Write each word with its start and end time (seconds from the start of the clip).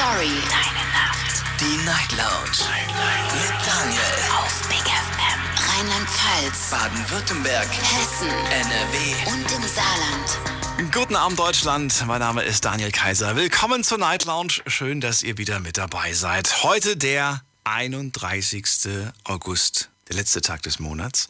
Story. 0.00 0.32
Deine 0.48 0.86
Nacht. 0.94 1.44
Die 1.60 1.76
Night 1.84 2.12
Lounge. 2.12 2.56
Night, 2.70 2.88
Night. 2.88 3.34
Mit 3.34 3.66
Daniel. 3.66 4.00
Auf 4.38 4.66
Big 4.66 4.78
FM. 4.78 5.40
Rheinland-Pfalz. 5.68 6.70
Baden-Württemberg. 6.70 7.68
Hessen. 7.68 8.28
NRW. 8.50 9.30
Und 9.30 9.52
im 9.52 9.68
Saarland. 9.68 10.90
Guten 10.90 11.16
Abend 11.16 11.38
Deutschland, 11.38 12.06
mein 12.06 12.20
Name 12.20 12.42
ist 12.44 12.64
Daniel 12.64 12.90
Kaiser. 12.90 13.36
Willkommen 13.36 13.84
zur 13.84 13.98
Night 13.98 14.24
Lounge. 14.24 14.62
Schön, 14.66 15.02
dass 15.02 15.22
ihr 15.22 15.36
wieder 15.36 15.60
mit 15.60 15.76
dabei 15.76 16.14
seid. 16.14 16.62
Heute 16.62 16.96
der 16.96 17.42
31. 17.64 19.12
August, 19.24 19.90
der 20.08 20.16
letzte 20.16 20.40
Tag 20.40 20.62
des 20.62 20.78
Monats. 20.78 21.28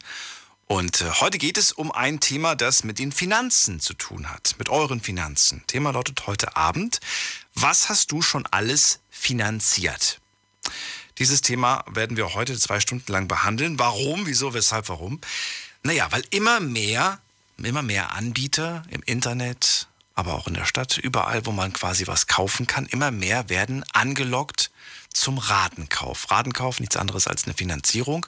Und 0.71 1.01
äh, 1.01 1.11
heute 1.19 1.37
geht 1.37 1.57
es 1.57 1.73
um 1.73 1.91
ein 1.91 2.21
Thema, 2.21 2.55
das 2.55 2.85
mit 2.85 2.97
den 2.97 3.11
Finanzen 3.11 3.81
zu 3.81 3.93
tun 3.93 4.29
hat, 4.29 4.55
mit 4.57 4.69
euren 4.69 5.01
Finanzen. 5.01 5.61
Thema 5.67 5.91
lautet 5.91 6.27
heute 6.27 6.55
Abend, 6.55 7.01
was 7.53 7.89
hast 7.89 8.13
du 8.13 8.21
schon 8.21 8.45
alles 8.45 9.01
finanziert? 9.09 10.21
Dieses 11.19 11.41
Thema 11.41 11.83
werden 11.91 12.15
wir 12.15 12.35
heute 12.35 12.57
zwei 12.57 12.79
Stunden 12.79 13.11
lang 13.11 13.27
behandeln. 13.27 13.79
Warum, 13.79 14.27
wieso, 14.27 14.53
weshalb, 14.53 14.87
warum? 14.87 15.19
Naja, 15.83 16.09
weil 16.11 16.23
immer 16.29 16.61
mehr, 16.61 17.19
immer 17.61 17.81
mehr 17.81 18.13
Anbieter 18.13 18.83
im 18.91 19.03
Internet, 19.03 19.89
aber 20.15 20.35
auch 20.35 20.47
in 20.47 20.53
der 20.53 20.63
Stadt, 20.63 20.97
überall, 20.97 21.45
wo 21.45 21.51
man 21.51 21.73
quasi 21.73 22.07
was 22.07 22.27
kaufen 22.27 22.65
kann, 22.65 22.85
immer 22.85 23.11
mehr 23.11 23.49
werden 23.49 23.83
angelockt 23.91 24.71
zum 25.13 25.37
Ratenkauf. 25.37 26.31
Ratenkauf, 26.31 26.79
nichts 26.79 26.95
anderes 26.95 27.27
als 27.27 27.43
eine 27.43 27.55
Finanzierung 27.55 28.25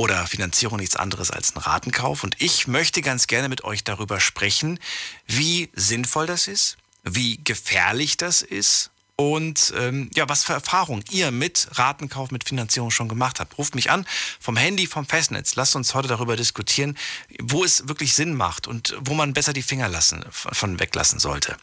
oder 0.00 0.26
Finanzierung 0.26 0.78
nichts 0.78 0.96
anderes 0.96 1.30
als 1.30 1.54
ein 1.54 1.58
Ratenkauf. 1.58 2.24
Und 2.24 2.34
ich 2.40 2.66
möchte 2.66 3.02
ganz 3.02 3.26
gerne 3.26 3.50
mit 3.50 3.64
euch 3.64 3.84
darüber 3.84 4.18
sprechen, 4.18 4.80
wie 5.26 5.68
sinnvoll 5.74 6.26
das 6.26 6.48
ist, 6.48 6.78
wie 7.04 7.38
gefährlich 7.44 8.16
das 8.16 8.40
ist 8.40 8.90
und 9.16 9.74
ähm, 9.76 10.08
ja, 10.14 10.26
was 10.30 10.44
für 10.44 10.54
Erfahrungen 10.54 11.04
ihr 11.10 11.30
mit 11.30 11.68
Ratenkauf, 11.72 12.30
mit 12.30 12.48
Finanzierung 12.48 12.90
schon 12.90 13.10
gemacht 13.10 13.40
habt. 13.40 13.58
Ruft 13.58 13.74
mich 13.74 13.90
an 13.90 14.06
vom 14.40 14.56
Handy, 14.56 14.86
vom 14.86 15.04
Festnetz. 15.04 15.54
Lasst 15.56 15.76
uns 15.76 15.92
heute 15.92 16.08
darüber 16.08 16.34
diskutieren, 16.34 16.96
wo 17.38 17.62
es 17.62 17.86
wirklich 17.86 18.14
Sinn 18.14 18.32
macht 18.32 18.66
und 18.66 18.96
wo 19.00 19.12
man 19.12 19.34
besser 19.34 19.52
die 19.52 19.60
Finger 19.60 19.90
lassen, 19.90 20.24
von 20.30 20.80
weglassen 20.80 21.18
sollte. 21.18 21.58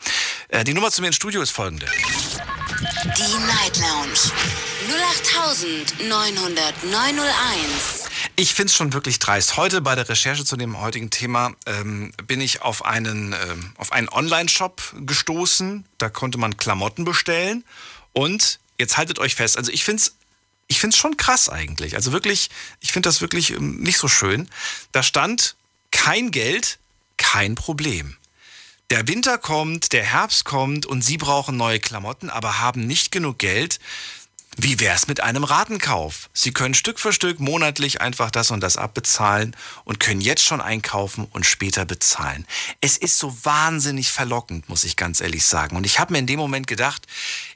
Äh, 0.49 0.63
die 0.63 0.75
Nummer 0.75 0.91
zu 0.91 1.01
mir 1.01 1.07
ins 1.07 1.15
Studio 1.15 1.41
ist 1.41 1.49
folgende. 1.49 1.87
Die 3.17 3.37
Night 3.47 3.79
Lounge. 3.79 4.19
08901. 5.41 8.06
Ich 8.35 8.53
finde 8.53 8.71
es 8.71 8.75
schon 8.75 8.93
wirklich 8.93 9.19
dreist. 9.19 9.57
Heute 9.57 9.81
bei 9.81 9.95
der 9.95 10.07
Recherche 10.07 10.45
zu 10.45 10.57
dem 10.57 10.79
heutigen 10.79 11.09
Thema 11.09 11.53
ähm, 11.65 12.11
bin 12.25 12.41
ich 12.41 12.61
auf 12.61 12.85
einen, 12.85 13.33
ähm, 13.33 13.73
auf 13.77 13.91
einen 13.91 14.09
Online-Shop 14.09 14.81
gestoßen. 15.05 15.85
Da 15.97 16.09
konnte 16.09 16.37
man 16.37 16.57
Klamotten 16.57 17.05
bestellen. 17.05 17.63
Und 18.13 18.59
jetzt 18.77 18.97
haltet 18.97 19.19
euch 19.19 19.35
fest. 19.35 19.57
Also 19.57 19.71
ich 19.71 19.83
finde 19.83 20.01
es 20.01 20.13
ich 20.67 20.79
find's 20.79 20.97
schon 20.97 21.17
krass 21.17 21.49
eigentlich. 21.49 21.95
Also 21.95 22.11
wirklich, 22.11 22.49
ich 22.81 22.91
finde 22.91 23.07
das 23.07 23.21
wirklich 23.21 23.51
ähm, 23.51 23.77
nicht 23.77 23.97
so 23.97 24.07
schön. 24.07 24.49
Da 24.91 25.01
stand 25.01 25.55
kein 25.91 26.31
Geld, 26.31 26.77
kein 27.17 27.55
Problem. 27.55 28.17
Der 28.89 29.07
Winter 29.07 29.37
kommt, 29.37 29.91
der 29.91 30.03
Herbst 30.03 30.45
kommt 30.45 30.85
und 30.85 31.01
Sie 31.01 31.17
brauchen 31.17 31.57
neue 31.57 31.79
Klamotten, 31.79 32.29
aber 32.29 32.59
haben 32.59 32.87
nicht 32.87 33.11
genug 33.11 33.37
Geld. 33.37 33.79
Wie 34.59 34.79
wär's 34.79 35.07
mit 35.07 35.21
einem 35.21 35.43
Ratenkauf? 35.43 36.31
Sie 36.33 36.51
können 36.51 36.73
Stück 36.73 36.99
für 36.99 37.13
Stück 37.13 37.39
monatlich 37.39 38.01
einfach 38.01 38.31
das 38.31 38.49
und 38.49 38.59
das 38.59 38.75
abbezahlen 38.75 39.55
und 39.83 39.99
können 39.99 40.19
jetzt 40.19 40.43
schon 40.43 40.61
einkaufen 40.61 41.25
und 41.25 41.45
später 41.45 41.85
bezahlen. 41.85 42.47
Es 42.81 42.97
ist 42.97 43.19
so 43.19 43.37
wahnsinnig 43.43 44.09
verlockend, 44.09 44.67
muss 44.67 44.83
ich 44.83 44.95
ganz 44.95 45.21
ehrlich 45.21 45.45
sagen. 45.45 45.77
Und 45.77 45.85
ich 45.85 45.99
habe 45.99 46.11
mir 46.11 46.17
in 46.17 46.25
dem 46.25 46.39
Moment 46.39 46.65
gedacht, 46.65 47.05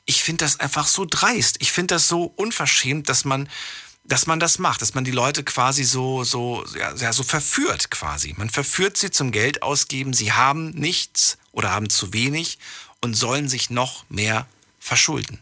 ich 0.05 0.21
finde 0.21 0.45
das 0.45 0.59
einfach 0.59 0.85
so 0.85 1.07
dreist. 1.09 1.57
Ich 1.59 1.71
finde 1.71 1.95
das 1.95 2.07
so 2.07 2.31
unverschämt, 2.35 3.09
dass 3.09 3.25
man 3.25 3.49
dass 4.03 4.25
man 4.27 4.39
das 4.39 4.59
macht, 4.59 4.81
dass 4.81 4.93
man 4.95 5.03
die 5.03 5.11
Leute 5.11 5.43
quasi 5.43 5.83
so, 5.83 6.23
so, 6.23 6.65
ja, 6.75 7.13
so 7.13 7.23
verführt 7.23 7.91
quasi. 7.91 8.33
Man 8.35 8.49
verführt 8.49 8.97
sie 8.97 9.11
zum 9.11 9.31
Geld 9.31 9.61
ausgeben. 9.61 10.13
Sie 10.13 10.33
haben 10.33 10.71
nichts 10.71 11.37
oder 11.51 11.71
haben 11.71 11.89
zu 11.89 12.11
wenig 12.11 12.57
und 12.99 13.13
sollen 13.13 13.47
sich 13.47 13.69
noch 13.69 14.03
mehr 14.09 14.47
verschulden. 14.79 15.39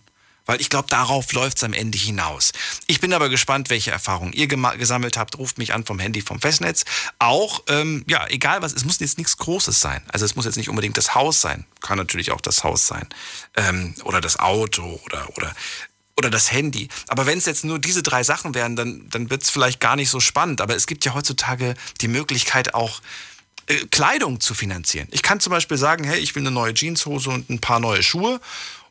Weil 0.50 0.62
ich 0.62 0.72
glaube, 0.72 0.88
darauf 0.90 1.32
läuft 1.34 1.58
es 1.58 1.64
am 1.64 1.74
Ende 1.74 2.00
hinaus. 2.00 2.54
Ich 2.88 3.00
bin 3.00 3.14
aber 3.14 3.30
gespannt, 3.30 3.70
welche 3.70 3.92
Erfahrungen 3.92 4.34
ihr 4.34 4.48
gesammelt 4.48 5.16
habt. 5.16 5.38
Ruft 5.38 5.60
mich 5.60 5.76
an 5.76 5.86
vom 5.86 6.00
Handy, 6.00 6.24
vom 6.24 6.42
Festnetz. 6.42 6.86
Auch, 7.20 7.62
ähm, 7.68 8.04
ja, 8.08 8.26
egal 8.30 8.64
was, 8.64 8.74
es 8.74 8.84
muss 8.84 9.00
jetzt 9.00 9.20
nichts 9.20 9.38
Großes 9.38 9.80
sein. 9.80 10.02
Also 10.12 10.26
es 10.26 10.36
muss 10.36 10.46
jetzt 10.46 10.56
nicht 10.56 10.68
unbedingt 10.68 10.98
das 10.98 11.14
Haus 11.14 11.40
sein. 11.40 11.66
Kann 11.82 12.00
natürlich 12.00 12.32
auch 12.32 12.42
das 12.42 12.64
Haus 12.64 12.88
sein. 12.88 13.08
Ähm, 13.58 13.94
oder 14.06 14.22
das 14.22 14.40
Auto 14.40 15.00
oder, 15.06 15.30
oder 15.38 15.56
oder 16.18 16.32
das 16.32 16.52
Handy. 16.52 16.90
Aber 17.08 17.28
wenn 17.28 17.38
es 17.38 17.46
jetzt 17.46 17.64
nur 17.64 17.78
diese 17.78 18.02
drei 18.02 18.24
Sachen 18.24 18.56
wären, 18.56 18.76
dann, 18.76 19.08
dann 19.12 19.30
wird 19.30 19.44
es 19.44 19.52
vielleicht 19.52 19.80
gar 19.80 19.96
nicht 19.96 20.10
so 20.10 20.20
spannend. 20.20 20.62
Aber 20.62 20.76
es 20.76 20.88
gibt 20.88 21.06
ja 21.06 21.14
heutzutage 21.14 21.76
die 22.02 22.08
Möglichkeit 22.08 22.74
auch, 22.74 23.02
äh, 23.68 23.86
Kleidung 23.92 24.40
zu 24.40 24.56
finanzieren. 24.56 25.08
Ich 25.12 25.22
kann 25.22 25.40
zum 25.40 25.52
Beispiel 25.52 25.78
sagen, 25.78 26.04
hey, 26.04 26.20
ich 26.20 26.34
will 26.36 26.42
eine 26.42 26.52
neue 26.52 26.74
Jeanshose 26.74 27.30
und 27.30 27.52
ein 27.52 27.62
paar 27.62 27.80
neue 27.80 28.02
Schuhe 28.02 28.42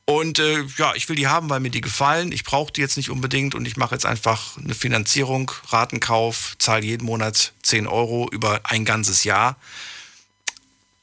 und 0.08 0.38
äh, 0.38 0.64
ja, 0.78 0.94
ich 0.94 1.06
will 1.10 1.16
die 1.16 1.26
haben, 1.26 1.50
weil 1.50 1.60
mir 1.60 1.68
die 1.68 1.82
gefallen. 1.82 2.32
Ich 2.32 2.42
brauche 2.42 2.72
die 2.72 2.80
jetzt 2.80 2.96
nicht 2.96 3.10
unbedingt 3.10 3.54
und 3.54 3.66
ich 3.66 3.76
mache 3.76 3.94
jetzt 3.94 4.06
einfach 4.06 4.56
eine 4.56 4.74
Finanzierung, 4.74 5.50
Ratenkauf, 5.68 6.56
zahle 6.58 6.86
jeden 6.86 7.04
Monat 7.04 7.52
10 7.62 7.86
Euro 7.86 8.26
über 8.30 8.62
ein 8.64 8.86
ganzes 8.86 9.24
Jahr. 9.24 9.58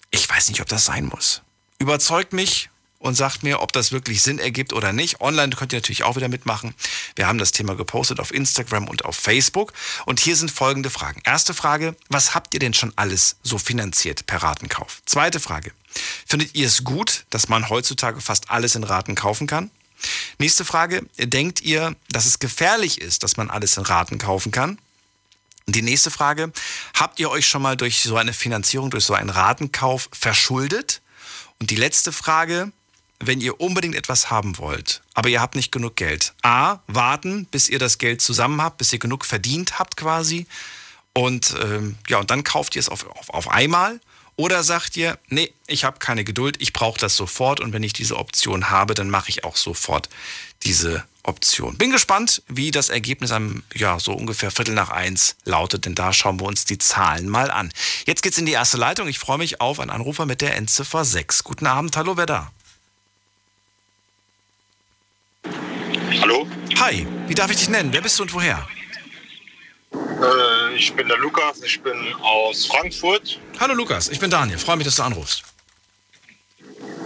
Ich 0.09 0.27
weiß 0.27 0.49
nicht, 0.49 0.59
ob 0.59 0.67
das 0.69 0.85
sein 0.85 1.05
muss. 1.05 1.43
Überzeugt 1.77 2.33
mich 2.33 2.71
und 3.05 3.15
sagt 3.15 3.43
mir, 3.43 3.61
ob 3.61 3.71
das 3.71 3.91
wirklich 3.91 4.21
Sinn 4.21 4.39
ergibt 4.39 4.73
oder 4.73 4.91
nicht. 4.91 5.21
Online 5.21 5.55
könnt 5.55 5.73
ihr 5.73 5.77
natürlich 5.77 6.03
auch 6.03 6.15
wieder 6.15 6.27
mitmachen. 6.27 6.73
Wir 7.15 7.27
haben 7.27 7.37
das 7.37 7.51
Thema 7.51 7.75
gepostet 7.75 8.19
auf 8.19 8.33
Instagram 8.33 8.87
und 8.87 9.05
auf 9.05 9.15
Facebook. 9.15 9.73
Und 10.05 10.19
hier 10.19 10.35
sind 10.35 10.51
folgende 10.51 10.89
Fragen. 10.89 11.21
Erste 11.23 11.53
Frage, 11.53 11.95
was 12.09 12.35
habt 12.35 12.53
ihr 12.53 12.59
denn 12.59 12.73
schon 12.73 12.93
alles 12.95 13.37
so 13.43 13.57
finanziert 13.57 14.25
per 14.25 14.43
Ratenkauf? 14.43 15.01
Zweite 15.05 15.39
Frage, 15.39 15.71
Findet 16.25 16.55
ihr 16.55 16.67
es 16.67 16.83
gut, 16.83 17.25
dass 17.29 17.47
man 17.47 17.69
heutzutage 17.69 18.19
fast 18.21 18.49
alles 18.49 18.75
in 18.75 18.83
Raten 18.83 19.15
kaufen 19.15 19.47
kann? 19.47 19.71
Nächste 20.39 20.65
Frage. 20.65 21.05
Denkt 21.17 21.61
ihr, 21.61 21.95
dass 22.09 22.25
es 22.25 22.39
gefährlich 22.39 22.99
ist, 22.99 23.23
dass 23.23 23.37
man 23.37 23.49
alles 23.49 23.77
in 23.77 23.83
Raten 23.83 24.17
kaufen 24.17 24.51
kann? 24.51 24.77
Die 25.67 25.81
nächste 25.81 26.11
Frage. 26.11 26.51
Habt 26.93 27.19
ihr 27.19 27.31
euch 27.31 27.47
schon 27.47 27.61
mal 27.61 27.77
durch 27.77 28.03
so 28.03 28.17
eine 28.17 28.33
Finanzierung, 28.33 28.91
durch 28.91 29.05
so 29.05 29.13
einen 29.13 29.29
Ratenkauf 29.29 30.09
verschuldet? 30.11 31.01
Und 31.59 31.71
die 31.71 31.77
letzte 31.77 32.11
Frage. 32.11 32.71
Wenn 33.19 33.41
ihr 33.41 33.61
unbedingt 33.61 33.95
etwas 33.95 34.29
haben 34.29 34.57
wollt, 34.57 35.01
aber 35.13 35.29
ihr 35.29 35.41
habt 35.41 35.55
nicht 35.55 35.71
genug 35.71 35.95
Geld. 35.95 36.33
A, 36.41 36.79
warten, 36.87 37.45
bis 37.45 37.69
ihr 37.69 37.79
das 37.79 37.97
Geld 37.97 38.21
zusammen 38.21 38.61
habt, 38.61 38.77
bis 38.77 38.91
ihr 38.91 38.99
genug 38.99 39.25
verdient 39.25 39.79
habt 39.79 39.95
quasi. 39.97 40.47
Und 41.13 41.55
ähm, 41.63 41.97
ja, 42.07 42.19
und 42.19 42.29
dann 42.29 42.43
kauft 42.43 42.75
ihr 42.75 42.81
es 42.81 42.89
auf, 42.89 43.07
auf, 43.09 43.29
auf 43.29 43.49
einmal. 43.49 43.99
Oder 44.37 44.63
sagt 44.63 44.97
ihr, 44.97 45.17
nee, 45.29 45.53
ich 45.65 45.85
habe 45.85 45.99
keine 45.99 46.25
Geduld, 46.25 46.57
ich 46.59 46.73
brauche 46.73 46.99
das 46.99 47.15
sofort 47.15 47.61
und 47.61 47.71
wenn 47.71 47.83
ich 47.83 47.93
diese 47.93 48.17
Option 48.17 48.69
habe, 48.69 48.93
dann 48.93 49.09
mache 49.09 49.29
ich 49.29 49.45
auch 49.45 49.55
sofort 49.55 50.09
diese 50.63 51.05
Option. 51.23 51.77
Bin 51.77 51.91
gespannt, 51.91 52.43
wie 52.47 52.71
das 52.71 52.89
Ergebnis 52.89 53.31
am, 53.31 53.63
ja, 53.73 53.97
so 53.97 54.13
ungefähr 54.13 54.51
Viertel 54.51 54.75
nach 54.75 54.89
eins 54.89 55.37
lautet, 55.45 55.85
denn 55.85 55.95
da 55.95 56.11
schauen 56.11 56.39
wir 56.39 56.45
uns 56.45 56.65
die 56.65 56.77
Zahlen 56.77 57.29
mal 57.29 57.49
an. 57.49 57.71
Jetzt 58.05 58.23
geht's 58.23 58.37
in 58.37 58.45
die 58.45 58.51
erste 58.51 58.77
Leitung. 58.77 59.07
Ich 59.07 59.19
freue 59.19 59.37
mich 59.37 59.61
auf 59.61 59.79
einen 59.79 59.89
Anrufer 59.89 60.25
mit 60.25 60.41
der 60.41 60.55
Endziffer 60.55 61.05
6. 61.05 61.43
Guten 61.45 61.65
Abend, 61.65 61.95
hallo, 61.95 62.17
wer 62.17 62.25
da? 62.25 62.51
Hallo? 66.21 66.47
Hi, 66.79 67.05
wie 67.27 67.35
darf 67.35 67.51
ich 67.51 67.57
dich 67.57 67.69
nennen? 67.69 67.91
Wer 67.91 68.01
bist 68.01 68.17
du 68.19 68.23
und 68.23 68.33
woher? 68.33 68.67
Äh, 69.93 70.75
ich 70.75 70.93
bin 70.93 71.07
der 71.07 71.17
Lukas, 71.17 71.61
ich 71.63 71.81
bin 71.81 72.13
aus 72.21 72.65
Frankfurt. 72.65 73.39
Hallo 73.59 73.73
Lukas, 73.73 74.09
ich 74.09 74.19
bin 74.19 74.29
Daniel. 74.29 74.57
Freue 74.57 74.77
mich, 74.77 74.85
dass 74.85 74.95
du 74.95 75.03
anrufst. 75.03 75.43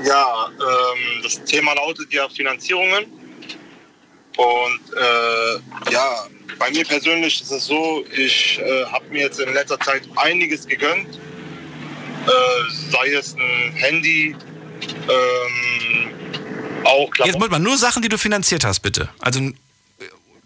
Ja, 0.03 0.49
ähm, 0.49 1.23
das 1.23 1.43
Thema 1.43 1.73
lautet 1.75 2.11
ja 2.13 2.27
Finanzierungen. 2.29 3.05
Und 4.37 4.81
äh, 4.95 5.91
ja, 5.91 6.27
bei 6.57 6.71
mir 6.71 6.85
persönlich 6.85 7.41
ist 7.41 7.51
es 7.51 7.65
so, 7.65 8.05
ich 8.15 8.59
äh, 8.59 8.85
habe 8.85 9.05
mir 9.09 9.23
jetzt 9.23 9.39
in 9.39 9.53
letzter 9.53 9.79
Zeit 9.79 10.03
einiges 10.15 10.65
gegönnt. 10.65 11.19
Äh, 12.25 12.91
sei 12.91 13.13
es 13.13 13.35
ein 13.35 13.73
Handy, 13.73 14.35
ähm, 15.09 16.11
auch 16.85 17.09
Klamotten. 17.11 17.25
Jetzt 17.25 17.41
wollt 17.41 17.51
mal 17.51 17.59
nur 17.59 17.77
Sachen, 17.77 18.01
die 18.01 18.09
du 18.09 18.17
finanziert 18.17 18.63
hast, 18.63 18.79
bitte. 18.79 19.09
Also 19.19 19.51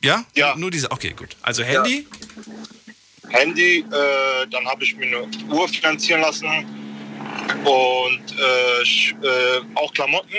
ja? 0.03 0.25
Ja. 0.35 0.55
Nur 0.55 0.69
diese. 0.69 0.91
Okay, 0.91 1.13
gut. 1.15 1.35
Also 1.41 1.63
Handy? 1.63 2.05
Ja. 3.29 3.39
Handy, 3.39 3.79
äh, 3.79 4.47
dann 4.51 4.65
habe 4.67 4.83
ich 4.83 4.95
mir 4.95 5.07
eine 5.07 5.27
Uhr 5.49 5.67
finanzieren 5.67 6.21
lassen 6.21 6.47
und 7.63 8.37
äh, 8.37 8.81
äh, 9.27 9.61
auch 9.75 9.91
Klamotten. 9.93 10.37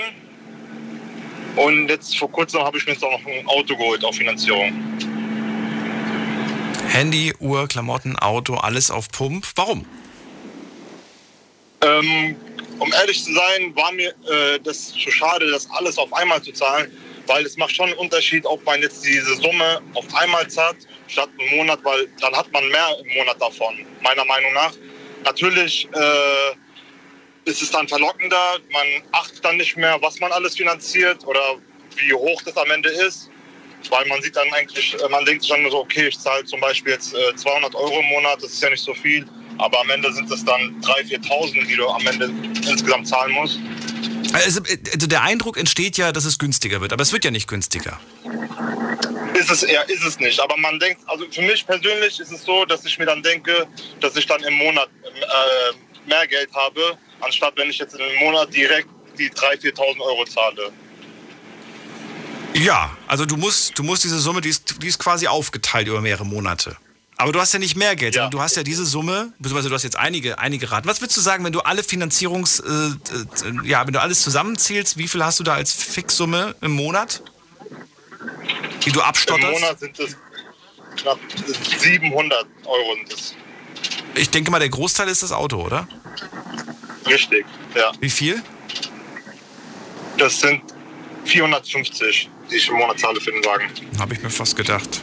Und 1.55 1.89
jetzt 1.89 2.17
vor 2.17 2.31
kurzem 2.31 2.61
habe 2.61 2.77
ich 2.77 2.85
mir 2.85 2.93
jetzt 2.93 3.03
auch 3.03 3.11
noch 3.11 3.25
ein 3.25 3.47
Auto 3.47 3.75
geholt 3.75 4.03
auf 4.05 4.15
Finanzierung. 4.15 4.73
Handy, 6.89 7.33
Uhr, 7.39 7.67
Klamotten, 7.67 8.17
Auto, 8.17 8.55
alles 8.55 8.91
auf 8.91 9.09
Pump. 9.09 9.47
Warum? 9.55 9.85
Ähm, 11.81 12.35
um 12.79 12.93
ehrlich 12.93 13.23
zu 13.23 13.33
sein, 13.33 13.75
war 13.75 13.91
mir 13.91 14.09
äh, 14.09 14.59
das 14.63 14.91
zu 14.91 15.11
schade, 15.11 15.49
das 15.49 15.69
alles 15.71 15.97
auf 15.97 16.11
einmal 16.13 16.41
zu 16.41 16.51
zahlen 16.51 16.91
weil 17.27 17.45
es 17.45 17.57
macht 17.57 17.75
schon 17.75 17.89
einen 17.89 17.97
Unterschied, 17.97 18.45
ob 18.45 18.63
man 18.65 18.81
jetzt 18.81 19.05
diese 19.05 19.35
Summe 19.35 19.81
auf 19.93 20.05
einmal 20.15 20.47
zahlt, 20.49 20.87
statt 21.07 21.29
einen 21.39 21.57
Monat, 21.57 21.79
weil 21.83 22.07
dann 22.19 22.35
hat 22.35 22.51
man 22.51 22.67
mehr 22.69 22.97
im 23.03 23.13
Monat 23.17 23.41
davon, 23.41 23.85
meiner 24.01 24.25
Meinung 24.25 24.53
nach. 24.53 24.73
Natürlich 25.23 25.87
äh, 25.93 27.49
ist 27.49 27.61
es 27.61 27.71
dann 27.71 27.87
verlockender, 27.87 28.59
man 28.71 28.87
achtet 29.11 29.43
dann 29.43 29.57
nicht 29.57 29.75
mehr, 29.77 29.97
was 30.01 30.19
man 30.19 30.31
alles 30.31 30.55
finanziert 30.55 31.25
oder 31.25 31.57
wie 31.95 32.13
hoch 32.13 32.41
das 32.43 32.55
am 32.57 32.69
Ende 32.71 32.89
ist. 32.89 33.29
Weil 33.89 34.05
man 34.07 34.19
sieht 34.21 34.35
dann 34.35 34.51
eigentlich, 34.53 34.95
äh, 34.99 35.09
man 35.09 35.25
denkt 35.25 35.43
sich 35.43 35.51
dann 35.51 35.69
so, 35.69 35.79
okay, 35.79 36.07
ich 36.07 36.19
zahle 36.19 36.43
zum 36.45 36.59
Beispiel 36.59 36.93
jetzt 36.93 37.13
äh, 37.13 37.35
200 37.35 37.73
Euro 37.75 37.99
im 37.99 38.05
Monat, 38.07 38.41
das 38.41 38.53
ist 38.53 38.61
ja 38.61 38.69
nicht 38.69 38.83
so 38.83 38.93
viel. 38.93 39.25
Aber 39.57 39.81
am 39.81 39.89
Ende 39.89 40.11
sind 40.13 40.29
es 40.31 40.43
dann 40.43 40.81
3.000, 40.81 41.25
4.000, 41.27 41.67
die 41.67 41.75
du 41.75 41.87
am 41.87 42.05
Ende 42.07 42.31
insgesamt 42.69 43.07
zahlen 43.07 43.33
musst. 43.33 43.59
Also, 44.33 44.61
also 44.93 45.07
der 45.07 45.21
Eindruck 45.21 45.57
entsteht 45.57 45.97
ja, 45.97 46.11
dass 46.11 46.25
es 46.25 46.37
günstiger 46.37 46.81
wird, 46.81 46.91
aber 46.91 47.03
es 47.03 47.13
wird 47.13 47.23
ja 47.23 47.31
nicht 47.31 47.47
günstiger. 47.47 47.99
Ist 49.33 49.51
es 49.51 49.63
eher, 49.63 49.87
ist 49.89 50.03
es 50.03 50.19
nicht. 50.19 50.39
Aber 50.39 50.57
man 50.57 50.79
denkt, 50.79 51.01
also 51.07 51.25
für 51.29 51.41
mich 51.41 51.65
persönlich 51.65 52.19
ist 52.19 52.31
es 52.31 52.43
so, 52.43 52.65
dass 52.65 52.85
ich 52.85 52.97
mir 52.97 53.05
dann 53.05 53.21
denke, 53.21 53.67
dass 53.99 54.15
ich 54.15 54.25
dann 54.25 54.41
im 54.43 54.53
Monat 54.55 54.89
äh, 55.03 56.09
mehr 56.09 56.27
Geld 56.27 56.49
habe, 56.53 56.97
anstatt 57.21 57.53
wenn 57.57 57.69
ich 57.69 57.77
jetzt 57.77 57.95
im 57.95 58.19
Monat 58.19 58.53
direkt 58.53 58.87
die 59.17 59.29
3.000, 59.29 59.73
4.000 59.73 59.99
Euro 60.01 60.25
zahle. 60.25 60.71
Ja, 62.55 62.95
also 63.07 63.25
du 63.25 63.35
musst, 63.35 63.77
du 63.77 63.83
musst 63.83 64.03
diese 64.05 64.19
Summe, 64.19 64.39
die 64.39 64.49
ist, 64.49 64.81
die 64.81 64.87
ist 64.87 64.97
quasi 64.97 65.27
aufgeteilt 65.27 65.87
über 65.87 65.99
mehrere 65.99 66.25
Monate. 66.25 66.77
Aber 67.17 67.31
du 67.31 67.39
hast 67.39 67.53
ja 67.53 67.59
nicht 67.59 67.77
mehr 67.77 67.95
Geld, 67.95 68.15
ja. 68.15 68.29
du 68.29 68.41
hast 68.41 68.57
ja 68.57 68.63
diese 68.63 68.85
Summe, 68.85 69.31
beziehungsweise 69.39 69.69
du 69.69 69.75
hast 69.75 69.83
jetzt 69.83 69.97
einige, 69.97 70.37
einige 70.37 70.69
Raten. 70.71 70.87
Was 70.87 71.01
würdest 71.01 71.15
du 71.17 71.21
sagen, 71.21 71.45
wenn 71.45 71.53
du 71.53 71.61
alle 71.61 71.81
Finanzierungs, 71.81 72.59
äh, 72.59 72.65
äh, 72.67 72.91
ja, 73.63 73.85
wenn 73.85 73.93
du 73.93 74.01
alles 74.01 74.21
zusammenzählst, 74.21 74.97
wie 74.97 75.07
viel 75.07 75.23
hast 75.23 75.39
du 75.39 75.43
da 75.43 75.53
als 75.53 75.71
Fixsumme 75.71 76.55
im 76.61 76.71
Monat, 76.71 77.23
die 78.85 78.91
du 78.91 79.01
abstotterst? 79.01 79.53
Im 79.53 79.61
Monat 79.61 79.79
sind 79.79 79.99
es 79.99 80.17
knapp 80.97 81.19
700 81.79 82.45
Euro. 82.65 82.97
Ich 84.15 84.29
denke 84.29 84.51
mal, 84.51 84.59
der 84.59 84.69
Großteil 84.69 85.07
ist 85.07 85.23
das 85.23 85.31
Auto, 85.31 85.61
oder? 85.61 85.87
Richtig, 87.05 87.45
ja. 87.75 87.91
Wie 88.01 88.09
viel? 88.09 88.41
Das 90.17 90.39
sind 90.39 90.61
450, 91.25 92.29
die 92.49 92.55
ich 92.55 92.67
im 92.67 92.75
Monat 92.75 92.99
zahle 92.99 93.21
für 93.21 93.31
den 93.31 93.43
Wagen. 93.45 93.69
Habe 93.99 94.13
ich 94.13 94.21
mir 94.21 94.29
fast 94.29 94.55
gedacht. 94.55 95.01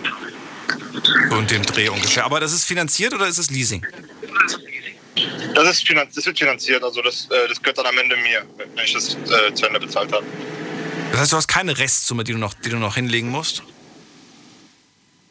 In 1.31 1.47
dem 1.47 1.63
Dreh 1.63 1.89
ungefähr. 1.89 2.25
Aber 2.25 2.41
das 2.41 2.53
ist 2.53 2.65
finanziert 2.65 3.13
oder 3.13 3.27
ist 3.27 3.39
es 3.39 3.51
Leasing? 3.51 3.85
Das, 5.55 5.69
ist 5.69 5.87
finanz 5.87 6.15
das 6.15 6.25
wird 6.25 6.39
finanziert, 6.39 6.83
also 6.83 7.03
das, 7.03 7.29
äh, 7.31 7.49
das 7.49 7.61
gehört 7.61 7.79
dann 7.79 7.87
am 7.87 7.99
Ende 7.99 8.17
mir, 8.17 8.47
wenn 8.57 8.85
ich 8.85 8.93
das 8.95 9.15
äh, 9.15 9.53
zu 9.55 9.67
Ende 9.67 9.81
bezahlt 9.81 10.13
habe. 10.13 10.25
Das 11.11 11.21
heißt, 11.21 11.33
du 11.33 11.37
hast 11.37 11.49
keine 11.49 11.77
Restsumme, 11.77 12.25
die 12.25 12.33
du 12.33 12.39
noch, 12.39 12.55
die 12.55 12.71
du 12.71 12.79
noch 12.79 12.95
hinlegen 12.95 13.29
musst? 13.29 13.63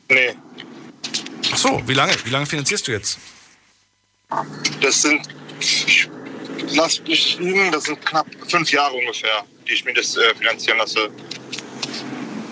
Nee. 0.09 0.35
Ach 1.51 1.57
so, 1.57 1.81
wie 1.87 1.93
lange? 1.93 2.13
Wie 2.23 2.29
lange 2.29 2.45
finanzierst 2.45 2.87
du 2.87 2.91
jetzt? 2.91 3.17
Das 4.81 5.01
sind, 5.01 5.27
lass 6.69 7.01
mich 7.01 7.39
liegen, 7.39 7.71
das 7.71 7.85
sind 7.85 8.05
knapp 8.05 8.27
fünf 8.47 8.71
Jahre 8.71 8.93
ungefähr, 8.93 9.43
die 9.67 9.73
ich 9.73 9.83
mir 9.83 9.93
das 9.93 10.15
äh, 10.17 10.35
finanzieren 10.35 10.77
lasse. 10.77 11.09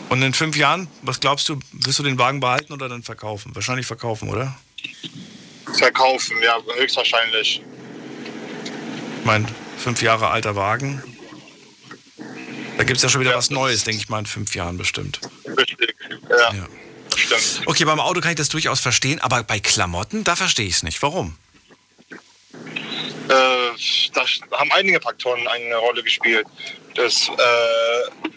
Und 0.09 0.23
in 0.23 0.33
fünf 0.33 0.57
Jahren, 0.57 0.87
was 1.03 1.19
glaubst 1.19 1.47
du, 1.49 1.59
wirst 1.71 1.99
du 1.99 2.03
den 2.03 2.17
Wagen 2.17 2.39
behalten 2.39 2.73
oder 2.73 2.89
dann 2.89 3.03
verkaufen? 3.03 3.53
Wahrscheinlich 3.55 3.85
verkaufen, 3.85 4.29
oder? 4.29 4.57
Verkaufen, 5.77 6.35
ja, 6.41 6.57
höchstwahrscheinlich. 6.77 7.61
Ich 9.19 9.25
meine, 9.25 9.45
fünf 9.77 10.01
Jahre 10.01 10.29
alter 10.29 10.55
Wagen. 10.55 11.03
Da 12.77 12.83
gibt 12.85 12.97
es 12.97 13.03
ja 13.03 13.09
schon 13.09 13.21
wieder 13.21 13.31
ja, 13.31 13.37
was 13.37 13.49
Neues, 13.51 13.83
denke 13.83 14.01
ich 14.01 14.09
mal, 14.09 14.19
in 14.19 14.25
fünf 14.25 14.55
Jahren 14.55 14.77
bestimmt. 14.77 15.19
Richtig, 15.45 15.95
ja. 16.29 16.53
ja. 16.53 16.67
Stimmt. 17.15 17.67
Okay, 17.67 17.85
beim 17.85 17.99
Auto 17.99 18.21
kann 18.21 18.31
ich 18.31 18.37
das 18.37 18.49
durchaus 18.49 18.79
verstehen, 18.79 19.19
aber 19.19 19.43
bei 19.43 19.59
Klamotten, 19.59 20.23
da 20.23 20.35
verstehe 20.35 20.65
ich 20.65 20.75
es 20.75 20.83
nicht. 20.83 21.01
Warum? 21.01 21.37
Äh, 22.11 22.17
da 24.13 24.25
haben 24.57 24.71
einige 24.71 24.99
Faktoren 25.01 25.47
eine 25.47 25.75
Rolle 25.75 26.01
gespielt. 26.01 26.47
Das, 26.95 27.29
äh, 27.29 28.29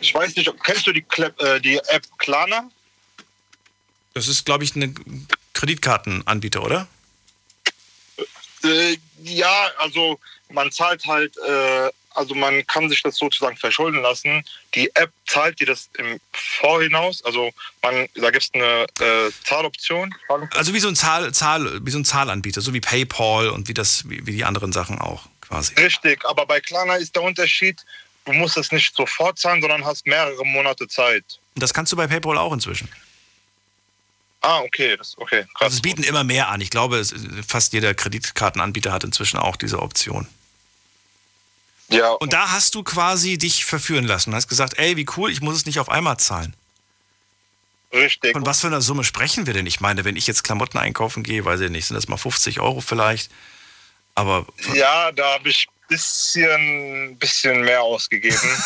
ich 0.00 0.14
weiß 0.14 0.36
nicht, 0.36 0.52
kennst 0.64 0.86
du 0.86 0.92
die, 0.92 1.04
äh, 1.38 1.60
die 1.60 1.76
App 1.88 2.04
Klarna? 2.18 2.70
Das 4.14 4.28
ist, 4.28 4.44
glaube 4.44 4.64
ich, 4.64 4.74
ein 4.74 5.28
Kreditkartenanbieter, 5.52 6.62
oder? 6.62 6.86
Äh, 8.64 8.96
ja, 9.22 9.70
also 9.78 10.18
man 10.50 10.70
zahlt 10.72 11.04
halt, 11.06 11.36
äh, 11.38 11.90
also 12.14 12.34
man 12.34 12.66
kann 12.66 12.88
sich 12.88 13.02
das 13.02 13.16
sozusagen 13.16 13.56
verschulden 13.56 14.00
lassen. 14.00 14.42
Die 14.74 14.90
App 14.94 15.12
zahlt 15.26 15.60
dir 15.60 15.66
das 15.66 15.90
im 15.98 16.18
Vorhinaus, 16.32 17.22
also 17.24 17.50
man, 17.82 18.08
da 18.14 18.30
gibt 18.30 18.44
es 18.44 18.54
eine 18.54 18.86
äh, 19.00 19.30
Zahloption. 19.44 20.14
Also 20.52 20.72
wie 20.72 20.80
so, 20.80 20.88
ein 20.88 20.96
Zahl, 20.96 21.32
Zahl, 21.32 21.84
wie 21.84 21.90
so 21.90 21.98
ein 21.98 22.04
Zahlanbieter, 22.04 22.60
so 22.60 22.72
wie 22.72 22.80
PayPal 22.80 23.48
und 23.50 23.68
wie, 23.68 23.74
das, 23.74 24.08
wie, 24.08 24.26
wie 24.26 24.32
die 24.32 24.44
anderen 24.44 24.72
Sachen 24.72 24.98
auch 24.98 25.26
quasi. 25.42 25.74
Richtig, 25.74 26.24
aber 26.24 26.46
bei 26.46 26.60
Klarna 26.60 26.96
ist 26.96 27.14
der 27.14 27.22
Unterschied, 27.22 27.84
du 28.26 28.32
musst 28.32 28.56
es 28.56 28.72
nicht 28.72 28.94
sofort 28.94 29.38
zahlen, 29.38 29.60
sondern 29.60 29.84
hast 29.84 30.06
mehrere 30.06 30.44
Monate 30.44 30.86
Zeit. 30.88 31.24
Und 31.54 31.62
das 31.62 31.72
kannst 31.72 31.92
du 31.92 31.96
bei 31.96 32.06
PayPal 32.06 32.36
auch 32.36 32.52
inzwischen. 32.52 32.88
Ah, 34.42 34.60
okay, 34.60 34.96
das, 34.96 35.16
okay, 35.18 35.44
krass. 35.54 35.62
Also 35.62 35.76
es 35.76 35.82
bieten 35.82 36.02
immer 36.02 36.22
mehr 36.22 36.48
an. 36.48 36.60
Ich 36.60 36.70
glaube, 36.70 37.02
fast 37.46 37.72
jeder 37.72 37.94
Kreditkartenanbieter 37.94 38.92
hat 38.92 39.02
inzwischen 39.02 39.38
auch 39.38 39.56
diese 39.56 39.80
Option. 39.80 40.28
Ja. 41.88 42.10
Und 42.10 42.32
da 42.32 42.50
hast 42.52 42.74
du 42.74 42.82
quasi 42.82 43.38
dich 43.38 43.64
verführen 43.64 44.04
lassen. 44.04 44.30
Du 44.30 44.36
hast 44.36 44.48
gesagt, 44.48 44.78
ey, 44.78 44.96
wie 44.96 45.06
cool, 45.16 45.30
ich 45.30 45.40
muss 45.40 45.56
es 45.56 45.66
nicht 45.66 45.78
auf 45.78 45.88
einmal 45.88 46.18
zahlen. 46.18 46.54
Richtig. 47.92 48.32
Von 48.32 48.44
was 48.44 48.60
für 48.60 48.66
einer 48.66 48.82
Summe 48.82 49.04
sprechen 49.04 49.46
wir 49.46 49.54
denn? 49.54 49.66
Ich 49.66 49.80
meine, 49.80 50.04
wenn 50.04 50.16
ich 50.16 50.26
jetzt 50.26 50.42
Klamotten 50.42 50.78
einkaufen 50.78 51.22
gehe, 51.22 51.44
weiß 51.44 51.60
ich 51.60 51.70
nicht, 51.70 51.86
sind 51.86 51.94
das 51.94 52.08
mal 52.08 52.16
50 52.16 52.60
Euro 52.60 52.80
vielleicht. 52.80 53.30
Aber. 54.14 54.46
Ja, 54.74 55.12
da 55.12 55.34
habe 55.34 55.48
ich 55.48 55.68
bisschen, 55.88 57.16
bisschen 57.18 57.62
mehr 57.62 57.82
ausgegeben. 57.82 58.36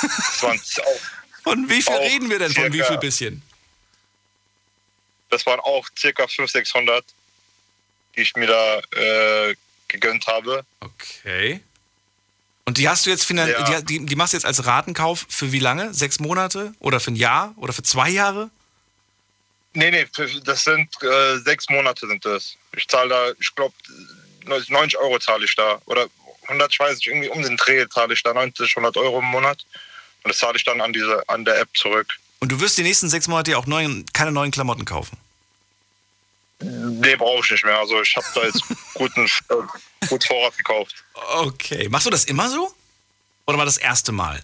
Von 1.43 1.69
wie 1.71 1.83
viel 1.83 1.95
reden 1.95 2.29
wir 2.29 2.39
denn? 2.39 2.51
Circa, 2.51 2.69
von 2.69 2.73
wie 2.73 2.83
viel 2.83 2.99
bisschen? 2.99 3.43
Das 5.31 5.47
waren 5.47 5.59
auch 5.61 5.89
circa 5.99 6.27
500, 6.27 6.51
600, 6.51 7.05
die 8.15 8.21
ich 8.21 8.37
mir 8.37 8.47
da 8.47 8.81
äh, 8.99 9.55
gegönnt 9.89 10.27
habe. 10.27 10.65
Okay. 10.81 11.63
Und 12.67 12.79
die 12.79 12.89
hast 12.89 13.07
du 13.07 13.11
jetzt 13.11 13.25
finanziert, 13.25 13.69
ja. 13.69 13.81
die, 13.81 14.05
die, 14.05 14.17
machst 14.17 14.33
du 14.33 14.37
jetzt 14.37 14.45
als 14.45 14.65
Ratenkauf 14.67 15.27
für 15.29 15.51
wie 15.51 15.59
lange? 15.59 15.93
Sechs 15.95 16.21
Monate? 16.21 16.75
Oder 16.79 17.01
für 17.01 17.11
ein 17.11 17.17
Jahr? 17.17 17.55
Oder 17.57 17.73
für 17.73 17.83
zwei 17.83 18.11
Jahre? 18.11 18.51
Nee, 19.73 19.91
nee, 19.91 20.07
das 20.45 20.65
sind 20.65 20.89
äh, 21.03 21.39
sechs 21.39 21.69
Monate 21.69 22.07
sind 22.07 22.25
das. 22.25 22.57
Ich 22.77 22.87
zahle 22.89 23.09
da, 23.09 23.31
ich 23.41 23.55
glaube, 23.55 23.75
90 24.45 24.99
Euro 24.99 25.19
zahle 25.19 25.45
ich 25.45 25.55
da. 25.55 25.81
Oder 25.87 26.07
100, 26.51 26.73
ich 26.73 26.79
weiß 26.79 26.97
nicht, 26.97 27.07
irgendwie 27.07 27.29
um 27.29 27.43
den 27.43 27.57
Dreh 27.57 27.89
zahle 27.89 28.15
ich 28.15 28.23
da 28.23 28.35
90, 28.35 28.77
100 28.77 28.97
Euro 28.97 29.21
im 29.21 29.27
Monat. 29.27 29.65
Und 30.23 30.29
das 30.29 30.39
zahle 30.39 30.57
ich 30.57 30.65
dann 30.65 30.81
an, 30.81 30.93
diese, 30.93 31.27
an 31.29 31.45
der 31.45 31.59
App 31.61 31.69
zurück. 31.75 32.09
Und 32.41 32.51
du 32.51 32.61
wirst 32.61 32.79
die 32.79 32.83
nächsten 32.83 33.09
sechs 33.09 33.29
Monate 33.29 33.57
auch 33.57 33.67
neuen, 33.67 34.05
keine 34.13 34.33
neuen 34.33 34.51
Klamotten 34.51 34.85
kaufen? 34.85 35.17
Nee, 36.61 37.17
brauche 37.17 37.43
ich 37.45 37.51
nicht 37.51 37.65
mehr. 37.65 37.79
Also 37.79 38.01
ich 38.03 38.15
habe 38.17 38.27
da 38.35 38.43
jetzt 38.45 38.63
guten, 38.95 39.25
äh, 39.25 40.07
gut 40.09 40.25
Vorrat 40.25 40.57
gekauft. 40.57 40.95
Okay. 41.35 41.89
Machst 41.89 42.07
du 42.07 42.11
das 42.11 42.25
immer 42.25 42.49
so? 42.51 42.75
Oder 43.47 43.59
war 43.59 43.65
das 43.65 43.79
erste 43.79 44.13
Mal? 44.13 44.43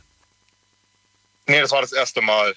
Nee, 1.46 1.60
das 1.60 1.70
war 1.70 1.82
das 1.82 1.92
erste 1.92 2.22
Mal. 2.22 2.54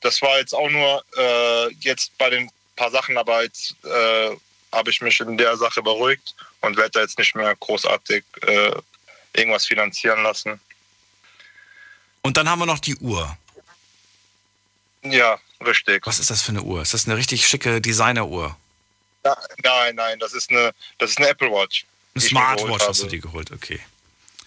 Das 0.00 0.20
war 0.20 0.38
jetzt 0.38 0.54
auch 0.54 0.68
nur 0.68 1.04
äh, 1.16 1.72
jetzt 1.80 2.16
bei 2.18 2.28
den 2.28 2.50
paar 2.76 2.90
Sachen, 2.90 3.16
aber 3.16 3.42
jetzt 3.42 3.76
äh, 3.84 4.36
habe 4.72 4.90
ich 4.90 5.00
mich 5.00 5.20
in 5.20 5.36
der 5.36 5.56
Sache 5.56 5.82
beruhigt 5.82 6.34
und 6.60 6.76
werde 6.76 6.90
da 6.90 7.00
jetzt 7.00 7.18
nicht 7.18 7.34
mehr 7.34 7.54
großartig 7.56 8.24
äh, 8.42 8.72
irgendwas 9.34 9.66
finanzieren 9.66 10.22
lassen. 10.22 10.60
Und 12.22 12.36
dann 12.36 12.48
haben 12.48 12.60
wir 12.60 12.66
noch 12.66 12.78
die 12.78 12.96
Uhr. 12.96 13.36
Ja, 15.02 15.38
richtig. 15.64 16.06
Was 16.06 16.18
ist 16.18 16.30
das 16.30 16.42
für 16.42 16.50
eine 16.50 16.62
Uhr? 16.62 16.82
Ist 16.82 16.94
das 16.94 17.06
eine 17.06 17.16
richtig 17.16 17.46
schicke 17.46 17.80
Designer-Uhr? 17.80 18.56
Ja, 19.24 19.36
nein, 19.62 19.94
nein, 19.96 20.18
das 20.18 20.32
ist 20.32 20.50
eine, 20.50 20.72
das 20.98 21.10
ist 21.10 21.18
eine 21.18 21.28
Apple 21.28 21.50
Watch. 21.50 21.84
Eine 22.14 22.22
Smartwatch 22.22 22.86
hast 22.86 23.02
du 23.02 23.06
die 23.06 23.20
geholt, 23.20 23.50
okay. 23.50 23.80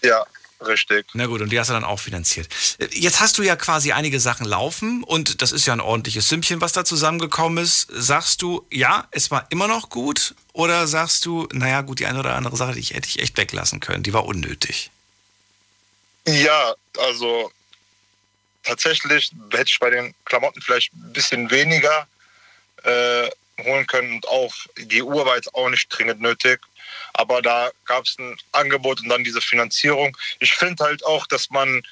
Ja, 0.02 0.26
Richtig. 0.64 1.06
Na 1.12 1.26
gut, 1.26 1.42
und 1.42 1.50
die 1.50 1.60
hast 1.60 1.68
du 1.68 1.74
dann 1.74 1.84
auch 1.84 2.00
finanziert. 2.00 2.48
Jetzt 2.90 3.20
hast 3.20 3.36
du 3.36 3.42
ja 3.42 3.56
quasi 3.56 3.92
einige 3.92 4.20
Sachen 4.20 4.46
laufen 4.46 5.04
und 5.04 5.42
das 5.42 5.52
ist 5.52 5.66
ja 5.66 5.74
ein 5.74 5.80
ordentliches 5.80 6.28
Sümmchen, 6.28 6.60
was 6.62 6.72
da 6.72 6.84
zusammengekommen 6.84 7.62
ist. 7.62 7.88
Sagst 7.92 8.40
du, 8.40 8.66
ja, 8.70 9.06
es 9.10 9.30
war 9.30 9.46
immer 9.50 9.68
noch 9.68 9.90
gut 9.90 10.34
oder 10.54 10.86
sagst 10.86 11.26
du, 11.26 11.46
naja 11.52 11.82
gut, 11.82 11.98
die 11.98 12.06
eine 12.06 12.20
oder 12.20 12.34
andere 12.36 12.56
Sache, 12.56 12.72
die 12.72 12.80
ich, 12.80 12.94
hätte 12.94 13.08
ich 13.08 13.18
echt 13.18 13.36
weglassen 13.36 13.80
können, 13.80 14.02
die 14.02 14.14
war 14.14 14.24
unnötig? 14.24 14.90
Ja, 16.26 16.74
also 16.98 17.52
tatsächlich 18.62 19.32
hätte 19.50 19.70
ich 19.70 19.78
bei 19.78 19.90
den 19.90 20.14
Klamotten 20.24 20.62
vielleicht 20.62 20.92
ein 20.94 21.12
bisschen 21.12 21.50
weniger 21.50 22.06
äh, 22.82 23.28
holen 23.62 23.86
können 23.86 24.14
und 24.14 24.28
auch 24.28 24.54
die 24.78 25.02
Uhr 25.02 25.26
war 25.26 25.36
jetzt 25.36 25.54
auch 25.54 25.68
nicht 25.68 25.88
dringend 25.90 26.20
nötig. 26.20 26.60
Aber 27.14 27.42
da 27.42 27.70
gab 27.84 28.04
es 28.04 28.18
ein 28.18 28.36
Angebot 28.52 29.00
und 29.00 29.08
dann 29.08 29.24
diese 29.24 29.40
Finanzierung. 29.40 30.16
Ich 30.40 30.54
finde 30.54 30.84
halt 30.84 31.04
auch, 31.04 31.26
dass 31.26 31.50
man, 31.50 31.82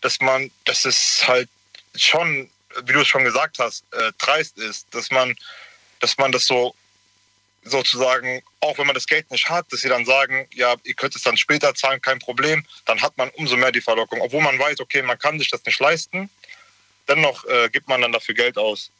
dass 0.00 0.20
man, 0.20 0.50
dass 0.64 0.84
es 0.84 1.26
halt 1.26 1.48
schon, 1.94 2.50
wie 2.84 2.92
du 2.92 3.00
es 3.00 3.08
schon 3.08 3.24
gesagt 3.24 3.58
hast, 3.58 3.84
äh, 3.92 4.12
dreist 4.18 4.58
ist, 4.58 4.86
dass 4.92 5.10
man, 5.10 5.34
dass 6.00 6.18
man 6.18 6.32
das 6.32 6.46
so 6.46 6.74
sozusagen, 7.64 8.42
auch 8.60 8.78
wenn 8.78 8.86
man 8.86 8.94
das 8.94 9.06
Geld 9.06 9.30
nicht 9.30 9.48
hat, 9.48 9.66
dass 9.72 9.80
sie 9.80 9.88
dann 9.88 10.04
sagen, 10.04 10.48
ja, 10.54 10.74
ihr 10.84 10.94
könnt 10.94 11.14
es 11.16 11.22
dann 11.22 11.36
später 11.36 11.74
zahlen, 11.74 12.00
kein 12.00 12.18
Problem, 12.18 12.64
dann 12.86 13.00
hat 13.00 13.16
man 13.16 13.30
umso 13.30 13.56
mehr 13.56 13.72
die 13.72 13.80
Verlockung. 13.80 14.20
Obwohl 14.20 14.42
man 14.42 14.58
weiß, 14.58 14.80
okay, 14.80 15.02
man 15.02 15.18
kann 15.18 15.38
sich 15.38 15.50
das 15.50 15.64
nicht 15.64 15.78
leisten, 15.80 16.30
dennoch 17.08 17.44
äh, 17.44 17.68
gibt 17.70 17.88
man 17.88 18.00
dann 18.00 18.12
dafür 18.12 18.34
Geld 18.34 18.58
aus. 18.58 18.90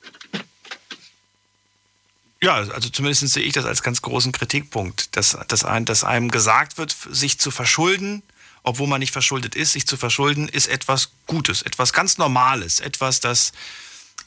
Ja, 2.40 2.54
also 2.54 2.88
zumindest 2.88 3.28
sehe 3.28 3.42
ich 3.42 3.52
das 3.52 3.64
als 3.64 3.83
ganz 3.83 4.00
großen 4.00 4.30
Kritikpunkt, 4.30 5.16
dass, 5.16 5.37
dass, 5.49 5.64
ein, 5.64 5.85
dass 5.85 6.04
einem 6.04 6.30
gesagt 6.30 6.78
wird, 6.78 6.95
sich 7.11 7.40
zu 7.40 7.50
verschulden, 7.50 8.23
obwohl 8.62 8.87
man 8.87 9.00
nicht 9.00 9.12
verschuldet 9.12 9.54
ist, 9.54 9.73
sich 9.73 9.87
zu 9.87 9.97
verschulden, 9.97 10.49
ist 10.49 10.68
etwas 10.68 11.11
Gutes, 11.26 11.62
etwas 11.62 11.92
ganz 11.92 12.18
Normales, 12.18 12.78
etwas, 12.78 13.18
das, 13.21 13.52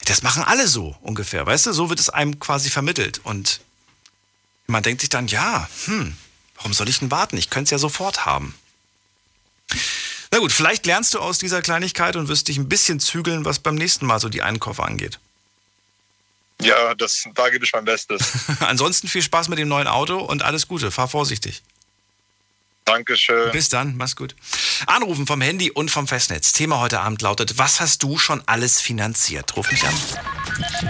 das 0.04 0.22
machen 0.22 0.42
alle 0.42 0.68
so 0.68 0.96
ungefähr, 1.00 1.46
weißt 1.46 1.66
du? 1.66 1.72
So 1.72 1.88
wird 1.88 2.00
es 2.00 2.10
einem 2.10 2.38
quasi 2.38 2.68
vermittelt. 2.68 3.20
Und 3.24 3.60
man 4.66 4.82
denkt 4.82 5.00
sich 5.00 5.10
dann, 5.10 5.28
ja, 5.28 5.68
hm, 5.86 6.14
warum 6.56 6.74
soll 6.74 6.88
ich 6.90 6.98
denn 6.98 7.10
warten? 7.10 7.38
Ich 7.38 7.48
könnte 7.48 7.66
es 7.66 7.70
ja 7.70 7.78
sofort 7.78 8.26
haben. 8.26 8.54
Na 10.30 10.38
gut, 10.38 10.52
vielleicht 10.52 10.84
lernst 10.86 11.14
du 11.14 11.20
aus 11.20 11.38
dieser 11.38 11.62
Kleinigkeit 11.62 12.16
und 12.16 12.28
wirst 12.28 12.48
dich 12.48 12.58
ein 12.58 12.68
bisschen 12.68 13.00
zügeln, 13.00 13.44
was 13.44 13.58
beim 13.58 13.74
nächsten 13.74 14.06
Mal 14.06 14.20
so 14.20 14.28
die 14.28 14.42
Einkäufe 14.42 14.82
angeht. 14.82 15.18
Ja, 16.64 16.94
das, 16.94 17.28
da 17.34 17.50
gebe 17.50 17.64
ich 17.64 17.72
mein 17.72 17.84
Bestes. 17.84 18.32
Ansonsten 18.60 19.08
viel 19.08 19.22
Spaß 19.22 19.48
mit 19.48 19.58
dem 19.58 19.68
neuen 19.68 19.86
Auto 19.86 20.18
und 20.18 20.42
alles 20.42 20.68
Gute. 20.68 20.90
Fahr 20.90 21.08
vorsichtig. 21.08 21.62
Dankeschön. 22.84 23.52
Bis 23.52 23.68
dann, 23.68 23.96
mach's 23.96 24.16
gut. 24.16 24.34
Anrufen 24.86 25.26
vom 25.26 25.40
Handy 25.40 25.70
und 25.70 25.90
vom 25.90 26.08
Festnetz. 26.08 26.52
Thema 26.52 26.80
heute 26.80 27.00
Abend 27.00 27.22
lautet: 27.22 27.58
Was 27.58 27.80
hast 27.80 28.02
du 28.02 28.18
schon 28.18 28.42
alles 28.46 28.80
finanziert? 28.80 29.56
Ruf 29.56 29.70
mich 29.70 29.86
an. 29.86 29.94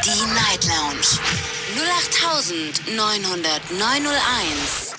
Die 0.05 0.25
Night 0.33 0.64
Lounge 0.64 1.19
0890901. 2.87 4.91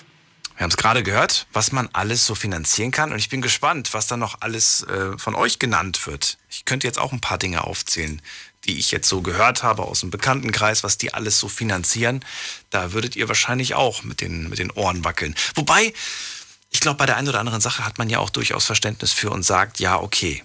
Wir 0.56 0.64
haben 0.64 0.70
es 0.70 0.78
gerade 0.78 1.04
gehört, 1.04 1.48
was 1.52 1.72
man 1.72 1.90
alles 1.94 2.26
so 2.26 2.36
finanzieren 2.36 2.92
kann. 2.92 3.12
Und 3.12 3.18
ich 3.18 3.30
bin 3.30 3.42
gespannt, 3.42 3.94
was 3.94 4.08
da 4.08 4.18
noch 4.18 4.42
alles 4.42 4.84
äh, 4.84 5.18
von 5.18 5.36
euch 5.36 5.60
genannt 5.60 6.06
wird. 6.06 6.38
Ich 6.50 6.66
könnte 6.66 6.86
jetzt 6.88 7.00
auch 7.00 7.12
ein 7.12 7.22
paar 7.22 7.38
Dinge 7.38 7.64
aufzählen, 7.64 8.22
die 8.66 8.78
ich 8.78 8.92
jetzt 8.92 9.10
so 9.10 9.22
gehört 9.22 9.64
habe 9.64 9.84
aus 9.84 10.02
dem 10.02 10.12
Bekanntenkreis, 10.12 10.84
was 10.84 10.98
die 10.98 11.14
alles 11.14 11.40
so 11.40 11.50
finanzieren. 11.50 12.24
Da 12.70 12.94
würdet 12.94 13.16
ihr 13.16 13.28
wahrscheinlich 13.28 13.74
auch 13.76 14.04
mit 14.04 14.22
den, 14.22 14.50
mit 14.50 14.60
den 14.60 14.72
Ohren 14.72 15.04
wackeln. 15.04 15.36
Wobei, 15.56 15.94
ich 16.70 16.80
glaube, 16.80 16.98
bei 16.98 17.06
der 17.06 17.18
einen 17.18 17.30
oder 17.30 17.40
anderen 17.40 17.62
Sache 17.62 17.84
hat 17.84 17.98
man 17.98 18.10
ja 18.10 18.20
auch 18.20 18.30
durchaus 18.30 18.66
Verständnis 18.66 19.12
für 19.12 19.32
und 19.32 19.44
sagt, 19.44 19.80
ja, 19.80 20.00
okay. 20.00 20.44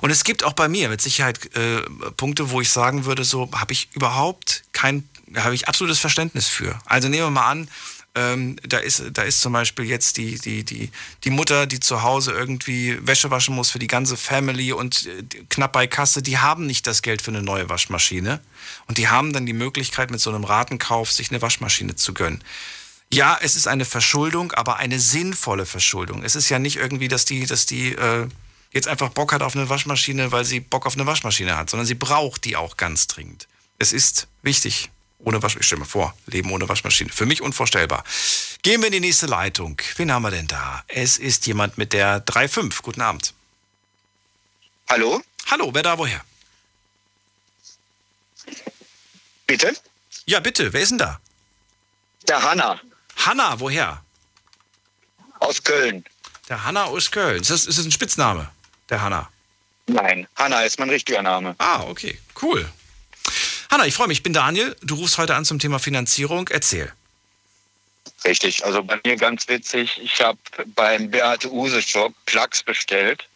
Und 0.00 0.10
es 0.10 0.24
gibt 0.24 0.42
auch 0.42 0.54
bei 0.54 0.68
mir 0.68 0.88
mit 0.88 1.02
Sicherheit 1.02 1.54
äh, 1.54 1.82
Punkte, 2.16 2.50
wo 2.50 2.60
ich 2.60 2.70
sagen 2.70 3.04
würde, 3.04 3.24
so 3.24 3.50
habe 3.54 3.72
ich 3.72 3.88
überhaupt 3.92 4.64
kein, 4.72 5.08
habe 5.36 5.54
ich 5.54 5.68
absolutes 5.68 5.98
Verständnis 5.98 6.48
für. 6.48 6.78
Also 6.86 7.08
nehmen 7.08 7.26
wir 7.26 7.30
mal 7.30 7.50
an, 7.50 7.68
ähm, 8.14 8.56
da, 8.62 8.78
ist, 8.78 9.02
da 9.12 9.22
ist 9.22 9.40
zum 9.40 9.52
Beispiel 9.52 9.86
jetzt 9.86 10.16
die, 10.16 10.38
die, 10.38 10.64
die, 10.64 10.90
die 11.24 11.30
Mutter, 11.30 11.66
die 11.66 11.80
zu 11.80 12.02
Hause 12.02 12.32
irgendwie 12.32 12.96
Wäsche 13.04 13.30
waschen 13.30 13.54
muss 13.54 13.70
für 13.70 13.80
die 13.80 13.88
ganze 13.88 14.16
Family 14.16 14.72
und 14.72 15.06
äh, 15.06 15.22
knapp 15.48 15.72
bei 15.72 15.86
Kasse, 15.86 16.22
die 16.22 16.38
haben 16.38 16.66
nicht 16.66 16.86
das 16.86 17.02
Geld 17.02 17.22
für 17.22 17.32
eine 17.32 17.42
neue 17.42 17.68
Waschmaschine. 17.68 18.40
Und 18.86 18.98
die 18.98 19.08
haben 19.08 19.32
dann 19.32 19.46
die 19.46 19.52
Möglichkeit, 19.52 20.10
mit 20.10 20.20
so 20.20 20.30
einem 20.30 20.44
Ratenkauf 20.44 21.10
sich 21.10 21.30
eine 21.30 21.42
Waschmaschine 21.42 21.96
zu 21.96 22.14
gönnen. 22.14 22.42
Ja, 23.12 23.38
es 23.40 23.56
ist 23.56 23.66
eine 23.66 23.84
Verschuldung, 23.84 24.52
aber 24.52 24.76
eine 24.76 25.00
sinnvolle 25.00 25.66
Verschuldung. 25.66 26.22
Es 26.22 26.36
ist 26.36 26.48
ja 26.48 26.58
nicht 26.58 26.76
irgendwie, 26.76 27.08
dass 27.08 27.24
die, 27.24 27.46
dass 27.46 27.66
die 27.66 27.92
äh, 27.92 28.28
jetzt 28.72 28.88
einfach 28.88 29.10
Bock 29.10 29.32
hat 29.32 29.42
auf 29.42 29.56
eine 29.56 29.68
Waschmaschine, 29.68 30.30
weil 30.32 30.44
sie 30.44 30.60
Bock 30.60 30.86
auf 30.86 30.94
eine 30.94 31.06
Waschmaschine 31.06 31.56
hat, 31.56 31.70
sondern 31.70 31.86
sie 31.86 31.94
braucht 31.94 32.44
die 32.44 32.56
auch 32.56 32.76
ganz 32.76 33.06
dringend. 33.06 33.48
Es 33.78 33.92
ist 33.92 34.28
wichtig, 34.42 34.90
ohne 35.18 35.42
Waschmaschine. 35.42 35.64
Stell 35.64 35.78
dir 35.78 35.84
mal 35.84 35.88
vor, 35.88 36.14
Leben 36.26 36.50
ohne 36.50 36.68
Waschmaschine. 36.68 37.10
Für 37.10 37.26
mich 37.26 37.40
unvorstellbar. 37.40 38.04
Gehen 38.62 38.80
wir 38.80 38.86
in 38.86 38.92
die 38.92 39.00
nächste 39.00 39.26
Leitung. 39.26 39.80
Wen 39.96 40.12
haben 40.12 40.22
wir 40.22 40.30
denn 40.30 40.46
da? 40.46 40.84
Es 40.88 41.18
ist 41.18 41.46
jemand 41.46 41.78
mit 41.78 41.92
der 41.92 42.24
3.5. 42.24 42.82
Guten 42.82 43.00
Abend. 43.00 43.34
Hallo? 44.88 45.22
Hallo, 45.50 45.70
wer 45.72 45.82
da 45.82 45.98
woher? 45.98 46.20
Bitte? 49.46 49.74
Ja, 50.26 50.40
bitte, 50.40 50.72
wer 50.72 50.80
ist 50.80 50.90
denn 50.90 50.98
da? 50.98 51.20
Der 52.28 52.42
Hanna. 52.42 52.80
Hanna, 53.16 53.60
woher? 53.60 54.02
Aus 55.40 55.62
Köln. 55.62 56.04
Der 56.48 56.64
Hanna 56.64 56.84
aus 56.84 57.10
Köln. 57.10 57.42
Ist 57.42 57.50
das, 57.50 57.66
ist 57.66 57.78
das 57.78 57.84
ein 57.84 57.92
Spitzname, 57.92 58.50
der 58.88 59.00
Hanna? 59.02 59.30
Nein, 59.86 60.26
Hanna 60.36 60.62
ist 60.62 60.78
mein 60.78 60.88
richtiger 60.88 61.22
Name. 61.22 61.54
Ah, 61.58 61.82
okay, 61.82 62.18
cool. 62.40 62.66
Hanna, 63.74 63.86
ich 63.86 63.94
freue 63.94 64.06
mich. 64.06 64.18
Ich 64.18 64.22
bin 64.22 64.32
Daniel. 64.32 64.76
Du 64.82 64.94
rufst 64.94 65.18
heute 65.18 65.34
an 65.34 65.44
zum 65.44 65.58
Thema 65.58 65.80
Finanzierung. 65.80 66.46
Erzähl. 66.46 66.92
Richtig, 68.24 68.64
also 68.64 68.84
bei 68.84 69.00
mir 69.04 69.16
ganz 69.16 69.48
witzig. 69.48 69.98
Ich 70.00 70.20
habe 70.20 70.38
beim 70.76 71.10
Beate 71.10 71.50
Use 71.50 71.82
Shop 71.82 72.14
Plugs 72.24 72.62
bestellt, 72.62 73.28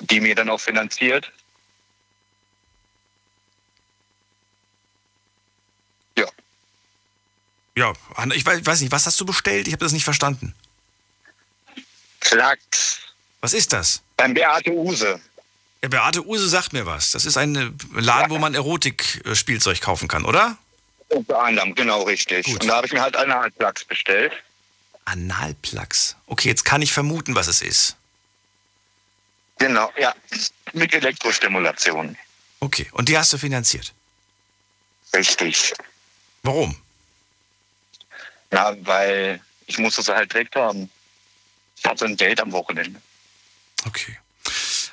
die 0.00 0.18
mir 0.18 0.34
dann 0.34 0.48
auch 0.50 0.60
finanziert. 0.60 1.30
Ja. 6.18 6.26
Ja, 7.76 7.92
Hanna, 8.16 8.34
ich 8.34 8.44
weiß, 8.44 8.80
nicht, 8.80 8.90
was 8.90 9.06
hast 9.06 9.20
du 9.20 9.24
bestellt? 9.24 9.68
Ich 9.68 9.74
habe 9.74 9.84
das 9.84 9.92
nicht 9.92 10.02
verstanden. 10.02 10.56
Plugs. 12.18 12.98
Was 13.40 13.52
ist 13.52 13.72
das? 13.72 14.02
Beim 14.16 14.34
Beate 14.34 14.72
Use. 14.72 15.20
Ja, 15.84 15.88
Beate 15.88 16.26
Use 16.26 16.48
sagt 16.48 16.72
mir 16.72 16.86
was. 16.86 17.10
Das 17.10 17.26
ist 17.26 17.36
ein 17.36 17.78
Laden, 17.92 18.30
wo 18.30 18.38
man 18.38 18.54
Erotik-Spielzeug 18.54 19.82
kaufen 19.82 20.08
kann, 20.08 20.24
oder? 20.24 20.56
Unter 21.10 21.42
anderem, 21.42 21.74
genau 21.74 22.04
richtig. 22.04 22.46
Gut. 22.46 22.62
Und 22.62 22.68
da 22.68 22.76
habe 22.76 22.86
ich 22.86 22.94
mir 22.94 23.02
halt 23.02 23.14
Analplugs 23.14 23.84
bestellt. 23.84 24.32
Analplugs. 25.04 26.16
Okay, 26.26 26.48
jetzt 26.48 26.64
kann 26.64 26.80
ich 26.80 26.90
vermuten, 26.90 27.34
was 27.34 27.48
es 27.48 27.60
ist. 27.60 27.96
Genau, 29.58 29.92
ja. 29.98 30.14
Mit 30.72 30.94
Elektrostimulation. 30.94 32.16
Okay, 32.60 32.88
und 32.92 33.10
die 33.10 33.18
hast 33.18 33.34
du 33.34 33.36
finanziert. 33.36 33.92
Richtig. 35.14 35.74
Warum? 36.44 36.74
Na, 38.50 38.74
weil 38.86 39.38
ich 39.66 39.76
musste 39.76 40.00
sie 40.00 40.14
halt 40.14 40.32
direkt 40.32 40.56
haben. 40.56 40.88
Ich 41.76 41.84
hatte 41.84 42.06
ein 42.06 42.16
Date 42.16 42.40
am 42.40 42.52
Wochenende. 42.52 43.02
Okay. 43.84 44.16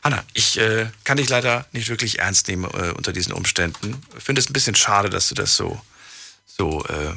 Hanna, 0.04 0.24
ich 0.34 0.58
äh, 0.58 0.90
kann 1.04 1.18
dich 1.18 1.30
leider 1.30 1.66
nicht 1.74 1.90
wirklich 1.90 2.20
ernst 2.20 2.48
nehmen 2.48 2.66
äh, 2.66 2.92
unter 2.92 3.14
diesen 3.14 3.34
Umständen. 3.34 4.02
Ich 4.18 4.24
finde 4.24 4.42
es 4.42 4.50
ein 4.50 4.54
bisschen 4.54 4.76
schade, 4.76 5.10
dass 5.10 5.28
du 5.30 5.36
das 5.36 5.56
so, 5.56 5.80
so, 6.58 6.84
äh, 6.86 7.14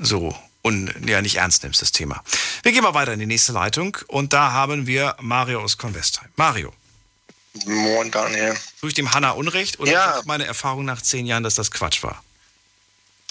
so 0.00 0.34
un, 0.62 0.92
ja, 1.06 1.20
nicht 1.20 1.36
ernst 1.36 1.62
nimmst, 1.62 1.82
das 1.82 1.92
Thema. 1.92 2.22
Wir 2.62 2.72
gehen 2.72 2.82
mal 2.82 2.94
weiter 2.94 3.12
in 3.12 3.20
die 3.20 3.26
nächste 3.26 3.52
Leitung 3.52 3.96
und 4.08 4.32
da 4.32 4.52
haben 4.52 4.86
wir 4.86 5.14
Mario 5.20 5.60
aus 5.62 5.76
Convestheim. 5.76 6.28
Mario. 6.36 6.72
Moin, 7.66 8.10
Daniel. 8.10 8.56
Tue 8.80 8.88
ich 8.90 8.94
dem 8.94 9.12
Hanna 9.14 9.30
Unrecht 9.32 9.78
oder 9.78 9.92
Ja. 9.92 10.22
meine 10.24 10.44
Erfahrung 10.46 10.84
nach 10.84 11.00
zehn 11.00 11.26
Jahren, 11.26 11.42
dass 11.42 11.54
das 11.54 11.70
Quatsch 11.70 12.02
war? 12.02 12.22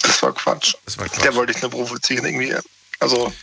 Das 0.01 0.21
war 0.21 0.33
Quatsch. 0.33 0.75
Das 0.85 0.97
war 0.97 1.07
Quatsch. 1.09 1.23
Der 1.23 1.35
wollte 1.35 1.51
ich 1.53 1.61
nur 1.61 1.71
provozieren 1.71 2.25
irgendwie. 2.25 2.55
Also, 2.99 3.33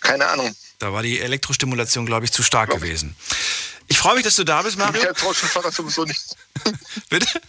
keine 0.00 0.26
Ahnung. 0.26 0.54
Da 0.80 0.92
war 0.94 1.02
die 1.02 1.20
Elektrostimulation, 1.20 2.06
glaube 2.06 2.24
ich, 2.24 2.32
zu 2.32 2.42
stark 2.42 2.70
gewesen. 2.70 3.14
Ich 3.86 3.98
freue 3.98 4.14
mich, 4.14 4.24
dass 4.24 4.36
du 4.36 4.44
da 4.44 4.62
bist, 4.62 4.76
Für 4.76 4.86
mich 4.86 4.94
Mario. 4.94 5.08
als 5.10 5.22
Rollstuhlfahrer 5.22 5.70
sowieso 5.70 6.04
nichts. 6.04 6.34
Bitte? 7.10 7.40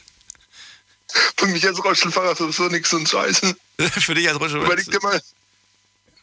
Für 1.38 1.48
mich 1.48 1.66
als 1.66 1.82
Rollstuhlfahrer 1.84 2.36
sowieso 2.36 2.68
nichts 2.68 2.92
und 2.94 3.08
Scheiße. 3.08 3.56
Für 4.02 4.16
dich 4.16 4.28
als 4.28 4.38
Rollstuhl. 4.40 4.66
Überleg 4.66 4.86
dir 4.92 5.00
mal, 5.02 5.22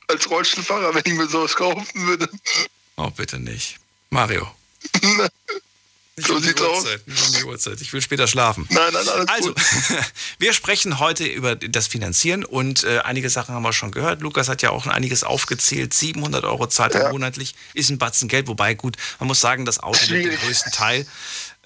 als 0.08 0.28
Rollstuhlfahrer, 0.28 0.94
wenn 0.94 1.02
ich 1.06 1.14
mir 1.14 1.26
sowas 1.28 1.54
kaufen 1.56 1.86
würde. 2.06 2.28
Oh, 2.96 3.10
bitte 3.10 3.38
nicht. 3.38 3.78
Mario. 4.10 4.54
Nicht 6.18 6.26
So 6.28 6.34
um 6.34 6.42
sieht's 6.42 6.60
aus. 6.60 6.84
Nicht 7.06 7.26
um 7.26 7.32
die 7.34 7.44
Uhrzeit. 7.44 7.80
Ich 7.80 7.92
will 7.92 8.02
später 8.02 8.26
schlafen. 8.28 8.66
Nein, 8.70 8.92
nein, 8.92 9.08
alles 9.08 9.28
Also, 9.28 9.54
gut. 9.54 9.62
wir 10.38 10.52
sprechen 10.52 10.98
heute 10.98 11.24
über 11.24 11.56
das 11.56 11.86
Finanzieren 11.86 12.44
und 12.44 12.84
äh, 12.84 12.98
einige 13.00 13.30
Sachen 13.30 13.54
haben 13.54 13.62
wir 13.62 13.72
schon 13.72 13.90
gehört. 13.92 14.20
Lukas 14.20 14.48
hat 14.48 14.60
ja 14.62 14.70
auch 14.70 14.86
einiges 14.86 15.24
aufgezählt. 15.24 15.94
700 15.94 16.44
Euro 16.44 16.66
zahlt 16.66 16.94
er 16.94 17.04
Ja. 17.04 17.12
monatlich, 17.12 17.54
ist 17.74 17.90
ein 17.90 17.98
Batzen 17.98 18.28
Geld. 18.28 18.48
Wobei, 18.48 18.74
gut, 18.74 18.96
man 19.20 19.28
muss 19.28 19.40
sagen, 19.40 19.64
das 19.64 19.78
Auto 19.80 19.98
nimmt 20.10 20.26
den 20.26 20.38
größten 20.38 20.72
Teil. 20.72 21.06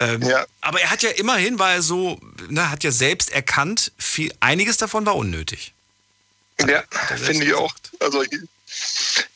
Ähm, 0.01 0.23
Ja. 0.23 0.45
Aber 0.61 0.81
er 0.81 0.91
hat 0.91 1.03
ja 1.03 1.11
immerhin, 1.11 1.59
war 1.59 1.73
er 1.73 1.83
so, 1.83 2.21
ne, 2.49 2.71
hat 2.71 2.85
ja 2.85 2.93
selbst 2.93 3.31
erkannt, 3.31 3.93
viel, 3.99 4.33
einiges 4.41 4.77
davon 4.77 5.07
war 5.07 5.17
unnötig. 5.17 5.73
Ja, 6.69 6.83
finde 7.17 7.47
ich 7.47 7.55
auch. 7.55 7.75
Also, 8.01 8.23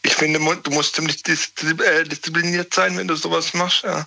ich, 0.02 0.14
finde, 0.14 0.38
du 0.38 0.71
musst 0.71 0.97
ziemlich 0.97 1.23
äh, 1.26 2.05
diszipliniert 2.05 2.73
sein, 2.73 2.97
wenn 2.97 3.09
du 3.09 3.16
sowas 3.16 3.55
machst. 3.55 3.83
Ja. 3.83 4.07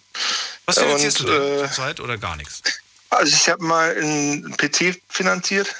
Was 0.65 0.79
finanzierst 0.79 1.21
Und, 1.21 1.27
du 1.27 1.33
denn 1.33 1.53
äh, 1.53 1.67
zurzeit 1.67 1.99
oder 1.99 2.17
gar 2.17 2.35
nichts? 2.35 2.61
Also, 3.09 3.35
ich 3.35 3.49
habe 3.49 3.63
mal 3.63 3.95
einen 3.95 4.55
PC 4.57 5.01
finanziert. 5.09 5.73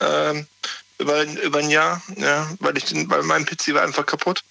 Ähm, 0.00 0.46
über, 0.98 1.24
über 1.24 1.58
ein 1.58 1.70
Jahr, 1.70 2.02
ja, 2.16 2.48
weil, 2.60 2.76
ich 2.76 2.84
den, 2.84 3.10
weil 3.10 3.22
mein 3.24 3.44
PC 3.44 3.74
war 3.74 3.82
einfach 3.82 4.06
kaputt. 4.06 4.42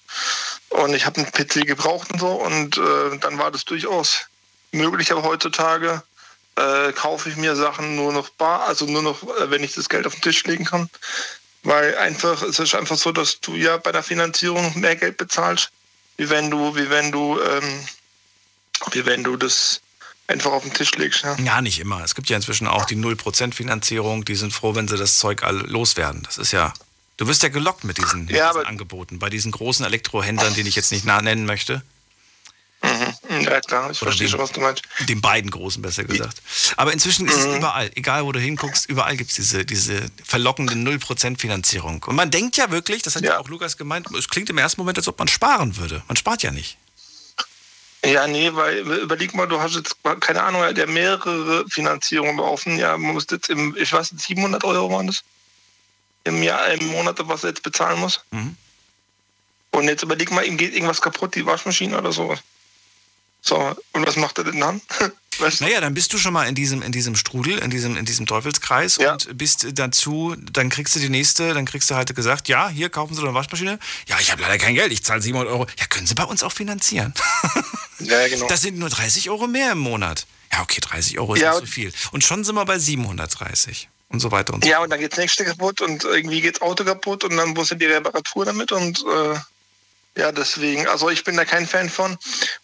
Und 0.69 0.93
ich 0.93 1.05
habe 1.05 1.21
einen 1.21 1.31
PC 1.31 1.65
gebraucht 1.65 2.11
und 2.11 2.19
so. 2.19 2.31
Und 2.31 2.77
äh, 2.77 3.17
dann 3.19 3.37
war 3.37 3.51
das 3.51 3.65
durchaus 3.65 4.21
möglich, 4.71 5.11
aber 5.11 5.23
heutzutage 5.23 6.03
äh, 6.55 6.91
kaufe 6.93 7.29
ich 7.29 7.37
mir 7.37 7.55
Sachen 7.55 7.95
nur 7.95 8.13
noch 8.13 8.29
bar, 8.29 8.67
also 8.67 8.85
nur 8.85 9.01
noch, 9.01 9.23
äh, 9.23 9.49
wenn 9.49 9.63
ich 9.63 9.73
das 9.73 9.89
Geld 9.89 10.05
auf 10.05 10.13
den 10.13 10.21
Tisch 10.21 10.43
legen 10.43 10.65
kann. 10.65 10.89
Weil 11.63 11.95
einfach, 11.97 12.41
es 12.41 12.59
ist 12.59 12.73
einfach 12.73 12.97
so, 12.97 13.11
dass 13.11 13.39
du 13.39 13.55
ja 13.55 13.77
bei 13.77 13.91
der 13.91 14.03
Finanzierung 14.03 14.79
mehr 14.79 14.95
Geld 14.95 15.17
bezahlst, 15.17 15.71
wie 16.17 16.29
wenn 16.29 16.49
du, 16.49 16.75
wie 16.75 16.89
wenn 16.89 17.11
du, 17.11 17.39
ähm, 17.39 17.87
wie 18.91 19.05
wenn 19.05 19.23
du 19.23 19.37
das 19.37 19.81
einfach 20.27 20.51
auf 20.51 20.63
den 20.63 20.73
Tisch 20.73 20.95
legst. 20.95 21.23
Ja. 21.23 21.35
ja, 21.37 21.61
nicht 21.61 21.79
immer. 21.79 22.03
Es 22.03 22.15
gibt 22.15 22.29
ja 22.29 22.35
inzwischen 22.35 22.67
auch 22.67 22.85
die 22.85 22.95
0% 22.95 23.53
Finanzierung, 23.53 24.25
die 24.25 24.35
sind 24.35 24.53
froh, 24.53 24.75
wenn 24.75 24.87
sie 24.87 24.97
das 24.97 25.19
Zeug 25.19 25.43
loswerden. 25.67 26.23
Das 26.23 26.37
ist 26.37 26.51
ja. 26.51 26.73
Du 27.17 27.27
wirst 27.27 27.43
ja 27.43 27.49
gelockt 27.49 27.83
mit 27.83 27.99
diesen, 27.99 28.25
mit 28.25 28.35
Ja, 28.35 28.51
diesen 28.51 28.65
Angeboten. 28.65 29.19
Bei 29.19 29.29
diesen 29.29 29.51
großen 29.51 29.85
Elektrohändlern, 29.85 30.55
den 30.55 30.65
ich 30.65 30.75
jetzt 30.75 30.91
nicht 30.91 31.05
nah 31.05 31.21
nennen 31.21 31.45
möchte. 31.45 31.83
Mhm. 32.83 33.41
Ja, 33.41 33.61
klar, 33.61 33.91
ich 33.91 33.99
verstehe 33.99 34.27
schon, 34.27 34.39
was 34.39 34.51
du 34.51 34.59
meinst. 34.59 34.81
Den 35.07 35.21
beiden 35.21 35.51
großen, 35.51 35.81
besser 35.81 36.03
gesagt. 36.03 36.41
Aber 36.77 36.91
inzwischen 36.91 37.27
ist 37.27 37.37
es 37.37 37.45
überall, 37.45 37.91
egal 37.95 38.25
wo 38.25 38.31
du 38.31 38.39
hinguckst, 38.39 38.89
überall 38.89 39.15
gibt 39.17 39.29
es 39.29 39.35
diese, 39.35 39.65
diese 39.65 40.07
verlockende 40.23 40.73
0% 40.73 41.39
Finanzierung. 41.39 42.03
Und 42.03 42.15
man 42.15 42.31
denkt 42.31 42.57
ja 42.57 42.71
wirklich, 42.71 43.03
das 43.03 43.15
hat 43.15 43.23
ja. 43.23 43.33
Ja. 43.33 43.39
auch 43.39 43.47
Lukas 43.49 43.77
gemeint, 43.77 44.07
es 44.17 44.27
klingt 44.27 44.49
im 44.49 44.57
ersten 44.57 44.81
Moment, 44.81 44.97
als 44.97 45.07
ob 45.07 45.19
man 45.19 45.27
sparen 45.27 45.77
würde. 45.77 46.01
Man 46.07 46.17
spart 46.17 46.41
ja 46.43 46.51
nicht. 46.51 46.77
Ja, 48.03 48.25
nee, 48.25 48.51
weil 48.53 48.79
überleg 48.79 49.35
mal, 49.35 49.47
du 49.47 49.61
hast 49.61 49.75
jetzt, 49.75 49.95
keine 50.19 50.41
Ahnung, 50.41 50.73
der 50.73 50.87
mehrere 50.87 51.65
Finanzierungen 51.69 52.37
laufen. 52.37 52.79
Ja, 52.79 52.97
man 52.97 53.13
muss 53.13 53.27
jetzt 53.29 53.49
im, 53.49 53.75
ich 53.77 53.93
weiß 53.93 54.13
nicht, 54.13 54.25
700 54.25 54.63
Euro 54.63 54.91
waren 54.91 55.05
das 55.07 55.23
im 56.23 56.41
Jahr, 56.41 56.67
im 56.69 56.87
Monat, 56.87 57.17
was 57.27 57.43
er 57.43 57.49
jetzt 57.49 57.61
bezahlen 57.63 57.99
muss. 57.99 58.21
Mhm. 58.31 58.55
Und 59.71 59.83
jetzt 59.85 60.03
überleg 60.03 60.31
mal, 60.31 60.45
ihm 60.45 60.57
geht 60.57 60.73
irgendwas 60.73 61.01
kaputt, 61.01 61.35
die 61.35 61.45
Waschmaschine 61.45 61.97
oder 61.97 62.11
sowas. 62.11 62.39
So, 63.41 63.75
und 63.93 64.05
was 64.07 64.15
macht 64.17 64.37
er 64.37 64.43
denn 64.43 64.59
dann? 64.59 64.81
weißt 65.39 65.59
du? 65.61 65.63
Naja, 65.63 65.81
dann 65.81 65.93
bist 65.95 66.13
du 66.13 66.17
schon 66.19 66.33
mal 66.33 66.47
in 66.47 66.53
diesem, 66.55 66.81
in 66.83 66.91
diesem 66.91 67.15
Strudel, 67.15 67.57
in 67.57 67.71
diesem, 67.71 67.97
in 67.97 68.05
diesem 68.05 68.27
Teufelskreis 68.27 68.97
Ja. 68.97 69.13
und 69.13 69.35
bist 69.37 69.65
dazu, 69.73 70.35
dann 70.51 70.69
kriegst 70.69 70.95
du 70.95 70.99
die 70.99 71.09
nächste, 71.09 71.53
dann 71.55 71.65
kriegst 71.65 71.89
du 71.89 71.95
halt 71.95 72.15
gesagt, 72.15 72.47
ja, 72.49 72.69
hier 72.69 72.89
kaufen 72.89 73.15
Sie 73.15 73.21
doch 73.21 73.27
eine 73.27 73.35
Waschmaschine. 73.35 73.79
Ja, 74.07 74.19
ich 74.19 74.31
habe 74.31 74.43
leider 74.43 74.57
kein 74.59 74.75
Geld, 74.75 74.91
ich 74.91 75.03
zahle 75.03 75.21
700 75.21 75.51
Euro. 75.51 75.65
Ja, 75.79 75.87
können 75.87 76.05
Sie 76.05 76.13
bei 76.15 76.23
uns 76.23 76.43
auch 76.43 76.51
finanzieren. 76.53 77.13
Ja, 78.03 78.27
genau. 78.27 78.47
Das 78.47 78.61
sind 78.61 78.79
nur 78.79 78.89
30 78.89 79.29
Euro 79.29 79.45
mehr 79.45 79.73
im 79.73 79.77
Monat. 79.77 80.25
Ja, 80.51 80.63
okay, 80.63 80.79
30 80.81 81.19
Euro 81.19 81.35
ist 81.35 81.41
Ja, 81.41 81.51
nicht 81.51 81.59
so 81.59 81.65
viel. 81.67 81.93
Und 82.11 82.23
schon 82.23 82.43
sind 82.43 82.55
wir 82.55 82.65
bei 82.65 82.79
730 82.79 83.89
und 84.09 84.19
so 84.19 84.31
weiter 84.31 84.55
und 84.55 84.63
so 84.63 84.69
Ja, 84.71 84.79
und 84.81 84.89
dann 84.89 84.99
geht 84.99 85.11
das 85.11 85.19
nächste 85.19 85.45
kaputt 85.45 85.81
und 85.81 86.03
irgendwie 86.03 86.41
geht 86.41 86.55
das 86.55 86.61
Auto 86.63 86.83
kaputt 86.83 87.23
und 87.25 87.37
dann 87.37 87.49
muss 87.49 87.69
in 87.69 87.77
die 87.77 87.85
Reparatur 87.85 88.45
damit 88.45 88.71
und 88.71 89.03
äh, 89.05 89.37
ja, 90.17 90.31
deswegen, 90.31 90.87
also 90.87 91.09
ich 91.09 91.23
bin 91.23 91.37
da 91.37 91.45
kein 91.45 91.67
Fan 91.67 91.89
von. 91.89 92.17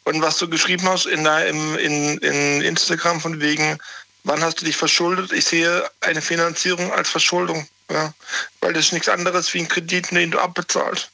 Und 0.03 0.21
was 0.21 0.37
du 0.37 0.49
geschrieben 0.49 0.87
hast 0.87 1.05
in, 1.05 1.23
der, 1.23 1.47
im, 1.47 1.77
in, 1.77 2.17
in 2.17 2.61
Instagram 2.61 3.21
von 3.21 3.39
wegen, 3.39 3.77
wann 4.23 4.43
hast 4.43 4.61
du 4.61 4.65
dich 4.65 4.75
verschuldet? 4.75 5.31
Ich 5.31 5.45
sehe 5.45 5.89
eine 6.01 6.21
Finanzierung 6.21 6.91
als 6.91 7.09
Verschuldung, 7.09 7.67
ja, 7.89 8.13
weil 8.59 8.73
das 8.73 8.85
ist 8.85 8.93
nichts 8.93 9.09
anderes 9.09 9.53
wie 9.53 9.59
ein 9.59 9.67
Kredit, 9.67 10.11
den 10.11 10.31
du 10.31 10.39
abbezahlst. 10.39 11.09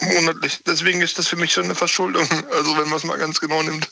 Monatlich. 0.00 0.60
Deswegen 0.66 1.02
ist 1.02 1.18
das 1.18 1.28
für 1.28 1.36
mich 1.36 1.52
schon 1.52 1.64
eine 1.64 1.74
Verschuldung, 1.74 2.28
also 2.52 2.76
wenn 2.76 2.88
man 2.88 2.98
es 2.98 3.04
mal 3.04 3.18
ganz 3.18 3.40
genau 3.40 3.62
nimmt. 3.62 3.88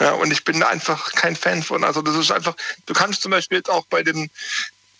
Ja, 0.00 0.12
und 0.12 0.30
ich 0.30 0.44
bin 0.44 0.60
da 0.60 0.68
einfach 0.68 1.12
kein 1.12 1.34
Fan 1.34 1.62
von. 1.62 1.82
Also 1.82 2.02
das 2.02 2.14
ist 2.14 2.30
einfach, 2.30 2.54
du 2.86 2.94
kannst 2.94 3.22
zum 3.22 3.32
Beispiel 3.32 3.58
jetzt 3.58 3.70
auch 3.70 3.86
bei 3.86 4.02
dem, 4.02 4.30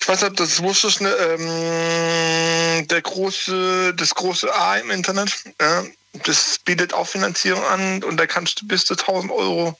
ich 0.08 0.14
weiß 0.14 0.22
nicht, 0.22 0.30
ob 0.30 0.36
das 0.38 0.62
wusstest, 0.62 1.02
ne, 1.02 1.10
ähm, 1.10 2.88
der 2.88 3.02
große, 3.02 3.92
das 3.94 4.14
große 4.14 4.54
A 4.54 4.76
im 4.76 4.90
Internet, 4.90 5.36
ja, 5.60 5.84
das 6.24 6.58
bietet 6.64 6.94
auch 6.94 7.06
Finanzierung 7.06 7.62
an 7.64 8.02
und 8.02 8.16
da 8.16 8.26
kannst 8.26 8.62
du 8.62 8.66
bis 8.66 8.86
zu 8.86 8.94
1000 8.94 9.30
Euro 9.30 9.78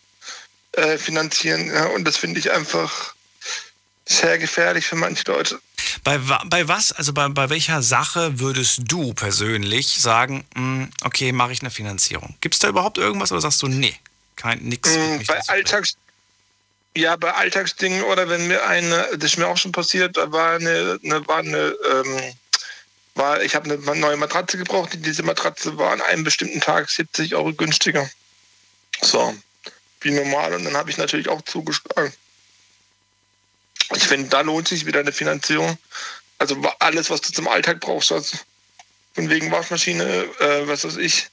äh, 0.72 0.98
finanzieren. 0.98 1.68
Ja, 1.68 1.86
und 1.86 2.04
das 2.04 2.18
finde 2.18 2.40
ich 2.40 2.50
einfach 2.50 3.14
sehr 4.04 4.36
gefährlich 4.36 4.84
für 4.84 4.96
manche 4.96 5.24
Leute. 5.28 5.58
Bei, 6.04 6.18
bei 6.18 6.68
was, 6.68 6.92
also 6.92 7.14
bei, 7.14 7.26
bei 7.28 7.48
welcher 7.48 7.80
Sache 7.80 8.38
würdest 8.38 8.80
du 8.84 9.14
persönlich 9.14 9.98
sagen, 9.98 10.44
mh, 10.54 10.88
okay, 11.04 11.32
mache 11.32 11.52
ich 11.52 11.62
eine 11.62 11.70
Finanzierung? 11.70 12.36
Gibt 12.42 12.54
es 12.54 12.58
da 12.58 12.68
überhaupt 12.68 12.98
irgendwas 12.98 13.32
oder 13.32 13.40
sagst 13.40 13.62
du, 13.62 13.68
nee, 13.68 13.94
kein 14.36 14.58
nix? 14.58 14.94
Mm, 14.94 15.16
mich 15.16 15.26
Bei 15.26 15.40
Alltags 15.46 15.96
ja, 16.96 17.16
bei 17.16 17.32
Alltagsdingen 17.32 18.02
oder 18.04 18.28
wenn 18.28 18.48
mir 18.48 18.66
eine, 18.66 19.08
das 19.16 19.32
ist 19.32 19.38
mir 19.38 19.46
auch 19.46 19.56
schon 19.56 19.72
passiert, 19.72 20.16
da 20.16 20.32
war 20.32 20.56
eine, 20.56 20.98
eine 21.04 21.26
war 21.28 21.38
eine, 21.38 21.74
ähm, 21.90 22.34
war, 23.14 23.42
ich 23.42 23.54
habe 23.54 23.70
eine 23.70 23.96
neue 23.96 24.16
Matratze 24.16 24.58
gebraucht 24.58 24.90
diese 24.94 25.22
Matratze 25.22 25.76
war 25.76 25.92
an 25.92 26.00
einem 26.00 26.24
bestimmten 26.24 26.60
Tag 26.60 26.88
70 26.88 27.34
Euro 27.34 27.52
günstiger. 27.52 28.08
So, 29.02 29.34
wie 30.00 30.10
normal 30.10 30.54
und 30.54 30.64
dann 30.64 30.76
habe 30.76 30.90
ich 30.90 30.98
natürlich 30.98 31.28
auch 31.28 31.42
zugeschlagen. 31.42 32.12
Ich 33.94 34.06
finde, 34.06 34.28
da 34.28 34.42
lohnt 34.42 34.68
sich 34.68 34.86
wieder 34.86 35.00
eine 35.00 35.12
Finanzierung. 35.12 35.78
Also 36.38 36.60
alles, 36.78 37.10
was 37.10 37.20
du 37.20 37.32
zum 37.32 37.48
Alltag 37.48 37.80
brauchst, 37.80 38.12
also 38.12 38.36
von 39.14 39.30
wegen 39.30 39.50
Waschmaschine, 39.50 40.04
äh, 40.38 40.68
was 40.68 40.84
weiß 40.84 40.96
ich. 40.96 41.28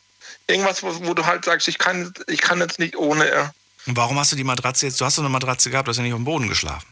Irgendwas, 0.47 0.81
wo, 0.81 1.05
wo 1.05 1.13
du 1.13 1.25
halt 1.25 1.45
sagst, 1.45 1.67
ich 1.67 1.77
kann, 1.77 2.13
ich 2.27 2.41
kann 2.41 2.59
jetzt 2.59 2.79
nicht 2.79 2.95
ohne. 2.95 3.27
Ja. 3.29 3.53
Und 3.87 3.95
warum 3.97 4.17
hast 4.19 4.31
du 4.31 4.35
die 4.35 4.43
Matratze 4.43 4.87
jetzt? 4.87 4.99
Du 4.99 5.05
hast 5.05 5.17
doch 5.17 5.23
eine 5.23 5.29
Matratze 5.29 5.69
gehabt, 5.69 5.87
du 5.87 5.89
hast 5.91 5.97
ja 5.97 6.03
nicht 6.03 6.13
auf 6.13 6.19
dem 6.19 6.25
Boden 6.25 6.47
geschlafen. 6.49 6.85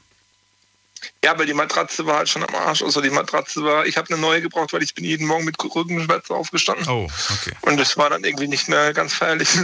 Ja, 1.23 1.31
aber 1.31 1.45
die 1.45 1.53
Matratze 1.53 2.05
war 2.05 2.17
halt 2.17 2.29
schon 2.29 2.43
am 2.43 2.55
Arsch. 2.55 2.81
Also 2.81 3.01
die 3.01 3.09
Matratze 3.09 3.63
war, 3.63 3.85
ich 3.85 3.97
habe 3.97 4.09
eine 4.13 4.21
neue 4.21 4.41
gebraucht, 4.41 4.71
weil 4.73 4.83
ich 4.83 4.93
bin 4.93 5.03
jeden 5.05 5.27
Morgen 5.27 5.43
mit 5.45 5.55
Rückenschmerzen 5.61 6.35
aufgestanden. 6.35 6.87
Oh, 6.87 7.09
okay. 7.29 7.53
Und 7.61 7.77
das 7.77 7.97
war 7.97 8.09
dann 8.09 8.23
irgendwie 8.23 8.47
nicht 8.47 8.67
mehr 8.69 8.93
ganz 8.93 9.13
feierlich. 9.13 9.49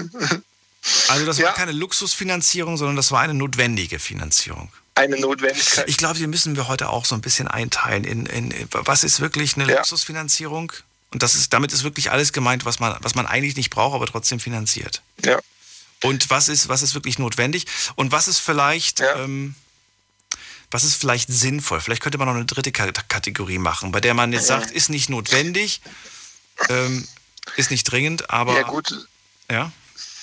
Also 1.09 1.25
das 1.25 1.37
Ja. 1.37 1.47
war 1.47 1.53
keine 1.55 1.73
Luxusfinanzierung, 1.73 2.77
sondern 2.77 2.95
das 2.95 3.11
war 3.11 3.19
eine 3.19 3.33
notwendige 3.33 3.99
Finanzierung. 3.99 4.71
Eine 4.95 5.19
Notwendigkeit. 5.19 5.89
Ich 5.89 5.97
glaube, 5.97 6.17
die 6.17 6.25
müssen 6.25 6.55
wir 6.55 6.69
heute 6.69 6.87
auch 6.87 7.03
so 7.03 7.15
ein 7.15 7.21
bisschen 7.21 7.49
einteilen 7.49 8.05
in, 8.05 8.25
in, 8.27 8.51
in 8.51 8.67
was 8.71 9.03
ist 9.03 9.19
wirklich 9.19 9.55
eine 9.57 9.69
Ja. 9.69 9.75
Luxusfinanzierung? 9.79 10.71
Und 11.11 11.21
das 11.21 11.35
ist, 11.35 11.51
damit 11.51 11.73
ist 11.73 11.83
wirklich 11.83 12.11
alles 12.11 12.31
gemeint, 12.31 12.63
was 12.63 12.79
man, 12.79 12.95
was 13.01 13.13
man 13.13 13.25
eigentlich 13.25 13.57
nicht 13.57 13.71
braucht, 13.71 13.93
aber 13.93 14.07
trotzdem 14.07 14.39
finanziert. 14.39 15.01
ja. 15.25 15.39
Und 16.03 16.29
was 16.29 16.47
ist, 16.47 16.69
was 16.69 16.81
ist 16.81 16.93
wirklich 16.93 17.19
notwendig? 17.19 17.65
Und 17.95 18.11
was 18.11 18.27
ist 18.27 18.39
vielleicht, 18.39 18.99
Ja. 19.01 19.15
ähm, 19.23 19.55
was 20.71 20.83
ist 20.83 20.95
vielleicht 20.95 21.29
sinnvoll? 21.31 21.81
Vielleicht 21.81 22.01
könnte 22.01 22.17
man 22.17 22.27
noch 22.27 22.35
eine 22.35 22.45
dritte 22.45 22.71
Ka- 22.71 22.91
Kategorie 23.07 23.57
machen, 23.57 23.91
bei 23.91 23.99
der 23.99 24.13
man 24.13 24.31
jetzt 24.31 24.47
sagt, 24.47 24.71
ist 24.71 24.89
nicht 24.89 25.09
notwendig, 25.09 25.81
ähm, 26.69 27.07
ist 27.57 27.71
nicht 27.71 27.83
dringend, 27.85 28.29
aber 28.29 28.55
ja 28.55 28.61
gut, 28.63 29.07
ja. 29.49 29.71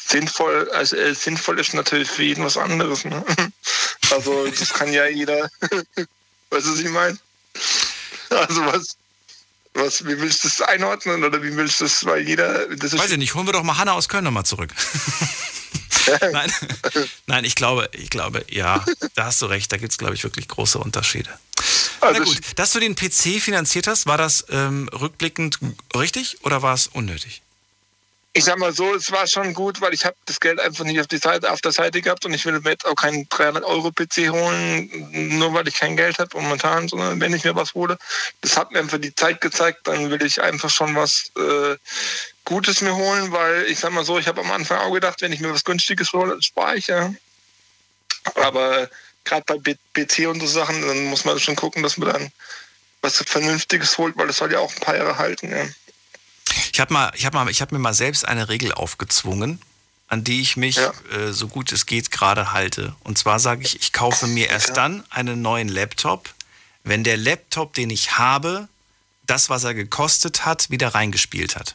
sinnvoll, 0.06 0.70
also 0.72 0.96
äh, 0.96 1.14
sinnvoll 1.14 1.58
ist 1.58 1.74
natürlich 1.74 2.08
für 2.08 2.22
jeden 2.22 2.44
was 2.44 2.56
anderes. 2.56 3.04
Ne? 3.04 3.24
Also 4.12 4.46
das 4.46 4.72
kann 4.72 4.92
ja 4.92 5.06
jeder, 5.08 5.50
weißt 6.50 6.66
du, 6.66 6.72
was 6.72 6.78
ich 6.78 6.88
meine? 6.90 7.18
Also 8.30 8.64
was, 8.66 8.96
was, 9.74 10.04
wie 10.06 10.16
willst 10.20 10.44
du 10.44 10.48
das 10.48 10.60
einordnen 10.60 11.24
oder 11.24 11.42
wie 11.42 11.56
willst 11.56 11.80
du 11.80 11.84
das, 11.86 12.04
weil 12.04 12.20
jeder, 12.26 12.68
das 12.76 12.92
ist 12.92 13.00
Weiß 13.00 13.10
ich 13.10 13.18
nicht, 13.18 13.34
holen 13.34 13.46
wir 13.48 13.52
doch 13.52 13.64
mal 13.64 13.76
Hanna 13.76 13.94
aus 13.94 14.08
Köln 14.08 14.22
nochmal 14.22 14.44
zurück. 14.46 14.72
Nein, 16.32 16.52
nein, 17.26 17.44
ich 17.44 17.56
glaube, 17.56 17.88
ich 17.92 18.10
glaube, 18.10 18.44
ja, 18.48 18.84
da 19.14 19.26
hast 19.26 19.42
du 19.42 19.46
recht, 19.46 19.72
da 19.72 19.76
gibt 19.76 19.92
es, 19.92 19.98
glaube 19.98 20.14
ich, 20.14 20.22
wirklich 20.22 20.46
große 20.46 20.78
Unterschiede. 20.78 21.30
also 22.00 22.20
Na 22.20 22.24
gut, 22.24 22.40
dass 22.56 22.72
du 22.72 22.80
den 22.80 22.94
PC 22.94 23.40
finanziert 23.40 23.88
hast, 23.88 24.06
war 24.06 24.16
das 24.16 24.44
ähm, 24.50 24.88
rückblickend 24.88 25.58
richtig 25.96 26.38
oder 26.44 26.62
war 26.62 26.74
es 26.74 26.86
unnötig? 26.86 27.42
Ich 28.36 28.44
sag 28.44 28.58
mal 28.58 28.72
so, 28.72 28.94
es 28.94 29.10
war 29.10 29.26
schon 29.26 29.54
gut, 29.54 29.80
weil 29.80 29.94
ich 29.94 30.04
habe 30.04 30.14
das 30.26 30.40
Geld 30.40 30.60
einfach 30.60 30.84
nicht 30.84 31.00
auf, 31.00 31.06
die 31.06 31.16
Seite, 31.16 31.50
auf 31.50 31.62
der 31.62 31.72
Seite 31.72 32.02
gehabt 32.02 32.26
und 32.26 32.34
ich 32.34 32.44
will 32.44 32.60
mir 32.60 32.70
jetzt 32.70 32.84
auch 32.84 32.94
keinen 32.94 33.26
300 33.30 33.64
Euro 33.64 33.90
PC 33.90 34.28
holen, 34.30 34.90
nur 35.38 35.54
weil 35.54 35.66
ich 35.66 35.74
kein 35.74 35.96
Geld 35.96 36.18
habe 36.18 36.38
momentan, 36.38 36.86
sondern 36.86 37.18
wenn 37.18 37.32
ich 37.32 37.44
mir 37.44 37.56
was 37.56 37.72
hole, 37.72 37.96
das 38.42 38.58
hat 38.58 38.72
mir 38.72 38.80
einfach 38.80 38.98
die 38.98 39.14
Zeit 39.14 39.40
gezeigt, 39.40 39.86
dann 39.86 40.10
will 40.10 40.22
ich 40.22 40.42
einfach 40.42 40.68
schon 40.68 40.94
was 40.94 41.32
äh, 41.38 41.76
Gutes 42.44 42.82
mir 42.82 42.94
holen, 42.94 43.32
weil 43.32 43.64
ich 43.64 43.78
sag 43.78 43.92
mal 43.92 44.04
so, 44.04 44.18
ich 44.18 44.28
habe 44.28 44.42
am 44.42 44.50
Anfang 44.50 44.80
auch 44.80 44.92
gedacht, 44.92 45.22
wenn 45.22 45.32
ich 45.32 45.40
mir 45.40 45.52
was 45.54 45.64
Günstiges 45.64 46.12
hole, 46.12 46.36
spare 46.42 46.76
ich 46.76 46.88
ja. 46.88 47.14
Aber 48.34 48.90
gerade 49.24 49.44
bei 49.46 49.76
PC 49.94 50.28
und 50.28 50.40
so 50.40 50.46
Sachen, 50.46 50.86
dann 50.86 51.06
muss 51.06 51.24
man 51.24 51.40
schon 51.40 51.56
gucken, 51.56 51.82
dass 51.82 51.96
man 51.96 52.12
dann 52.12 52.32
was 53.00 53.16
Vernünftiges 53.26 53.96
holt, 53.96 54.14
weil 54.18 54.26
das 54.26 54.36
soll 54.36 54.52
ja 54.52 54.58
auch 54.58 54.74
ein 54.74 54.80
paar 54.80 54.96
Jahre 54.96 55.16
halten. 55.16 55.50
Ja. 55.50 55.64
Ich 56.72 56.80
habe 56.80 56.92
mal, 56.92 57.12
ich 57.14 57.24
habe 57.26 57.36
mal, 57.36 57.48
ich 57.50 57.60
habe 57.60 57.74
mir 57.74 57.78
mal 57.80 57.94
selbst 57.94 58.26
eine 58.26 58.48
Regel 58.48 58.72
aufgezwungen, 58.72 59.60
an 60.08 60.24
die 60.24 60.40
ich 60.40 60.56
mich 60.56 60.76
Ja. 60.76 60.92
äh, 61.12 61.32
so 61.32 61.48
gut 61.48 61.72
es 61.72 61.86
geht 61.86 62.10
gerade 62.10 62.52
halte. 62.52 62.94
Und 63.04 63.18
zwar 63.18 63.40
sage 63.40 63.62
ich, 63.64 63.80
ich 63.80 63.92
kaufe 63.92 64.26
mir 64.26 64.48
erst 64.48 64.68
Ja. 64.68 64.74
dann 64.74 65.04
einen 65.10 65.42
neuen 65.42 65.68
Laptop, 65.68 66.32
wenn 66.84 67.02
der 67.04 67.16
Laptop, 67.16 67.74
den 67.74 67.90
ich 67.90 68.18
habe, 68.18 68.68
das, 69.26 69.50
was 69.50 69.64
er 69.64 69.74
gekostet 69.74 70.44
hat, 70.44 70.70
wieder 70.70 70.88
reingespielt 70.94 71.56
hat. 71.56 71.74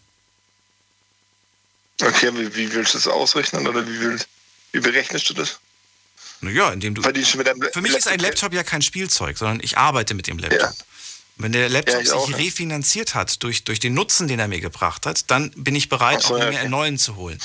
Okay, 2.01 2.31
wie, 2.33 2.55
wie 2.55 2.71
willst 2.73 2.93
du 2.93 2.97
das 2.97 3.07
ausrechnen 3.07 3.67
oder 3.67 3.85
wie, 3.87 3.99
will, 3.99 4.19
wie 4.71 4.79
berechnest 4.79 5.29
du 5.29 5.33
das? 5.33 5.59
Naja, 6.39 6.71
indem 6.71 6.95
du. 6.95 7.03
Für 7.03 7.81
mich 7.81 7.93
ist 7.93 8.07
ein 8.07 8.19
Laptop 8.19 8.53
ja 8.53 8.63
kein 8.63 8.81
Spielzeug, 8.81 9.37
sondern 9.37 9.59
ich 9.61 9.77
arbeite 9.77 10.15
mit 10.15 10.25
dem 10.27 10.39
Laptop. 10.39 10.59
Ja. 10.59 10.73
Wenn 11.37 11.51
der 11.51 11.69
Laptop 11.69 11.95
Ja, 11.95 12.01
ich 12.01 12.09
sich 12.27 12.37
refinanziert 12.37 13.15
hat 13.15 13.41
durch, 13.43 13.63
durch 13.63 13.79
den 13.79 13.93
Nutzen, 13.93 14.27
den 14.27 14.39
er 14.39 14.47
mir 14.47 14.61
gebracht 14.61 15.05
hat, 15.05 15.31
dann 15.31 15.51
bin 15.55 15.75
ich 15.75 15.89
bereit, 15.89 16.21
so, 16.21 16.35
auch 16.35 16.39
mir 16.39 16.47
okay. 16.47 16.57
einen 16.57 16.71
neuen 16.71 16.97
zu 16.97 17.15
holen. 17.15 17.39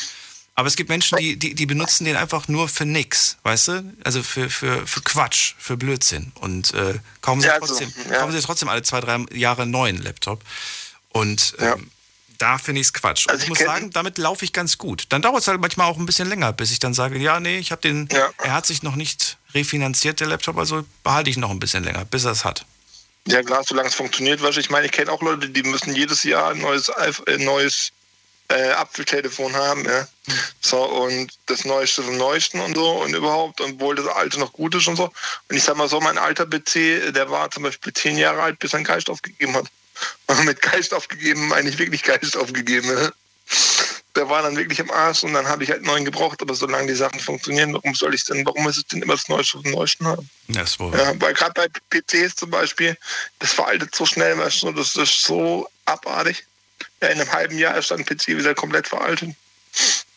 Aber 0.55 0.69
es 0.69 0.77
gibt 0.77 0.89
Menschen, 0.89 1.19
die, 1.19 1.37
die, 1.37 1.55
die 1.55 1.67
benutzen 1.67 2.07
den 2.07 2.17
einfach 2.17 2.49
nur 2.49 2.69
für 2.69 2.87
nix, 2.87 3.37
weißt 3.43 3.69
du? 3.69 3.95
Also 4.05 4.23
für, 4.23 4.49
für, 4.49 4.87
für 4.87 5.03
Quatsch, 5.03 5.55
für 5.59 5.77
Blödsinn. 5.77 6.33
Und 6.41 6.73
äh, 6.73 6.99
kaufen, 7.21 7.43
sie 7.43 7.49
Ja, 7.49 7.55
also, 7.55 7.67
trotzdem, 7.67 7.93
ja. 8.11 8.19
kaufen 8.21 8.33
sie 8.33 8.41
trotzdem 8.41 8.69
alle 8.71 8.83
zwei, 8.83 9.01
drei 9.01 9.25
Jahre 9.35 9.63
einen 9.63 9.71
neuen 9.71 10.03
Laptop. 10.03 10.43
Und 11.11 11.55
ähm, 11.59 11.91
da 12.39 12.57
finde 12.57 12.81
ich 12.81 12.87
es 12.87 12.93
Quatsch. 12.95 13.27
Und 13.27 13.33
Also 13.33 13.43
ich 13.45 13.49
muss 13.51 13.59
sagen, 13.59 13.91
damit 13.91 14.17
laufe 14.17 14.47
ich 14.47 14.55
ganz 14.55 14.79
gut. 14.79 15.05
Dann 15.11 15.21
dauert 15.21 15.43
es 15.43 15.49
halt 15.49 15.61
manchmal 15.61 15.89
auch 15.89 15.99
ein 15.99 16.07
bisschen 16.07 16.29
länger, 16.29 16.55
bis 16.55 16.71
ich 16.71 16.79
dann 16.79 16.95
sage, 16.95 17.19
ja, 17.19 17.39
nee, 17.39 17.59
ich 17.59 17.71
habe 17.71 17.83
den, 17.83 18.09
Ja. 18.11 18.31
er 18.39 18.55
hat 18.55 18.65
sich 18.65 18.83
noch 18.83 18.97
nicht 18.97 19.37
refinanziert, 19.53 20.21
der 20.21 20.27
Laptop, 20.27 20.57
also 20.57 20.87
behalte 21.03 21.29
ich 21.29 21.37
noch 21.37 21.51
ein 21.51 21.61
bisschen 21.61 21.85
länger, 21.85 22.07
bis 22.07 22.25
er 22.25 22.33
es 22.33 22.47
hat. 22.47 22.65
Ja 23.27 23.43
klar, 23.43 23.65
solange 23.67 23.89
es 23.89 23.95
funktioniert, 23.95 24.41
du, 24.41 24.49
ich 24.49 24.71
meine, 24.71 24.87
ich 24.87 24.93
kenne 24.93 25.11
auch 25.11 25.21
Leute, 25.23 25.49
die 25.49 25.63
müssen 25.65 25.95
jedes 25.95 26.23
Jahr 26.23 26.51
ein 26.53 26.61
neues, 26.61 26.89
iPh- 26.91 27.27
äh, 27.29 27.39
neues 27.39 27.91
äh, 28.49 28.71
Apfeltelefon 28.71 29.55
haben, 29.57 29.85
ja. 29.85 30.07
So, 30.61 30.85
und 30.85 31.33
das 31.47 31.65
Neueste 31.65 32.03
vom 32.05 32.17
Neuesten 32.17 32.61
und 32.61 32.77
so 32.77 32.89
und 33.03 33.15
überhaupt, 33.15 33.61
obwohl 33.61 33.97
das 33.97 34.07
alte 34.07 34.39
noch 34.39 34.53
gut 34.53 34.75
ist 34.77 34.87
und 34.87 34.97
so. 34.97 35.05
Und 35.49 35.57
ich 35.57 35.65
sag 35.65 35.77
mal 35.77 35.89
so, 35.89 36.01
mein 36.01 36.19
alter 36.19 36.47
PC, 36.47 37.13
der 37.13 37.31
war 37.31 37.51
zum 37.51 37.65
Beispiel 37.65 37.93
zehn 37.93 38.17
Jahre 38.17 38.43
alt, 38.43 38.59
bis 38.61 38.73
er 38.73 38.77
einen 38.79 38.85
Geist 38.85 39.11
aufgegeben 39.11 39.55
hat. 39.57 39.67
Und 40.29 40.45
mit 40.45 40.63
Geist 40.63 40.95
aufgegeben 40.95 41.49
meine 41.49 41.69
ich 41.69 41.79
wirklich 41.79 42.03
Geist 42.05 42.37
aufgegeben. 42.37 42.89
Ja. 42.89 43.11
Der 44.17 44.29
war 44.29 44.43
dann 44.43 44.57
wirklich 44.57 44.79
im 44.79 44.91
Arsch 44.91 45.23
und 45.23 45.35
dann 45.35 45.47
habe 45.47 45.63
ich 45.63 45.71
halt 45.71 45.83
neuen 45.83 46.05
gebraucht, 46.05 46.41
aber 46.41 46.55
solange 46.55 46.89
die 46.89 46.95
Sachen 46.95 47.21
funktionieren, 47.21 47.75
warum 47.75 47.95
soll 47.95 48.15
ich 48.15 48.25
denn, 48.25 48.45
warum 48.47 48.67
ist 48.69 48.79
es 48.79 48.87
denn 48.87 49.03
immer 49.03 49.15
das 49.15 49.29
Neueste 49.29 49.61
vom 49.61 49.71
Neuesten 49.71 50.07
haben? 50.07 50.29
Ja, 50.49 50.63
ist 50.63 50.81
wohl. 50.81 50.97
Ja, 50.97 51.13
weil 51.21 51.35
gerade 51.35 51.53
bei 51.55 51.69
PCs 51.91 52.35
zum 52.37 52.51
Beispiel, 52.51 52.97
das 53.39 53.53
veraltet 53.53 53.95
so 53.95 54.07
schnell, 54.07 54.39
weißt 54.39 54.63
du, 54.63 54.73
das 54.73 54.97
ist 54.97 55.23
so 55.23 55.69
abartig. 55.85 56.45
Ja, 57.03 57.09
in 57.09 57.21
einem 57.21 57.31
halben 57.31 57.59
Jahr 57.59 57.77
ist 57.77 57.91
dann 57.91 58.01
ein 58.01 58.07
PC 58.07 58.29
wieder 58.29 58.55
komplett 58.55 58.89
veraltet. 58.89 59.35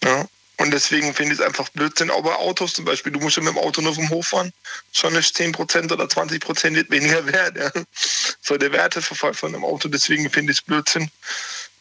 Ja. 0.04 0.26
Und 0.60 0.72
deswegen 0.72 1.14
finde 1.14 1.34
ich 1.34 1.40
es 1.40 1.46
einfach 1.46 1.70
Blödsinn. 1.70 2.12
Auch 2.12 2.22
bei 2.22 2.36
Autos 2.36 2.74
zum 2.74 2.84
Beispiel, 2.84 3.14
du 3.14 3.20
musst 3.20 3.38
ja 3.38 3.44
mit 3.44 3.54
dem 3.54 3.60
Auto 3.60 3.82
nur 3.82 3.96
vom 3.96 4.10
Hof 4.10 4.28
fahren, 4.28 4.52
schon 4.92 5.16
ist 5.16 5.40
10% 5.40 5.92
oder 5.92 6.04
20% 6.04 6.76
wird 6.76 6.92
weniger 6.92 7.26
wert. 7.32 7.58
Ja. 7.58 7.72
So 8.42 8.58
der 8.58 8.74
Werteverfall 8.74 9.34
von 9.34 9.56
einem 9.56 9.64
Auto, 9.64 9.88
deswegen 9.88 10.30
finde 10.30 10.52
ich 10.52 10.60
es 10.60 10.62
Blödsinn, 10.62 11.10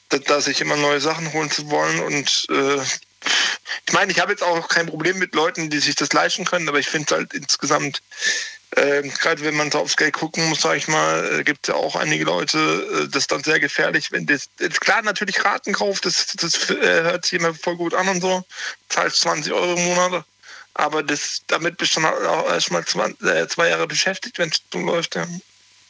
da, 0.08 0.40
sich 0.40 0.60
immer 0.60 0.76
neue 0.76 1.00
Sachen 1.00 1.32
holen 1.32 1.50
zu 1.50 1.70
wollen. 1.70 2.00
Und 2.00 2.46
äh, 2.50 2.80
ich 3.86 3.92
meine, 3.92 4.12
ich 4.12 4.20
habe 4.20 4.32
jetzt 4.32 4.42
auch 4.42 4.68
kein 4.68 4.86
Problem 4.86 5.18
mit 5.18 5.34
Leuten, 5.34 5.70
die 5.70 5.78
sich 5.78 5.94
das 5.94 6.12
leisten 6.12 6.44
können, 6.44 6.68
aber 6.68 6.78
ich 6.78 6.88
finde 6.88 7.06
es 7.06 7.18
halt 7.18 7.34
insgesamt 7.34 8.00
ähm, 8.76 9.10
Gerade 9.14 9.42
wenn 9.42 9.56
man 9.56 9.70
so 9.70 9.78
aufs 9.78 9.96
Geld 9.96 10.14
gucken 10.14 10.46
muss, 10.48 10.60
sage 10.60 10.76
ich 10.76 10.88
mal, 10.88 11.40
äh, 11.40 11.44
gibt 11.44 11.66
es 11.66 11.74
ja 11.74 11.74
auch 11.74 11.96
einige 11.96 12.24
Leute, 12.24 12.58
äh, 12.58 13.08
das 13.08 13.22
ist 13.22 13.32
dann 13.32 13.42
sehr 13.42 13.60
gefährlich, 13.60 14.12
wenn 14.12 14.26
das, 14.26 14.48
jetzt 14.60 14.80
klar 14.82 15.00
natürlich 15.00 15.42
Ratenkauf, 15.42 16.00
das, 16.00 16.26
das 16.36 16.68
äh, 16.70 17.02
hört 17.02 17.24
sich 17.24 17.40
immer 17.40 17.54
voll 17.54 17.76
gut 17.76 17.94
an 17.94 18.08
und 18.08 18.20
so, 18.20 18.44
zahlst 18.90 19.22
20 19.22 19.52
Euro 19.54 19.74
im 19.74 19.84
Monat, 19.84 20.24
aber 20.74 21.02
das, 21.02 21.42
damit 21.46 21.78
bist 21.78 21.96
du 21.96 22.00
dann 22.00 22.26
auch 22.26 22.48
erstmal 22.50 22.84
zwei, 22.84 23.08
äh, 23.26 23.48
zwei 23.48 23.70
Jahre 23.70 23.86
beschäftigt, 23.86 24.38
wenn 24.38 24.50
es 24.50 24.60
so 24.70 24.78
läuft. 24.80 25.14
Ja. 25.14 25.26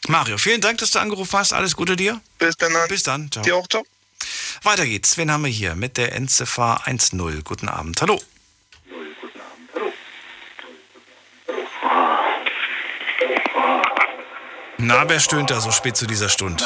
Mario, 0.06 0.38
vielen 0.38 0.60
Dank, 0.60 0.78
dass 0.78 0.92
du 0.92 1.00
angerufen 1.00 1.36
hast. 1.36 1.52
Alles 1.52 1.74
Gute 1.74 1.96
dir. 1.96 2.20
Bis 2.38 2.56
dann. 2.56 2.72
Bis 2.88 3.02
dann. 3.02 3.30
Ciao. 3.30 3.44
Dir 3.44 3.56
auch, 3.56 3.66
ciao. 3.66 3.84
Weiter 4.62 4.86
geht's. 4.86 5.16
Wen 5.16 5.30
haben 5.30 5.44
wir 5.44 5.50
hier 5.50 5.74
mit 5.74 5.96
der 5.96 6.12
Endziffer 6.14 6.82
10? 6.84 7.42
Guten 7.44 7.68
Abend. 7.68 8.00
Hallo. 8.02 8.20
Na, 14.78 15.08
wer 15.08 15.20
stöhnt 15.20 15.50
da 15.50 15.60
so 15.60 15.70
spät 15.72 15.96
zu 15.96 16.06
dieser 16.06 16.28
Stunde? 16.28 16.64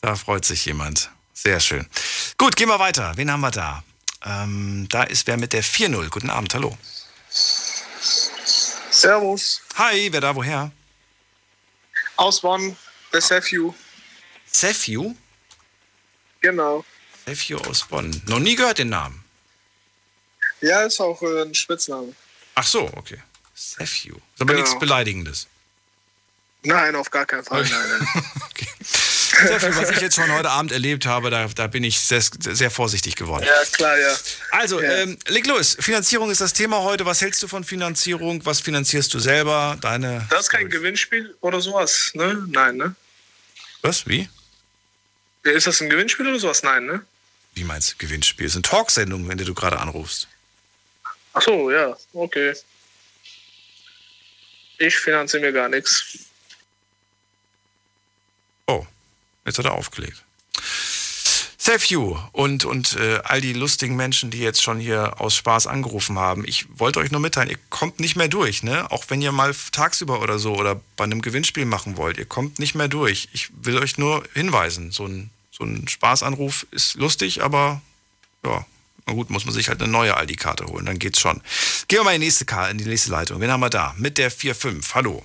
Da 0.00 0.16
freut 0.16 0.44
sich 0.44 0.66
jemand. 0.66 1.10
Sehr 1.32 1.60
schön. 1.60 1.88
Gut, 2.36 2.56
gehen 2.56 2.68
wir 2.68 2.78
weiter. 2.78 3.12
Wen 3.16 3.30
haben 3.30 3.40
wir 3.40 3.52
da? 3.52 3.84
Ähm, 4.24 4.86
da 4.90 5.04
ist 5.04 5.26
wer 5.26 5.36
mit 5.36 5.52
der 5.52 5.62
4-0. 5.62 6.08
Guten 6.10 6.30
Abend, 6.30 6.54
hallo. 6.54 6.76
Servus. 8.90 9.62
Hi, 9.76 10.08
wer 10.12 10.20
da, 10.20 10.34
woher? 10.34 10.70
Aus 12.16 12.40
Bonn, 12.40 12.76
der 13.12 13.20
Sefju. 13.20 13.74
Sefju? 14.52 15.14
Genau. 16.40 16.84
Sefju 17.26 17.58
aus 17.58 17.86
Bonn. 17.88 18.22
Noch 18.26 18.38
nie 18.40 18.56
gehört 18.56 18.78
den 18.78 18.88
Namen. 18.90 19.22
Ja, 20.60 20.82
ist 20.82 21.00
auch 21.00 21.20
äh, 21.22 21.42
ein 21.42 21.54
Spitzname. 21.54 22.14
Ach 22.54 22.66
so, 22.66 22.90
okay. 22.94 23.18
Sefju. 23.54 24.14
Ist 24.14 24.20
aber 24.40 24.54
Genau. 24.54 24.64
nichts 24.64 24.78
Beleidigendes. 24.78 25.46
Nein, 26.64 26.94
auf 26.94 27.10
gar 27.10 27.26
keinen 27.26 27.44
Fall. 27.44 27.62
Nein, 27.64 27.98
nein. 27.98 28.24
Okay. 28.52 28.68
Sehr 28.84 29.58
viel, 29.60 29.74
was 29.76 29.90
ich 29.90 30.00
jetzt 30.00 30.14
schon 30.14 30.30
heute 30.30 30.50
Abend 30.50 30.72
erlebt 30.72 31.06
habe, 31.06 31.30
da, 31.30 31.46
da 31.48 31.66
bin 31.66 31.82
ich 31.82 31.98
sehr, 31.98 32.20
sehr 32.20 32.70
vorsichtig 32.70 33.16
geworden. 33.16 33.44
Ja, 33.44 33.64
klar, 33.72 33.98
ja. 33.98 34.14
Also, 34.50 34.80
Ja. 34.80 34.92
ähm, 34.98 35.18
leg 35.26 35.46
los. 35.46 35.74
Finanzierung 35.80 36.30
ist 36.30 36.42
das 36.42 36.52
Thema 36.52 36.82
heute. 36.82 37.06
Was 37.06 37.22
hältst 37.22 37.42
du 37.42 37.48
von 37.48 37.64
Finanzierung? 37.64 38.44
Was 38.44 38.60
finanzierst 38.60 39.12
du 39.14 39.18
selber? 39.18 39.78
Deine. 39.80 40.26
Das 40.30 40.42
ist 40.42 40.50
kein 40.50 40.68
Gewinnspiel 40.68 41.34
oder 41.40 41.60
sowas, 41.62 42.10
ne? 42.14 42.44
Nein, 42.48 42.76
ne? 42.76 42.94
Was? 43.80 44.06
Wie? 44.06 44.28
Ist 45.42 45.66
das 45.66 45.80
ein 45.80 45.90
Gewinnspiel 45.90 46.28
oder 46.28 46.38
sowas? 46.38 46.62
Nein, 46.62 46.86
ne? 46.86 47.04
Wie 47.54 47.64
meinst 47.64 47.92
du 47.92 47.96
Gewinnspiel? 47.98 48.46
Es 48.46 48.52
sind 48.52 48.66
Talksendungen, 48.66 49.28
wenn 49.28 49.38
du 49.38 49.54
gerade 49.54 49.78
anrufst. 49.78 50.28
Ach 51.34 51.42
so, 51.42 51.70
ja, 51.70 51.96
okay. 52.12 52.54
Ich 54.78 54.96
finanziere 54.96 55.42
mir 55.42 55.52
gar 55.52 55.68
nichts. 55.68 56.18
Oh, 58.66 58.86
jetzt 59.44 59.58
hat 59.58 59.66
er 59.66 59.74
aufgelegt. 59.74 60.22
You 61.80 62.18
und, 62.32 62.64
und 62.64 62.96
äh, 62.96 63.20
all 63.24 63.40
die 63.40 63.52
lustigen 63.52 63.96
Menschen, 63.96 64.30
die 64.30 64.38
jetzt 64.40 64.62
schon 64.62 64.78
hier 64.78 65.20
aus 65.20 65.34
Spaß 65.34 65.66
angerufen 65.66 66.18
haben. 66.18 66.44
Ich 66.46 66.66
wollte 66.78 66.98
euch 67.00 67.10
nur 67.10 67.20
mitteilen, 67.20 67.48
ihr 67.50 67.58
kommt 67.70 67.98
nicht 68.00 68.16
mehr 68.16 68.28
durch, 68.28 68.62
ne? 68.62 68.90
Auch 68.90 69.04
wenn 69.08 69.22
ihr 69.22 69.32
mal 69.32 69.54
tagsüber 69.72 70.20
oder 70.22 70.38
so 70.38 70.54
oder 70.54 70.80
bei 70.96 71.04
einem 71.04 71.22
Gewinnspiel 71.22 71.64
machen 71.64 71.96
wollt, 71.96 72.18
ihr 72.18 72.26
kommt 72.26 72.58
nicht 72.58 72.74
mehr 72.74 72.88
durch. 72.88 73.28
Ich 73.32 73.48
will 73.62 73.78
euch 73.78 73.96
nur 73.98 74.22
hinweisen, 74.34 74.90
so 74.92 75.06
ein, 75.06 75.30
so 75.50 75.64
ein 75.64 75.88
Spaßanruf 75.88 76.66
ist 76.70 76.94
lustig, 76.96 77.42
aber 77.42 77.80
ja, 78.44 78.64
na 79.06 79.12
gut, 79.14 79.30
muss 79.30 79.44
man 79.44 79.54
sich 79.54 79.68
halt 79.68 79.82
eine 79.82 79.90
neue 79.90 80.16
Aldi-Karte 80.16 80.66
holen, 80.66 80.86
dann 80.86 80.98
geht's 80.98 81.20
schon. 81.20 81.40
Gehen 81.88 82.00
wir 82.00 82.04
mal 82.04 82.14
in 82.14 82.20
die 82.20 82.26
nächste, 82.26 82.44
Ka- 82.44 82.68
in 82.68 82.78
die 82.78 82.84
nächste 82.84 83.10
Leitung. 83.10 83.40
Wen 83.40 83.50
haben 83.50 83.60
wir 83.60 83.70
da? 83.70 83.94
Mit 83.96 84.18
der 84.18 84.30
4-5. 84.30 84.94
Hallo. 84.94 85.24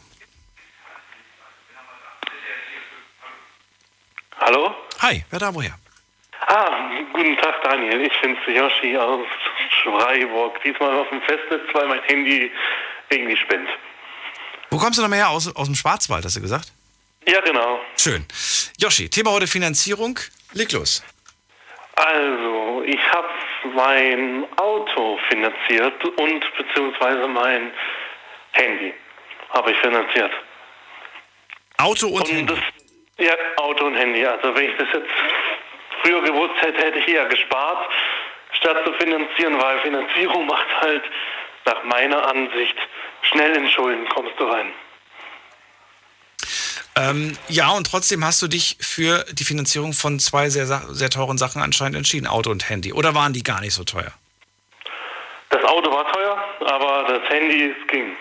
Hallo? 4.40 4.74
Hi, 5.00 5.26
wer 5.30 5.40
da 5.40 5.54
woher? 5.54 5.78
Ah, 6.50 6.90
guten 7.12 7.36
Tag 7.38 7.62
Daniel, 7.62 8.02
ich 8.02 8.22
bin's 8.22 8.40
Yoshi 8.48 8.96
aus 8.98 9.28
Freiburg. 9.84 10.62
Diesmal 10.64 10.98
auf 10.98 11.10
dem 11.10 11.22
Festnetz, 11.24 11.62
weil 11.74 11.88
mein 11.88 12.02
Handy 12.04 12.50
irgendwie 13.10 13.36
spinnt. 13.36 13.68
Wo 14.72 14.78
kommst 14.78 14.98
du 14.98 15.02
noch 15.02 15.10
mehr 15.10 15.20
her? 15.20 15.30
Aus, 15.30 15.54
aus 15.56 15.66
dem 15.68 15.76
Schwarzwald, 15.76 16.24
hast 16.24 16.38
du 16.38 16.42
gesagt? 16.42 16.72
Ja, 17.28 17.42
genau. 17.42 17.82
Schön. 17.98 18.26
Yoshi, 18.80 19.10
Thema 19.10 19.32
heute 19.32 19.48
Finanzierung. 19.48 20.18
Leg 20.54 20.72
los. 20.72 21.04
Also, 21.96 22.84
ich 22.86 23.00
habe 23.12 23.28
mein 23.76 24.46
Auto 24.58 25.20
finanziert 25.30 26.02
und 26.06 26.46
beziehungsweise 26.58 27.28
mein 27.28 27.72
Handy 28.54 28.94
habe 29.50 29.72
ich 29.72 29.78
finanziert. 29.80 30.32
Auto 31.78 32.08
und, 32.08 32.22
Und 32.22 32.28
Handy. 32.30 32.46
das, 33.18 33.26
ja, 33.26 33.34
Auto 33.58 33.86
und 33.86 33.96
Handy. 33.96 34.26
Also 34.26 34.56
wenn 34.56 34.70
ich 34.70 34.78
das 34.78 34.88
jetzt 34.94 35.10
früher 36.08 36.22
gewusst 36.22 36.56
hätte, 36.62 36.80
hätte 36.80 37.00
ich 37.00 37.08
eher 37.08 37.26
gespart, 37.26 37.89
statt 38.60 38.78
zu 38.86 38.93
finanzieren, 38.93 39.60
weil 39.60 39.80
Finanzierung 39.82 40.46
macht 40.48 40.67
halt 40.82 41.04
nach 41.65 41.84
meiner 41.84 42.28
Ansicht 42.28 42.76
schnell 43.24 43.56
in 43.58 43.70
Schulden 43.70 44.08
kommst 44.10 44.39
du 44.39 44.46
rein. 44.46 44.72
Ähm, 46.96 47.38
ja, 47.48 47.70
und 47.72 47.86
trotzdem 47.86 48.24
hast 48.26 48.41
du 48.41 48.48
dich 48.48 48.78
für 48.80 49.24
die 49.32 49.43
Finanzierung 49.43 49.93
von 49.93 50.17
zwei 50.20 50.50
sehr, 50.50 50.65
sehr 50.65 51.10
teuren 51.10 51.38
Sachen 51.38 51.62
anscheinend 51.62 51.98
entschieden, 51.98 52.26
Auto 52.26 52.50
und 52.50 52.70
Handy. 52.70 52.91
Oder 52.93 53.13
waren 53.13 53.34
die 53.34 53.43
gar 53.43 53.62
nicht 53.62 53.74
so 53.74 53.84
teuer? 53.84 54.13
Das 55.50 55.63
Auto 55.63 55.91
war 55.91 56.12
teuer, 56.12 56.38
aber 56.62 57.06
das 57.08 57.30
Handy 57.30 57.76
ging. 57.88 58.15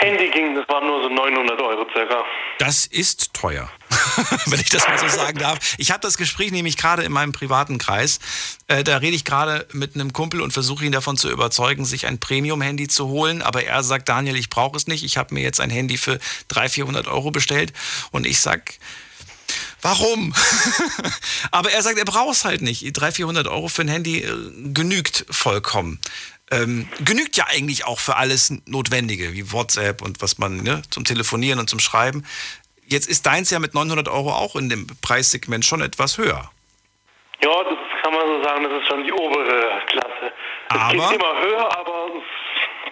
Handy 0.00 0.30
ging, 0.30 0.54
das 0.54 0.66
waren 0.68 0.86
nur 0.86 1.02
so 1.02 1.08
900 1.10 1.60
Euro 1.60 1.86
circa. 1.92 2.24
Das 2.58 2.86
ist 2.86 3.34
teuer, 3.34 3.70
wenn 4.46 4.58
ich 4.58 4.70
das 4.70 4.88
mal 4.88 4.98
so 4.98 5.08
sagen 5.08 5.38
darf. 5.38 5.58
Ich 5.76 5.90
habe 5.90 6.00
das 6.00 6.16
Gespräch 6.16 6.52
nämlich 6.52 6.78
gerade 6.78 7.02
in 7.02 7.12
meinem 7.12 7.32
privaten 7.32 7.76
Kreis. 7.76 8.18
Äh, 8.66 8.82
da 8.82 8.96
rede 8.96 9.14
ich 9.14 9.26
gerade 9.26 9.66
mit 9.72 9.94
einem 9.94 10.14
Kumpel 10.14 10.40
und 10.40 10.52
versuche 10.52 10.86
ihn 10.86 10.92
davon 10.92 11.18
zu 11.18 11.30
überzeugen, 11.30 11.84
sich 11.84 12.06
ein 12.06 12.18
Premium-Handy 12.18 12.88
zu 12.88 13.08
holen. 13.08 13.42
Aber 13.42 13.64
er 13.64 13.82
sagt, 13.82 14.08
Daniel, 14.08 14.36
ich 14.36 14.48
brauche 14.48 14.76
es 14.76 14.86
nicht. 14.86 15.04
Ich 15.04 15.18
habe 15.18 15.34
mir 15.34 15.42
jetzt 15.42 15.60
ein 15.60 15.70
Handy 15.70 15.98
für 15.98 16.18
300, 16.48 16.72
400 16.72 17.06
Euro 17.08 17.30
bestellt. 17.30 17.72
Und 18.10 18.26
ich 18.26 18.40
sag, 18.40 18.74
Warum? 19.82 20.34
Aber 21.50 21.72
er 21.72 21.82
sagt, 21.82 21.98
er 21.98 22.04
braucht 22.04 22.36
es 22.36 22.44
halt 22.44 22.62
nicht. 22.62 22.82
300, 22.82 23.16
400 23.16 23.48
Euro 23.48 23.68
für 23.68 23.82
ein 23.82 23.88
Handy 23.88 24.18
äh, 24.18 24.32
genügt 24.72 25.24
vollkommen. 25.30 25.98
Ähm, 26.52 26.88
genügt 27.04 27.36
ja 27.36 27.46
eigentlich 27.48 27.86
auch 27.86 28.00
für 28.00 28.16
alles 28.16 28.52
Notwendige, 28.66 29.32
wie 29.34 29.52
WhatsApp 29.52 30.02
und 30.02 30.20
was 30.20 30.38
man 30.38 30.56
ne, 30.58 30.82
zum 30.90 31.04
Telefonieren 31.04 31.60
und 31.60 31.70
zum 31.70 31.78
Schreiben. 31.78 32.24
Jetzt 32.86 33.08
ist 33.08 33.24
deins 33.26 33.50
ja 33.50 33.60
mit 33.60 33.74
900 33.74 34.08
Euro 34.08 34.32
auch 34.32 34.56
in 34.56 34.68
dem 34.68 34.88
Preissegment 35.00 35.64
schon 35.64 35.80
etwas 35.80 36.18
höher. 36.18 36.50
Ja, 37.42 37.50
das 37.62 37.78
kann 38.02 38.12
man 38.12 38.26
so 38.26 38.42
sagen, 38.42 38.64
das 38.64 38.72
ist 38.82 38.88
schon 38.88 39.04
die 39.04 39.12
obere 39.12 39.80
Klasse. 39.86 40.32
Es 40.70 40.76
Aber- 40.76 40.92
geht 40.92 41.20
immer 41.20 41.40
höher, 41.40 41.78
aber 41.78 42.06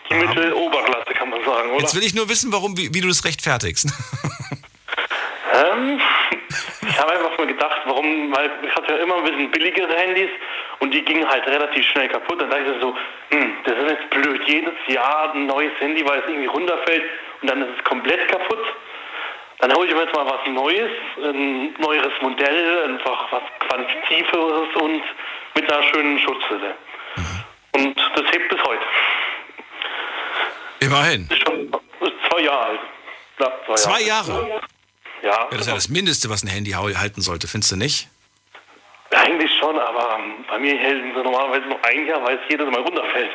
die 0.09 0.15
Mittel-Oberklasse 0.15 1.13
kann 1.15 1.31
man 1.31 1.45
sagen, 1.45 1.71
oder? 1.71 1.81
Jetzt 1.81 1.95
will 1.97 2.05
ich 2.05 2.15
nur 2.15 2.29
wissen, 2.29 2.53
warum, 2.53 2.77
wie, 2.79 2.95
wie 2.95 3.01
du 3.01 3.09
das 3.09 3.25
rechtfertigst. 3.25 3.89
Ähm, 5.51 5.99
ich 6.89 6.99
habe 6.99 7.13
einfach 7.13 7.37
mal 7.39 7.47
gedacht, 7.47 7.81
warum, 7.87 8.33
weil 8.33 8.51
ich 8.63 8.75
hatte 8.77 8.93
ja 8.93 8.99
immer 9.03 9.17
ein 9.17 9.25
bisschen 9.25 9.51
billigere 9.51 9.93
Handys 9.97 10.29
und 10.81 10.93
die 10.95 11.03
gingen 11.05 11.29
halt 11.29 11.47
relativ 11.47 11.85
schnell 11.87 12.09
kaputt. 12.09 12.41
Dann 12.41 12.51
dachte 12.51 12.75
ich 12.75 12.81
so, 12.81 12.97
hm, 13.31 13.53
das 13.65 13.75
ist 13.79 13.91
jetzt 13.91 14.11
blöd, 14.11 14.41
jedes 14.47 14.75
Jahr 14.89 15.33
ein 15.35 15.47
neues 15.47 15.73
Handy, 15.81 16.05
weil 16.07 16.21
es 16.21 16.27
irgendwie 16.27 16.47
runterfällt 16.47 17.05
und 17.43 17.51
dann 17.51 17.63
ist 17.63 17.79
es 17.79 17.85
komplett 17.85 18.29
kaputt. 18.29 18.65
Dann 19.61 19.75
hole 19.75 19.89
ich 19.89 19.95
mir 19.95 20.03
jetzt 20.03 20.15
mal 20.15 20.25
was 20.27 20.47
Neues, 20.47 20.91
ein 21.17 21.75
neueres 21.81 22.13
Modell, 22.23 22.85
einfach 22.85 23.33
was 23.33 23.43
Quantitativeres 23.69 24.69
und 24.77 25.03
mit 25.57 25.73
einer 25.73 25.83
schönen 25.83 26.19
Schutzhülle. 26.21 26.75
Und 27.73 27.97
das 28.15 28.25
hebt 28.33 28.49
bis 28.49 28.63
heute. 28.63 28.83
Immerhin. 30.81 31.29
Ist 31.29 31.43
schon 31.43 31.73
zwei 32.31 32.41
Jahre 32.43 32.67
alt. 32.67 32.81
Ja, 33.41 33.53
zwei, 33.67 33.75
Zwei 33.75 34.01
Jahre? 34.03 34.61
Ja, 35.23 35.31
Ja, 35.31 35.49
das 35.51 35.61
ist 35.63 35.67
ja 35.67 35.75
das 35.75 35.89
Mindeste, 35.89 36.31
was 36.31 36.45
ein 36.45 36.49
Handy 36.49 36.71
halten 36.71 37.21
sollte, 37.21 37.49
findest 37.49 37.73
du 37.73 37.77
nicht? 37.77 38.09
Eigentlich 39.11 39.51
schon, 39.59 39.79
aber 39.79 40.19
ähm, 40.19 40.45
bei 40.49 40.59
mir 40.59 40.77
helfen 40.77 41.13
sie 41.15 41.23
normalerweise 41.23 41.67
nur 41.67 41.83
ein 41.85 42.07
Jahr, 42.07 42.23
weil 42.25 42.37
es 42.37 42.43
jedes 42.51 42.67
Mal 42.67 42.81
runterfällt. 42.81 43.31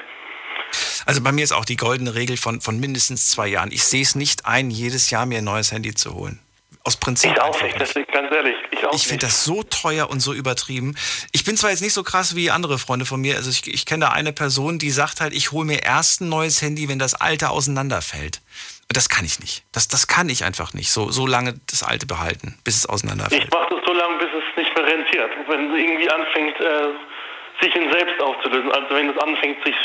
Also 1.06 1.22
bei 1.22 1.32
mir 1.32 1.44
ist 1.44 1.52
auch 1.52 1.66
die 1.66 1.78
goldene 1.78 2.16
Regel 2.16 2.38
von, 2.38 2.62
von 2.62 2.80
mindestens 2.80 3.30
zwei 3.32 3.48
Jahren. 3.48 3.72
Ich 3.72 3.84
sehe 3.84 4.02
es 4.02 4.16
nicht 4.16 4.46
ein, 4.46 4.70
jedes 4.70 5.10
Jahr 5.10 5.26
mir 5.26 5.40
ein 5.40 5.44
neues 5.44 5.72
Handy 5.72 5.94
zu 5.94 6.14
holen. 6.14 6.40
Aus 6.86 6.98
Prinzip. 6.98 7.32
Ich 7.32 7.42
auch 7.42 7.62
nicht, 7.62 7.80
deswegen 7.80 8.12
ganz 8.12 8.30
ehrlich, 8.34 8.56
ich 8.72 8.86
auch 8.86 8.94
Ich 8.94 9.08
finde 9.08 9.26
das 9.26 9.46
so 9.46 9.64
teuer 9.64 10.10
und 10.10 10.20
so 10.20 10.34
übertrieben. 10.34 10.96
Ich 11.32 11.46
bin 11.46 11.56
zwar 11.56 11.70
jetzt 11.70 11.82
nicht 11.82 11.94
so 11.94 12.04
krass 12.04 12.36
wie 12.36 12.52
andere 12.52 12.78
Freunde 12.78 13.06
von 13.06 13.22
mir. 13.22 13.38
Also 13.38 13.50
ich, 13.50 13.66
ich 13.74 13.86
kenne 13.86 14.06
da 14.06 14.12
eine 14.12 14.34
Person, 14.34 14.80
die 14.80 14.92
sagt 14.92 15.22
halt, 15.22 15.34
ich 15.34 15.54
hole 15.54 15.66
mir 15.66 15.84
erst 15.84 16.20
ein 16.20 16.30
neues 16.30 16.62
Handy, 16.62 16.90
wenn 16.90 17.00
das 17.00 17.14
alte 17.14 17.52
auseinanderfällt. 17.52 18.42
Und 18.90 18.98
das 18.98 19.08
kann 19.08 19.24
ich 19.24 19.40
nicht. 19.40 19.64
Das, 19.72 19.88
das 19.88 20.08
kann 20.08 20.28
ich 20.28 20.44
einfach 20.44 20.74
nicht. 20.74 20.92
So, 20.92 21.10
so 21.10 21.26
lange 21.26 21.56
das 21.68 21.84
alte 21.84 22.06
behalten, 22.06 22.60
bis 22.66 22.76
es 22.76 22.86
auseinanderfällt. 22.86 23.46
Ich 23.46 23.50
mache 23.50 23.70
das 23.70 23.80
so 23.88 23.94
lange, 23.94 24.18
bis 24.18 24.33
nicht 24.74 24.86
mehr 24.86 24.98
rentiert. 24.98 25.32
Wenn 25.48 25.72
es 25.72 25.80
irgendwie 25.80 26.10
anfängt, 26.10 26.60
äh, 26.60 27.64
sich 27.64 27.76
in 27.76 27.92
selbst 27.92 28.22
aufzulösen, 28.22 28.72
also 28.72 28.96
wenn 28.96 29.10
es 29.10 29.18
anfängt, 29.18 29.64
sich, 29.64 29.76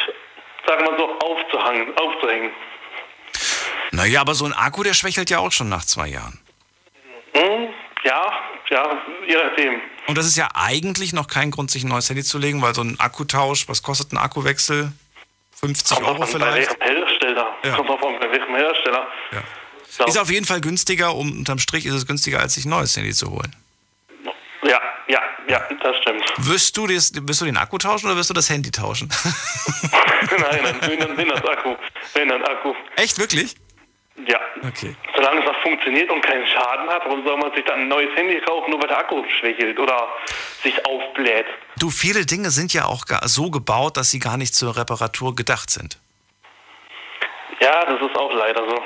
sagen 0.67 0.85
wir 0.85 0.91
mal 0.93 0.99
so, 0.99 1.19
aufzuhangen, 1.19 1.97
aufzuhängen. 1.97 2.51
Naja, 3.93 4.21
aber 4.21 4.35
so 4.35 4.45
ein 4.45 4.53
Akku, 4.53 4.83
der 4.83 4.95
schwächelt 4.95 5.31
ja 5.31 5.39
auch 5.39 5.53
schon 5.53 5.69
nach 5.69 5.85
zwei 5.85 6.09
Jahren. 6.09 6.39
Hm? 7.35 7.69
Ja, 8.05 8.33
ja, 8.71 8.99
je 9.27 9.37
nachdem. 9.37 9.81
Und 10.07 10.17
das 10.17 10.27
ist 10.27 10.37
ja 10.37 10.49
eigentlich 10.55 11.13
noch 11.13 11.27
kein 11.27 11.51
Grund, 11.51 11.71
sich 11.71 11.85
ein 11.85 11.89
neues 11.89 12.09
Handy 12.09 12.23
zu 12.23 12.39
legen, 12.39 12.63
weil 12.63 12.75
so 12.75 12.83
ein 12.83 12.99
Akkutausch, 12.99 13.69
was 13.69 13.83
kostet 13.83 14.13
ein 14.13 14.19
Akkuwechsel? 14.19 14.93
50 15.61 15.97
Kommt 15.97 16.09
Euro 16.09 16.15
an, 16.15 16.21
bei 16.21 16.27
vielleicht? 16.27 16.81
welchem 16.81 16.81
Hersteller. 16.81 17.57
Ja. 17.65 17.75
Kommt 17.75 17.89
drauf 17.89 18.07
an, 18.07 18.21
bei 18.21 18.31
welchem 18.31 18.55
Hersteller. 18.55 19.09
Ja. 19.33 20.05
Ist 20.07 20.19
auf 20.19 20.31
jeden 20.31 20.47
Fall 20.47 20.61
günstiger, 20.61 21.15
um, 21.15 21.39
unterm 21.39 21.59
Strich 21.59 21.87
ist 21.87 21.95
es 21.95 22.07
günstiger, 22.07 22.39
als 22.39 22.55
sich 22.55 22.67
ein 22.67 22.71
neues 22.71 22.97
Handy 22.97 23.13
zu 23.13 23.31
holen. 23.31 23.57
Ja, 25.49 25.59
ja, 25.59 25.67
ja, 25.71 25.77
das 25.83 25.97
stimmt. 26.03 26.25
Wirst 26.39 26.77
du, 26.77 26.87
das, 26.87 27.13
wirst 27.15 27.41
du 27.41 27.45
den 27.45 27.57
Akku 27.57 27.79
tauschen 27.79 28.07
oder 28.07 28.17
wirst 28.17 28.31
du 28.31 28.35
das 28.35 28.51
Handy 28.51 28.71
tauschen? 28.71 29.09
Nein, 30.31 30.61
dann, 30.63 30.91
wenn 30.91 31.01
dann, 31.01 31.17
wenn 31.17 31.29
das 31.29 31.45
Akku. 31.45 31.75
Wenn 32.15 32.29
dann 32.29 32.43
Akku. 32.45 32.75
Echt, 32.97 33.19
wirklich? 33.19 33.57
Ja. 34.27 34.41
Okay. 34.67 34.97
Solange 35.15 35.41
es 35.41 35.47
noch 35.47 35.63
funktioniert 35.63 36.11
und 36.11 36.21
keinen 36.23 36.47
Schaden 36.47 36.89
hat, 36.89 37.03
warum 37.07 37.25
soll 37.25 37.37
man 37.37 37.53
sich 37.55 37.65
dann 37.65 37.81
ein 37.81 37.89
neues 37.89 38.15
Handy 38.17 38.41
kaufen, 38.41 38.71
nur 38.71 38.81
weil 38.81 38.89
der 38.89 38.99
Akku 38.99 39.23
schwächelt 39.41 39.79
oder 39.79 40.09
sich 40.63 40.75
aufbläht? 40.85 41.47
Du, 41.79 41.91
viele 41.91 42.27
Dinge 42.27 42.51
sind 42.51 42.73
ja 42.75 42.87
auch 42.87 43.05
so 43.25 43.51
gebaut, 43.51 43.97
dass 43.97 44.11
sie 44.11 44.19
gar 44.19 44.37
nicht 44.37 44.55
zur 44.55 44.77
Reparatur 44.77 45.37
gedacht 45.37 45.71
sind. 45.71 45.99
Ja, 47.61 47.85
das 47.85 48.01
ist 48.01 48.17
auch 48.17 48.33
leider 48.33 48.69
so. 48.69 48.83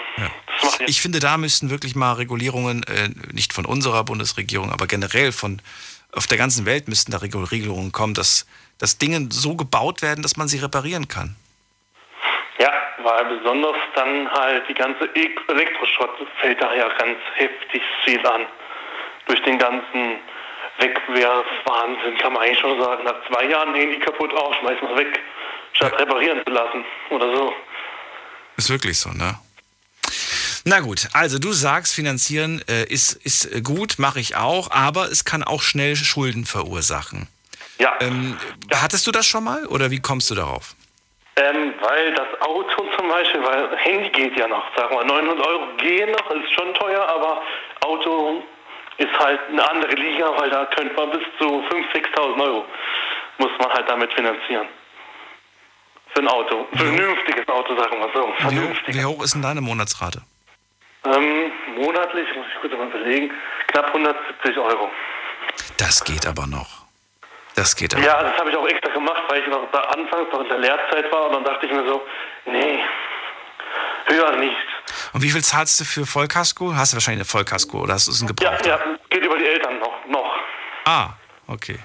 Jetzt 0.79 0.89
Ich 0.89 1.01
finde, 1.01 1.19
da 1.19 1.37
müssten 1.37 1.71
wirklich 1.71 1.95
mal 1.95 2.15
Regulierungen, 2.15 2.83
äh, 2.85 3.11
nicht 3.33 3.53
von 3.53 3.67
unserer 3.67 4.05
Bundesregierung, 4.05 4.73
aber 4.73 4.87
generell 4.87 5.33
von 5.33 5.61
auf 6.13 6.27
der 6.27 6.39
ganzen 6.39 6.67
Welt 6.67 6.89
müssten 6.89 7.13
da 7.13 7.19
Regulierungen 7.19 7.93
kommen, 7.93 8.15
dass, 8.15 8.47
dass 8.79 8.99
Dinge 8.99 9.29
so 9.31 9.57
gebaut 9.57 10.03
werden, 10.03 10.23
dass 10.23 10.37
man 10.37 10.49
sie 10.49 10.59
reparieren 10.59 11.09
kann. 11.09 11.37
Ja, 12.59 12.71
weil 13.03 13.39
besonders 13.39 13.77
dann 13.95 14.31
halt 14.31 14.69
die 14.69 14.75
ganze 14.75 15.09
Elektroschrott 15.15 16.11
fällt 16.41 16.61
da 16.63 16.75
ja 16.75 16.89
ganz 16.99 17.19
heftig 17.35 17.83
viel 18.05 18.25
an. 18.27 18.47
Durch 19.27 19.43
den 19.43 19.59
ganzen 19.59 20.19
Wegwerfwahnsinn 20.79 22.19
kann 22.19 22.33
man 22.35 22.43
eigentlich 22.43 22.59
schon 22.59 22.81
sagen, 22.81 23.05
nach 23.05 23.17
zwei 23.29 23.45
Jahren 23.45 23.75
Handy 23.75 23.99
kaputt 23.99 24.33
aus, 24.35 24.55
schmeißen 24.57 24.89
wir 24.89 24.97
weg, 24.97 25.21
statt 25.73 25.99
reparieren 25.99 26.41
zu 26.45 26.53
lassen 26.53 26.85
oder 27.11 27.35
so. 27.35 27.55
Ist 28.57 28.71
wirklich 28.71 28.99
so, 28.99 29.11
ne? 29.11 29.39
Na 30.65 30.81
gut, 30.81 31.09
also 31.13 31.39
du 31.39 31.53
sagst, 31.53 31.93
finanzieren 31.95 32.63
äh, 32.69 32.85
ist, 32.85 33.15
ist 33.15 33.65
gut, 33.65 33.99
mache 33.99 34.21
ich 34.21 34.37
auch, 34.37 34.71
aber 34.71 35.11
es 35.11 35.25
kann 35.25 35.43
auch 35.43 35.61
schnell 35.63 35.97
Schulden 35.97 36.45
verursachen. 36.45 37.27
Ja, 37.79 37.95
Ähm, 38.01 38.37
Hattest 38.73 39.07
du 39.07 39.11
das 39.13 39.27
schon 39.27 39.43
mal 39.45 39.67
oder 39.67 39.91
wie 39.91 40.01
kommst 40.01 40.31
du 40.31 40.35
darauf? 40.35 40.75
ähm, 41.37 41.73
weil 41.81 42.15
das 42.15 42.29
Auto 42.43 42.85
zum 42.97 43.09
Beispiel, 43.09 43.43
weil 43.43 43.77
Handy 43.79 44.11
geht 44.11 44.39
ja 44.39 44.47
noch, 44.47 44.65
sagen 44.77 44.95
wir 44.95 45.05
900 45.05 45.47
Euro 45.47 45.67
gehen 45.79 46.11
noch, 46.13 46.31
ist 46.31 46.53
schon 46.53 46.75
teuer, 46.75 47.03
aber 47.09 47.43
Auto 47.81 48.43
ist 48.99 49.19
halt 49.19 49.41
eine 49.49 49.69
andere 49.69 49.95
Liga, 49.95 50.31
weil 50.39 50.51
da 50.51 50.67
könnte 50.67 50.95
man 50.95 51.11
bis 51.11 51.23
zu 51.39 51.45
5.000, 51.47 52.15
6.000 52.15 52.43
Euro 52.43 52.65
muss 53.39 53.51
man 53.59 53.71
halt 53.71 53.89
damit 53.89 54.13
finanzieren. 54.13 54.69
Für 56.15 56.21
ein 56.21 56.29
Auto. 56.29 56.67
Für 56.77 56.85
ein 56.85 56.97
vernünftiges 56.97 57.49
Auto, 57.49 57.75
sagen 57.77 57.99
wir 57.99 58.11
so. 58.15 58.51
Wie 58.51 58.61
hoch, 58.61 58.77
wie 58.87 59.05
hoch 59.05 59.23
ist 59.25 59.35
denn 59.35 59.43
deine 59.43 59.63
Monatsrate? 59.63 60.21
Ähm, 61.05 61.51
monatlich, 61.77 62.29
muss 62.37 62.47
ich 62.55 62.61
kurz 62.61 62.73
mal 62.75 62.87
überlegen, 62.89 63.33
knapp 63.69 63.87
170 63.89 64.57
Euro. 64.59 64.91
Das 65.77 66.03
geht 66.05 66.27
aber 66.27 66.47
noch. 66.47 66.83
Das 67.57 67.75
geht 67.77 67.95
aber. 67.95 68.05
Ja, 68.05 68.23
das 68.23 68.39
habe 68.39 68.51
ich 68.51 68.57
auch 68.57 68.67
extra 68.67 68.93
gemacht, 68.93 69.23
weil 69.29 69.43
ich 69.43 69.49
noch 69.49 69.71
anfangs 69.73 70.33
noch 70.33 70.41
in 70.41 70.49
der 70.49 70.59
Lehrzeit 70.59 71.11
war 71.13 71.27
und 71.27 71.33
dann 71.35 71.45
dachte 71.45 71.67
ich 71.67 71.73
mir 71.73 71.87
so, 71.87 72.03
nee, 72.47 72.79
höher 74.07 74.37
nicht. 74.37 74.57
Und 75.13 75.23
wie 75.23 75.31
viel 75.31 75.43
zahlst 75.43 75.81
du 75.81 75.85
für 75.85 76.07
Vollkasko? 76.07 76.75
Hast 76.75 76.93
du 76.93 76.97
wahrscheinlich 76.97 77.21
eine 77.21 77.25
Vollkasko 77.25 77.81
oder 77.83 77.95
hast 77.95 78.07
du 78.07 78.13
es 78.13 78.23
ein 78.23 78.29
Ja, 78.41 78.51
Gebrauch? 78.57 78.67
ja, 78.67 78.79
geht 79.11 79.25
über 79.25 79.37
die 79.39 79.47
Eltern 79.47 79.79
noch, 79.81 80.05
noch, 80.07 80.35
Ah, 80.85 81.11
okay. 81.49 81.79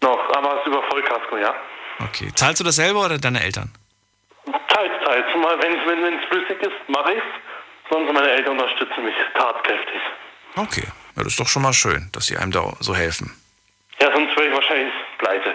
noch, 0.00 0.18
aber 0.36 0.54
es 0.54 0.60
ist 0.60 0.66
über 0.68 0.82
Vollkasko, 0.84 1.36
ja. 1.38 1.54
Okay. 2.02 2.32
Zahlst 2.34 2.60
du 2.60 2.64
das 2.64 2.76
selber 2.76 3.04
oder 3.04 3.18
deine 3.18 3.42
Eltern? 3.42 3.70
Teils, 4.68 4.92
teils. 5.04 5.26
Mal 5.36 5.58
wenn 5.62 5.78
es 5.78 5.86
wenn, 5.86 6.02
wenn's 6.02 6.24
flüssig 6.28 6.62
ist, 6.62 6.88
mache 6.88 7.12
ich's. 7.12 7.24
Sonst 7.90 8.12
meine 8.12 8.30
Eltern 8.30 8.58
unterstützen 8.58 9.04
mich 9.04 9.14
tatkräftig. 9.34 10.00
Okay. 10.56 10.84
Ja, 11.16 11.24
das 11.24 11.32
ist 11.32 11.40
doch 11.40 11.48
schon 11.48 11.62
mal 11.62 11.72
schön, 11.72 12.08
dass 12.12 12.26
sie 12.26 12.36
einem 12.36 12.52
da 12.52 12.72
so 12.80 12.94
helfen. 12.94 13.34
Ja, 14.00 14.12
sonst 14.14 14.36
wäre 14.36 14.48
ich 14.48 14.54
wahrscheinlich 14.54 14.92
pleite. 15.18 15.54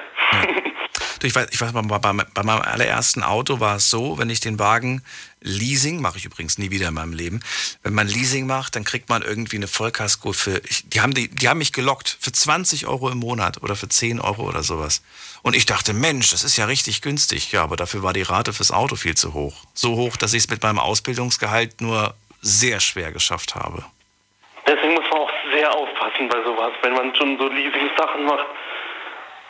Du, 1.20 1.28
ich 1.28 1.36
weiß, 1.36 1.48
ich 1.52 1.62
weiß 1.62 1.72
bei, 1.72 1.82
bei, 1.82 1.98
bei 2.00 2.44
meinem 2.44 2.62
allerersten 2.62 3.24
Auto 3.24 3.60
war 3.60 3.78
es 3.78 3.90
so, 3.90 4.18
wenn 4.18 4.30
ich 4.30 4.42
den 4.42 4.60
Wagen 4.60 5.02
Leasing, 5.40 6.02
mache 6.02 6.18
ich 6.18 6.26
übrigens 6.26 6.58
nie 6.58 6.72
wieder 6.72 6.90
in 6.90 6.94
meinem 6.94 7.14
Leben, 7.14 7.40
wenn 7.84 7.94
man 7.94 8.08
Leasing 8.08 8.48
macht, 8.48 8.76
dann 8.76 8.84
kriegt 8.84 9.10
man 9.10 9.22
irgendwie 9.22 9.56
eine 9.56 9.68
Vollkasko 9.68 10.34
für, 10.34 10.62
ich, 10.66 10.90
die, 10.90 11.02
haben 11.02 11.14
die, 11.14 11.30
die 11.30 11.48
haben 11.48 11.60
mich 11.60 11.72
gelockt 11.72 12.18
für 12.20 12.32
20 12.32 12.88
Euro 12.88 13.10
im 13.10 13.20
Monat 13.20 13.64
oder 13.64 13.76
für 13.76 13.88
10 13.88 14.20
Euro 14.20 14.44
oder 14.44 14.64
sowas. 14.64 15.02
Und 15.42 15.56
ich 15.56 15.66
dachte, 15.66 15.94
Mensch, 15.94 16.32
das 16.32 16.44
ist 16.44 16.58
ja 16.58 16.66
richtig 16.66 17.02
günstig. 17.02 17.52
Ja, 17.52 17.64
aber 17.64 17.78
dafür 17.78 18.04
war 18.04 18.14
die 18.14 18.24
Rate 18.24 18.52
fürs 18.52 18.72
Auto 18.72 18.96
viel 18.96 19.16
zu 19.16 19.34
hoch. 19.34 19.64
So 19.74 19.96
hoch, 19.96 20.18
dass 20.18 20.34
ich 20.34 20.44
es 20.44 20.50
mit 20.50 20.64
meinem 20.64 20.80
Ausbildungsgehalt 20.80 21.82
nur 21.82 22.16
sehr 22.46 22.80
schwer 22.80 23.12
geschafft 23.12 23.56
habe. 23.56 23.84
Deswegen 24.68 24.94
muss 24.94 25.04
man 25.10 25.20
auch 25.22 25.32
sehr 25.52 25.74
aufpassen 25.74 26.28
bei 26.30 26.44
sowas, 26.44 26.74
wenn 26.82 26.94
man 26.94 27.16
schon 27.16 27.38
so 27.38 27.48
Leasing-Sachen 27.48 28.26
macht. 28.26 28.46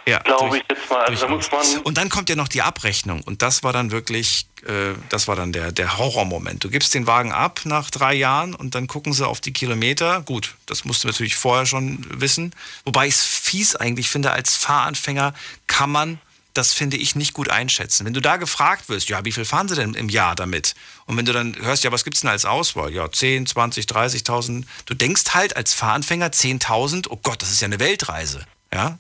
Ja, 0.08 0.20
Glaube 0.20 0.58
ich 0.58 0.64
jetzt 0.70 0.90
mal. 0.90 1.04
Also 1.06 1.26
da 1.26 1.34
muss 1.34 1.52
man. 1.52 1.82
Und 1.84 1.98
dann 1.98 2.10
kommt 2.10 2.30
ja 2.30 2.36
noch 2.36 2.48
die 2.48 2.62
Abrechnung. 2.62 3.22
Und 3.24 3.42
das 3.42 3.64
war 3.64 3.74
dann 3.74 3.92
wirklich, 3.92 4.46
äh, 4.66 4.94
das 5.10 5.28
war 5.28 5.36
dann 5.36 5.52
der, 5.52 5.72
der 5.72 5.98
Horrormoment. 5.98 6.64
Du 6.64 6.70
gibst 6.70 6.94
den 6.94 7.08
Wagen 7.08 7.32
ab 7.32 7.62
nach 7.64 7.90
drei 7.90 8.14
Jahren 8.14 8.54
und 8.54 8.76
dann 8.76 8.88
gucken 8.88 9.14
sie 9.14 9.28
auf 9.28 9.42
die 9.42 9.52
Kilometer. 9.52 10.22
Gut, 10.22 10.56
das 10.68 10.86
musst 10.86 11.04
du 11.04 11.08
natürlich 11.08 11.36
vorher 11.36 11.66
schon 11.66 12.06
wissen. 12.10 12.54
Wobei 12.86 13.08
ich 13.08 13.16
es 13.16 13.26
fies 13.26 13.76
eigentlich 13.76 14.10
finde, 14.10 14.32
als 14.32 14.56
Fahranfänger 14.56 15.34
kann 15.66 15.92
man 15.92 16.20
das 16.56 16.74
finde 16.74 16.98
ich 16.98 17.16
nicht 17.16 17.34
gut 17.34 17.50
einschätzen. 17.50 18.06
Wenn 18.06 18.14
du 18.14 18.22
da 18.22 18.38
gefragt 18.38 18.88
wirst, 18.90 19.10
ja, 19.10 19.24
wie 19.26 19.32
viel 19.32 19.46
fahren 19.46 19.68
sie 19.68 19.76
denn 19.76 19.94
im 19.94 20.10
Jahr 20.10 20.36
damit? 20.36 20.74
Und 21.06 21.18
wenn 21.18 21.26
du 21.26 21.34
dann 21.34 21.56
hörst, 21.62 21.84
ja, 21.84 21.92
was 21.92 22.04
gibt's 22.04 22.22
denn 22.22 22.30
als 22.30 22.46
Auswahl? 22.46 22.92
Ja, 22.92 23.12
10, 23.12 23.46
20, 23.46 23.86
30.000. 23.86 24.64
Du 24.86 24.94
denkst 24.94 25.34
halt 25.34 25.56
als 25.58 25.74
Fahranfänger 25.74 26.28
10.000, 26.28 27.08
oh 27.10 27.20
Gott, 27.22 27.42
das 27.42 27.52
ist 27.52 27.62
ja 27.62 27.66
eine 27.66 27.80
Weltreise. 27.80 28.46
Ja, 28.74 28.98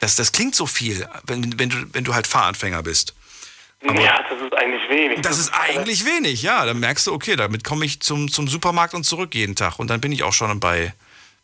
das, 0.00 0.16
das 0.16 0.32
klingt 0.32 0.54
so 0.54 0.66
viel, 0.66 1.08
wenn, 1.24 1.58
wenn, 1.58 1.70
du, 1.70 1.76
wenn 1.92 2.04
du 2.04 2.14
halt 2.14 2.26
Fahranfänger 2.26 2.82
bist. 2.82 3.14
ja, 3.82 4.22
das 4.28 4.42
ist 4.42 4.54
eigentlich 4.54 4.90
wenig. 4.90 5.20
Das 5.22 5.38
ist 5.38 5.50
eigentlich 5.54 6.04
wenig, 6.04 6.42
ja. 6.42 6.66
Dann 6.66 6.78
merkst 6.78 7.06
du, 7.06 7.12
okay, 7.12 7.36
damit 7.36 7.64
komme 7.64 7.86
ich 7.86 8.00
zum, 8.00 8.30
zum 8.30 8.48
Supermarkt 8.48 8.92
und 8.92 9.04
zurück 9.04 9.34
jeden 9.34 9.56
Tag. 9.56 9.78
Und 9.78 9.88
dann 9.88 10.02
bin 10.02 10.12
ich 10.12 10.22
auch 10.22 10.34
schon 10.34 10.60
bei, 10.60 10.92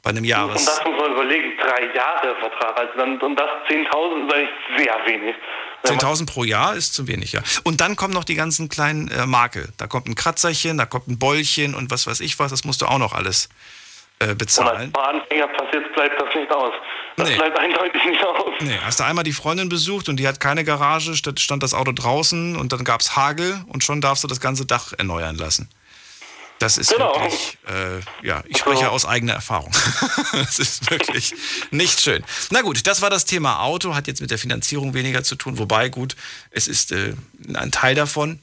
bei 0.02 0.10
einem 0.10 0.18
Und 0.18 0.24
Jahres. 0.24 0.64
das 0.64 0.84
muss 0.84 0.98
man 1.00 1.12
überlegen, 1.12 1.52
drei 1.58 1.94
Jahre 1.94 2.34
Vertrag. 2.40 2.76
Also 2.78 2.92
dann, 2.96 3.20
und 3.20 3.36
das 3.36 3.48
10.000 3.68 4.26
ist 4.26 4.34
eigentlich 4.34 4.50
sehr 4.76 4.94
wenig. 5.06 5.34
Wenn 5.84 5.96
man- 5.96 6.00
10.000 6.00 6.26
pro 6.26 6.44
Jahr 6.44 6.74
ist 6.74 6.94
zu 6.94 7.06
wenig, 7.08 7.32
ja. 7.32 7.42
Und 7.64 7.80
dann 7.80 7.96
kommen 7.96 8.12
noch 8.12 8.24
die 8.24 8.34
ganzen 8.34 8.68
kleinen 8.68 9.08
äh, 9.10 9.26
Makel. 9.26 9.68
Da 9.78 9.86
kommt 9.86 10.08
ein 10.08 10.14
Kratzerchen, 10.14 10.76
da 10.78 10.86
kommt 10.86 11.08
ein 11.08 11.18
Bollchen 11.18 11.74
und 11.74 11.90
was 11.90 12.06
weiß 12.06 12.20
ich 12.20 12.38
was. 12.38 12.50
Das 12.50 12.64
musst 12.64 12.82
du 12.82 12.86
auch 12.86 12.98
noch 12.98 13.12
alles 13.14 13.48
äh, 14.18 14.24
Und 14.24 14.30
als 14.30 14.38
bezahlen. 14.38 14.92
Anfänger 14.94 15.48
passiert, 15.48 15.92
bleibt 15.94 16.20
das 16.20 16.34
nicht 16.34 16.52
aus. 16.52 16.72
Das 17.16 17.28
Nee. 17.28 17.36
bleibt 17.36 17.58
eindeutig 17.58 18.04
nicht 18.04 18.24
aus. 18.24 18.52
Nee, 18.60 18.78
hast 18.84 18.98
du 19.00 19.04
einmal 19.04 19.22
die 19.24 19.32
Freundin 19.32 19.68
besucht 19.68 20.08
und 20.08 20.16
die 20.16 20.26
hat 20.26 20.40
keine 20.40 20.64
Garage, 20.64 21.14
stand, 21.14 21.38
stand 21.40 21.62
das 21.62 21.74
Auto 21.74 21.92
draußen 21.92 22.56
und 22.56 22.72
dann 22.72 22.84
gab's 22.84 23.14
Hagel 23.16 23.62
und 23.68 23.84
schon 23.84 24.00
darfst 24.00 24.24
du 24.24 24.28
das 24.28 24.40
ganze 24.40 24.64
Dach 24.66 24.92
erneuern 24.96 25.36
lassen. 25.36 25.68
Das 26.62 26.78
ist 26.78 26.94
Genau. 26.94 27.12
wirklich, 27.14 27.58
äh, 27.68 28.26
ja, 28.26 28.44
ich 28.46 28.58
spreche 28.58 28.88
aus 28.88 29.04
eigener 29.04 29.32
Erfahrung. 29.32 29.72
das 30.32 30.60
ist 30.60 30.88
wirklich 30.92 31.34
nicht 31.72 32.00
schön. 32.00 32.22
Na 32.50 32.60
gut, 32.60 32.86
das 32.86 33.02
war 33.02 33.10
das 33.10 33.24
Thema 33.24 33.62
Auto, 33.62 33.96
hat 33.96 34.06
jetzt 34.06 34.20
mit 34.20 34.30
der 34.30 34.38
Finanzierung 34.38 34.94
weniger 34.94 35.24
zu 35.24 35.34
tun, 35.34 35.58
wobei 35.58 35.88
gut, 35.88 36.14
es 36.52 36.68
ist 36.68 36.92
äh, 36.92 37.14
ein 37.56 37.72
Teil 37.72 37.96
davon. 37.96 38.38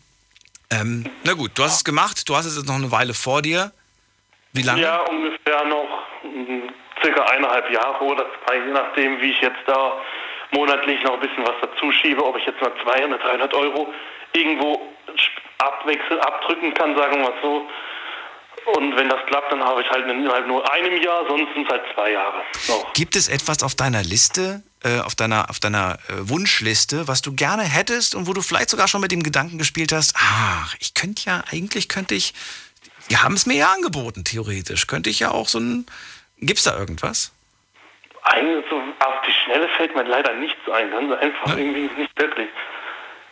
Ähm, 0.70 1.10
na 1.24 1.32
gut, 1.32 1.52
du 1.56 1.64
hast 1.64 1.78
es 1.78 1.84
gemacht, 1.86 2.28
du 2.28 2.36
hast 2.36 2.46
es 2.46 2.58
jetzt 2.58 2.68
noch 2.68 2.76
eine 2.76 2.92
Weile 2.92 3.14
vor 3.14 3.42
dir. 3.42 3.72
Wie 4.52 4.64
lange? 4.64 4.82
Ja, 4.82 4.98
ungefähr 5.00 5.64
noch 5.64 6.04
mm, 6.24 6.68
circa 7.02 7.24
eineinhalb 7.24 7.72
Jahre 7.72 8.04
oder 8.04 8.26
zwei, 8.46 8.58
je 8.58 8.74
nachdem, 8.74 9.22
wie 9.22 9.32
ich 9.32 9.40
jetzt 9.40 9.62
da 9.66 9.94
monatlich 10.52 11.02
noch 11.04 11.14
ein 11.14 11.22
bisschen 11.22 11.46
was 11.46 11.56
dazu 11.62 11.90
schiebe, 11.94 12.22
ob 12.26 12.36
ich 12.36 12.46
jetzt 12.46 12.60
mal 12.62 12.74
200, 12.84 13.24
300 13.24 13.54
Euro 13.54 13.94
irgendwo 14.34 14.94
abwechseln, 15.60 16.20
abdrücken 16.20 16.74
kann, 16.74 16.98
sagen 16.98 17.16
wir 17.16 17.30
mal 17.30 17.34
so. 17.42 17.70
Und 18.76 18.96
wenn 18.96 19.10
das 19.10 19.20
klappt, 19.28 19.52
dann 19.52 19.64
habe 19.64 19.82
ich 19.82 19.90
halt 19.90 20.08
innerhalb 20.10 20.48
nur 20.48 20.70
einem 20.72 21.02
Jahr, 21.02 21.26
sonst 21.28 21.54
sind 21.54 21.66
es 21.66 21.72
halt 21.72 21.84
zwei 21.94 22.12
Jahre 22.12 22.44
noch. 22.68 22.94
Gibt 22.94 23.16
es 23.16 23.28
etwas 23.28 23.64
auf 23.64 23.76
deiner 23.76 24.04
Liste, 24.04 24.62
äh, 24.84 25.00
auf 25.00 25.16
deiner, 25.16 25.50
auf 25.50 25.60
deiner 25.60 25.98
äh, 26.08 26.30
Wunschliste, 26.30 27.08
was 27.08 27.22
du 27.22 27.34
gerne 27.34 27.64
hättest 27.64 28.16
und 28.16 28.28
wo 28.28 28.34
du 28.34 28.42
vielleicht 28.42 28.70
sogar 28.70 28.88
schon 28.88 29.02
mit 29.02 29.12
dem 29.12 29.24
Gedanken 29.24 29.58
gespielt 29.58 29.92
hast, 29.92 30.16
ach, 30.18 30.76
ich 30.80 30.94
könnte 30.94 31.24
ja, 31.26 31.44
eigentlich 31.52 31.90
könnte 31.90 32.16
ich, 32.16 32.34
die 33.10 33.18
haben 33.18 33.34
es 33.34 33.46
mir 33.46 33.56
ja 33.58 33.72
angeboten, 33.74 34.24
theoretisch. 34.24 34.86
Könnte 34.88 35.10
ich 35.10 35.20
ja 35.20 35.32
auch 35.32 35.48
so 35.48 35.60
ein, 35.60 35.86
gibt's 36.38 36.64
da 36.64 36.78
irgendwas? 36.78 37.32
Eigentlich 38.24 38.66
so 38.70 38.76
auf 38.78 39.16
die 39.28 39.32
Schnelle 39.46 39.68
fällt 39.78 39.96
mir 39.96 40.04
leider 40.04 40.34
nichts 40.36 40.60
ein, 40.72 40.92
ganz 40.92 41.12
einfach, 41.14 41.48
Ja. 41.48 41.58
irgendwie 41.58 41.90
nicht 42.00 42.20
wirklich. 42.20 42.50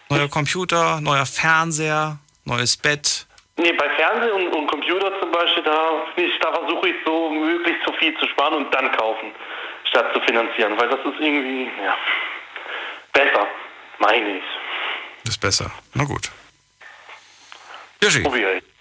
Neuer 0.09 0.29
Computer, 0.29 0.99
neuer 1.01 1.25
Fernseher, 1.25 2.17
neues 2.45 2.77
Bett. 2.77 3.25
Nee, 3.57 3.73
bei 3.73 3.89
Fernsehen 3.95 4.31
und, 4.33 4.47
und 4.53 4.67
Beispiel, 5.37 5.63
da, 5.63 6.03
ich, 6.15 6.39
da 6.39 6.53
versuche 6.53 6.89
ich 6.89 6.95
so 7.05 7.29
möglichst 7.29 7.85
so 7.85 7.93
viel 7.93 8.17
zu 8.19 8.27
sparen 8.27 8.55
und 8.65 8.73
dann 8.73 8.91
kaufen, 8.93 9.31
statt 9.89 10.13
zu 10.13 10.21
finanzieren, 10.21 10.77
weil 10.77 10.89
das 10.89 10.99
ist 10.99 11.19
irgendwie, 11.19 11.69
ja, 11.83 11.95
besser, 13.13 13.47
meine 13.99 14.37
ich. 14.37 14.43
Das 15.23 15.35
ist 15.35 15.41
besser. 15.41 15.71
Na 15.93 16.03
gut. 16.03 16.31
Ich. 17.99 18.23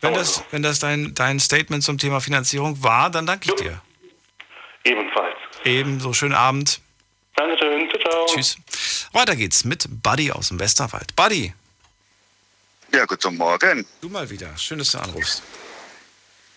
wenn 0.03 0.15
das, 0.15 0.45
wenn 0.51 0.63
das 0.63 0.79
dein, 0.79 1.15
dein 1.15 1.41
Statement 1.41 1.83
zum 1.83 1.97
Thema 1.99 2.21
Finanzierung 2.21 2.83
war, 2.83 3.11
dann 3.11 3.27
danke 3.27 3.49
ich 3.49 3.55
dir. 3.55 3.81
Ebenfalls. 4.85 5.37
Ebenso 5.65 6.13
schönen 6.13 6.35
Abend. 6.35 6.81
Dankeschön, 7.35 7.89
ciao, 7.91 8.11
ciao. 8.11 8.27
Tschüss. 8.27 8.57
Weiter 9.13 9.35
geht's 9.35 9.65
mit 9.65 9.87
Buddy 10.03 10.31
aus 10.31 10.49
dem 10.49 10.61
Westerwald. 10.61 11.17
Buddy, 11.17 11.55
Ja, 12.93 13.05
guten 13.07 13.37
Morgen. 13.37 13.87
du 14.01 14.09
mal 14.09 14.29
wieder. 14.29 14.57
Schön, 14.57 14.79
dass 14.79 14.93
du 14.93 14.99
anrufst. 14.99 15.43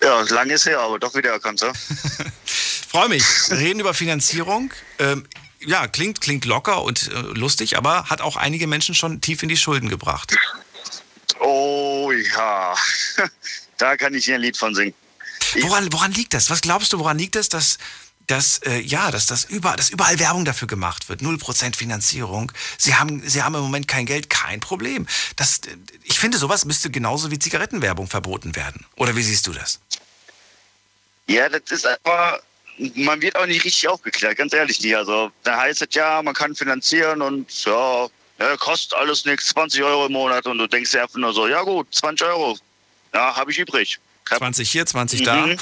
Ja, 0.01 0.21
lange 0.21 0.53
ist 0.53 0.65
her, 0.65 0.79
aber 0.79 0.99
doch 0.99 1.13
wieder 1.15 1.31
erkannt. 1.31 1.61
Ja? 1.61 1.73
Freue 2.89 3.09
mich. 3.09 3.23
Reden 3.51 3.79
über 3.79 3.93
Finanzierung. 3.93 4.73
Ähm, 4.97 5.27
ja, 5.59 5.87
klingt, 5.87 6.21
klingt 6.21 6.45
locker 6.45 6.83
und 6.83 7.09
äh, 7.09 7.19
lustig, 7.37 7.77
aber 7.77 8.05
hat 8.05 8.21
auch 8.21 8.37
einige 8.37 8.67
Menschen 8.67 8.95
schon 8.95 9.19
tief 9.21 9.43
in 9.43 9.49
die 9.49 9.57
Schulden 9.57 9.89
gebracht. 9.89 10.35
Oh 11.39 12.11
ja, 12.11 12.75
da 13.77 13.97
kann 13.97 14.13
ich 14.13 14.25
hier 14.25 14.35
ein 14.35 14.41
Lied 14.41 14.57
von 14.57 14.73
singen. 14.73 14.93
Woran, 15.61 15.91
woran 15.91 16.11
liegt 16.11 16.33
das? 16.33 16.49
Was 16.49 16.61
glaubst 16.61 16.93
du, 16.93 16.99
woran 16.99 17.17
liegt 17.17 17.35
es, 17.35 17.49
dass, 17.49 17.77
dass, 18.29 18.59
äh, 18.59 18.79
ja, 18.79 19.09
dass, 19.09 19.25
das 19.25 19.43
überall, 19.45 19.75
dass 19.75 19.89
überall 19.89 20.19
Werbung 20.19 20.45
dafür 20.45 20.67
gemacht 20.67 21.09
wird? 21.09 21.21
0% 21.21 21.75
Finanzierung. 21.75 22.51
Sie 22.77 22.93
haben, 22.93 23.27
Sie 23.27 23.41
haben 23.41 23.55
im 23.55 23.61
Moment 23.61 23.87
kein 23.87 24.05
Geld, 24.05 24.29
kein 24.29 24.59
Problem. 24.59 25.07
Das, 25.35 25.61
ich 26.03 26.19
finde, 26.19 26.37
sowas 26.37 26.65
müsste 26.65 26.91
genauso 26.91 27.31
wie 27.31 27.39
Zigarettenwerbung 27.39 28.07
verboten 28.07 28.55
werden. 28.55 28.85
Oder 28.97 29.15
wie 29.15 29.23
siehst 29.23 29.47
du 29.47 29.51
das? 29.53 29.79
Ja, 31.25 31.49
das 31.49 31.63
ist 31.69 31.87
einfach, 31.87 32.39
man 32.95 33.19
wird 33.21 33.35
auch 33.35 33.47
nicht 33.47 33.63
richtig 33.63 33.87
aufgeklärt, 33.87 34.37
ganz 34.37 34.53
ehrlich 34.53 34.79
nicht. 34.79 34.95
Also 34.95 35.31
da 35.43 35.57
heißt 35.57 35.81
es 35.81 35.95
ja, 35.95 36.21
man 36.21 36.35
kann 36.35 36.55
finanzieren 36.55 37.23
und 37.23 37.65
ja, 37.65 38.07
ja 38.37 38.57
kostet 38.57 38.93
alles 38.93 39.25
nichts, 39.25 39.47
20 39.47 39.81
Euro 39.81 40.05
im 40.05 40.13
Monat 40.13 40.45
und 40.45 40.59
du 40.59 40.67
denkst 40.67 40.91
dir 40.91 41.01
einfach 41.01 41.17
nur 41.17 41.33
so, 41.33 41.47
ja 41.47 41.63
gut, 41.63 41.87
20 41.95 42.27
Euro, 42.27 42.57
ja, 43.11 43.35
habe 43.35 43.51
ich 43.51 43.57
übrig. 43.57 43.99
Hab- 44.29 44.37
20 44.37 44.69
hier, 44.69 44.85
20 44.85 45.23
da. 45.23 45.47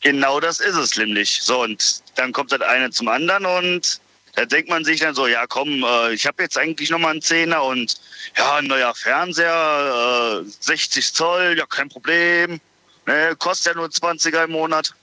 Genau 0.00 0.40
das 0.40 0.60
ist 0.60 0.76
es 0.76 0.96
nämlich. 0.96 1.42
So, 1.42 1.62
und 1.62 2.02
dann 2.16 2.32
kommt 2.32 2.52
das 2.52 2.62
eine 2.62 2.90
zum 2.90 3.08
anderen 3.08 3.44
und 3.44 4.00
da 4.34 4.46
denkt 4.46 4.70
man 4.70 4.84
sich 4.84 5.00
dann 5.00 5.14
so, 5.14 5.26
ja 5.26 5.46
komm, 5.46 5.82
äh, 5.82 6.14
ich 6.14 6.26
habe 6.26 6.42
jetzt 6.42 6.56
eigentlich 6.56 6.90
nochmal 6.90 7.12
einen 7.12 7.22
Zehner 7.22 7.62
und 7.62 8.00
ja, 8.36 8.56
ein 8.56 8.66
neuer 8.66 8.94
Fernseher, 8.94 10.42
äh, 10.46 10.50
60 10.60 11.12
Zoll, 11.12 11.58
ja 11.58 11.66
kein 11.66 11.88
Problem. 11.88 12.60
Ne, 13.06 13.34
kostet 13.38 13.74
ja 13.74 13.74
nur 13.74 13.88
20er 13.88 14.44
im 14.44 14.52
Monat. 14.52 14.94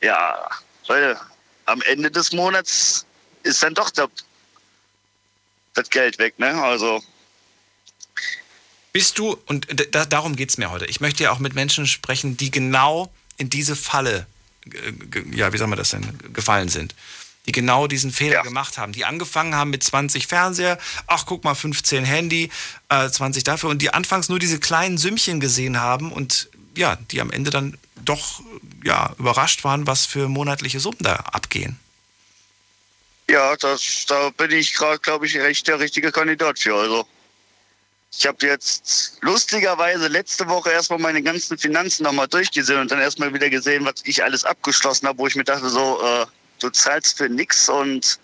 Ja, 0.00 0.48
Leute, 0.88 1.18
am 1.66 1.80
Ende 1.82 2.10
des 2.10 2.32
Monats 2.32 3.06
ist 3.42 3.62
dann 3.62 3.74
doch 3.74 3.90
das, 3.90 4.08
das 5.74 5.88
Geld 5.88 6.18
weg, 6.18 6.38
ne? 6.38 6.52
Also, 6.62 7.02
Bist 8.92 9.18
du, 9.18 9.38
und 9.46 9.66
da, 9.94 10.04
darum 10.04 10.36
geht 10.36 10.50
es 10.50 10.58
mir 10.58 10.70
heute, 10.70 10.86
ich 10.86 11.00
möchte 11.00 11.22
ja 11.22 11.30
auch 11.30 11.38
mit 11.38 11.54
Menschen 11.54 11.86
sprechen, 11.86 12.36
die 12.36 12.50
genau 12.50 13.12
in 13.36 13.50
diese 13.50 13.76
Falle, 13.76 14.26
ja, 15.32 15.52
wie 15.52 15.58
soll 15.58 15.66
man 15.66 15.78
das 15.78 15.90
denn, 15.90 16.18
gefallen 16.32 16.68
sind. 16.68 16.94
Die 17.46 17.52
genau 17.52 17.86
diesen 17.86 18.10
Fehler 18.10 18.36
Ja. 18.36 18.42
gemacht 18.42 18.78
haben. 18.78 18.92
Die 18.92 19.04
angefangen 19.04 19.54
haben 19.54 19.70
mit 19.70 19.84
20 19.84 20.26
Fernseher, 20.26 20.78
ach 21.06 21.26
guck 21.26 21.44
mal, 21.44 21.54
15 21.54 22.04
Handy, 22.04 22.50
äh, 22.88 23.08
20 23.10 23.44
dafür 23.44 23.68
und 23.68 23.82
die 23.82 23.92
anfangs 23.92 24.28
nur 24.30 24.38
diese 24.38 24.58
kleinen 24.58 24.96
Sümmchen 24.96 25.40
gesehen 25.40 25.78
haben 25.78 26.10
und 26.10 26.48
ja, 26.76 26.96
die 27.10 27.20
am 27.20 27.30
Ende 27.30 27.50
dann 27.50 27.76
doch 28.04 28.40
ja, 28.82 29.14
überrascht 29.18 29.62
waren, 29.64 29.86
was 29.86 30.06
für 30.06 30.28
monatliche 30.28 30.80
Summen 30.80 30.98
da 31.00 31.14
abgehen. 31.16 31.78
Ja, 33.28 33.56
das, 33.56 34.04
da 34.06 34.30
bin 34.30 34.50
ich 34.50 34.74
gerade, 34.74 34.98
glaube 34.98 35.26
ich, 35.26 35.36
recht 35.36 35.66
der 35.66 35.80
richtige 35.80 36.12
Kandidat 36.12 36.58
für. 36.58 36.74
Also 36.74 37.06
ich 38.18 38.26
habe 38.26 38.46
jetzt 38.46 39.18
lustigerweise 39.22 40.08
letzte 40.08 40.48
Woche 40.48 40.70
erstmal 40.70 40.98
meine 40.98 41.22
ganzen 41.22 41.58
Finanzen 41.58 42.04
nochmal 42.04 42.28
durchgesehen 42.28 42.80
und 42.80 42.90
dann 42.90 43.00
erstmal 43.00 43.34
wieder 43.34 43.50
gesehen, 43.50 43.84
was 43.84 43.94
ich 44.04 44.22
alles 44.22 44.44
abgeschlossen 44.44 45.08
habe, 45.08 45.18
wo 45.18 45.26
ich 45.26 45.34
mir 45.34 45.44
dachte, 45.44 45.68
so, 45.68 46.00
äh, 46.02 46.26
du 46.60 46.70
zahlst 46.70 47.18
für 47.18 47.28
nix 47.28 47.68
und 47.68 48.18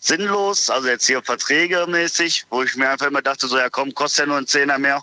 sinnlos, 0.00 0.70
also 0.70 0.88
jetzt 0.88 1.06
hier 1.06 1.22
Verträge 1.22 1.86
mäßig, 1.88 2.46
wo 2.50 2.62
ich 2.62 2.76
mir 2.76 2.90
einfach 2.90 3.06
immer 3.06 3.22
dachte, 3.22 3.48
so, 3.48 3.58
ja 3.58 3.70
komm, 3.70 3.94
kostet 3.94 4.20
ja 4.20 4.26
nur 4.26 4.38
ein 4.38 4.46
Zehner 4.46 4.78
mehr. 4.78 5.02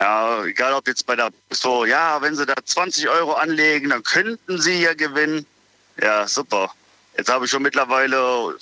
Ja, 0.00 0.44
egal 0.44 0.74
ob 0.74 0.88
jetzt 0.88 1.06
bei 1.06 1.14
der, 1.14 1.30
so, 1.50 1.84
ja, 1.84 2.20
wenn 2.20 2.34
sie 2.34 2.44
da 2.44 2.54
20 2.62 3.08
Euro 3.08 3.34
anlegen, 3.34 3.90
dann 3.90 4.02
könnten 4.02 4.60
sie 4.60 4.82
ja 4.82 4.94
gewinnen. 4.94 5.46
Ja, 6.00 6.26
super. 6.26 6.74
Jetzt 7.16 7.30
habe 7.30 7.44
ich 7.44 7.50
schon 7.50 7.62
mittlerweile 7.62 8.56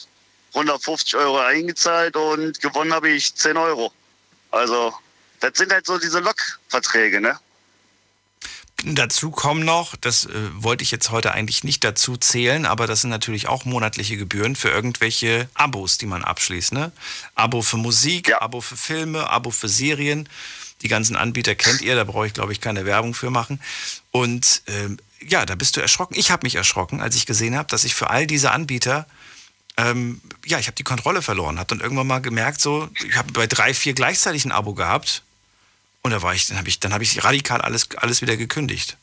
150 0.55 1.16
Euro 1.16 1.38
eingezahlt 1.38 2.14
und 2.14 2.61
gewonnen 2.61 2.92
habe 2.92 3.09
ich 3.09 3.35
10 3.35 3.57
Euro. 3.57 3.90
Also, 4.53 4.95
das 5.41 5.59
sind 5.59 5.73
halt 5.73 5.87
so 5.87 5.99
diese 5.99 6.21
Lokverträge, 6.21 7.21
ne? 7.21 7.38
Dazu 8.85 9.31
kommen 9.31 9.65
noch, 9.65 9.95
das 9.95 10.25
äh, 10.25 10.31
wollte 10.55 10.83
ich 10.83 10.91
jetzt 10.91 11.11
heute 11.11 11.33
eigentlich 11.33 11.63
nicht 11.63 11.85
dazu 11.85 12.17
zählen, 12.17 12.67
aber 12.67 12.88
das 12.88 13.03
sind 13.03 13.11
natürlich 13.11 13.46
auch 13.46 13.65
monatliche 13.65 14.17
Gebühren 14.17 14.57
für 14.57 14.71
irgendwelche 14.71 15.48
Abos, 15.55 15.98
die 15.98 16.07
man 16.07 16.25
abschließt. 16.25 16.73
Ne? 16.73 16.90
Abo 17.37 17.63
für 17.63 17.77
Musik, 17.77 18.29
Ja. 18.29 18.42
Abo 18.42 18.61
für 18.61 18.77
Filme, 18.77 19.31
Abo 19.31 19.50
für 19.50 19.69
Serien. 19.69 20.29
Die 20.83 20.88
ganzen 20.88 21.15
Anbieter 21.15 21.55
kennt 21.55 21.81
ihr, 21.81 21.94
da 21.94 22.03
brauche 22.03 22.27
ich, 22.27 22.35
glaube 22.35 22.53
ich, 22.53 22.61
keine 22.61 22.85
Werbung 22.85 23.15
für 23.15 23.31
machen. 23.31 23.61
Und 24.11 24.63
ähm, 24.67 24.98
ja, 25.21 25.46
da 25.46 25.55
bist 25.55 25.77
du 25.77 25.81
erschrocken. 25.81 26.17
Ich 26.19 26.33
habe 26.33 26.44
mich 26.44 26.57
erschrocken, 26.57 27.00
als 27.00 27.15
ich 27.15 27.25
gesehen 27.25 27.57
habe, 27.57 27.69
dass 27.69 27.85
ich 27.85 27.94
für 27.94 28.11
all 28.11 28.27
diese 28.27 28.50
Anbieter, 28.50 29.07
ähm, 29.77 30.20
ja, 30.44 30.58
ich 30.58 30.66
habe 30.66 30.75
die 30.75 30.83
Kontrolle 30.83 31.23
verloren. 31.23 31.58
Habe 31.58 31.68
dann 31.68 31.81
irgendwann 31.81 32.06
mal 32.06 32.20
gemerkt, 32.20 32.60
so, 32.60 32.88
ich 33.06 33.16
habe 33.16 33.33
bei 33.33 33.46
drei, 33.46 33.75
vier 33.75 33.94
gleichzeitig 33.94 34.44
ein 34.44 34.52
Abo 34.52 34.75
gehabt. 34.75 35.23
Und 36.02 36.10
da 36.10 36.23
war 36.23 36.35
ich, 36.35 36.46
dann 36.46 36.58
habe 36.58 36.68
ich, 36.68 36.81
dann 36.81 37.00
ich 37.00 37.25
radikal 37.25 37.60
alles, 37.60 37.88
alles 37.96 38.23
wieder 38.23 38.37
gekündigt. 38.37 38.96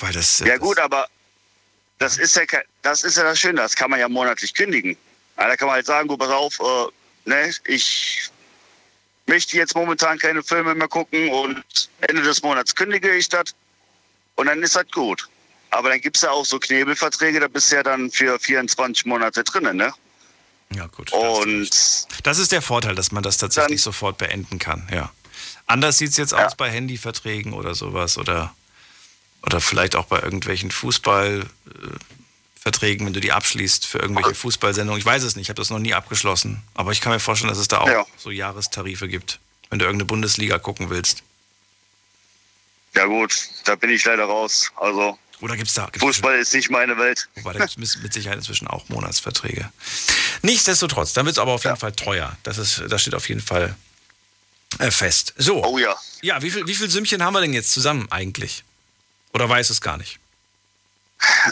Weil 0.00 0.12
das. 0.12 0.40
äh, 0.40 0.48
Ja 0.48 0.58
gut, 0.58 0.78
aber 0.78 1.06
das 1.98 2.18
ist 2.18 2.36
ja, 2.36 2.42
das 2.82 3.04
ist 3.04 3.16
ja 3.16 3.24
das 3.24 3.38
Schöne, 3.38 3.60
das 3.60 3.74
kann 3.74 3.90
man 3.90 4.00
ja 4.00 4.08
monatlich 4.08 4.52
kündigen. 4.52 4.96
Da 5.36 5.56
kann 5.56 5.66
man 5.66 5.76
halt 5.76 5.86
sagen, 5.86 6.08
gut, 6.08 6.18
pass 6.18 6.30
auf, 6.30 6.58
äh, 6.60 7.28
ne, 7.30 7.54
ich 7.64 8.30
möchte 9.26 9.56
jetzt 9.56 9.74
momentan 9.74 10.18
keine 10.18 10.42
Filme 10.42 10.74
mehr 10.74 10.88
gucken 10.88 11.28
und 11.30 11.64
Ende 12.00 12.22
des 12.22 12.42
Monats 12.42 12.74
kündige 12.74 13.14
ich 13.14 13.28
das 13.28 13.54
und 14.36 14.46
dann 14.46 14.62
ist 14.62 14.76
das 14.76 14.86
gut. 14.92 15.28
Aber 15.70 15.90
dann 15.90 16.00
gibt 16.00 16.16
es 16.16 16.22
ja 16.22 16.30
auch 16.30 16.44
so 16.46 16.58
Knebelverträge, 16.58 17.40
da 17.40 17.48
bist 17.48 17.70
du 17.72 17.76
ja 17.76 17.82
dann 17.82 18.10
für 18.10 18.38
24 18.38 19.04
Monate 19.06 19.44
drinnen, 19.44 19.76
ne? 19.76 19.92
Ja, 20.74 20.86
gut. 20.86 21.12
Und 21.12 21.70
Das 22.24 22.38
ist 22.38 22.52
der 22.52 22.62
Vorteil, 22.62 22.94
dass 22.94 23.12
man 23.12 23.22
das 23.22 23.36
tatsächlich 23.38 23.82
sofort 23.82 24.18
beenden 24.18 24.58
kann, 24.58 24.88
ja. 24.92 25.10
Anders 25.66 25.98
sieht 25.98 26.10
es 26.10 26.16
jetzt 26.16 26.32
aus 26.34 26.54
bei 26.54 26.70
Handyverträgen 26.70 27.52
oder 27.52 27.74
sowas 27.74 28.16
oder, 28.18 28.54
oder 29.42 29.60
vielleicht 29.60 29.96
auch 29.96 30.06
bei 30.06 30.20
irgendwelchen 30.20 30.70
Fußballverträgen, 30.70 33.06
wenn 33.06 33.12
du 33.12 33.20
die 33.20 33.32
abschließt 33.32 33.86
für 33.86 33.98
irgendwelche 33.98 34.34
Fußballsendungen. 34.34 34.98
Ich 35.00 35.06
weiß 35.06 35.22
es 35.24 35.34
nicht, 35.36 35.46
ich 35.46 35.48
habe 35.50 35.60
das 35.60 35.70
noch 35.70 35.78
nie 35.80 35.94
abgeschlossen. 35.94 36.62
Aber 36.74 36.92
ich 36.92 37.00
kann 37.00 37.12
mir 37.12 37.20
vorstellen, 37.20 37.48
dass 37.50 37.58
es 37.58 37.68
da 37.68 37.78
auch 37.80 37.88
Ja. 37.88 38.06
so 38.16 38.30
Jahrestarife 38.30 39.08
gibt, 39.08 39.40
wenn 39.70 39.78
du 39.80 39.84
irgendeine 39.84 40.06
Bundesliga 40.06 40.58
gucken 40.58 40.88
willst. 40.90 41.22
ja 42.94 43.04
gut, 43.06 43.48
da 43.64 43.74
bin 43.76 43.90
ich 43.90 44.04
leider 44.04 44.24
raus. 44.24 44.70
Also 44.76 45.18
Oder 45.40 45.56
gibt 45.56 45.68
es 45.68 45.74
da? 45.74 45.84
Gibt's 45.86 46.00
Fußball 46.00 46.38
ist 46.38 46.54
nicht 46.54 46.70
meine 46.70 46.96
Welt. 46.96 47.28
Wobei 47.34 47.52
da 47.52 47.66
gibt 47.66 47.78
es 47.78 47.96
mit 47.98 48.12
Sicherheit 48.12 48.38
inzwischen 48.38 48.66
auch 48.68 48.88
Monatsverträge. 48.88 49.70
Nichtsdestotrotz, 50.42 51.12
dann 51.12 51.26
wird 51.26 51.34
es 51.34 51.38
aber 51.38 51.52
auf 51.52 51.64
jeden 51.64 51.76
Fall 51.76 51.92
teuer. 51.92 52.36
Das, 52.42 52.58
ist, 52.58 52.82
das 52.88 53.02
steht 53.02 53.14
auf 53.14 53.28
jeden 53.28 53.42
Fall 53.42 53.76
äh, 54.78 54.90
fest. 54.90 55.34
So. 55.36 55.62
Oh 55.64 55.78
ja. 55.78 55.94
Ja, 56.22 56.40
wie 56.42 56.50
viel, 56.50 56.66
wie 56.66 56.74
viel 56.74 56.90
Sümmchen 56.90 57.22
haben 57.22 57.34
wir 57.34 57.40
denn 57.40 57.52
jetzt 57.52 57.72
zusammen 57.72 58.06
eigentlich? 58.10 58.64
Oder 59.34 59.48
weiß 59.48 59.70
es 59.70 59.80
gar 59.80 59.98
nicht? 59.98 60.18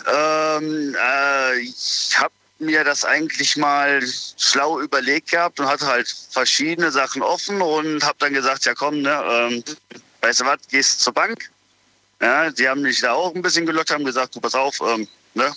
Ähm, 0.06 0.96
äh, 0.98 1.58
ich 1.60 2.12
habe 2.16 2.32
mir 2.58 2.84
das 2.84 3.04
eigentlich 3.04 3.56
mal 3.56 4.02
schlau 4.38 4.80
überlegt 4.80 5.30
gehabt 5.30 5.60
und 5.60 5.66
hatte 5.66 5.86
halt 5.86 6.08
verschiedene 6.30 6.90
Sachen 6.90 7.22
offen 7.22 7.60
und 7.60 8.02
habe 8.02 8.16
dann 8.18 8.32
gesagt, 8.32 8.64
ja 8.64 8.74
komm, 8.74 9.02
ne, 9.02 9.22
ähm, 9.28 9.64
weißt 10.20 10.40
du 10.40 10.44
was, 10.46 10.58
gehst 10.70 11.00
zur 11.00 11.12
Bank. 11.12 11.50
Ja, 12.24 12.50
die 12.50 12.66
haben 12.66 12.80
mich 12.80 13.00
da 13.00 13.12
auch 13.12 13.34
ein 13.34 13.42
bisschen 13.42 13.66
gelockt, 13.66 13.90
haben 13.90 14.02
gesagt, 14.02 14.34
du 14.34 14.40
pass 14.40 14.54
auf, 14.54 14.80
ähm, 14.80 15.06
ne, 15.34 15.52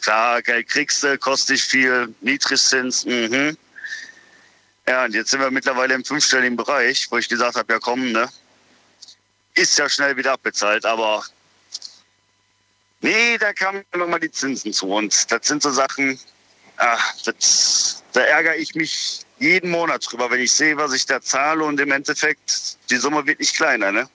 klar, 0.00 0.42
Geld 0.42 0.68
kriegst 0.68 1.04
du, 1.04 1.16
kostet 1.16 1.50
dich 1.50 1.62
viel, 1.62 2.12
Niedrigzins, 2.20 3.04
mhm. 3.04 3.56
Ja, 4.88 5.04
und 5.04 5.14
jetzt 5.14 5.30
sind 5.30 5.38
wir 5.38 5.52
mittlerweile 5.52 5.94
im 5.94 6.04
fünfstelligen 6.04 6.56
Bereich, 6.56 7.06
wo 7.10 7.18
ich 7.18 7.28
gesagt 7.28 7.54
habe, 7.54 7.72
ja 7.72 7.78
komm, 7.78 8.10
ne, 8.10 8.28
ist 9.54 9.78
ja 9.78 9.88
schnell 9.88 10.16
wieder 10.16 10.32
abbezahlt, 10.32 10.84
aber 10.84 11.24
Nee, 13.00 13.38
da 13.38 13.52
kamen 13.52 13.84
nochmal 13.94 14.18
die 14.18 14.30
Zinsen 14.32 14.72
zu. 14.72 14.86
Und 14.88 15.30
das 15.30 15.46
sind 15.46 15.62
so 15.62 15.70
Sachen, 15.70 16.18
ah, 16.78 16.98
das, 17.24 18.02
da 18.12 18.22
ärgere 18.22 18.56
ich 18.56 18.74
mich 18.74 19.20
jeden 19.38 19.70
Monat 19.70 20.04
drüber, 20.10 20.28
wenn 20.32 20.40
ich 20.40 20.50
sehe, 20.50 20.76
was 20.76 20.92
ich 20.92 21.06
da 21.06 21.22
zahle 21.22 21.62
und 21.62 21.78
im 21.78 21.92
Endeffekt, 21.92 22.76
die 22.90 22.96
Summe 22.96 23.24
wird 23.24 23.38
nicht 23.38 23.54
kleiner, 23.54 23.92
ne? 23.92 24.08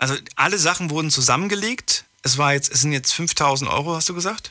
Also 0.00 0.16
alle 0.34 0.58
Sachen 0.58 0.90
wurden 0.90 1.10
zusammengelegt. 1.10 2.04
Es 2.22 2.38
war 2.38 2.54
jetzt, 2.54 2.72
es 2.72 2.80
sind 2.80 2.92
jetzt 2.92 3.12
5000 3.12 3.70
Euro, 3.70 3.94
hast 3.94 4.08
du 4.08 4.14
gesagt? 4.14 4.50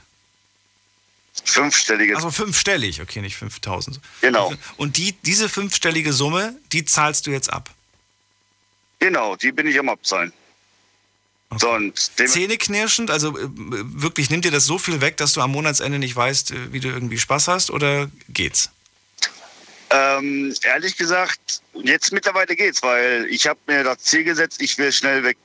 Fünfstellige. 1.44 2.16
Also 2.16 2.30
fünfstellig, 2.30 3.02
okay, 3.02 3.22
nicht 3.22 3.36
5000. 3.36 4.00
Genau. 4.22 4.54
Und 4.78 4.98
die, 4.98 5.14
diese 5.24 5.50
fünfstellige 5.50 6.14
Summe, 6.14 6.56
die 6.72 6.86
zahlst 6.86 7.26
du 7.26 7.32
jetzt 7.32 7.52
ab. 7.52 7.72
Genau, 9.00 9.36
die 9.36 9.52
bin 9.52 9.66
ich 9.66 9.80
am 9.80 9.90
Abzahlen. 9.90 10.34
So, 11.58 11.72
und 11.72 12.20
dem, 12.20 12.28
Zähneknirschend, 12.28 13.10
also 13.10 13.36
äh, 13.36 13.48
wirklich 13.50 14.30
nimmt 14.30 14.46
dir 14.46 14.52
das 14.52 14.66
so 14.66 14.78
viel 14.78 15.02
weg, 15.02 15.18
dass 15.18 15.34
du 15.34 15.42
am 15.42 15.52
Monatsende 15.52 15.98
nicht 15.98 16.16
weißt, 16.16 16.52
äh, 16.52 16.74
wie 16.74 16.80
du 16.80 16.90
irgendwie 16.90 17.18
Spaß 17.18 17.48
hast 17.48 17.72
oder 17.72 18.12
geht's? 18.28 18.70
Ähm, 19.92 20.54
ehrlich 20.64 20.98
gesagt, 20.98 21.62
jetzt 21.74 22.12
mittlerweile 22.12 22.56
geht's, 22.56 22.84
weil 22.84 23.26
ich 23.30 23.48
habe 23.48 23.60
mir 23.68 23.84
das 23.84 24.00
Ziel 24.00 24.24
gesetzt, 24.24 24.62
ich 24.62 24.78
will 24.78 24.92
schnell 24.92 25.24
weg 25.24 25.38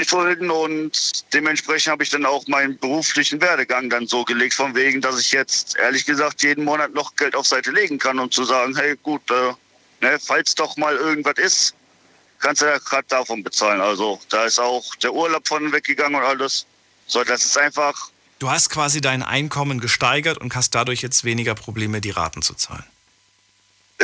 Schulden 0.00 0.50
und 0.50 1.32
dementsprechend 1.34 1.92
habe 1.92 2.02
ich 2.02 2.10
dann 2.10 2.24
auch 2.24 2.46
meinen 2.46 2.78
beruflichen 2.78 3.40
Werdegang 3.40 3.90
dann 3.90 4.06
so 4.06 4.24
gelegt, 4.24 4.54
von 4.54 4.74
wegen, 4.74 5.02
dass 5.02 5.20
ich 5.20 5.32
jetzt 5.32 5.76
ehrlich 5.76 6.06
gesagt 6.06 6.42
jeden 6.42 6.64
Monat 6.64 6.94
noch 6.94 7.14
Geld 7.14 7.36
auf 7.36 7.46
Seite 7.46 7.70
legen 7.70 7.98
kann, 7.98 8.18
um 8.18 8.30
zu 8.30 8.44
sagen, 8.44 8.74
hey 8.74 8.96
gut, 9.02 9.20
äh, 9.30 9.52
ne, 10.00 10.18
falls 10.18 10.54
doch 10.54 10.76
mal 10.78 10.96
irgendwas 10.96 11.36
ist, 11.36 11.74
kannst 12.38 12.62
du 12.62 12.66
ja 12.66 12.78
gerade 12.78 13.06
davon 13.08 13.42
bezahlen. 13.42 13.82
Also 13.82 14.18
da 14.30 14.46
ist 14.46 14.58
auch 14.58 14.94
der 14.96 15.12
Urlaub 15.12 15.46
von 15.46 15.70
weggegangen 15.72 16.18
und 16.18 16.26
alles. 16.26 16.64
So, 17.06 17.22
das 17.22 17.44
ist 17.44 17.58
einfach, 17.58 18.10
Du 18.38 18.50
hast 18.50 18.70
quasi 18.70 19.00
dein 19.00 19.22
Einkommen 19.22 19.78
gesteigert 19.78 20.36
und 20.38 20.56
hast 20.56 20.74
dadurch 20.74 21.00
jetzt 21.00 21.22
weniger 21.22 21.54
Probleme, 21.54 22.00
die 22.00 22.10
Raten 22.10 22.42
zu 22.42 22.54
zahlen. 22.54 22.82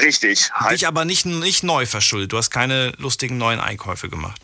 Richtig. 0.02 0.50
Halt, 0.52 0.72
Dich 0.74 0.86
aber 0.86 1.04
nicht, 1.04 1.26
nicht 1.26 1.62
neu 1.62 1.86
verschuldet. 1.86 2.32
Du 2.32 2.38
hast 2.38 2.50
keine 2.50 2.92
lustigen 2.98 3.38
neuen 3.38 3.60
Einkäufe 3.60 4.08
gemacht. 4.08 4.40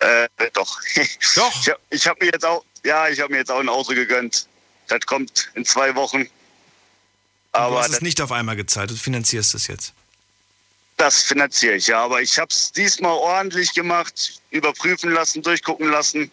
äh, 0.00 0.28
doch. 0.52 0.80
Doch. 1.36 1.60
Ich 1.60 1.68
habe 1.68 1.80
ich 1.90 2.06
hab 2.06 2.20
mir 2.20 2.26
jetzt 2.26 2.44
auch, 2.44 2.64
ja, 2.84 3.08
ich 3.08 3.20
habe 3.20 3.32
mir 3.32 3.38
jetzt 3.38 3.50
auch 3.50 3.60
ein 3.60 3.68
Auto 3.68 3.94
gegönnt. 3.94 4.46
Das 4.88 5.00
kommt 5.06 5.50
in 5.54 5.64
zwei 5.64 5.94
Wochen. 5.94 6.24
du 6.24 6.28
Aber 7.52 7.80
hast 7.80 7.90
es 7.92 8.00
nicht 8.00 8.20
auf 8.20 8.32
einmal 8.32 8.56
gezahlt. 8.56 8.90
Du 8.90 8.96
finanzierst 8.96 9.54
es 9.54 9.66
jetzt. 9.68 9.92
das 10.96 11.22
finanziere 11.22 11.74
ich, 11.76 11.86
ja. 11.88 12.02
Aber 12.04 12.20
ich 12.20 12.38
habe 12.38 12.48
es 12.50 12.72
diesmal 12.72 13.12
ordentlich 13.12 13.72
gemacht, 13.74 14.40
überprüfen 14.50 15.12
lassen, 15.12 15.42
durchgucken 15.42 15.88
lassen. 15.90 16.30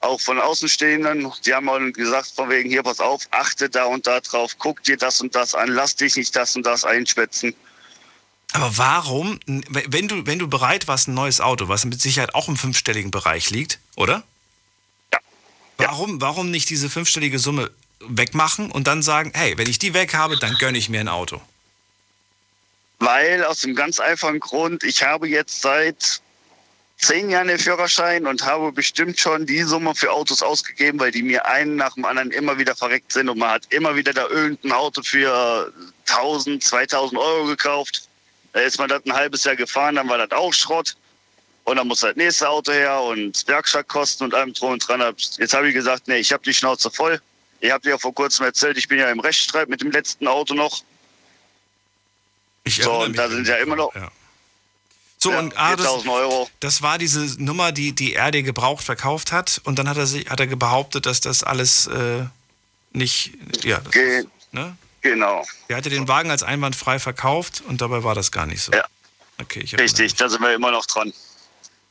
Auch 0.00 0.20
von 0.20 0.38
Außenstehenden. 0.38 1.30
Die 1.44 1.54
haben 1.54 1.68
auch 1.68 1.80
gesagt, 1.92 2.32
von 2.34 2.48
wegen, 2.50 2.70
hier, 2.70 2.82
pass 2.82 3.00
auf, 3.00 3.22
achte 3.30 3.68
da 3.68 3.84
und 3.84 4.06
da 4.06 4.20
drauf, 4.20 4.54
guck 4.58 4.82
dir 4.84 4.96
das 4.96 5.20
und 5.20 5.34
das 5.34 5.54
an, 5.54 5.68
lass 5.68 5.96
dich 5.96 6.16
nicht 6.16 6.34
das 6.36 6.54
und 6.54 6.64
das 6.64 6.84
einschwätzen. 6.84 7.54
Aber 8.52 8.78
warum, 8.78 9.38
wenn 9.46 10.08
du, 10.08 10.26
wenn 10.26 10.38
du 10.38 10.48
bereit 10.48 10.88
warst, 10.88 11.08
ein 11.08 11.14
neues 11.14 11.40
Auto, 11.40 11.68
was 11.68 11.84
mit 11.84 12.00
Sicherheit 12.00 12.34
auch 12.34 12.48
im 12.48 12.56
fünfstelligen 12.56 13.10
Bereich 13.10 13.50
liegt, 13.50 13.78
oder? 13.96 14.22
Ja. 15.12 15.18
Warum, 15.78 16.20
warum 16.20 16.50
nicht 16.50 16.70
diese 16.70 16.88
fünfstellige 16.88 17.38
Summe 17.38 17.70
wegmachen 18.00 18.70
und 18.70 18.86
dann 18.86 19.02
sagen, 19.02 19.32
hey, 19.34 19.58
wenn 19.58 19.68
ich 19.68 19.78
die 19.78 19.94
weg 19.94 20.14
habe, 20.14 20.38
dann 20.38 20.54
gönne 20.54 20.78
ich 20.78 20.88
mir 20.88 21.00
ein 21.00 21.08
Auto? 21.08 21.40
Weil 23.00 23.44
aus 23.44 23.60
dem 23.60 23.74
ganz 23.74 24.00
einfachen 24.00 24.40
Grund, 24.40 24.82
ich 24.82 25.02
habe 25.02 25.28
jetzt 25.28 25.60
seit 25.60 26.20
zehn 26.98 27.30
Jahren 27.30 27.48
den 27.48 27.58
Führerschein 27.58 28.26
und 28.26 28.44
habe 28.44 28.72
bestimmt 28.72 29.18
schon 29.18 29.46
die 29.46 29.62
Summe 29.62 29.94
für 29.94 30.12
Autos 30.12 30.42
ausgegeben, 30.42 30.98
weil 30.98 31.12
die 31.12 31.22
mir 31.22 31.46
einen 31.46 31.76
nach 31.76 31.94
dem 31.94 32.04
anderen 32.04 32.30
immer 32.32 32.58
wieder 32.58 32.74
verreckt 32.74 33.12
sind 33.12 33.28
und 33.28 33.38
man 33.38 33.50
hat 33.50 33.72
immer 33.72 33.94
wieder 33.94 34.12
da 34.12 34.26
irgendein 34.28 34.72
Auto 34.72 35.02
für 35.02 35.72
1000, 36.08 36.62
2000 36.62 37.20
Euro 37.20 37.46
gekauft. 37.46 38.08
Da 38.52 38.60
ist 38.60 38.78
man 38.78 38.88
das 38.88 39.04
ein 39.06 39.12
halbes 39.12 39.44
Jahr 39.44 39.56
gefahren, 39.56 39.94
dann 39.94 40.08
war 40.08 40.18
das 40.18 40.32
auch 40.32 40.52
Schrott. 40.52 40.96
Und 41.64 41.76
dann 41.76 41.86
muss 41.86 42.00
das 42.00 42.16
nächste 42.16 42.48
Auto 42.48 42.72
her 42.72 43.00
und 43.02 43.46
Werkstattkosten 43.46 44.24
und 44.24 44.34
allem 44.34 44.54
drum 44.54 44.72
und 44.72 44.88
dran. 44.88 45.02
Jetzt 45.36 45.52
habe 45.52 45.68
ich 45.68 45.74
gesagt, 45.74 46.08
nee, 46.08 46.16
ich 46.16 46.32
habe 46.32 46.42
die 46.42 46.54
Schnauze 46.54 46.90
voll. 46.90 47.20
Ihr 47.60 47.74
habt 47.74 47.84
ja 47.84 47.98
vor 47.98 48.14
kurzem 48.14 48.46
erzählt, 48.46 48.78
ich 48.78 48.88
bin 48.88 48.98
ja 48.98 49.10
im 49.10 49.20
Rechtsstreit 49.20 49.68
mit 49.68 49.82
dem 49.82 49.90
letzten 49.90 50.26
Auto 50.26 50.54
noch. 50.54 50.82
Ich 52.64 52.82
So, 52.82 53.02
und 53.02 53.18
da 53.18 53.28
sind 53.28 53.46
ja 53.46 53.56
immer 53.56 53.76
noch 53.76 53.94
Ja. 53.94 54.10
So, 55.18 55.32
ja, 55.32 55.40
und 55.40 55.56
ah, 55.56 55.74
das, 55.74 55.86
4000 55.86 56.12
Euro. 56.12 56.48
das 56.60 56.80
war 56.80 56.96
diese 56.96 57.42
Nummer, 57.42 57.72
die, 57.72 57.92
die 57.92 58.14
er 58.14 58.30
dir 58.30 58.44
gebraucht 58.44 58.84
verkauft 58.84 59.32
hat. 59.32 59.60
Und 59.64 59.78
dann 59.78 59.88
hat 59.88 59.96
er, 59.96 60.06
sich, 60.06 60.30
hat 60.30 60.38
er 60.38 60.46
behauptet, 60.46 61.06
dass 61.06 61.20
das 61.20 61.42
alles 61.42 61.88
äh, 61.88 62.24
nicht. 62.92 63.32
Ja, 63.64 63.80
Ge 63.90 64.24
ne? 64.52 64.76
genau. 65.00 65.44
Er 65.66 65.76
hatte 65.76 65.90
den 65.90 66.06
Wagen 66.06 66.30
als 66.30 66.44
einwandfrei 66.44 67.00
verkauft 67.00 67.62
und 67.66 67.80
dabei 67.80 68.04
war 68.04 68.14
das 68.14 68.30
gar 68.30 68.46
nicht 68.46 68.62
so. 68.62 68.72
Ja. 68.72 68.84
Okay, 69.40 69.64
Richtig, 69.76 70.14
da 70.14 70.28
sind 70.28 70.40
wir 70.40 70.54
immer 70.54 70.72
noch 70.72 70.86
dran. 70.86 71.12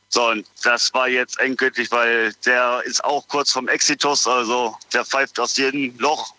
So, 0.09 0.29
und 0.29 0.47
das 0.63 0.93
war 0.93 1.07
jetzt 1.09 1.39
endgültig, 1.39 1.91
weil 1.91 2.33
der 2.45 2.81
ist 2.85 3.03
auch 3.03 3.27
kurz 3.27 3.51
vom 3.51 3.67
Exitus, 3.67 4.25
also 4.27 4.77
der 4.93 5.05
pfeift 5.05 5.39
aus 5.39 5.57
jedem 5.57 5.97
Loch, 5.97 6.33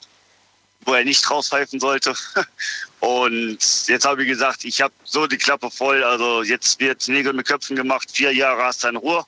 wo 0.83 0.95
er 0.95 1.05
nicht 1.05 1.31
rauspfeifen 1.31 1.81
sollte. 1.81 2.15
Und 3.01 3.59
jetzt 3.87 4.05
habe 4.05 4.23
ich 4.23 4.29
gesagt, 4.29 4.65
ich 4.65 4.81
habe 4.81 4.93
so 5.05 5.27
die 5.27 5.39
Klappe 5.39 5.71
voll, 5.71 6.03
also 6.03 6.43
jetzt 6.43 6.81
wird 6.81 7.07
Nägel 7.09 7.33
mit 7.33 7.47
Köpfen 7.47 7.77
gemacht, 7.77 8.11
vier 8.13 8.33
Jahre 8.35 8.65
hast 8.65 8.83
du 8.83 8.89
in 8.89 8.97
Ruhe. 8.97 9.25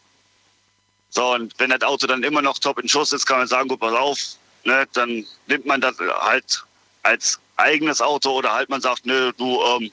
So, 1.10 1.34
und 1.34 1.54
wenn 1.58 1.70
das 1.70 1.82
Auto 1.82 2.06
dann 2.06 2.22
immer 2.22 2.42
noch 2.42 2.58
top 2.58 2.78
in 2.80 2.88
Schuss 2.88 3.12
ist, 3.12 3.26
kann 3.26 3.38
man 3.38 3.48
sagen, 3.48 3.68
gut, 3.68 3.80
pass 3.80 3.94
auf, 3.94 4.18
ne, 4.64 4.86
dann 4.92 5.24
nimmt 5.46 5.66
man 5.66 5.80
das 5.80 5.96
halt 5.98 6.64
als 7.02 7.38
eigenes 7.56 8.00
Auto 8.00 8.32
oder 8.32 8.52
halt 8.52 8.68
man 8.68 8.80
sagt, 8.80 9.06
nö, 9.06 9.32
du, 9.36 9.62
ähm, 9.62 9.92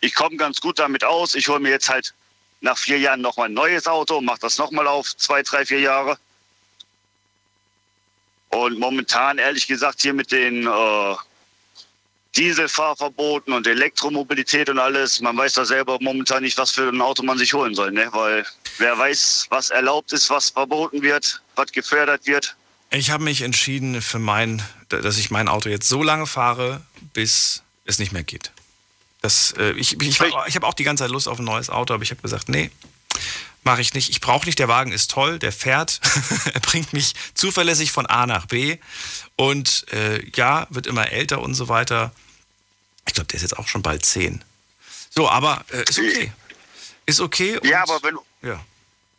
ich 0.00 0.14
komme 0.14 0.36
ganz 0.36 0.60
gut 0.60 0.78
damit 0.78 1.04
aus, 1.04 1.34
ich 1.34 1.48
hole 1.48 1.60
mir 1.60 1.70
jetzt 1.70 1.88
halt 1.88 2.14
nach 2.60 2.78
vier 2.78 2.98
Jahren 2.98 3.20
nochmal 3.20 3.48
ein 3.48 3.54
neues 3.54 3.86
Auto, 3.86 4.20
mache 4.20 4.40
das 4.40 4.58
nochmal 4.58 4.86
auf, 4.86 5.16
zwei, 5.16 5.42
drei, 5.42 5.66
vier 5.66 5.80
Jahre. 5.80 6.18
Und 8.50 8.78
momentan, 8.78 9.38
ehrlich 9.38 9.66
gesagt, 9.66 10.02
hier 10.02 10.12
mit 10.12 10.30
den 10.30 10.66
äh, 10.66 11.16
Dieselfahrverboten 12.36 13.52
und 13.52 13.66
Elektromobilität 13.66 14.70
und 14.70 14.78
alles, 14.78 15.20
man 15.20 15.36
weiß 15.36 15.54
da 15.54 15.64
selber 15.64 15.98
momentan 16.00 16.42
nicht, 16.42 16.56
was 16.58 16.70
für 16.70 16.88
ein 16.88 17.00
Auto 17.00 17.22
man 17.22 17.38
sich 17.38 17.52
holen 17.52 17.74
soll, 17.74 17.92
ne? 17.92 18.08
Weil 18.12 18.46
wer 18.78 18.96
weiß, 18.96 19.46
was 19.50 19.70
erlaubt 19.70 20.12
ist, 20.12 20.30
was 20.30 20.50
verboten 20.50 21.02
wird, 21.02 21.42
was 21.56 21.70
gefördert 21.72 22.26
wird. 22.26 22.56
Ich 22.90 23.10
habe 23.10 23.24
mich 23.24 23.42
entschieden 23.42 24.00
für 24.02 24.18
mein, 24.18 24.62
dass 24.88 25.18
ich 25.18 25.30
mein 25.30 25.48
Auto 25.48 25.68
jetzt 25.68 25.88
so 25.88 26.02
lange 26.02 26.26
fahre, 26.26 26.82
bis 27.12 27.62
es 27.84 27.98
nicht 27.98 28.12
mehr 28.12 28.22
geht. 28.22 28.52
Das, 29.20 29.54
äh, 29.58 29.72
ich 29.72 30.00
ich, 30.00 30.20
ich 30.20 30.20
habe 30.56 30.66
auch 30.66 30.74
die 30.74 30.84
ganze 30.84 31.04
Zeit 31.04 31.10
Lust 31.10 31.28
auf 31.28 31.38
ein 31.38 31.44
neues 31.44 31.70
Auto, 31.70 31.94
aber 31.94 32.02
ich 32.02 32.10
habe 32.10 32.22
gesagt, 32.22 32.48
nee, 32.48 32.70
Mache 33.64 33.80
ich 33.80 33.94
nicht. 33.94 34.10
Ich 34.10 34.20
brauche 34.20 34.46
nicht. 34.46 34.58
Der 34.58 34.66
Wagen 34.66 34.90
ist 34.90 35.10
toll, 35.10 35.38
der 35.38 35.52
fährt. 35.52 36.00
er 36.52 36.60
bringt 36.60 36.92
mich 36.92 37.14
zuverlässig 37.34 37.92
von 37.92 38.06
A 38.06 38.26
nach 38.26 38.46
B. 38.46 38.78
Und 39.42 39.86
äh, 39.92 40.24
ja, 40.36 40.68
wird 40.70 40.86
immer 40.86 41.10
älter 41.10 41.40
und 41.40 41.54
so 41.54 41.68
weiter. 41.68 42.12
Ich 43.08 43.14
glaube, 43.14 43.26
der 43.26 43.38
ist 43.38 43.42
jetzt 43.42 43.58
auch 43.58 43.66
schon 43.66 43.82
bald 43.82 44.04
zehn. 44.04 44.44
So, 45.10 45.28
aber 45.28 45.64
äh, 45.72 45.82
ist 45.82 45.98
okay. 45.98 46.32
Ist 47.06 47.20
okay. 47.20 47.58
ja, 47.64 47.82
aber 47.82 48.00
wenn, 48.04 48.16
ja. 48.48 48.64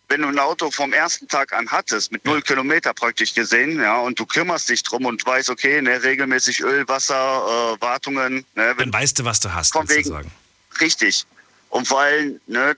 wenn 0.08 0.22
du 0.22 0.30
ein 0.30 0.40
Auto 0.40 0.72
vom 0.72 0.94
ersten 0.94 1.28
Tag 1.28 1.52
an 1.52 1.70
hattest, 1.70 2.14
mit 2.14 2.24
null 2.24 2.42
Kilometer 2.42 2.94
praktisch 2.94 3.34
gesehen, 3.34 3.82
ja, 3.82 3.98
und 4.00 4.18
du 4.18 4.26
kümmerst 4.26 4.70
dich 4.70 4.82
drum 4.84 5.06
und 5.06 5.26
weißt, 5.26 5.50
okay, 5.50 5.82
ne, 5.82 6.02
regelmäßig 6.02 6.62
Öl, 6.62 6.88
Wasser, 6.88 7.76
äh, 7.76 7.82
Wartungen. 7.82 8.46
Ne, 8.56 8.74
wenn, 8.78 8.78
Dann 8.78 8.94
weißt 8.94 9.20
du, 9.20 9.26
was 9.26 9.42
du 9.42 9.54
hast, 9.54 9.74
Von 9.74 9.90
wegen- 9.90 10.06
sozusagen. 10.06 10.32
Richtig. 10.80 11.26
Und 11.70 11.86
vor 11.86 12.00
allem, 12.00 12.40
ne, 12.48 12.78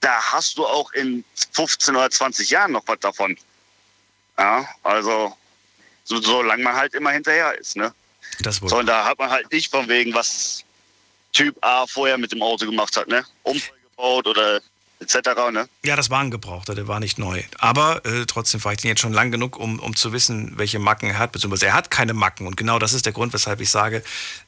da 0.00 0.20
hast 0.32 0.58
du 0.58 0.66
auch 0.66 0.92
in 0.92 1.24
15 1.52 1.94
oder 1.94 2.10
20 2.10 2.50
Jahren 2.50 2.72
noch 2.72 2.82
was 2.88 2.98
davon. 2.98 3.36
Ja, 4.36 4.68
also 4.82 5.36
so, 6.04 6.20
solange 6.20 6.62
man 6.62 6.74
halt 6.74 6.94
immer 6.94 7.10
hinterher 7.10 7.58
ist, 7.58 7.76
ne? 7.76 7.92
Das 8.40 8.62
wohl. 8.62 8.68
So, 8.68 8.78
und 8.78 8.86
da 8.86 9.04
hat 9.04 9.18
man 9.18 9.30
halt 9.30 9.50
nicht 9.52 9.70
von 9.70 9.88
wegen, 9.88 10.14
was 10.14 10.64
Typ 11.32 11.56
A 11.62 11.86
vorher 11.86 12.18
mit 12.18 12.32
dem 12.32 12.42
Auto 12.42 12.66
gemacht 12.66 12.96
hat, 12.96 13.08
ne? 13.08 13.24
Unfall 13.42 13.76
gebaut 13.90 14.26
oder 14.26 14.60
etc., 15.00 15.16
ne? 15.50 15.68
Ja, 15.84 15.96
das 15.96 16.10
war 16.10 16.20
ein 16.20 16.30
Gebrauchter, 16.30 16.74
der 16.74 16.88
war 16.88 17.00
nicht 17.00 17.18
neu. 17.18 17.42
Aber 17.58 18.04
äh, 18.04 18.24
trotzdem 18.26 18.60
fahre 18.60 18.74
ich 18.74 18.80
den 18.80 18.88
jetzt 18.88 19.00
schon 19.00 19.12
lang 19.12 19.30
genug, 19.30 19.58
um, 19.58 19.78
um 19.78 19.96
zu 19.96 20.12
wissen, 20.12 20.52
welche 20.56 20.78
Macken 20.78 21.10
er 21.10 21.18
hat, 21.18 21.32
beziehungsweise 21.32 21.66
er 21.66 21.74
hat 21.74 21.90
keine 21.90 22.14
Macken. 22.14 22.46
Und 22.46 22.56
genau 22.56 22.78
das 22.78 22.92
ist 22.92 23.06
der 23.06 23.12
Grund, 23.12 23.32
weshalb 23.32 23.60
ich 23.60 23.70
sage, 23.70 24.02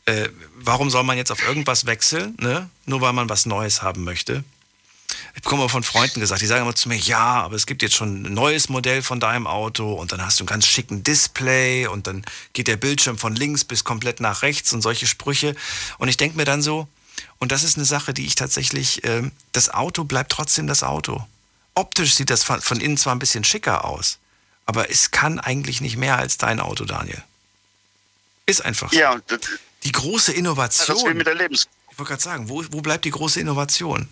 äh, 0.07 0.29
warum 0.55 0.91
soll 0.91 1.03
man 1.03 1.17
jetzt 1.17 1.33
auf 1.33 1.47
irgendwas 1.47 1.87
wechseln, 1.87 2.37
ne? 2.41 2.71
nur 2.87 3.01
weil 3.01 3.13
man 3.13 3.29
was 3.29 3.47
Neues 3.47 3.83
haben 3.83 4.05
möchte. 4.05 4.45
Ich 5.35 5.43
bekomme 5.43 5.63
immer 5.63 5.69
von 5.69 5.83
Freunden 5.83 6.21
gesagt, 6.21 6.43
die 6.43 6.47
sagen 6.47 6.63
immer 6.63 6.75
zu 6.75 6.89
mir, 6.89 6.97
ja, 6.97 7.43
aber 7.43 7.57
es 7.57 7.67
gibt 7.67 7.83
jetzt 7.83 7.95
schon 7.95 8.23
ein 8.23 8.35
neues 8.35 8.69
Modell 8.69 9.03
von 9.03 9.21
deinem 9.21 9.47
Auto 9.47 9.95
und 9.95 10.13
dann 10.13 10.25
hast 10.25 10.39
du 10.39 10.43
einen 10.43 10.49
ganz 10.49 10.67
schicken 10.67 11.03
Display 11.03 11.87
und 11.87 12.07
dann 12.07 12.25
geht 12.53 12.69
der 12.69 12.77
Bildschirm 12.77 13.19
von 13.19 13.35
links 13.35 13.65
bis 13.65 13.85
komplett 13.85 14.21
nach 14.21 14.43
rechts 14.43 14.73
und 14.73 14.83
solche 14.83 15.07
Sprüche. 15.07 15.55
Und 15.99 16.09
ich 16.09 16.17
denke 16.17 16.37
mir 16.37 16.45
dann 16.45 16.63
so, 16.63 16.89
und 17.39 17.53
das 17.53 17.63
ist 17.63 17.77
eine 17.77 17.85
Sache, 17.85 18.15
die 18.15 18.27
ich 18.27 18.35
tatsächlich, 18.35 19.05
ähm, 19.05 19.33
das 19.53 19.69
Auto 19.73 20.05
bleibt 20.05 20.33
trotzdem 20.33 20.67
das 20.67 20.83
Auto. 20.83 21.27
Optisch 21.75 22.15
sieht 22.15 22.31
das 22.31 22.45
von, 22.45 22.61
von 22.61 22.81
innen 22.81 22.97
zwar 22.97 23.15
ein 23.15 23.19
bisschen 23.19 23.45
schicker 23.45 23.85
aus, 23.85 24.19
aber 24.67 24.91
es 24.91 25.11
kann 25.11 25.41
eigentlich 25.41 25.81
nicht 25.81 25.97
mehr 25.97 26.19
als 26.19 26.39
dein 26.39 26.61
Auto, 26.61 26.85
Daniel. 26.85 27.23
Ist 28.47 28.65
einfach 28.65 28.93
so. 28.93 28.99
Ja, 28.99 29.21
das, 29.27 29.41
Die 29.83 29.93
große 29.93 30.33
das 30.33 30.39
Innovation. 30.39 31.05
will 31.05 31.15
mit 31.15 31.27
der 31.27 31.35
Lebens... 31.35 31.69
Ich 31.91 31.99
wollte 31.99 32.11
gerade 32.11 32.23
sagen, 32.23 32.49
wo, 32.49 32.65
wo 32.71 32.81
bleibt 32.81 33.05
die 33.05 33.11
große 33.11 33.41
Innovation? 33.41 34.09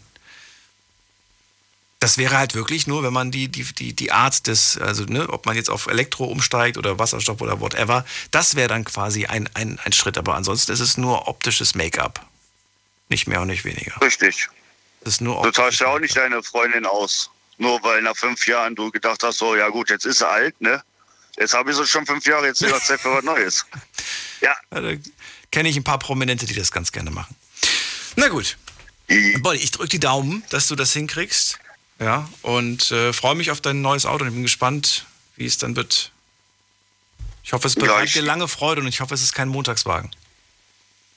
Das 2.03 2.19
wäre 2.19 2.37
halt 2.37 2.57
wirklich 2.57 2.89
nur, 2.89 3.05
wenn 3.05 3.13
man 3.13 3.31
die, 3.31 3.47
die, 3.47 3.63
die, 3.63 3.93
die 3.93 4.11
Art 4.11 4.49
des, 4.49 4.77
also 4.77 5.05
ne, 5.05 5.29
ob 5.29 5.47
man 5.47 5.55
jetzt 5.55 5.71
auf 5.71 5.87
Elektro 5.87 6.25
umsteigt 6.25 6.77
oder 6.77 6.99
Wasserstoff 6.99 7.41
oder 7.41 7.61
whatever, 7.61 8.05
das 8.33 8.57
wäre 8.57 8.67
dann 8.67 8.83
quasi 8.83 9.27
ein, 9.27 9.49
ein, 9.55 9.79
ein 9.85 9.93
Schritt. 9.93 10.19
Aber 10.19 10.35
ansonsten 10.35 10.73
ist 10.73 10.81
es 10.81 10.97
nur 10.97 11.29
optisches 11.29 11.77
Make-up. 11.77 12.27
Nicht 13.09 13.29
mehr 13.29 13.41
und 13.41 13.47
nicht 13.47 13.65
weniger. 13.65 14.01
Richtig. 14.03 14.49
Es 15.03 15.13
ist 15.13 15.21
nur 15.21 15.45
Du 15.45 15.53
tauschst 15.53 15.79
ja 15.79 15.87
auch 15.87 16.01
nicht 16.01 16.17
deine 16.17 16.43
Freundin 16.43 16.87
aus. 16.87 17.31
Nur 17.59 17.81
weil 17.85 18.03
nach 18.03 18.17
fünf 18.17 18.49
Jahren 18.49 18.75
du 18.75 18.91
gedacht 18.91 19.23
hast, 19.23 19.39
so, 19.39 19.55
ja 19.55 19.69
gut, 19.69 19.89
jetzt 19.89 20.05
ist 20.05 20.19
sie 20.19 20.29
alt, 20.29 20.61
ne? 20.61 20.83
Jetzt 21.39 21.55
habe 21.55 21.71
ich 21.71 21.77
sie 21.77 21.87
schon 21.87 22.05
fünf 22.05 22.27
Jahre, 22.27 22.47
jetzt 22.49 22.63
ist 22.63 22.73
es 22.75 22.85
Zeit 22.87 23.01
für 23.01 23.15
was 23.15 23.23
Neues. 23.23 23.65
Ja, 24.41 24.57
da 24.71 24.93
kenne 25.53 25.69
ich 25.69 25.77
ein 25.77 25.85
paar 25.85 26.01
Prominente, 26.01 26.47
die 26.47 26.55
das 26.55 26.73
ganz 26.73 26.91
gerne 26.91 27.13
machen. 27.13 27.37
Na 28.17 28.27
gut. 28.27 28.57
Bolli, 29.39 29.61
ich 29.61 29.71
drücke 29.71 29.89
die 29.89 30.01
Daumen, 30.01 30.43
dass 30.51 30.67
du 30.67 30.75
das 30.75 30.93
hinkriegst. 30.95 31.61
Ja, 32.03 32.29
und 32.43 32.91
äh, 32.91 33.13
freue 33.13 33.37
mich 33.37 33.53
auf 33.53 33.61
dein 33.61 33.81
neues 33.81 34.07
Auto 34.07 34.25
und 34.25 34.29
ich 34.29 34.35
bin 34.35 34.43
gespannt, 34.43 35.07
wie 35.37 35.47
es 35.47 35.59
dann 35.59 35.77
wird. 35.77 36.11
Ich 37.45 37.53
hoffe, 37.53 37.69
es 37.69 37.77
bereitet 37.77 38.17
dir 38.17 38.23
lange 38.23 38.49
Freude 38.49 38.81
und 38.81 38.89
ich 38.89 39.01
hoffe, 39.01 39.15
es 39.15 39.23
ist 39.23 39.35
kein 39.35 39.49
Montagswagen. 39.49 40.11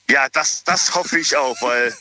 ja 0.09 0.29
das, 0.29 0.63
das 0.63 0.93
hoffe 0.93 1.17
ich 1.17 1.35
auch, 1.35 1.59
weil 1.61 1.95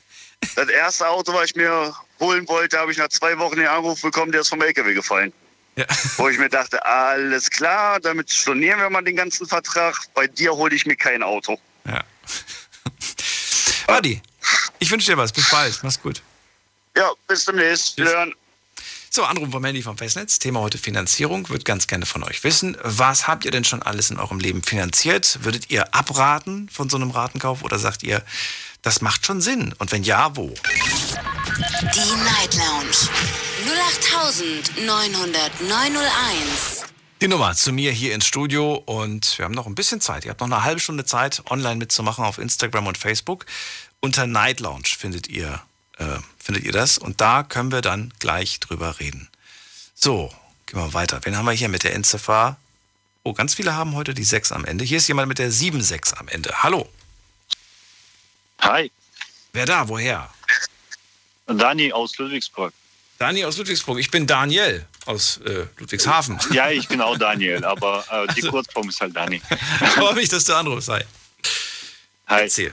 das 0.54 0.68
erste 0.68 1.08
Auto, 1.08 1.34
was 1.34 1.46
ich 1.46 1.56
mir 1.56 1.92
holen 2.20 2.46
wollte, 2.46 2.78
habe 2.78 2.92
ich 2.92 2.98
nach 2.98 3.08
zwei 3.08 3.36
Wochen 3.38 3.56
den 3.56 3.66
Anruf 3.66 4.00
bekommen, 4.02 4.30
der 4.30 4.42
ist 4.42 4.50
vom 4.50 4.62
LKW 4.62 4.94
gefallen. 4.94 5.32
Ja. 5.74 5.86
Wo 6.16 6.28
ich 6.28 6.38
mir 6.38 6.48
dachte, 6.48 6.84
alles 6.86 7.50
klar, 7.50 7.98
damit 7.98 8.30
stornieren 8.30 8.78
wir 8.78 8.90
mal 8.90 9.02
den 9.02 9.16
ganzen 9.16 9.46
Vertrag. 9.48 9.96
Bei 10.14 10.28
dir 10.28 10.52
hole 10.52 10.74
ich 10.74 10.86
mir 10.86 10.96
kein 10.96 11.24
Auto. 11.24 11.58
ja. 11.86 12.04
Adi, 13.86 14.20
ich 14.78 14.90
wünsche 14.90 15.10
dir 15.10 15.16
was. 15.16 15.32
Bis 15.32 15.48
bald. 15.50 15.78
Mach's 15.82 16.00
gut. 16.00 16.22
Ja, 16.98 17.12
bis 17.28 17.44
demnächst. 17.44 17.96
Tschüss. 17.96 18.08
hören. 18.08 18.34
So, 19.08 19.22
Anruf 19.22 19.52
vom 19.52 19.64
Handy 19.64 19.82
vom 19.82 19.96
Festnetz. 19.96 20.40
Thema 20.40 20.58
heute 20.58 20.78
Finanzierung. 20.78 21.48
Würde 21.48 21.62
ganz 21.62 21.86
gerne 21.86 22.06
von 22.06 22.24
euch 22.24 22.42
wissen. 22.42 22.76
Was 22.82 23.28
habt 23.28 23.44
ihr 23.44 23.52
denn 23.52 23.62
schon 23.62 23.84
alles 23.84 24.10
in 24.10 24.18
eurem 24.18 24.40
Leben 24.40 24.64
finanziert? 24.64 25.38
Würdet 25.44 25.70
ihr 25.70 25.94
abraten 25.94 26.68
von 26.68 26.90
so 26.90 26.96
einem 26.96 27.12
Ratenkauf 27.12 27.62
oder 27.62 27.78
sagt 27.78 28.02
ihr, 28.02 28.24
das 28.82 29.00
macht 29.00 29.24
schon 29.24 29.40
Sinn? 29.40 29.76
Und 29.78 29.92
wenn 29.92 30.02
ja, 30.02 30.34
wo? 30.34 30.48
Die 30.48 32.14
Night 32.24 32.56
Lounge 32.56 32.96
0890901. 34.84 36.84
Die 37.20 37.28
Nummer 37.28 37.54
zu 37.54 37.72
mir 37.72 37.92
hier 37.92 38.12
ins 38.12 38.26
Studio 38.26 38.74
und 38.74 39.38
wir 39.38 39.44
haben 39.44 39.54
noch 39.54 39.68
ein 39.68 39.76
bisschen 39.76 40.00
Zeit. 40.00 40.24
Ihr 40.24 40.32
habt 40.32 40.40
noch 40.40 40.48
eine 40.48 40.64
halbe 40.64 40.80
Stunde 40.80 41.04
Zeit, 41.04 41.44
online 41.48 41.76
mitzumachen 41.76 42.24
auf 42.24 42.38
Instagram 42.38 42.88
und 42.88 42.98
Facebook. 42.98 43.46
Unter 44.00 44.26
Night 44.26 44.58
Lounge 44.58 44.88
findet 44.98 45.28
ihr, 45.28 45.62
äh, 45.98 46.18
findet 46.38 46.64
ihr 46.64 46.72
das 46.72 46.98
und 46.98 47.20
da 47.20 47.42
können 47.42 47.70
wir 47.70 47.82
dann 47.82 48.12
gleich 48.18 48.60
drüber 48.60 48.98
reden. 49.00 49.28
So, 49.94 50.32
gehen 50.66 50.80
wir 50.80 50.94
weiter. 50.94 51.20
Wen 51.24 51.36
haben 51.36 51.46
wir 51.46 51.52
hier 51.52 51.68
mit 51.68 51.84
der 51.84 51.94
Endziffer? 51.94 52.56
Oh, 53.22 53.32
ganz 53.32 53.54
viele 53.54 53.74
haben 53.74 53.94
heute 53.94 54.14
die 54.14 54.24
6 54.24 54.52
am 54.52 54.64
Ende. 54.64 54.84
Hier 54.84 54.98
ist 54.98 55.08
jemand 55.08 55.28
mit 55.28 55.38
der 55.38 55.50
76 55.50 56.18
am 56.18 56.28
Ende. 56.28 56.62
Hallo. 56.62 56.88
Hi, 58.60 58.90
Wer 59.52 59.66
da? 59.66 59.88
Woher? 59.88 60.30
Dani 61.46 61.92
aus 61.92 62.16
Ludwigsburg. 62.18 62.72
Dani 63.18 63.44
aus 63.44 63.56
Ludwigsburg. 63.56 63.98
Ich 63.98 64.10
bin 64.10 64.26
Daniel 64.26 64.86
aus 65.06 65.38
äh, 65.38 65.66
Ludwigshafen. 65.78 66.38
Ja, 66.52 66.70
ich 66.70 66.86
bin 66.86 67.00
auch 67.00 67.18
Daniel, 67.18 67.64
aber 67.64 68.04
äh, 68.10 68.32
die 68.34 68.42
Kurzform 68.42 68.88
ist 68.88 69.00
halt 69.00 69.16
Dani. 69.16 69.40
Freue 69.94 70.14
mich, 70.14 70.28
dass 70.28 70.44
du 70.44 70.54
anrufst. 70.54 70.90
Hi. 70.90 71.02
Hi. 72.28 72.42
Erzähl. 72.42 72.72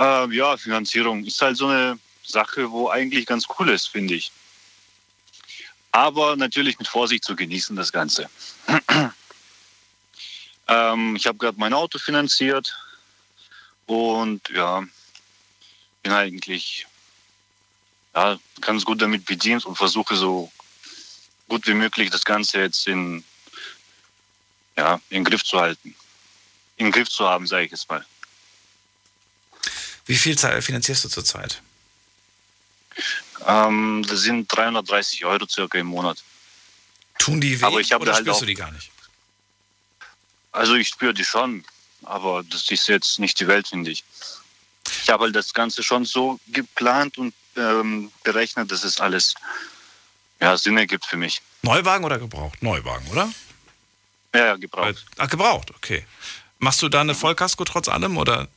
Äh, 0.00 0.34
ja, 0.34 0.56
Finanzierung 0.56 1.24
ist 1.24 1.40
halt 1.42 1.58
so 1.58 1.66
eine 1.66 1.98
Sache, 2.24 2.70
wo 2.70 2.88
eigentlich 2.88 3.26
ganz 3.26 3.44
cool 3.58 3.68
ist, 3.68 3.88
finde 3.88 4.14
ich. 4.14 4.32
Aber 5.92 6.36
natürlich 6.36 6.78
mit 6.78 6.88
Vorsicht 6.88 7.22
zu 7.22 7.36
genießen, 7.36 7.76
das 7.76 7.92
Ganze. 7.92 8.30
ähm, 10.68 11.16
ich 11.16 11.26
habe 11.26 11.36
gerade 11.36 11.58
mein 11.58 11.74
Auto 11.74 11.98
finanziert 11.98 12.74
und 13.84 14.48
ja, 14.48 14.82
bin 16.02 16.12
eigentlich 16.12 16.86
ja, 18.14 18.38
ganz 18.62 18.86
gut 18.86 19.02
damit 19.02 19.26
bedient 19.26 19.66
und 19.66 19.76
versuche 19.76 20.16
so 20.16 20.50
gut 21.48 21.66
wie 21.66 21.74
möglich 21.74 22.08
das 22.08 22.24
Ganze 22.24 22.60
jetzt 22.60 22.86
in, 22.86 23.22
ja, 24.78 24.98
in 25.10 25.24
Griff 25.24 25.44
zu 25.44 25.60
halten. 25.60 25.94
Im 26.76 26.90
Griff 26.90 27.10
zu 27.10 27.28
haben, 27.28 27.46
sage 27.46 27.66
ich 27.66 27.72
es 27.72 27.86
mal. 27.86 28.06
Wie 30.10 30.16
viel 30.16 30.36
finanzierst 30.36 31.04
du 31.04 31.08
zurzeit? 31.08 31.62
Ähm, 33.46 34.04
das 34.08 34.22
sind 34.22 34.48
330 34.48 35.24
Euro 35.24 35.46
circa 35.48 35.78
im 35.78 35.86
Monat. 35.86 36.24
Tun 37.20 37.40
die 37.40 37.60
weh 37.60 37.64
Aber 37.64 37.78
ich 37.78 37.94
oder 37.94 38.14
halt 38.14 38.24
spürst 38.24 38.40
du 38.40 38.46
die 38.46 38.54
gar 38.54 38.72
nicht? 38.72 38.90
Also 40.50 40.74
ich 40.74 40.88
spüre 40.88 41.14
die 41.14 41.24
schon, 41.24 41.64
aber 42.02 42.42
das 42.42 42.68
ist 42.72 42.88
jetzt 42.88 43.20
nicht 43.20 43.38
die 43.38 43.46
Welt, 43.46 43.68
finde 43.68 43.92
ich. 43.92 44.02
Ich 45.04 45.10
habe 45.10 45.26
halt 45.26 45.36
das 45.36 45.54
Ganze 45.54 45.84
schon 45.84 46.04
so 46.04 46.40
geplant 46.48 47.16
und 47.16 47.32
ähm, 47.54 48.10
berechnet, 48.24 48.72
dass 48.72 48.82
es 48.82 48.98
alles 48.98 49.36
ja, 50.40 50.56
Sinn 50.56 50.76
ergibt 50.76 51.06
für 51.06 51.18
mich. 51.18 51.40
Neuwagen 51.62 52.04
oder 52.04 52.18
gebraucht? 52.18 52.60
Neuwagen, 52.64 53.06
oder? 53.12 53.32
Ja, 54.34 54.46
ja, 54.46 54.56
gebraucht. 54.56 55.06
Ach, 55.18 55.28
gebraucht, 55.28 55.70
okay. 55.70 56.04
Machst 56.58 56.82
du 56.82 56.88
da 56.88 57.02
eine 57.02 57.14
Vollkasko 57.14 57.64
trotz 57.64 57.88
allem 57.88 58.16
oder? 58.16 58.48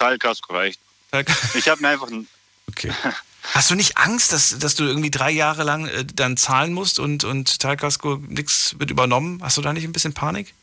Teilkasko 0.00 0.52
reicht. 0.52 0.80
Ich 1.54 1.68
habe 1.68 1.80
mir 1.80 1.88
einfach 1.88 2.08
ein, 2.08 2.26
Okay. 2.68 2.92
Hast 3.54 3.70
du 3.70 3.74
nicht 3.74 3.96
Angst, 3.96 4.32
dass, 4.32 4.58
dass 4.58 4.74
du 4.74 4.84
irgendwie 4.84 5.10
drei 5.10 5.30
Jahre 5.30 5.64
lang 5.64 5.86
äh, 5.86 6.04
dann 6.04 6.36
zahlen 6.36 6.72
musst 6.72 6.98
und, 6.98 7.24
und 7.24 7.58
Teilkasko 7.58 8.20
nichts 8.28 8.76
wird 8.78 8.90
übernommen? 8.90 9.42
Hast 9.42 9.56
du 9.56 9.62
da 9.62 9.72
nicht 9.72 9.84
ein 9.84 9.92
bisschen 9.92 10.14
Panik? 10.14 10.54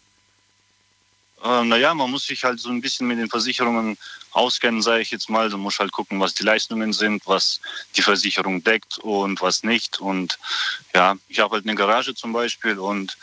äh, 1.44 1.64
naja, 1.64 1.94
man 1.94 2.12
muss 2.12 2.26
sich 2.26 2.44
halt 2.44 2.60
so 2.60 2.70
ein 2.70 2.82
bisschen 2.82 3.08
mit 3.08 3.20
den 3.20 3.30
Versicherungen 3.30 3.98
auskennen, 4.32 4.82
sage 4.82 5.02
ich 5.02 5.12
jetzt 5.12 5.30
mal. 5.30 5.50
Du 5.50 5.58
musst 5.58 5.80
halt 5.80 5.92
gucken, 5.92 6.20
was 6.20 6.34
die 6.34 6.44
Leistungen 6.44 6.94
sind, 6.94 7.26
was 7.26 7.62
die 7.96 8.02
Versicherung 8.02 8.64
deckt 8.64 8.98
und 9.00 9.42
was 9.42 9.64
nicht. 9.64 10.00
Und 10.00 10.38
ja, 10.94 11.16
ich 11.28 11.40
habe 11.40 11.56
halt 11.56 11.66
eine 11.66 11.76
Garage 11.76 12.16
zum 12.16 12.34
Beispiel 12.34 12.80
und 12.80 13.18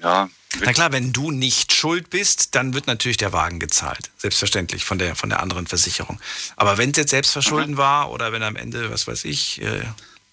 ja, 0.00 0.28
Na 0.60 0.72
klar, 0.72 0.92
wenn 0.92 1.12
du 1.12 1.30
nicht 1.30 1.72
schuld 1.72 2.10
bist, 2.10 2.54
dann 2.54 2.74
wird 2.74 2.86
natürlich 2.86 3.16
der 3.16 3.32
Wagen 3.32 3.58
gezahlt. 3.58 4.10
Selbstverständlich 4.18 4.84
von 4.84 4.98
der, 4.98 5.16
von 5.16 5.30
der 5.30 5.40
anderen 5.40 5.66
Versicherung. 5.66 6.20
Aber 6.56 6.78
wenn 6.78 6.90
es 6.90 6.96
jetzt 6.96 7.10
Selbstverschulden 7.10 7.74
mhm. 7.74 7.78
war 7.78 8.10
oder 8.10 8.32
wenn 8.32 8.42
am 8.42 8.56
Ende, 8.56 8.90
was 8.90 9.06
weiß 9.06 9.24
ich, 9.24 9.62
äh, 9.62 9.82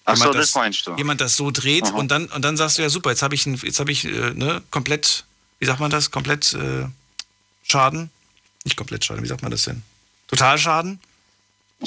Ach 0.04 0.16
so, 0.16 0.32
das, 0.32 0.52
das, 0.52 0.90
jemand 0.96 1.20
das 1.20 1.36
so 1.36 1.50
dreht 1.50 1.90
mhm. 1.90 1.98
und 1.98 2.08
dann, 2.10 2.26
und 2.26 2.42
dann 2.42 2.56
sagst 2.56 2.78
du 2.78 2.82
ja 2.82 2.90
super, 2.90 3.10
jetzt 3.10 3.22
habe 3.22 3.34
ich, 3.34 3.44
jetzt 3.44 3.80
hab 3.80 3.88
ich 3.88 4.04
äh, 4.04 4.34
ne, 4.34 4.62
komplett, 4.70 5.24
wie 5.58 5.66
sagt 5.66 5.80
man 5.80 5.90
das, 5.90 6.10
komplett 6.10 6.52
äh, 6.54 6.86
Schaden? 7.62 8.10
Nicht 8.64 8.76
komplett 8.76 9.04
Schaden, 9.04 9.22
wie 9.22 9.28
sagt 9.28 9.42
man 9.42 9.50
das 9.50 9.62
denn? 9.62 9.82
Totalschaden? 10.28 11.00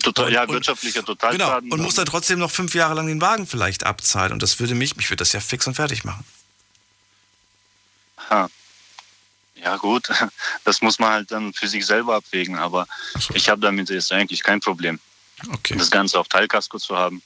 Total, 0.02 0.32
ja, 0.32 0.48
wirtschaftlicher 0.50 1.04
Totalschaden. 1.04 1.70
Genau, 1.70 1.76
und 1.76 1.82
muss 1.82 1.96
dann 1.96 2.06
trotzdem 2.06 2.40
noch 2.40 2.50
fünf 2.50 2.74
Jahre 2.74 2.96
lang 2.96 3.06
den 3.06 3.22
Wagen 3.22 3.46
vielleicht 3.46 3.86
abzahlen. 3.86 4.34
Und 4.34 4.42
das 4.42 4.60
würde 4.60 4.74
mich, 4.74 4.96
mich 4.96 5.10
würde 5.10 5.18
das 5.18 5.34
ja 5.34 5.40
fix 5.40 5.68
und 5.68 5.76
fertig 5.76 6.04
machen. 6.04 6.26
Ja 9.56 9.78
gut, 9.78 10.10
das 10.66 10.82
muss 10.82 11.00
man 11.00 11.12
halt 11.12 11.32
dann 11.32 11.54
für 11.54 11.68
sich 11.68 11.86
selber 11.86 12.16
abwägen, 12.16 12.58
aber 12.58 12.88
so. 13.18 13.34
ich 13.34 13.50
habe 13.50 13.62
damit 13.62 13.90
jetzt 13.90 14.12
eigentlich 14.12 14.44
kein 14.44 14.60
Problem, 14.60 15.00
okay. 15.52 15.76
das 15.78 15.90
Ganze 15.90 16.20
auf 16.20 16.28
Teilkasko 16.28 16.78
zu 16.78 16.98
haben. 16.98 17.22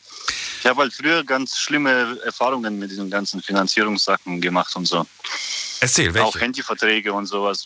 Ich 0.59 0.65
habe 0.65 0.81
halt 0.81 0.93
früher 0.93 1.23
ganz 1.23 1.57
schlimme 1.57 2.19
Erfahrungen 2.25 2.77
mit 2.77 2.91
diesen 2.91 3.09
ganzen 3.09 3.41
Finanzierungssachen 3.41 4.41
gemacht 4.41 4.75
und 4.75 4.85
so. 4.85 5.05
Erzähl, 5.79 6.13
welche? 6.13 6.27
Auch 6.27 6.39
Handyverträge 6.39 7.13
und 7.13 7.25
sowas. 7.25 7.65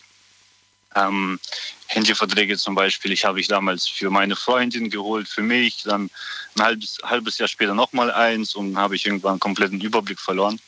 Ähm, 0.94 1.40
Handyverträge 1.88 2.56
zum 2.56 2.74
Beispiel, 2.74 3.12
ich 3.12 3.24
habe 3.24 3.40
ich 3.40 3.48
damals 3.48 3.86
für 3.86 4.10
meine 4.10 4.36
Freundin 4.36 4.90
geholt, 4.90 5.28
für 5.28 5.42
mich, 5.42 5.82
dann 5.84 6.10
ein 6.56 6.62
halbes, 6.62 6.98
halbes 7.02 7.38
Jahr 7.38 7.48
später 7.48 7.74
nochmal 7.74 8.10
eins 8.10 8.54
und 8.54 8.76
habe 8.76 8.94
ich 8.96 9.06
irgendwann 9.06 9.32
einen 9.32 9.40
kompletten 9.40 9.80
Überblick 9.80 10.20
verloren. 10.20 10.60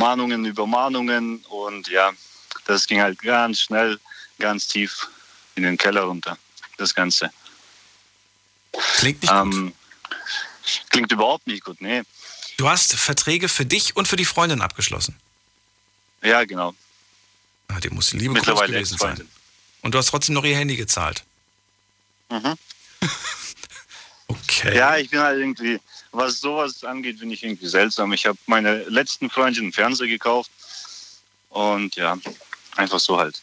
Mahnungen 0.00 0.44
über 0.46 0.66
Mahnungen 0.66 1.44
und 1.50 1.88
ja, 1.88 2.10
das 2.64 2.86
ging 2.86 3.00
halt 3.00 3.20
ganz 3.20 3.60
schnell, 3.60 4.00
ganz 4.38 4.66
tief 4.66 5.08
in 5.54 5.62
den 5.62 5.76
Keller 5.76 6.02
runter, 6.02 6.36
das 6.78 6.94
Ganze. 6.94 7.30
Klingt 8.96 9.22
nicht 9.22 9.32
ähm, 9.32 9.50
gut. 9.50 9.74
Klingt 10.88 11.12
überhaupt 11.12 11.46
nicht 11.46 11.64
gut, 11.64 11.80
nee. 11.80 12.02
Du 12.56 12.68
hast 12.68 12.94
Verträge 12.94 13.48
für 13.48 13.66
dich 13.66 13.96
und 13.96 14.08
für 14.08 14.16
die 14.16 14.24
Freundin 14.24 14.60
abgeschlossen? 14.62 15.16
Ja, 16.22 16.44
genau. 16.44 16.74
Ah, 17.68 17.80
die 17.80 17.90
muss 17.90 18.12
liebe 18.12 18.34
Mittlerweile 18.34 18.72
gewesen 18.72 18.98
sein. 18.98 19.28
Und 19.82 19.94
du 19.94 19.98
hast 19.98 20.06
trotzdem 20.06 20.34
noch 20.34 20.44
ihr 20.44 20.56
Handy 20.56 20.76
gezahlt? 20.76 21.24
Mhm. 22.30 22.54
okay. 24.28 24.76
Ja, 24.76 24.96
ich 24.96 25.10
bin 25.10 25.20
halt 25.20 25.38
irgendwie, 25.38 25.80
was 26.12 26.40
sowas 26.40 26.82
angeht, 26.84 27.20
bin 27.20 27.30
ich 27.30 27.42
irgendwie 27.42 27.66
seltsam. 27.66 28.12
Ich 28.12 28.26
habe 28.26 28.38
meine 28.46 28.84
letzten 28.84 29.30
Freundin 29.30 29.64
einen 29.64 29.72
Fernseher 29.72 30.08
gekauft 30.08 30.50
und 31.50 31.96
ja, 31.96 32.18
einfach 32.76 33.00
so 33.00 33.18
halt. 33.18 33.40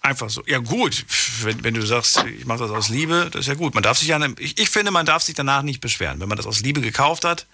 Einfach 0.00 0.28
so. 0.28 0.42
Ja, 0.46 0.58
gut. 0.58 1.04
Wenn, 1.42 1.64
wenn 1.64 1.74
du 1.74 1.84
sagst, 1.84 2.22
ich 2.24 2.44
mache 2.44 2.58
das 2.58 2.70
aus 2.70 2.90
Liebe, 2.90 3.30
das 3.32 3.42
ist 3.42 3.46
ja 3.46 3.54
gut. 3.54 3.74
Man 3.74 3.82
darf 3.82 3.98
sich 3.98 4.08
ja, 4.08 4.20
ich, 4.38 4.58
ich, 4.58 4.68
finde, 4.68 4.90
man 4.90 5.06
darf 5.06 5.22
sich 5.22 5.34
danach 5.34 5.62
nicht 5.62 5.80
beschweren. 5.80 6.20
Wenn 6.20 6.28
man 6.28 6.36
das 6.36 6.46
aus 6.46 6.60
Liebe 6.60 6.82
gekauft 6.82 7.24
hat, 7.24 7.46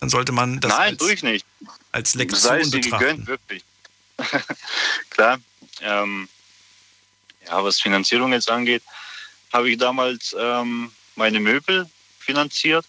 dann 0.00 0.08
sollte 0.08 0.32
man 0.32 0.60
das 0.60 0.72
Nein, 0.72 0.90
als, 0.90 0.98
durch 0.98 1.22
nicht. 1.22 1.46
als 1.92 2.14
Lektion 2.14 2.40
Sei 2.40 2.60
es 2.60 2.70
betrachten. 2.70 2.98
Gegönnt, 2.98 3.26
wirklich. 3.28 3.64
Klar. 5.10 5.38
Ähm, 5.80 6.28
ja, 7.46 7.62
was 7.62 7.80
Finanzierung 7.80 8.32
jetzt 8.32 8.50
angeht, 8.50 8.82
habe 9.52 9.70
ich 9.70 9.78
damals 9.78 10.34
ähm, 10.38 10.90
meine 11.14 11.38
Möbel 11.38 11.88
finanziert 12.18 12.84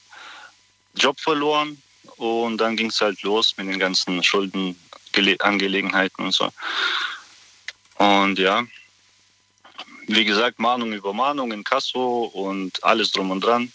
Job 0.97 1.19
verloren 1.19 1.81
und 2.17 2.57
dann 2.57 2.75
ging 2.75 2.89
es 2.89 3.01
halt 3.01 3.21
los 3.21 3.53
mit 3.57 3.67
den 3.67 3.79
ganzen 3.79 4.23
Schuldenangelegenheiten 4.23 6.25
und 6.25 6.33
so. 6.33 6.49
Und 7.95 8.39
ja, 8.39 8.63
wie 10.07 10.25
gesagt, 10.25 10.59
Mahnung 10.59 10.93
über 10.93 11.13
Mahnung 11.13 11.51
in 11.51 11.63
Kasso 11.63 12.31
und 12.33 12.83
alles 12.83 13.11
drum 13.11 13.31
und 13.31 13.43
dran. 13.43 13.71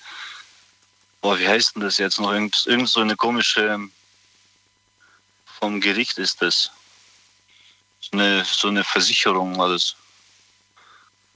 Boah, 1.21 1.39
wie 1.39 1.47
heißt 1.47 1.77
denn 1.77 1.83
das 1.83 1.99
jetzt 1.99 2.19
noch? 2.19 2.33
Irgend, 2.33 2.65
irgend 2.67 2.89
so 2.89 3.01
eine 3.01 3.17
komische, 3.17 3.79
vom 5.61 5.81
Gericht 5.81 6.19
ist 6.19 6.43
das. 6.43 6.71
So 8.01 8.11
eine, 8.13 8.45
so 8.45 8.69
eine 8.69 8.83
Versicherung 8.83 9.61
alles. 9.61 9.95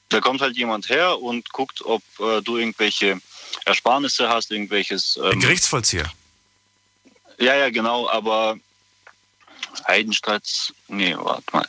Da 0.09 0.21
kommt 0.21 0.41
halt 0.41 0.57
jemand 0.57 0.89
her 0.89 1.21
und 1.21 1.53
guckt, 1.53 1.85
ob 1.85 2.03
äh, 2.19 2.41
du 2.41 2.57
irgendwelche 2.57 3.21
Ersparnisse 3.65 4.29
hast, 4.29 4.51
irgendwelches. 4.51 5.19
Ähm, 5.23 5.41
Gerichtsvollzieher. 5.41 6.11
Ja, 7.39 7.55
ja, 7.55 7.71
genau, 7.71 8.09
aber 8.09 8.59
Heidenstadt, 9.87 10.73
nee, 10.89 11.15
warte 11.17 11.45
mal. 11.53 11.69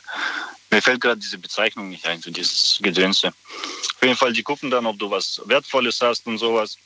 Mir 0.70 0.82
fällt 0.82 1.00
gerade 1.00 1.20
diese 1.20 1.38
Bezeichnung 1.38 1.88
nicht 1.88 2.06
ein 2.06 2.20
für 2.20 2.30
dieses 2.30 2.78
Gedönse. 2.82 3.28
Auf 3.28 4.02
jeden 4.02 4.16
Fall, 4.16 4.32
die 4.32 4.42
gucken 4.42 4.70
dann, 4.70 4.86
ob 4.86 4.98
du 4.98 5.10
was 5.10 5.40
Wertvolles 5.46 6.00
hast 6.00 6.26
und 6.26 6.38
sowas. 6.38 6.76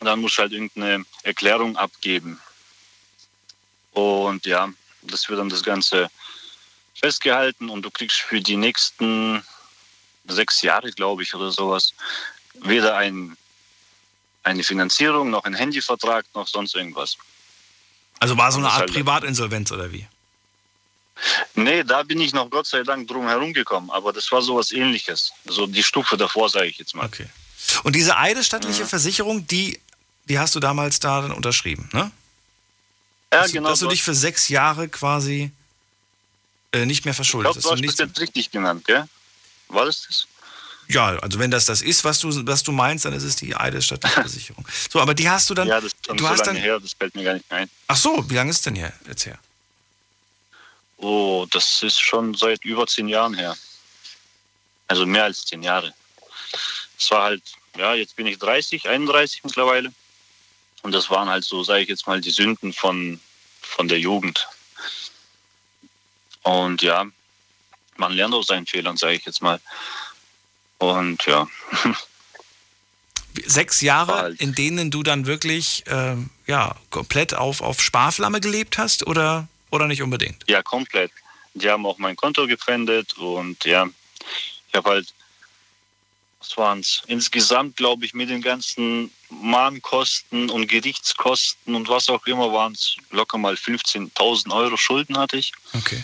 Dann 0.00 0.20
musst 0.20 0.36
du 0.36 0.42
halt 0.42 0.52
irgendeine 0.52 1.04
Erklärung 1.22 1.76
abgeben. 1.76 2.40
Und 3.92 4.44
ja, 4.46 4.68
das 5.02 5.28
wird 5.28 5.40
dann 5.40 5.48
das 5.48 5.62
Ganze 5.62 6.10
festgehalten 6.94 7.70
und 7.70 7.82
du 7.82 7.90
kriegst 7.90 8.20
für 8.20 8.40
die 8.40 8.56
nächsten 8.56 9.42
sechs 10.26 10.62
Jahre, 10.62 10.90
glaube 10.92 11.22
ich, 11.22 11.34
oder 11.34 11.50
sowas, 11.50 11.94
weder 12.60 12.96
ein 12.96 13.36
eine 14.42 14.62
Finanzierung, 14.62 15.30
noch 15.30 15.44
ein 15.44 15.54
Handyvertrag, 15.54 16.24
noch 16.34 16.46
sonst 16.46 16.74
irgendwas. 16.74 17.16
Also 18.18 18.36
war 18.36 18.50
so 18.50 18.58
eine 18.58 18.68
Art 18.68 18.80
halt 18.80 18.92
Privatinsolvenz 18.92 19.70
oder 19.72 19.92
wie? 19.92 20.06
Nee, 21.54 21.82
da 21.82 22.02
bin 22.02 22.20
ich 22.20 22.32
noch 22.32 22.48
Gott 22.48 22.66
sei 22.66 22.82
Dank 22.82 23.08
drum 23.08 23.26
herum 23.26 23.52
gekommen, 23.52 23.90
aber 23.90 24.12
das 24.12 24.30
war 24.30 24.40
sowas 24.40 24.70
ähnliches. 24.70 25.32
Also 25.46 25.66
die 25.66 25.82
Stufe 25.82 26.16
davor, 26.16 26.48
sage 26.48 26.66
ich 26.66 26.78
jetzt 26.78 26.94
mal. 26.94 27.06
Okay. 27.06 27.26
Und 27.82 27.96
diese 27.96 28.16
eidesstattliche 28.16 28.84
mhm. 28.84 28.88
Versicherung, 28.88 29.46
die, 29.46 29.80
die 30.28 30.38
hast 30.38 30.54
du 30.54 30.60
damals 30.60 31.00
da 31.00 31.22
dann 31.22 31.32
unterschrieben, 31.32 31.88
ne? 31.92 32.10
Ja, 33.32 33.42
dass, 33.42 33.52
genau. 33.52 33.68
Dass 33.68 33.80
du 33.80 33.88
dich 33.88 34.02
für 34.02 34.14
sechs 34.14 34.48
Jahre 34.48 34.88
quasi 34.88 35.50
äh, 36.72 36.86
nicht 36.86 37.04
mehr 37.04 37.14
verschuldet 37.14 37.50
hast. 37.50 37.56
Ich 37.58 37.62
glaube, 37.62 37.80
du 37.80 37.88
hast 37.88 37.98
das 37.98 38.08
jetzt 38.08 38.20
richtig 38.20 38.50
genannt, 38.50 38.84
gell? 38.86 39.06
War 39.68 39.84
das 39.84 40.06
das? 40.06 40.26
Ja, 40.88 41.18
also 41.18 41.38
wenn 41.38 41.50
das 41.50 41.66
das 41.66 41.82
ist, 41.82 42.02
was 42.04 42.18
du, 42.18 42.46
was 42.46 42.62
du 42.62 42.72
meinst, 42.72 43.04
dann 43.04 43.12
ist 43.12 43.22
es 43.22 43.36
die 43.36 43.54
eidesstattliche 43.54 44.20
Versicherung. 44.22 44.66
So, 44.90 45.00
aber 45.00 45.14
die 45.14 45.28
hast 45.28 45.50
du 45.50 45.54
dann. 45.54 45.68
Ja, 45.68 45.80
das 45.80 45.92
ist 45.92 46.06
schon 46.06 46.16
du 46.16 46.24
so 46.24 46.30
hast 46.30 46.46
lange 46.46 46.54
dann, 46.54 46.62
her, 46.62 46.80
das 46.80 46.92
fällt 46.94 47.14
mir 47.14 47.24
gar 47.24 47.34
nicht 47.34 47.52
ein. 47.52 47.68
Ach 47.88 47.96
so, 47.96 48.24
wie 48.30 48.34
lange 48.34 48.50
ist 48.50 48.64
denn 48.64 48.74
her, 48.74 48.92
jetzt 49.06 49.26
her? 49.26 49.38
Oh, 50.96 51.46
das 51.50 51.82
ist 51.82 52.00
schon 52.00 52.34
seit 52.34 52.64
über 52.64 52.86
zehn 52.86 53.06
Jahren 53.06 53.34
her. 53.34 53.56
Also 54.88 55.04
mehr 55.04 55.24
als 55.24 55.44
zehn 55.44 55.62
Jahre. 55.62 55.92
Es 56.98 57.10
war 57.10 57.24
halt, 57.24 57.42
ja, 57.76 57.94
jetzt 57.94 58.16
bin 58.16 58.26
ich 58.26 58.38
30, 58.38 58.88
31 58.88 59.44
mittlerweile. 59.44 59.92
Und 60.82 60.92
das 60.92 61.10
waren 61.10 61.28
halt 61.28 61.44
so, 61.44 61.62
sage 61.62 61.82
ich 61.82 61.88
jetzt 61.88 62.06
mal, 62.06 62.20
die 62.20 62.30
Sünden 62.30 62.72
von, 62.72 63.20
von 63.60 63.88
der 63.88 64.00
Jugend. 64.00 64.48
Und 66.42 66.80
ja, 66.82 67.04
man 67.96 68.12
lernt 68.12 68.34
aus 68.34 68.46
seinen 68.46 68.66
Fehlern, 68.66 68.96
sage 68.96 69.14
ich 69.14 69.26
jetzt 69.26 69.42
mal. 69.42 69.60
Und 70.78 71.24
ja. 71.26 71.46
Sechs 73.46 73.80
Jahre, 73.82 74.34
in 74.38 74.54
denen 74.54 74.90
du 74.90 75.02
dann 75.02 75.26
wirklich 75.26 75.84
äh, 75.86 76.16
ja, 76.46 76.74
komplett 76.90 77.34
auf, 77.34 77.60
auf 77.60 77.80
Sparflamme 77.80 78.40
gelebt 78.40 78.78
hast 78.78 79.06
oder, 79.06 79.46
oder 79.70 79.86
nicht 79.86 80.02
unbedingt? 80.02 80.44
Ja, 80.48 80.62
komplett. 80.62 81.12
Die 81.54 81.68
haben 81.68 81.86
auch 81.86 81.98
mein 81.98 82.16
Konto 82.16 82.46
gepfändet 82.46 83.16
und 83.16 83.64
ja, 83.64 83.88
ich 84.68 84.74
habe 84.74 84.90
halt, 84.90 85.14
was 86.40 86.56
waren 86.56 86.80
es? 86.80 87.02
Insgesamt, 87.06 87.76
glaube 87.76 88.04
ich, 88.04 88.14
mit 88.14 88.28
den 88.28 88.42
ganzen 88.42 89.12
Mahnkosten 89.30 90.50
und 90.50 90.66
Gerichtskosten 90.66 91.74
und 91.74 91.88
was 91.88 92.08
auch 92.08 92.26
immer 92.26 92.52
waren 92.52 92.72
es 92.72 92.96
locker 93.10 93.38
mal 93.38 93.54
15.000 93.54 94.52
Euro 94.52 94.76
Schulden 94.76 95.18
hatte 95.18 95.36
ich. 95.36 95.52
Okay. 95.74 96.02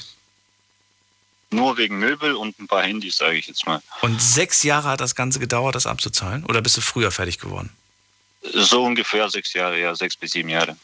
Nur 1.55 1.77
wegen 1.77 1.99
Möbel 1.99 2.35
und 2.35 2.59
ein 2.59 2.67
paar 2.67 2.83
Handys, 2.83 3.17
sage 3.17 3.37
ich 3.37 3.47
jetzt 3.47 3.67
mal. 3.67 3.81
Und 4.03 4.21
sechs 4.21 4.63
Jahre 4.63 4.89
hat 4.89 5.01
das 5.01 5.15
Ganze 5.15 5.39
gedauert, 5.39 5.75
das 5.75 5.87
abzuzahlen? 5.87 6.45
Oder 6.47 6.63
bist 6.63 6.77
du 6.77 6.81
früher 6.81 7.11
fertig 7.11 7.39
geworden? 7.39 7.71
So 8.53 8.85
ungefähr 8.85 9.31
sechs 9.31 9.53
Jahre, 9.55 9.81
ja, 9.81 9.95
sechs 9.95 10.17
bis 10.17 10.33
sieben 10.33 10.49
Jahre. 10.49 10.77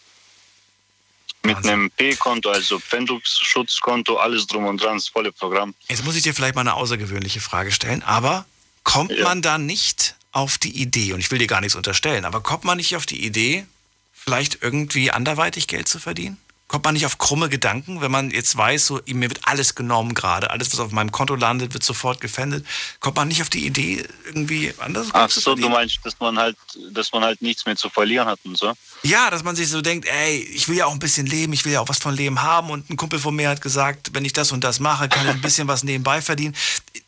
Mit 1.43 1.57
Wahnsinn. 1.57 1.73
einem 1.73 1.91
P-Konto, 1.91 2.51
also 2.51 2.79
Pfändungsschutzkonto, 2.79 4.17
alles 4.17 4.47
drum 4.47 4.67
und 4.67 4.83
dran, 4.83 4.97
das 4.97 5.09
volle 5.09 5.33
Programm. 5.33 5.75
Jetzt 5.89 6.05
muss 6.05 6.17
ich 6.17 6.23
dir 6.23 6.35
vielleicht 6.35 6.55
mal 6.55 6.61
eine 6.63 6.75
außergewöhnliche 6.75 7.41
Frage 7.41 7.73
stellen, 7.73 8.03
aber 8.03 8.45
kommt 8.85 9.13
ja. 9.13 9.25
man 9.25 9.41
da 9.41 9.59
nicht 9.59 10.17
auf 10.33 10.59
die 10.59 10.81
Idee, 10.81 11.13
und 11.13 11.21
ich 11.21 11.31
will 11.31 11.39
dir 11.39 11.47
gar 11.47 11.61
nichts 11.61 11.77
unterstellen, 11.77 12.25
aber 12.25 12.43
kommt 12.43 12.65
man 12.65 12.77
nicht 12.77 12.95
auf 12.95 13.07
die 13.07 13.25
Idee, 13.25 13.67
vielleicht 14.13 14.63
irgendwie 14.63 15.11
anderweitig 15.11 15.67
Geld 15.67 15.89
zu 15.89 15.99
verdienen? 15.99 16.39
Kommt 16.71 16.85
man 16.85 16.95
nicht 16.95 17.05
auf 17.05 17.19
krumme 17.19 17.49
Gedanken, 17.49 18.01
wenn 18.01 18.13
man 18.13 18.31
jetzt 18.31 18.57
weiß, 18.57 18.87
so, 18.87 19.01
mir 19.05 19.29
wird 19.29 19.41
alles 19.43 19.75
genommen 19.75 20.15
gerade, 20.15 20.51
alles, 20.51 20.73
was 20.73 20.79
auf 20.79 20.93
meinem 20.93 21.11
Konto 21.11 21.35
landet, 21.35 21.75
wird 21.75 21.83
sofort 21.83 22.21
gefändet. 22.21 22.65
Kommt 23.01 23.17
man 23.17 23.27
nicht 23.27 23.43
auf 23.43 23.51
die 23.51 23.67
Idee, 23.67 24.07
irgendwie 24.25 24.73
anders 24.79 25.09
Ach 25.13 25.29
so, 25.29 25.57
du 25.57 25.69
meinst, 25.69 25.99
dass 26.05 26.21
man 26.21 26.39
halt, 26.39 26.57
dass 26.93 27.11
man 27.11 27.25
halt 27.25 27.43
nichts 27.43 27.67
mehr 27.67 27.75
zu 27.75 27.91
verlieren 27.91 28.29
hat 28.29 28.39
und 28.45 28.57
so? 28.57 28.73
Ja, 29.03 29.31
dass 29.31 29.43
man 29.43 29.57
sich 29.57 29.69
so 29.69 29.81
denkt, 29.81 30.07
ey, 30.07 30.37
ich 30.37 30.69
will 30.69 30.77
ja 30.77 30.87
auch 30.87 30.93
ein 30.93 31.01
bisschen 31.01 31.27
leben, 31.27 31.53
ich 31.53 31.65
will 31.65 31.73
ja 31.73 31.81
auch 31.81 31.89
was 31.89 31.99
von 31.99 32.15
Leben 32.15 32.41
haben. 32.41 32.71
Und 32.71 32.89
ein 32.89 32.97
Kumpel 32.97 33.19
von 33.19 33.35
mir 33.35 33.49
hat 33.49 33.63
gesagt, 33.63 34.15
wenn 34.15 34.25
ich 34.25 34.33
das 34.33 34.53
und 34.53 34.63
das 34.63 34.79
mache, 34.79 35.09
kann 35.09 35.27
ich 35.27 35.33
ein 35.33 35.41
bisschen 35.41 35.67
was 35.67 35.83
nebenbei 35.83 36.23
verdienen. 36.23 36.55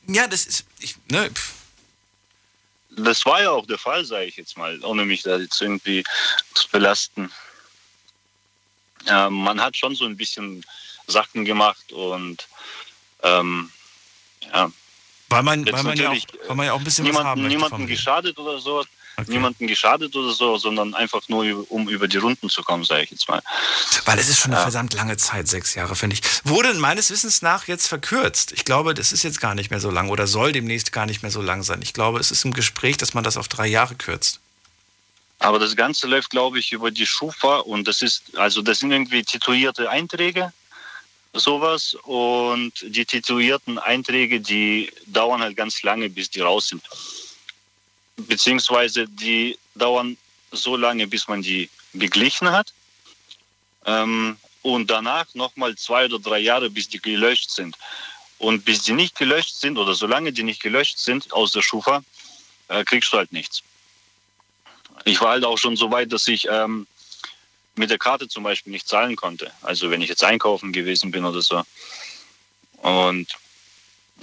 Ja, 0.09 0.27
das 0.27 0.45
ist, 0.45 0.65
ich, 0.81 0.97
ne, 1.09 1.31
Das 2.97 3.25
war 3.27 3.41
ja 3.41 3.53
auch 3.53 3.67
der 3.67 3.79
Fall, 3.79 4.05
sage 4.05 4.25
ich 4.25 4.37
jetzt 4.37 4.57
mal, 4.57 4.83
ohne 4.83 5.05
mich 5.05 5.23
da 5.23 5.37
jetzt 5.37 5.63
irgendwie 5.63 6.03
zu 6.53 6.69
belasten 6.69 7.31
äh, 9.07 9.31
man 9.31 9.61
hat 9.61 9.77
schon 9.77 9.95
so 9.95 10.05
ein 10.05 10.17
bisschen 10.17 10.65
Sachen 11.07 11.45
gemacht 11.45 11.93
und 11.93 12.47
ähm, 13.23 13.71
ja. 14.53 14.71
Weil 15.29 15.43
man, 15.43 15.65
weil 15.73 15.83
man, 15.83 15.97
ja 15.97 16.11
auch, 16.11 16.17
weil 16.49 16.57
man 16.57 16.67
ja 16.67 16.73
auch 16.73 16.79
ein 16.79 16.85
bisschen 16.85 17.05
niemanden, 17.05 17.25
was 17.25 17.31
haben 17.31 17.49
niemanden 17.49 17.87
geschadet 17.87 18.39
oder 18.39 18.59
so. 18.59 18.85
Okay. 19.17 19.31
Niemanden 19.31 19.67
geschadet 19.67 20.17
oder 20.17 20.33
so, 20.33 20.57
sondern 20.57 20.95
einfach 20.95 21.29
nur, 21.29 21.71
um 21.71 21.89
über 21.89 22.09
die 22.09 22.17
Runden 22.17 22.49
zu 22.49 22.63
kommen, 22.63 22.83
sage 22.83 23.03
ich 23.03 23.11
jetzt 23.11 23.29
mal. 23.29 23.43
Weil 24.07 24.19
es 24.19 24.29
ist 24.29 24.39
schon 24.39 24.53
eine 24.53 24.61
ja. 24.61 24.63
verdammt 24.63 24.95
lange 24.95 25.19
Zeit, 25.19 25.49
sechs 25.49 25.75
Jahre, 25.75 25.95
finde 25.97 26.17
ich. 26.17 26.23
Wurde 26.45 26.73
meines 26.75 27.11
Wissens 27.11 27.43
nach 27.43 27.69
jetzt 27.69 27.89
verkürzt. 27.89 28.53
Ich 28.53 28.65
glaube, 28.65 28.95
das 28.95 29.13
ist 29.13 29.23
jetzt 29.23 29.39
gar 29.41 29.55
nicht 29.55 29.71
mehr 29.71 29.81
so 29.81 29.91
lang 29.91 30.09
oder 30.09 30.27
soll 30.27 30.53
demnächst 30.53 30.93
gar 30.93 31.05
nicht 31.05 31.21
mehr 31.21 31.31
so 31.31 31.43
lang 31.43 31.63
sein. 31.63 31.83
Ich 31.83 31.93
glaube, 31.93 32.21
es 32.21 32.31
ist 32.31 32.45
im 32.47 32.55
Gespräch, 32.55 32.97
dass 32.97 33.13
man 33.13 33.23
das 33.23 33.37
auf 33.37 33.49
drei 33.49 33.67
Jahre 33.67 33.97
kürzt. 33.97 34.41
Aber 35.43 35.59
das 35.59 35.75
Ganze 35.75 36.07
läuft, 36.07 36.31
glaube 36.31 36.61
ich, 36.61 36.71
über 36.71 36.93
die 36.93 37.07
Schufa 37.07 37.57
und 37.59 37.89
das 37.89 38.01
ist, 38.01 38.39
also 38.39 38.63
das 38.63 38.79
sind 38.79 38.93
irgendwie 38.93 39.25
titulierte 39.25 39.91
Einträge, 39.91 40.53
sowas. 41.33 41.95
Und 42.05 42.73
die 42.83 43.05
titulierten 43.05 43.77
Einträge, 43.81 44.41
die 44.41 44.93
dauern 45.07 45.43
halt 45.43 45.57
ganz 45.57 45.83
lange, 45.83 46.09
bis 46.09 46.31
die 46.31 46.43
raus 46.43 46.69
sind. 46.69 46.83
Beziehungsweise 48.17 49.09
die 49.09 49.59
dauern 49.75 50.17
so 50.53 50.77
lange, 50.77 51.09
bis 51.09 51.27
man 51.27 51.43
die 51.43 51.69
beglichen 51.93 52.53
hat. 52.53 52.73
Ähm, 53.85 54.37
und 54.63 54.91
danach 54.93 55.27
nochmal 55.35 55.75
zwei 55.75 56.05
oder 56.05 56.21
drei 56.21 56.39
Jahre, 56.39 56.71
bis 56.71 56.89
die 56.89 57.01
gelöscht 57.01 57.51
sind. 57.51 57.77
Und 58.39 58.65
bis 58.65 58.83
die 58.83 58.93
nicht 58.93 59.19
gelöscht 59.19 59.57
sind 59.57 59.77
oder 59.77 59.95
solange 59.95 60.33
die 60.33 60.45
nicht 60.45 60.63
gelöscht 60.63 60.99
sind 60.99 61.33
aus 61.33 61.51
der 61.51 61.63
Schufa, 61.63 62.05
äh, 62.69 62.85
kriegst 62.85 63.13
du 63.13 63.17
halt 63.17 63.33
nichts 63.33 63.65
ich 65.05 65.21
war 65.21 65.31
halt 65.31 65.45
auch 65.45 65.59
schon 65.59 65.77
so 65.77 65.91
weit, 65.91 66.13
dass 66.13 66.29
ich 66.29 66.49
ähm, 66.49 66.87
mit 67.75 67.91
der 67.91 67.99
Karte 67.99 68.29
zum 68.29 68.43
Beispiel 68.43 68.73
nicht 68.73 68.89
zahlen 68.89 69.17
konnte. 69.17 69.51
Also 69.63 69.91
wenn 69.91 70.03
ich 70.03 70.09
jetzt 70.09 70.25
einkaufen 70.25 70.73
gewesen 70.73 71.11
bin 71.11 71.25
oder 71.25 71.43
so. 71.43 71.63
Und 72.83 73.29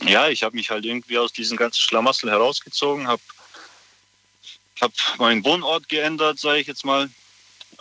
ja, 0.06 0.30
ich 0.30 0.44
habe 0.44 0.56
mich 0.56 0.70
halt 0.70 0.86
irgendwie 0.86 1.18
aus 1.18 1.34
diesem 1.34 1.58
ganzen 1.58 1.82
Schlamassel 1.82 2.30
herausgezogen, 2.30 3.08
habe 3.08 3.22
hab 4.80 4.92
meinen 5.18 5.44
Wohnort 5.44 5.90
geändert, 5.90 6.40
sage 6.40 6.60
ich 6.60 6.68
jetzt 6.68 6.86
mal. 6.86 7.10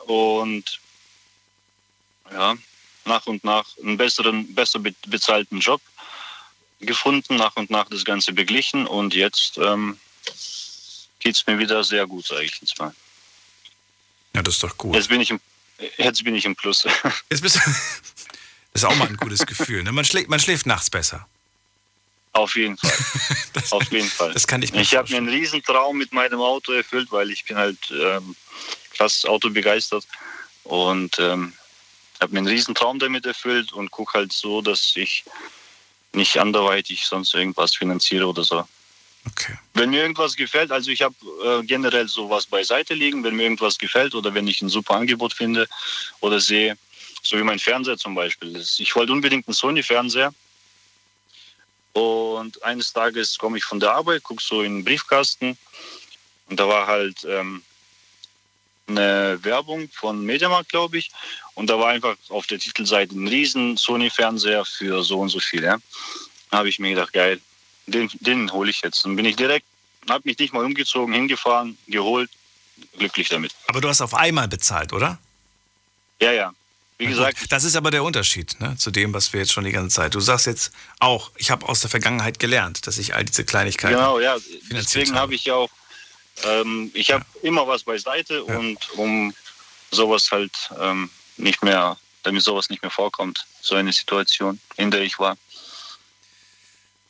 Und 0.06 0.80
ja, 2.32 2.56
nach 3.04 3.26
und 3.26 3.44
nach 3.44 3.66
einen 3.82 3.96
besseren, 3.96 4.54
besser 4.54 4.80
bezahlten 5.06 5.60
Job 5.60 5.80
gefunden, 6.80 7.36
nach 7.36 7.56
und 7.56 7.70
nach 7.70 7.88
das 7.88 8.04
Ganze 8.04 8.32
beglichen 8.32 8.86
und 8.86 9.14
jetzt 9.14 9.58
ähm, 9.58 9.98
geht 11.18 11.34
es 11.34 11.46
mir 11.46 11.58
wieder 11.58 11.82
sehr 11.84 12.06
gut, 12.06 12.26
sage 12.26 12.44
ich 12.44 12.60
jetzt 12.60 12.78
mal. 12.78 12.94
Ja, 14.34 14.42
das 14.42 14.54
ist 14.54 14.62
doch 14.62 14.76
gut. 14.76 14.94
Jetzt 14.94 15.08
bin 15.08 15.20
ich 15.20 15.30
im, 15.30 15.40
jetzt 15.96 16.22
bin 16.24 16.34
ich 16.34 16.44
im 16.44 16.54
Plus. 16.54 16.84
Jetzt 17.30 17.40
bist 17.40 17.56
du, 17.56 17.60
das 17.60 18.02
ist 18.74 18.84
auch 18.84 18.94
mal 18.96 19.08
ein 19.08 19.16
gutes 19.16 19.44
Gefühl. 19.46 19.82
Ne? 19.82 19.92
Man, 19.92 20.04
schläft, 20.04 20.28
man 20.28 20.40
schläft 20.40 20.66
nachts 20.66 20.90
besser. 20.90 21.26
Auf 22.32 22.56
jeden 22.56 22.76
Fall. 22.76 22.92
Das, 23.54 23.72
Auf 23.72 23.90
jeden 23.90 24.08
Fall. 24.08 24.32
Das 24.34 24.46
kann 24.46 24.62
ich 24.62 24.72
mir 24.72 24.82
Ich 24.82 24.94
habe 24.94 25.10
mir 25.10 25.16
einen 25.16 25.28
Riesentraum 25.28 25.96
mit 25.96 26.12
meinem 26.12 26.40
Auto 26.40 26.70
erfüllt, 26.72 27.10
weil 27.10 27.30
ich 27.30 27.44
bin 27.44 27.56
halt 27.56 27.78
ähm, 27.90 28.36
krass 28.92 29.24
autobegeistert 29.24 30.06
und 30.62 31.18
ähm, 31.18 31.54
habe 32.20 32.32
mir 32.32 32.38
einen 32.38 32.46
Riesentraum 32.46 32.98
damit 33.00 33.26
erfüllt 33.26 33.72
und 33.72 33.90
gucke 33.90 34.18
halt 34.18 34.32
so, 34.32 34.60
dass 34.60 34.92
ich 34.94 35.24
nicht 36.12 36.38
anderweitig 36.38 37.06
sonst 37.06 37.34
irgendwas 37.34 37.74
finanziere 37.74 38.26
oder 38.26 38.44
so. 38.44 38.68
Okay. 39.30 39.54
Wenn 39.74 39.90
mir 39.90 40.02
irgendwas 40.02 40.36
gefällt, 40.36 40.70
also 40.70 40.90
ich 40.90 41.02
habe 41.02 41.14
äh, 41.44 41.64
generell 41.64 42.08
sowas 42.08 42.46
beiseite 42.46 42.94
liegen, 42.94 43.22
wenn 43.24 43.36
mir 43.36 43.44
irgendwas 43.44 43.78
gefällt 43.78 44.14
oder 44.14 44.32
wenn 44.34 44.46
ich 44.46 44.62
ein 44.62 44.68
super 44.68 44.94
Angebot 44.94 45.32
finde 45.32 45.66
oder 46.20 46.40
sehe, 46.40 46.76
so 47.22 47.36
wie 47.36 47.42
mein 47.42 47.58
Fernseher 47.58 47.98
zum 47.98 48.14
Beispiel. 48.14 48.56
Ich 48.56 48.94
wollte 48.94 49.12
unbedingt 49.12 49.46
einen 49.46 49.54
Sony-Fernseher. 49.54 50.32
Und 51.92 52.62
eines 52.62 52.92
Tages 52.92 53.38
komme 53.38 53.58
ich 53.58 53.64
von 53.64 53.80
der 53.80 53.92
Arbeit, 53.92 54.22
gucke 54.22 54.42
so 54.42 54.62
in 54.62 54.76
den 54.76 54.84
Briefkasten 54.84 55.58
und 56.48 56.58
da 56.60 56.68
war 56.68 56.86
halt 56.86 57.24
ähm, 57.24 57.62
eine 58.86 59.38
Werbung 59.42 59.88
von 59.92 60.24
Mediamarkt, 60.24 60.70
glaube 60.70 60.98
ich. 60.98 61.10
Und 61.54 61.68
da 61.68 61.78
war 61.78 61.88
einfach 61.88 62.16
auf 62.28 62.46
der 62.46 62.58
Titelseite 62.58 63.14
ein 63.14 63.28
riesen 63.28 63.76
Sony-Fernseher 63.76 64.64
für 64.64 65.02
so 65.02 65.20
und 65.20 65.28
so 65.28 65.40
viel. 65.40 65.62
Ja. 65.62 65.78
Da 66.50 66.58
habe 66.58 66.68
ich 66.68 66.78
mir 66.78 66.90
gedacht, 66.90 67.12
geil, 67.12 67.40
den, 67.90 68.10
den 68.20 68.52
hole 68.52 68.70
ich 68.70 68.80
jetzt. 68.82 69.04
Dann 69.04 69.16
bin 69.16 69.24
ich 69.24 69.36
direkt, 69.36 69.66
habe 70.08 70.22
mich 70.24 70.38
nicht 70.38 70.52
mal 70.52 70.64
umgezogen, 70.64 71.12
hingefahren, 71.14 71.76
geholt, 71.86 72.30
glücklich 72.98 73.28
damit. 73.28 73.52
Aber 73.66 73.80
du 73.80 73.88
hast 73.88 74.00
auf 74.00 74.14
einmal 74.14 74.48
bezahlt, 74.48 74.92
oder? 74.92 75.18
Ja, 76.20 76.32
ja. 76.32 76.52
Wie 76.98 77.06
gesagt. 77.06 77.52
Das 77.52 77.62
ist 77.62 77.76
aber 77.76 77.92
der 77.92 78.02
Unterschied 78.02 78.60
ne, 78.60 78.76
zu 78.76 78.90
dem, 78.90 79.14
was 79.14 79.32
wir 79.32 79.40
jetzt 79.40 79.52
schon 79.52 79.64
die 79.64 79.70
ganze 79.70 79.94
Zeit. 79.94 80.14
Du 80.16 80.20
sagst 80.20 80.46
jetzt 80.46 80.72
auch, 80.98 81.30
ich 81.36 81.50
habe 81.52 81.68
aus 81.68 81.80
der 81.80 81.90
Vergangenheit 81.90 82.40
gelernt, 82.40 82.86
dass 82.88 82.98
ich 82.98 83.14
all 83.14 83.24
diese 83.24 83.44
Kleinigkeiten. 83.44 83.94
Genau, 83.94 84.18
ja. 84.18 84.36
Deswegen 84.72 85.14
habe 85.14 85.34
ich 85.34 85.44
ja 85.44 85.54
auch, 85.54 85.70
ähm, 86.42 86.90
ich 86.94 87.12
habe 87.12 87.24
ja. 87.34 87.48
immer 87.48 87.68
was 87.68 87.84
beiseite 87.84 88.44
ja. 88.46 88.56
und 88.58 88.78
um 88.96 89.32
sowas 89.92 90.30
halt 90.32 90.52
ähm, 90.80 91.08
nicht 91.36 91.62
mehr, 91.62 91.96
damit 92.24 92.42
sowas 92.42 92.68
nicht 92.68 92.82
mehr 92.82 92.90
vorkommt, 92.90 93.46
so 93.60 93.76
eine 93.76 93.92
Situation, 93.92 94.60
in 94.76 94.90
der 94.90 95.02
ich 95.02 95.20
war. 95.20 95.36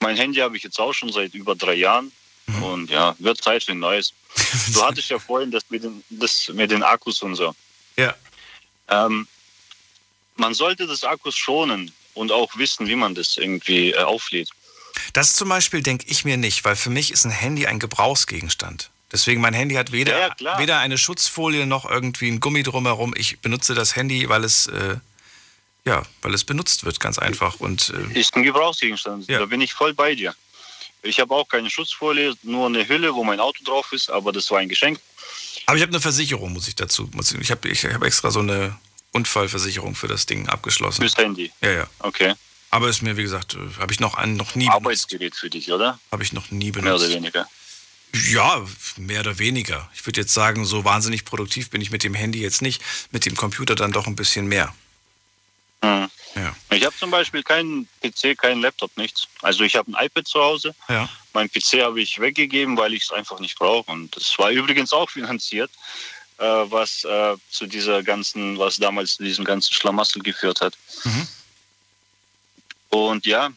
Mein 0.01 0.17
Handy 0.17 0.39
habe 0.41 0.57
ich 0.57 0.63
jetzt 0.63 0.79
auch 0.79 0.93
schon 0.93 1.13
seit 1.13 1.35
über 1.35 1.55
drei 1.55 1.75
Jahren. 1.75 2.13
Mhm. 2.47 2.63
Und 2.63 2.91
ja, 2.91 3.15
wird 3.19 3.43
Zeit 3.43 3.65
für 3.65 3.73
ein 3.73 3.79
neues. 3.79 4.13
Du 4.73 4.83
hattest 4.83 5.11
ja 5.11 5.19
vorhin 5.19 5.51
das 5.51 5.65
mit 5.69 5.85
den, 5.85 6.03
das 6.11 6.49
mit 6.55 6.71
den 6.71 6.83
Akkus 6.83 7.23
und 7.23 7.35
so. 7.35 7.55
Ja. 7.97 8.15
Ähm, 8.89 9.27
man 10.37 10.55
sollte 10.55 10.87
das 10.87 11.05
Akkus 11.05 11.37
schonen 11.37 11.93
und 12.15 12.33
auch 12.33 12.57
wissen, 12.57 12.89
wie 12.89 12.97
man 12.97 13.15
das 13.15 13.37
irgendwie 13.37 13.93
äh, 13.93 13.99
auflädt. 13.99 14.51
Das 15.13 15.35
zum 15.35 15.49
Beispiel 15.49 15.83
denke 15.83 16.07
ich 16.09 16.25
mir 16.25 16.37
nicht, 16.37 16.65
weil 16.65 16.77
für 16.77 16.91
mich 16.91 17.11
ist 17.13 17.25
ein 17.25 17.31
Handy 17.31 17.67
ein 17.67 17.79
Gebrauchsgegenstand. 17.79 18.91
Deswegen, 19.11 19.41
mein 19.41 19.55
Handy 19.55 19.75
hat 19.75 19.91
weder, 19.93 20.19
ja, 20.19 20.35
ja, 20.39 20.59
weder 20.59 20.79
eine 20.79 20.99
Schutzfolie 20.99 21.67
noch 21.67 21.89
irgendwie 21.89 22.29
ein 22.31 22.41
Gummi 22.41 22.63
drumherum. 22.63 23.15
Ich 23.17 23.41
benutze 23.41 23.75
das 23.75 23.97
Handy, 23.97 24.29
weil 24.29 24.45
es 24.45 24.67
äh, 24.67 24.97
ja, 25.89 26.03
weil 26.21 26.35
es 26.35 26.45
benutzt 26.45 26.85
wird, 26.85 27.01
ganz 27.01 27.19
einfach. 27.19 27.61
Und, 27.61 27.95
äh, 28.15 28.19
ist 28.19 28.37
ein 28.37 28.43
Gebrauchsgegenstand. 28.43 29.27
Ja. 29.29 29.39
Da 29.39 29.47
bin 29.47 29.61
ich 29.63 29.73
voll 29.73 29.95
bei 29.95 30.15
dir. 30.15 30.35
Ich 31.03 31.19
habe 31.19 31.35
auch 31.35 31.49
keine 31.49 31.71
Schutzfolie, 31.71 32.35
nur 32.43 32.67
eine 32.67 32.87
Hülle, 32.87 33.15
wo 33.15 33.25
mein 33.25 33.41
Auto 33.41 33.65
drauf 33.65 33.93
ist, 33.93 34.11
aber 34.11 34.33
das 34.33 34.51
war 34.51 34.59
ein 34.59 34.69
Geschenk. 34.69 35.01
Aber 35.67 35.77
ich 35.77 35.83
habe 35.83 35.93
eine 35.93 36.01
Versicherung, 36.01 36.53
muss 36.53 36.69
ich 36.69 36.75
dazu. 36.75 37.11
Ich 37.41 37.51
habe 37.51 37.69
ich 37.69 37.85
hab 37.85 38.03
extra 38.05 38.31
so 38.31 38.41
eine 38.41 38.77
Unfallversicherung 39.13 39.95
für 39.95 40.09
das 40.09 40.27
Ding 40.27 40.49
abgeschlossen. 40.49 41.01
Fürs 41.01 41.17
Handy? 41.17 41.51
Ja, 41.63 41.71
ja. 41.71 41.87
Okay. 42.01 42.35
Aber 42.71 42.89
ist 42.91 43.01
mir, 43.01 43.17
wie 43.17 43.23
gesagt, 43.23 43.55
äh, 43.55 43.81
habe 43.81 43.93
ich 43.93 44.01
noch, 44.01 44.23
noch 44.27 44.55
nie 44.55 44.69
Arbeitsgerät 44.69 45.21
benutzt. 45.21 45.41
für 45.41 45.51
dich, 45.51 45.73
oder? 45.73 45.99
Habe 46.13 46.23
ich 46.23 46.35
noch 46.35 46.51
nie 46.51 46.71
benutzt. 46.71 46.85
Mehr 46.85 46.95
oder 46.97 47.09
weniger. 47.09 47.49
Ja, 48.31 48.65
mehr 48.97 49.21
oder 49.21 49.39
weniger. 49.39 49.89
Ich 49.95 50.05
würde 50.07 50.21
jetzt 50.21 50.35
sagen, 50.35 50.65
so 50.65 50.85
wahnsinnig 50.85 51.25
produktiv 51.25 51.71
bin 51.71 51.81
ich 51.81 51.91
mit 51.91 52.05
dem 52.05 52.15
Handy 52.15 52.41
jetzt 52.41 52.61
nicht. 52.61 52.83
Mit 53.11 53.25
dem 53.25 53.37
Computer 53.37 53.75
dann 53.75 53.93
doch 53.93 54.07
ein 54.07 54.17
bisschen 54.17 54.47
mehr. 54.47 54.75
Mhm. 55.83 56.11
Ja. 56.35 56.55
Ich 56.71 56.85
habe 56.85 56.97
zum 56.97 57.11
Beispiel 57.11 57.43
keinen 57.43 57.89
PC, 58.03 58.37
keinen 58.37 58.61
Laptop, 58.61 58.97
nichts. 58.97 59.27
Also 59.43 59.65
ich 59.65 59.77
habe 59.77 59.91
ein 59.91 60.07
iPad 60.07 60.27
zu 60.27 60.41
Hause. 60.41 60.75
Ja. 60.89 61.09
Mein 61.33 61.51
PC 61.51 61.83
habe 61.83 62.01
ich 62.01 62.21
weggegeben, 62.21 62.77
weil 62.77 62.95
ich 62.95 63.05
es 63.05 63.13
einfach 63.13 63.41
nicht 63.41 63.59
brauche. 63.59 63.91
Und 63.91 64.15
das 64.17 64.39
war 64.39 64.51
übrigens 64.51 64.93
auch 64.93 65.11
finanziert, 65.11 65.71
äh, 66.39 66.45
was 66.45 67.05
äh, 67.05 67.37
zu 67.51 67.67
dieser 67.67 68.03
ganzen, 68.03 68.59
was 68.59 68.77
damals 68.77 69.17
zu 69.17 69.25
diesem 69.25 69.45
ganzen 69.45 69.73
Schlamassel 69.75 70.23
geführt 70.23 70.61
hat. 70.61 70.77
Mhm. 71.05 71.29
Und 72.91 73.27
ja, 73.27 73.51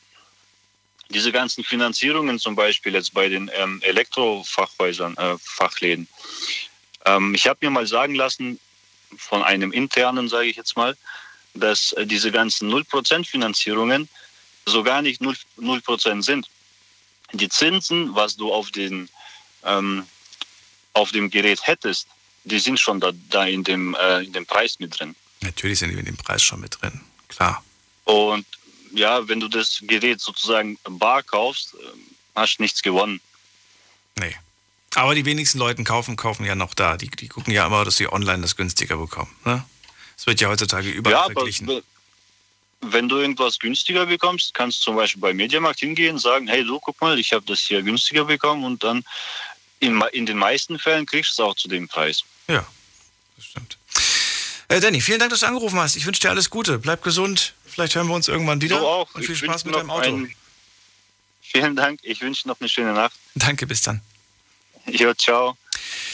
diese 1.10 1.32
ganzen 1.32 1.64
Finanzierungen 1.64 2.40
zum 2.40 2.56
Beispiel 2.56 2.94
jetzt 2.94 3.14
bei 3.14 3.30
den 3.30 3.52
ähm, 3.54 3.82
Elektrofachhäusern, 3.84 5.16
äh, 5.18 5.38
Fachläden. 5.40 6.08
Ähm, 7.06 7.36
ich 7.36 7.48
habe 7.48 7.60
mir 7.62 7.70
mal 7.70 7.88
sagen 7.88 8.16
lassen, 8.16 8.60
von 9.18 9.44
einem 9.44 9.72
internen, 9.72 10.30
sage 10.30 10.48
ich 10.48 10.56
jetzt 10.56 10.78
mal, 10.78 10.96
dass 11.54 11.92
äh, 11.94 12.06
diese 12.06 12.32
ganzen 12.32 12.72
0% 12.72 13.26
Finanzierungen 13.26 14.10
so 14.66 14.84
gar 14.84 15.02
nicht 15.02 15.22
0%, 15.22 15.36
0 15.58 16.24
sind. 16.24 16.48
Die 17.34 17.50
Zinsen, 17.50 18.14
was 18.16 18.36
du 18.36 18.54
auf, 18.54 18.72
den, 18.72 19.10
ähm, 19.64 20.06
auf 20.94 21.12
dem 21.12 21.30
Gerät 21.30 21.66
hättest, 21.66 22.08
die 22.44 22.60
sind 22.60 22.80
schon 22.80 23.00
da, 23.00 23.12
da 23.30 23.46
in, 23.46 23.64
dem, 23.64 23.96
äh, 23.96 24.24
in 24.24 24.34
dem 24.34 24.46
Preis 24.46 24.80
mit 24.80 25.00
drin. 25.00 25.16
Natürlich 25.42 25.80
sind 25.80 25.90
die 25.90 25.96
mit 25.96 26.08
dem 26.08 26.18
Preis 26.18 26.44
schon 26.44 26.60
mit 26.60 26.78
drin, 26.82 27.02
klar. 27.28 27.64
Und 28.04 28.46
ja, 28.94 29.28
wenn 29.28 29.40
du 29.40 29.48
das 29.48 29.80
Gerät 29.82 30.20
sozusagen 30.20 30.78
bar 30.84 31.24
kaufst, 31.24 31.76
ähm, 31.76 32.00
hast 32.36 32.58
du 32.58 32.64
nichts 32.64 32.82
gewonnen. 32.82 33.22
Nee. 34.20 34.36
Aber 34.96 35.16
die 35.16 35.26
wenigsten 35.26 35.58
Leute 35.58 35.84
kaufen, 35.84 36.18
kaufen 36.18 36.46
ja 36.46 36.56
noch 36.56 36.74
da. 36.74 36.98
Die, 36.98 37.10
die 37.10 37.30
gucken 37.30 37.54
ja 37.54 37.66
immer, 37.66 37.86
dass 37.86 37.96
sie 37.96 38.12
online 38.12 38.42
das 38.42 38.58
günstiger 38.58 38.98
bekommen. 38.98 39.34
Ne? 39.46 39.64
Das 40.22 40.28
wird 40.28 40.40
ja 40.40 40.50
heutzutage 40.50 40.88
überall 40.88 41.14
ja, 41.30 41.34
verglichen. 41.34 41.68
Aber, 41.68 41.82
wenn 42.82 43.10
du 43.10 43.18
irgendwas 43.18 43.58
günstiger 43.58 44.06
bekommst, 44.06 44.54
kannst 44.54 44.82
du 44.82 44.84
zum 44.84 44.96
Beispiel 44.96 45.20
bei 45.20 45.34
Mediamarkt 45.34 45.80
hingehen 45.80 46.14
und 46.14 46.20
sagen, 46.20 46.48
hey 46.48 46.64
du, 46.64 46.80
guck 46.80 47.02
mal, 47.02 47.18
ich 47.18 47.34
habe 47.34 47.44
das 47.48 47.62
hier 47.62 47.82
günstiger 47.82 48.26
bekommen 48.26 48.64
und 48.64 48.84
dann 48.84 49.04
in, 49.80 50.00
in 50.12 50.28
den 50.28 50.38
meisten 50.38 50.78
Fällen 50.78 51.08
kriegst 51.08 51.40
du 51.40 51.42
es 51.42 51.48
auch 51.50 51.56
zu 51.56 51.68
dem 51.68 51.88
Preis. 51.88 52.24
Ja, 52.48 52.64
das 53.36 53.46
stimmt. 53.46 53.78
Äh, 54.68 54.80
Danny, 54.80 55.02
vielen 55.02 55.18
Dank, 55.18 55.32
dass 55.32 55.40
du 55.40 55.48
angerufen 55.48 55.80
hast. 55.80 55.96
Ich 55.96 56.06
wünsche 56.06 56.22
dir 56.22 56.30
alles 56.30 56.52
Gute. 56.52 56.78
Bleib 56.78 57.02
gesund. 57.02 57.56
Vielleicht 57.66 57.96
hören 57.96 58.08
wir 58.08 58.14
uns 58.14 58.28
irgendwann 58.28 58.62
wieder. 58.62 58.78
Du 58.78 58.86
auch. 58.86 59.10
Und 59.16 59.24
viel 59.26 59.34
Ich 59.34 59.40
Spaß 59.40 59.66
mit 59.66 59.74
deinem 59.74 59.90
Auto. 59.90 60.08
einen- 60.08 60.36
Vielen 61.42 61.76
Dank. 61.76 62.00
Ich 62.04 62.22
wünsche 62.22 62.48
noch 62.48 62.60
eine 62.60 62.70
schöne 62.70 62.94
Nacht. 62.94 63.16
Danke, 63.34 63.66
bis 63.66 63.82
dann. 63.82 64.02
Ja, 64.86 65.16
ciao. 65.16 65.58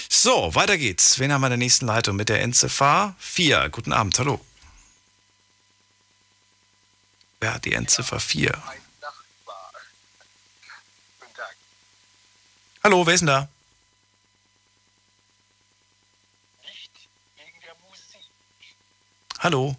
So, 0.10 0.56
weiter 0.56 0.78
geht's. 0.78 1.20
Wen 1.20 1.32
haben 1.32 1.42
wir 1.42 1.48
in 1.48 1.52
der 1.52 1.58
nächsten 1.58 1.86
Leitung 1.86 2.16
mit 2.16 2.30
der 2.30 2.42
Endziffer 2.42 3.16
4? 3.20 3.70
Guten 3.70 3.94
Abend, 3.94 4.18
hallo. 4.20 4.40
Wer 7.40 7.54
hat 7.54 7.66
die 7.66 7.74
Endziffer 7.74 8.20
4? 8.20 8.52
Hallo, 12.84 13.06
wer 13.06 13.14
ist 13.14 13.20
denn 13.22 13.28
da? 13.28 13.50
Hallo. 19.40 19.76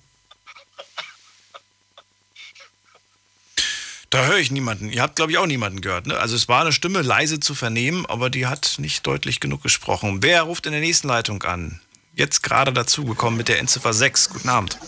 Da 4.10 4.24
höre 4.24 4.38
ich 4.38 4.50
niemanden. 4.50 4.90
Ihr 4.90 5.02
habt, 5.02 5.16
glaube 5.16 5.32
ich, 5.32 5.38
auch 5.38 5.46
niemanden 5.46 5.82
gehört. 5.82 6.06
Ne? 6.06 6.16
Also 6.16 6.34
es 6.34 6.48
war 6.48 6.62
eine 6.62 6.72
Stimme 6.72 7.02
leise 7.02 7.40
zu 7.40 7.54
vernehmen, 7.54 8.06
aber 8.06 8.30
die 8.30 8.46
hat 8.46 8.76
nicht 8.78 9.06
deutlich 9.06 9.38
genug 9.40 9.62
gesprochen. 9.62 10.22
Wer 10.22 10.42
ruft 10.42 10.64
in 10.64 10.72
der 10.72 10.80
nächsten 10.80 11.08
Leitung 11.08 11.42
an? 11.42 11.80
Jetzt 12.14 12.42
gerade 12.42 12.72
dazugekommen 12.72 13.36
mit 13.36 13.48
der 13.48 13.58
Endziffer 13.58 13.92
6. 13.92 14.30
Guten 14.30 14.48
Abend. 14.48 14.78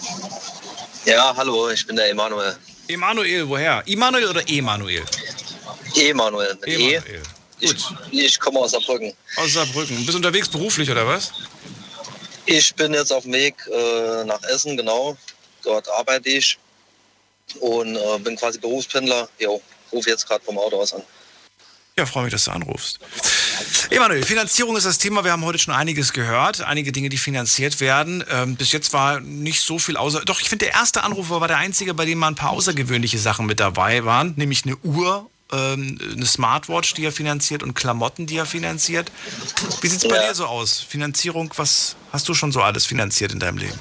Ja, 1.05 1.35
hallo, 1.37 1.69
ich 1.69 1.87
bin 1.87 1.97
der 1.97 2.11
Emanuel. 2.11 2.57
Emanuel, 2.89 3.49
woher? 3.49 3.83
Emanuel 3.87 4.27
oder 4.27 4.49
Emanuel? 4.49 5.05
Emanuel 5.95 6.59
E. 6.67 6.95
Emanuel. 6.95 7.23
Ich, 7.61 7.75
ich 8.11 8.41
komme 8.41 8.59
aus 8.59 8.71
Saarbrücken. 8.71 9.13
Aus 9.37 9.53
Saarbrücken. 9.53 9.97
Bist 9.99 10.11
du 10.11 10.17
unterwegs 10.17 10.49
beruflich 10.49 10.91
oder 10.91 11.07
was? 11.07 11.31
Ich 12.47 12.75
bin 12.75 12.95
jetzt 12.95 13.13
auf 13.13 13.25
dem 13.25 13.35
Weg 13.35 13.55
äh, 13.71 14.25
nach 14.25 14.43
Essen, 14.45 14.77
genau. 14.77 15.17
Dort 15.63 15.89
arbeite 15.91 16.31
ich 16.31 16.59
und 17.57 17.97
äh, 17.97 18.19
bin 18.19 18.37
quasi 18.37 18.59
Berufspendler. 18.59 19.29
Jo, 19.39 19.61
rufe 19.93 20.11
jetzt 20.11 20.27
gerade 20.27 20.45
vom 20.45 20.59
Auto 20.59 20.81
aus 20.81 20.93
an. 20.93 21.03
Ja, 21.99 22.07
freue 22.07 22.25
mich, 22.25 22.33
dass 22.33 22.45
du 22.45 22.53
anrufst. 22.53 22.99
Emanuel, 23.91 24.25
Finanzierung 24.25 24.77
ist 24.77 24.87
das 24.87 24.97
Thema. 24.99 25.23
Wir 25.25 25.33
haben 25.33 25.45
heute 25.45 25.59
schon 25.59 25.75
einiges 25.75 26.13
gehört. 26.13 26.63
Einige 26.63 26.93
Dinge, 26.93 27.09
die 27.11 27.19
finanziert 27.19 27.81
werden. 27.81 28.25
Ähm, 28.31 28.57
bis 28.57 28.73
jetzt 28.73 28.93
war 28.93 29.21
nicht 29.21 29.61
so 29.61 29.79
viel 29.79 29.97
außer. 29.97 30.23
Doch, 30.25 30.41
ich 30.41 30.49
finde, 30.49 30.67
der 30.67 30.75
erste 30.75 31.03
Anrufer 31.03 31.41
war 31.41 31.49
der 31.49 31.59
einzige, 31.59 31.93
bei 31.93 32.07
dem 32.07 32.19
mal 32.19 32.29
ein 32.29 32.37
paar 32.37 32.51
außergewöhnliche 32.51 33.19
Sachen 33.19 33.45
mit 33.47 33.61
dabei 33.61 34.05
waren. 34.05 34.33
Nämlich 34.37 34.65
eine 34.65 34.77
Uhr, 34.79 35.29
ähm, 35.53 35.99
eine 36.15 36.25
Smartwatch, 36.25 36.95
die 36.95 37.05
er 37.05 37.13
finanziert 37.13 37.63
und 37.63 37.75
Klamotten, 37.75 38.27
die 38.27 38.37
er 38.37 38.47
finanziert. 38.47 39.11
Wie 39.83 39.89
sieht 39.89 40.03
es 40.03 40.09
bei 40.09 40.17
Ja. 40.17 40.29
dir 40.29 40.35
so 40.35 40.47
aus? 40.47 40.81
Finanzierung, 40.81 41.53
was 41.57 41.97
hast 42.13 42.27
du 42.29 42.35
schon 42.35 42.53
so 42.53 42.63
alles 42.63 42.87
finanziert 42.87 43.33
in 43.33 43.41
deinem 43.41 43.59
Leben? 43.59 43.79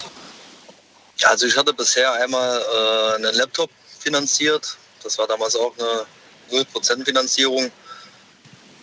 Also 1.24 1.46
ich 1.46 1.58
hatte 1.58 1.74
bisher 1.74 2.12
einmal 2.14 2.62
äh, 2.62 3.16
einen 3.16 3.36
Laptop 3.36 3.70
finanziert. 4.00 4.78
Das 5.04 5.18
war 5.18 5.28
damals 5.28 5.56
auch 5.56 5.74
eine 5.78 6.06
0% 6.52 7.06
Finanzierung. 7.06 7.72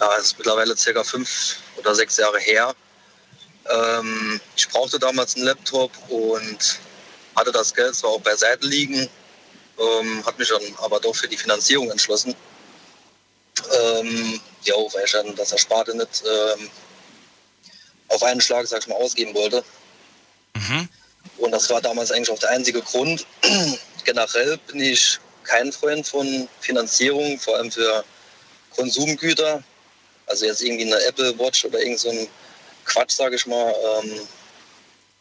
Ja, 0.01 0.16
das 0.16 0.26
ist 0.26 0.39
mittlerweile 0.39 0.76
circa 0.76 1.03
fünf 1.03 1.57
oder 1.76 1.95
sechs 1.95 2.16
Jahre 2.18 2.39
her. 2.39 2.74
Ähm, 3.68 4.41
ich 4.55 4.68
brauchte 4.68 4.99
damals 4.99 5.37
einen 5.37 5.47
Laptop 5.47 5.91
und 6.09 6.78
hatte 7.34 7.53
das 7.53 7.74
Geld 7.74 7.95
zwar 7.95 8.11
auch 8.11 8.20
beiseite 8.20 8.66
liegen, 8.66 9.09
ähm, 9.78 10.24
hat 10.24 10.39
mich 10.39 10.49
dann 10.49 10.62
aber 10.78 11.01
doch 11.01 11.14
für 11.14 11.28
die 11.28 11.37
Finanzierung 11.37 11.91
entschlossen. 11.91 12.34
Ähm, 13.72 14.41
ja, 14.62 14.74
weil 14.74 15.05
ich 15.05 15.12
dann 15.12 15.34
das 15.34 15.53
Ersparte 15.53 15.97
nicht 15.97 16.22
ähm, 16.26 16.70
auf 18.09 18.22
einen 18.22 18.41
Schlag, 18.41 18.66
sag 18.66 18.80
ich 18.80 18.89
mal, 18.89 18.97
ausgeben 18.97 19.34
wollte. 19.34 19.64
Und 21.39 21.53
das 21.53 21.68
war 21.70 21.81
damals 21.81 22.12
eigentlich 22.12 22.31
auch 22.31 22.39
der 22.39 22.51
einzige 22.51 22.83
Grund. 22.83 23.27
Generell 24.05 24.59
bin 24.68 24.81
ich 24.81 25.18
kein 25.45 25.72
Freund 25.72 26.07
von 26.07 26.49
Finanzierung, 26.61 27.39
vor 27.39 27.57
allem 27.57 27.70
für 27.70 28.05
Konsumgüter. 28.74 29.62
Also 30.27 30.47
jetzt 30.47 30.62
irgendwie 30.62 30.87
eine 30.87 31.03
Apple 31.05 31.39
Watch 31.39 31.64
oder 31.64 31.81
irgend 31.81 32.01
so 32.01 32.11
ein 32.11 32.29
Quatsch, 32.85 33.12
sage 33.12 33.37
ich 33.37 33.47
mal. 33.47 33.74
Ähm, 34.03 34.20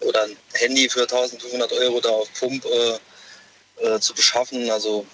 oder 0.02 0.24
ein 0.24 0.38
Handy 0.54 0.90
für 0.90 1.02
1500 1.04 1.72
Euro 1.74 2.02
da 2.02 2.10
auf 2.10 2.28
Pump 2.34 2.66
äh, 2.66 3.86
äh, 3.86 4.00
zu 4.00 4.14
beschaffen. 4.14 4.70
Also 4.70 5.06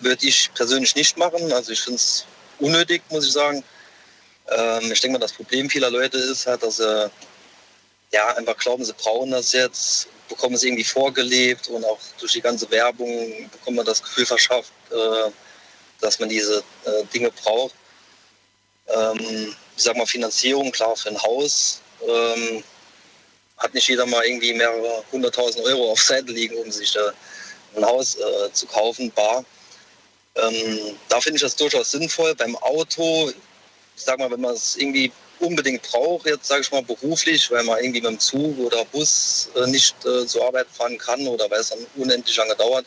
würde 0.00 0.26
ich 0.26 0.50
persönlich 0.54 0.94
nicht 0.94 1.16
machen. 1.16 1.52
Also 1.52 1.72
ich 1.72 1.80
finde 1.80 1.96
es 1.96 2.24
unnötig, 2.58 3.02
muss 3.10 3.26
ich 3.26 3.32
sagen. 3.32 3.62
Ähm, 4.48 4.90
ich 4.90 5.00
denke 5.00 5.14
mal, 5.18 5.18
das 5.18 5.32
Problem 5.32 5.70
vieler 5.70 5.90
Leute 5.90 6.18
ist 6.18 6.46
halt, 6.46 6.62
dass 6.62 6.76
sie 6.76 7.10
ja, 8.12 8.28
einfach 8.36 8.56
glauben, 8.56 8.84
sie 8.84 8.92
brauchen 8.92 9.30
das 9.30 9.52
jetzt, 9.52 10.08
bekommen 10.28 10.54
es 10.54 10.62
irgendwie 10.62 10.84
vorgelebt 10.84 11.68
und 11.68 11.84
auch 11.84 11.98
durch 12.18 12.32
die 12.32 12.40
ganze 12.40 12.70
Werbung 12.70 13.48
bekommt 13.50 13.76
man 13.76 13.86
das 13.86 14.02
Gefühl 14.02 14.26
verschafft, 14.26 14.72
äh, 14.90 15.30
dass 16.00 16.18
man 16.18 16.28
diese 16.28 16.62
äh, 16.84 17.04
Dinge 17.12 17.30
braucht. 17.30 17.74
Ähm, 18.88 19.54
ich 19.76 19.82
sag 19.82 19.96
mal, 19.96 20.06
Finanzierung, 20.06 20.70
klar, 20.72 20.96
für 20.96 21.10
ein 21.10 21.22
Haus 21.22 21.80
ähm, 22.06 22.62
hat 23.58 23.74
nicht 23.74 23.88
jeder 23.88 24.06
mal 24.06 24.24
irgendwie 24.24 24.52
mehrere 24.52 25.04
hunderttausend 25.12 25.64
Euro 25.64 25.92
auf 25.92 26.02
Seite 26.02 26.32
liegen, 26.32 26.56
um 26.56 26.70
sich 26.70 26.92
da 26.92 27.12
ein 27.76 27.84
Haus 27.84 28.16
äh, 28.16 28.52
zu 28.52 28.66
kaufen, 28.66 29.10
bar. 29.12 29.44
Ähm, 30.34 30.96
da 31.08 31.20
finde 31.20 31.36
ich 31.36 31.42
das 31.42 31.56
durchaus 31.56 31.90
sinnvoll. 31.90 32.34
Beim 32.34 32.56
Auto, 32.56 33.30
ich 33.30 34.02
sag 34.02 34.18
mal, 34.18 34.30
wenn 34.30 34.40
man 34.40 34.54
es 34.54 34.76
irgendwie 34.76 35.12
unbedingt 35.40 35.82
braucht, 35.82 36.26
jetzt 36.26 36.46
sage 36.46 36.62
ich 36.62 36.70
mal 36.70 36.82
beruflich, 36.82 37.50
weil 37.50 37.64
man 37.64 37.78
irgendwie 37.78 38.00
mit 38.00 38.10
dem 38.10 38.20
Zug 38.20 38.58
oder 38.58 38.84
Bus 38.86 39.50
äh, 39.56 39.66
nicht 39.66 39.94
äh, 40.04 40.26
zur 40.26 40.46
Arbeit 40.46 40.66
fahren 40.72 40.98
kann 40.98 41.26
oder 41.26 41.50
weil 41.50 41.60
es 41.60 41.70
dann 41.70 41.86
unendlich 41.96 42.36
lange 42.36 42.54
dauert, 42.56 42.86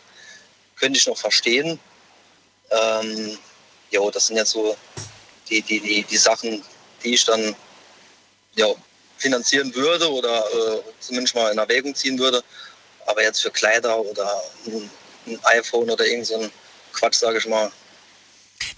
könnte 0.79 0.97
ich 0.97 1.07
noch 1.07 1.17
verstehen. 1.17 1.79
Ähm, 2.71 3.37
jo, 3.91 4.09
das 4.11 4.27
sind 4.27 4.37
jetzt 4.37 4.51
so 4.51 4.75
die, 5.49 5.61
die, 5.61 5.79
die, 5.79 6.03
die 6.03 6.17
Sachen, 6.17 6.63
die 7.03 7.13
ich 7.13 7.25
dann 7.25 7.55
ja, 8.55 8.67
finanzieren 9.17 9.73
würde 9.75 10.11
oder 10.11 10.39
äh, 10.39 10.81
zumindest 10.99 11.35
mal 11.35 11.51
in 11.51 11.57
Erwägung 11.57 11.95
ziehen 11.95 12.19
würde. 12.19 12.43
Aber 13.05 13.21
jetzt 13.23 13.41
für 13.41 13.51
Kleider 13.51 13.99
oder 13.99 14.41
ein, 14.65 14.89
ein 15.27 15.39
iPhone 15.43 15.89
oder 15.89 16.05
irgend 16.05 16.27
so 16.27 16.39
ein 16.39 16.51
Quatsch, 16.93 17.15
sage 17.15 17.37
ich 17.39 17.47
mal, 17.47 17.71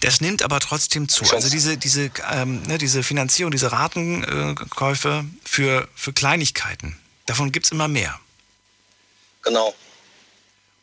Das 0.00 0.20
nimmt 0.20 0.42
aber 0.42 0.60
trotzdem 0.60 1.08
zu. 1.08 1.24
Also 1.32 1.50
diese, 1.50 1.76
diese, 1.76 2.10
ähm, 2.30 2.62
ne, 2.62 2.78
diese 2.78 3.02
Finanzierung, 3.02 3.50
diese 3.50 3.72
Ratenkäufe 3.72 5.24
für, 5.44 5.88
für 5.94 6.12
Kleinigkeiten, 6.12 6.98
davon 7.26 7.52
gibt 7.52 7.66
es 7.66 7.72
immer 7.72 7.88
mehr. 7.88 8.18
Genau. 9.42 9.74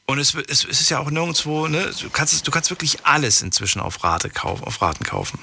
Und 0.05 0.19
es, 0.19 0.33
es, 0.33 0.65
es 0.65 0.81
ist 0.81 0.89
ja 0.89 0.99
auch 0.99 1.09
nirgendwo, 1.09 1.67
ne, 1.67 1.93
du, 1.99 2.09
kannst, 2.09 2.45
du 2.45 2.51
kannst 2.51 2.69
wirklich 2.69 3.05
alles 3.05 3.41
inzwischen 3.41 3.79
auf, 3.79 4.03
Rate 4.03 4.29
kauf, 4.29 4.61
auf 4.63 4.81
Raten 4.81 5.03
kaufen. 5.03 5.39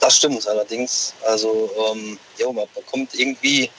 Das 0.00 0.16
stimmt 0.16 0.46
allerdings. 0.46 1.12
Also, 1.26 1.70
ähm, 1.92 2.18
ja, 2.38 2.50
man 2.50 2.66
bekommt 2.74 3.14
irgendwie, 3.14 3.70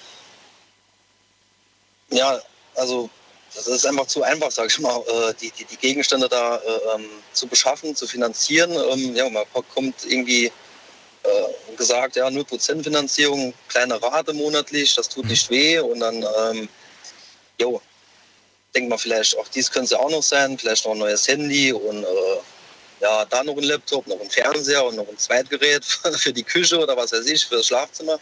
ja, 2.10 2.40
also, 2.76 3.10
das 3.56 3.68
ist 3.68 3.86
einfach 3.86 4.06
zu 4.06 4.24
einfach, 4.24 4.52
sag 4.52 4.68
ich 4.68 4.80
mal, 4.80 5.02
äh, 5.08 5.34
die, 5.42 5.52
die, 5.52 5.66
die 5.66 5.78
Gegenstände 5.78 6.30
da 6.30 6.58
äh, 6.58 6.96
ähm, 6.96 7.10
zu 7.34 7.48
beschaffen, 7.48 7.96
zu 7.96 8.08
finanzieren. 8.08 8.72
Ähm, 8.72 9.16
ja, 9.16 9.30
man 9.30 9.44
bekommt 9.54 9.96
irgendwie 10.06 10.46
äh, 10.46 11.76
gesagt, 11.76 12.16
ja, 12.16 12.28
0% 12.28 12.84
Finanzierung, 12.84 13.54
kleine 13.68 14.02
Rate 14.02 14.34
monatlich, 14.34 14.96
das 14.96 15.10
tut 15.10 15.26
nicht 15.26 15.50
weh. 15.50 15.80
Und 15.80 16.00
dann, 16.00 16.26
ähm, 16.42 16.70
jo, 17.60 17.82
denkt 18.76 18.90
man 18.90 19.00
vielleicht, 19.00 19.38
auch 19.38 19.48
dies 19.48 19.72
könnte 19.72 19.86
es 19.86 19.92
ja 19.92 20.00
auch 20.00 20.12
noch 20.12 20.24
sein, 20.24 20.58
vielleicht 20.58 20.86
noch 20.86 20.94
ein 20.94 21.00
neues 21.00 21.28
Handy 21.28 21.74
und 21.74 22.04
äh, 22.04 22.38
ja, 23.02 23.26
da 23.26 23.44
noch 23.44 23.58
ein 23.58 23.64
Laptop, 23.64 24.06
noch 24.08 24.20
ein 24.20 24.30
Fernseher 24.30 24.86
und 24.86 24.96
noch 24.96 25.08
ein 25.08 25.18
Zweitgerät 25.18 25.86
für 26.18 26.34
die 26.34 26.44
Küche 26.44 26.78
oder 26.78 26.96
was 26.96 27.12
weiß 27.12 27.26
ich, 27.26 27.46
für 27.46 27.56
das 27.56 27.68
Schlafzimmer. 27.68 28.20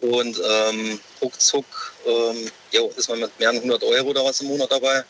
Und 0.00 0.40
ähm, 0.48 1.00
ruckzuck 1.20 1.64
ähm, 2.06 2.50
jo, 2.70 2.92
ist 2.96 3.08
man 3.08 3.20
mit 3.20 3.38
mehreren 3.38 3.60
hundert 3.60 3.82
Euro 3.82 4.08
oder 4.10 4.24
was 4.24 4.40
im 4.40 4.46
Monat 4.48 4.70
dabei. 4.70 5.04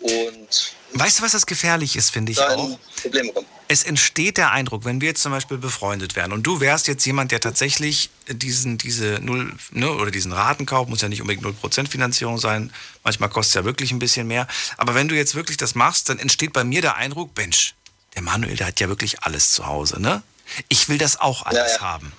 und 0.00 0.72
Weißt 0.92 1.18
du, 1.18 1.22
was 1.22 1.32
das 1.32 1.44
gefährlich 1.46 1.96
ist, 1.96 2.10
finde 2.10 2.32
ich 2.32 2.40
auch? 2.40 2.78
Probleme 3.02 3.32
kommen. 3.32 3.46
Es 3.68 3.82
entsteht 3.82 4.36
der 4.38 4.52
Eindruck, 4.52 4.84
wenn 4.84 5.00
wir 5.00 5.08
jetzt 5.08 5.22
zum 5.22 5.32
Beispiel 5.32 5.58
befreundet 5.58 6.14
wären 6.14 6.32
und 6.32 6.44
du 6.44 6.60
wärst 6.60 6.86
jetzt 6.86 7.04
jemand, 7.04 7.32
der 7.32 7.40
tatsächlich 7.40 8.10
diesen, 8.28 8.78
diese 8.78 9.18
Null, 9.20 9.52
ne, 9.72 9.92
oder 9.92 10.10
diesen 10.12 10.32
Ratenkauf, 10.32 10.86
muss 10.88 11.02
ja 11.02 11.08
nicht 11.08 11.20
unbedingt 11.20 11.44
0% 11.44 11.88
Finanzierung 11.88 12.38
sein, 12.38 12.72
manchmal 13.02 13.28
kostet 13.28 13.50
es 13.50 13.54
ja 13.56 13.64
wirklich 13.64 13.90
ein 13.90 13.98
bisschen 13.98 14.28
mehr. 14.28 14.46
Aber 14.76 14.94
wenn 14.94 15.08
du 15.08 15.16
jetzt 15.16 15.34
wirklich 15.34 15.56
das 15.56 15.74
machst, 15.74 16.08
dann 16.08 16.18
entsteht 16.20 16.52
bei 16.52 16.62
mir 16.64 16.80
der 16.80 16.94
Eindruck, 16.94 17.36
Mensch, 17.36 17.74
der 18.14 18.22
Manuel, 18.22 18.56
der 18.56 18.68
hat 18.68 18.78
ja 18.80 18.88
wirklich 18.88 19.24
alles 19.24 19.50
zu 19.50 19.66
Hause, 19.66 20.00
ne? 20.00 20.22
Ich 20.68 20.88
will 20.88 20.96
das 20.96 21.20
auch 21.20 21.44
alles 21.44 21.72
Ja, 21.72 21.74
ja. 21.74 21.80
haben. 21.80 22.12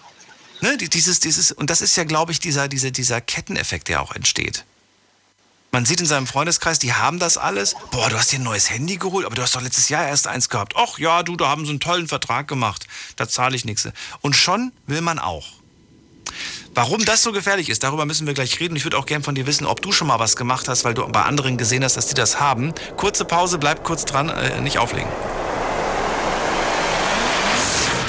Ne, 0.62 0.78
die- 0.78 0.90
dieses, 0.90 1.20
dieses, 1.20 1.52
und 1.52 1.70
das 1.70 1.82
ist 1.82 1.96
ja, 1.98 2.04
glaube 2.04 2.32
ich, 2.32 2.40
dieser, 2.40 2.68
dieser, 2.68 2.92
dieser 2.92 3.22
Ketteneffekt, 3.22 3.88
der 3.90 4.02
auch 4.02 4.14
entsteht. 4.16 4.66
Man 5.72 5.86
sieht 5.86 6.00
in 6.00 6.06
seinem 6.06 6.28
Freundeskreis, 6.28 6.80
die 6.80 6.94
haben 6.94 7.20
das 7.20 7.38
alles. 7.38 7.76
Boah, 7.92 8.10
du 8.10 8.18
hast 8.18 8.32
dir 8.32 8.40
ein 8.40 8.44
neues 8.44 8.70
Handy 8.70 8.98
geholt, 8.98 9.26
aber 9.26 9.36
du 9.36 9.42
hast 9.42 9.54
doch 9.56 9.62
letztes 9.62 9.90
Jahr 9.90 10.08
erst 10.08 10.26
eins 10.26 10.50
gehabt. 10.50 10.74
Ach 10.78 10.98
ja, 10.98 11.24
du, 11.24 11.36
da 11.36 11.50
haben 11.50 11.66
sie 11.66 11.72
einen 11.72 11.80
tollen 11.82 12.08
Vertrag 12.08 12.48
gemacht. 12.48 12.88
Da 13.18 13.28
zahle 13.28 13.56
ich 13.56 13.66
nichts. 13.66 13.88
Und 14.22 14.36
schon 14.36 14.72
will 14.88 15.02
man 15.02 15.20
auch. 15.20 15.46
Warum 16.74 17.04
das 17.06 17.22
so 17.22 17.32
gefährlich 17.32 17.70
ist, 17.70 17.84
darüber 17.84 18.06
müssen 18.06 18.26
wir 18.28 18.34
gleich 18.34 18.60
reden. 18.60 18.76
Ich 18.76 18.86
würde 18.86 18.98
auch 18.98 19.06
gern 19.06 19.24
von 19.24 19.36
dir 19.36 19.46
wissen, 19.46 19.66
ob 19.66 19.82
du 19.82 19.92
schon 19.92 20.08
mal 20.08 20.20
was 20.20 20.36
gemacht 20.36 20.68
hast, 20.68 20.84
weil 20.86 20.94
du 20.94 21.06
bei 21.08 21.24
anderen 21.24 21.58
gesehen 21.58 21.84
hast, 21.84 21.98
dass 21.98 22.08
die 22.08 22.14
das 22.16 22.40
haben. 22.40 22.74
Kurze 22.96 23.26
Pause, 23.26 23.58
bleib 23.58 23.84
kurz 23.84 24.06
dran, 24.06 24.30
äh, 24.30 24.62
nicht 24.62 24.78
auflegen. 24.78 25.10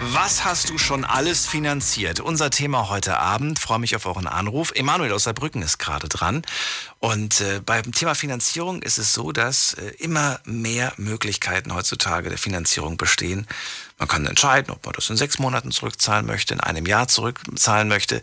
Was 0.00 0.44
hast 0.44 0.70
du 0.70 0.78
schon 0.78 1.04
alles 1.04 1.46
finanziert? 1.46 2.20
Unser 2.20 2.50
Thema 2.50 2.88
heute 2.88 3.18
Abend. 3.18 3.58
Freue 3.58 3.80
mich 3.80 3.96
auf 3.96 4.06
euren 4.06 4.28
Anruf. 4.28 4.70
Emanuel 4.76 5.12
aus 5.12 5.24
Saarbrücken 5.24 5.60
ist 5.60 5.78
gerade 5.78 6.08
dran. 6.08 6.42
Und 7.00 7.40
äh, 7.40 7.60
beim 7.64 7.90
Thema 7.90 8.14
Finanzierung 8.14 8.80
ist 8.82 8.98
es 8.98 9.12
so, 9.12 9.32
dass 9.32 9.74
äh, 9.74 9.88
immer 9.98 10.38
mehr 10.44 10.92
Möglichkeiten 10.98 11.74
heutzutage 11.74 12.28
der 12.28 12.38
Finanzierung 12.38 12.96
bestehen. 12.96 13.48
Man 13.98 14.06
kann 14.06 14.24
entscheiden, 14.26 14.72
ob 14.72 14.84
man 14.86 14.94
das 14.94 15.10
in 15.10 15.16
sechs 15.16 15.40
Monaten 15.40 15.72
zurückzahlen 15.72 16.26
möchte, 16.26 16.54
in 16.54 16.60
einem 16.60 16.86
Jahr 16.86 17.08
zurückzahlen 17.08 17.88
möchte. 17.88 18.22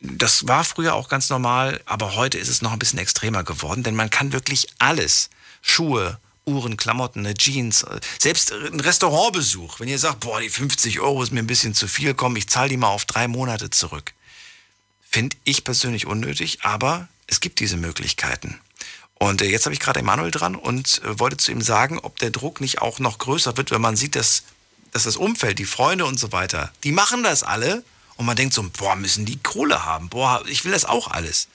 Das 0.00 0.46
war 0.46 0.64
früher 0.64 0.94
auch 0.94 1.08
ganz 1.08 1.30
normal, 1.30 1.80
aber 1.86 2.14
heute 2.14 2.36
ist 2.36 2.48
es 2.48 2.60
noch 2.60 2.72
ein 2.72 2.78
bisschen 2.78 2.98
extremer 2.98 3.42
geworden, 3.42 3.82
denn 3.82 3.96
man 3.96 4.10
kann 4.10 4.32
wirklich 4.32 4.66
alles, 4.78 5.30
Schuhe, 5.62 6.18
Uhren, 6.46 6.76
Klamotten, 6.76 7.26
eine 7.26 7.34
Jeans, 7.34 7.82
äh, 7.82 8.00
selbst 8.18 8.52
ein 8.52 8.80
Restaurantbesuch, 8.80 9.80
wenn 9.80 9.88
ihr 9.88 9.98
sagt, 9.98 10.20
boah, 10.20 10.40
die 10.40 10.48
50 10.48 11.00
Euro 11.00 11.22
ist 11.22 11.32
mir 11.32 11.40
ein 11.40 11.46
bisschen 11.46 11.74
zu 11.74 11.88
viel, 11.88 12.14
komm, 12.14 12.36
ich 12.36 12.48
zahle 12.48 12.68
die 12.68 12.76
mal 12.76 12.88
auf 12.88 13.04
drei 13.04 13.26
Monate 13.26 13.70
zurück. 13.70 14.14
Finde 15.10 15.36
ich 15.44 15.64
persönlich 15.64 16.06
unnötig, 16.06 16.60
aber 16.62 17.08
es 17.26 17.40
gibt 17.40 17.58
diese 17.58 17.76
Möglichkeiten. 17.76 18.60
Und 19.18 19.42
äh, 19.42 19.46
jetzt 19.46 19.66
habe 19.66 19.74
ich 19.74 19.80
gerade 19.80 20.00
Emanuel 20.00 20.30
dran 20.30 20.54
und 20.54 21.02
äh, 21.02 21.18
wollte 21.18 21.36
zu 21.36 21.50
ihm 21.50 21.62
sagen, 21.62 21.98
ob 21.98 22.18
der 22.18 22.30
Druck 22.30 22.60
nicht 22.60 22.80
auch 22.80 22.98
noch 23.00 23.18
größer 23.18 23.56
wird, 23.56 23.70
wenn 23.70 23.80
man 23.80 23.96
sieht, 23.96 24.14
dass, 24.14 24.44
dass 24.92 25.04
das 25.04 25.16
Umfeld, 25.16 25.58
die 25.58 25.64
Freunde 25.64 26.04
und 26.04 26.20
so 26.20 26.32
weiter, 26.32 26.72
die 26.84 26.92
machen 26.92 27.22
das 27.22 27.42
alle 27.42 27.82
und 28.16 28.26
man 28.26 28.36
denkt 28.36 28.54
so, 28.54 28.62
boah, 28.78 28.94
müssen 28.94 29.24
die 29.24 29.38
Kohle 29.38 29.84
haben, 29.84 30.10
boah, 30.10 30.44
ich 30.46 30.64
will 30.64 30.72
das 30.72 30.84
auch 30.84 31.08
alles. 31.08 31.48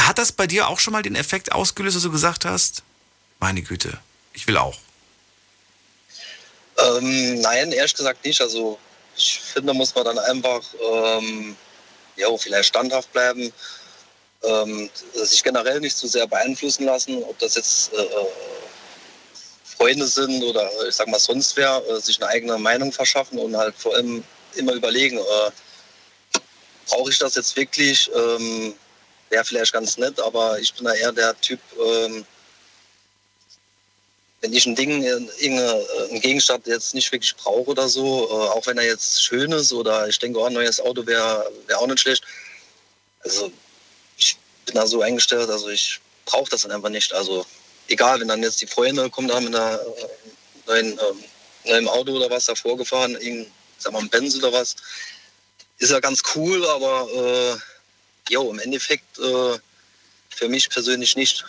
Hat 0.00 0.18
das 0.18 0.32
bei 0.32 0.46
dir 0.46 0.66
auch 0.66 0.80
schon 0.80 0.92
mal 0.92 1.02
den 1.02 1.14
Effekt 1.14 1.52
ausgelöst, 1.52 1.96
dass 1.96 2.02
du 2.02 2.10
gesagt 2.10 2.44
hast, 2.44 2.82
meine 3.38 3.62
Güte, 3.62 3.98
ich 4.34 4.46
will 4.46 4.56
auch. 4.56 4.76
Ähm, 6.78 7.40
nein, 7.40 7.72
ehrlich 7.72 7.94
gesagt 7.94 8.24
nicht. 8.24 8.40
Also 8.40 8.78
ich 9.16 9.40
finde, 9.40 9.72
muss 9.72 9.94
man 9.94 10.04
dann 10.04 10.18
einfach 10.18 10.62
ähm, 10.92 11.56
ja, 12.16 12.36
vielleicht 12.36 12.68
standhaft 12.68 13.12
bleiben, 13.12 13.52
ähm, 14.42 14.90
sich 15.14 15.42
generell 15.42 15.80
nicht 15.80 15.96
zu 15.96 16.06
sehr 16.06 16.26
beeinflussen 16.26 16.84
lassen, 16.84 17.22
ob 17.22 17.38
das 17.38 17.54
jetzt 17.54 17.92
äh, 17.94 18.06
Freunde 19.76 20.06
sind 20.06 20.42
oder 20.42 20.68
ich 20.88 20.94
sag 20.94 21.08
mal 21.08 21.18
sonst 21.18 21.56
wer, 21.56 21.82
äh, 21.88 22.00
sich 22.00 22.20
eine 22.20 22.30
eigene 22.30 22.58
Meinung 22.58 22.92
verschaffen 22.92 23.38
und 23.38 23.56
halt 23.56 23.74
vor 23.76 23.94
allem 23.94 24.22
immer 24.54 24.72
überlegen, 24.72 25.18
äh, 25.18 25.50
brauche 26.88 27.10
ich 27.10 27.18
das 27.18 27.34
jetzt 27.34 27.56
wirklich? 27.56 28.10
Ähm, 28.14 28.74
Wäre 29.30 29.44
vielleicht 29.44 29.72
ganz 29.72 29.96
nett, 29.96 30.20
aber 30.20 30.58
ich 30.60 30.72
bin 30.74 30.84
da 30.84 30.92
eher 30.92 31.10
der 31.10 31.38
Typ, 31.40 31.58
ähm, 31.80 32.26
wenn 34.44 34.52
ich 34.52 34.66
ein 34.66 34.74
Ding, 34.74 35.02
äh, 35.02 35.16
einen 35.40 36.20
Gegenstand 36.20 36.66
jetzt 36.66 36.92
nicht 36.92 37.10
wirklich 37.10 37.34
brauche 37.34 37.70
oder 37.70 37.88
so, 37.88 38.28
äh, 38.28 38.48
auch 38.50 38.66
wenn 38.66 38.76
er 38.76 38.84
jetzt 38.84 39.24
schön 39.24 39.50
ist 39.52 39.72
oder 39.72 40.06
ich 40.06 40.18
denke, 40.18 40.38
oh, 40.38 40.44
ein 40.44 40.52
neues 40.52 40.80
Auto 40.80 41.06
wäre 41.06 41.50
wär 41.66 41.80
auch 41.80 41.86
nicht 41.86 42.00
schlecht. 42.00 42.22
Also 43.20 43.50
ich 44.18 44.36
bin 44.66 44.74
da 44.74 44.86
so 44.86 45.00
eingestellt, 45.00 45.48
also 45.48 45.70
ich 45.70 45.98
brauche 46.26 46.50
das 46.50 46.60
dann 46.60 46.72
einfach 46.72 46.90
nicht. 46.90 47.14
Also 47.14 47.46
egal, 47.88 48.20
wenn 48.20 48.28
dann 48.28 48.42
jetzt 48.42 48.60
die 48.60 48.66
Freunde 48.66 49.08
kommen 49.08 49.28
da 49.28 49.40
mit 49.40 49.54
einer 49.54 49.80
äh, 49.80 50.08
neuen, 50.66 50.92
ähm, 50.92 51.24
neuem 51.64 51.88
Auto 51.88 52.12
oder 52.12 52.28
was 52.28 52.44
davor 52.44 52.76
gefahren, 52.76 53.12
irgendein, 53.12 53.50
sag 53.78 53.94
mal, 53.94 54.00
ein 54.00 54.10
Benz 54.10 54.36
oder 54.36 54.52
was, 54.52 54.76
ist 55.78 55.90
ja 55.90 56.00
ganz 56.00 56.22
cool, 56.34 56.66
aber 56.66 57.08
äh, 57.14 57.56
jo, 58.30 58.50
im 58.50 58.58
Endeffekt 58.58 59.18
äh, 59.18 59.58
für 60.28 60.48
mich 60.50 60.68
persönlich 60.68 61.16
nicht. 61.16 61.46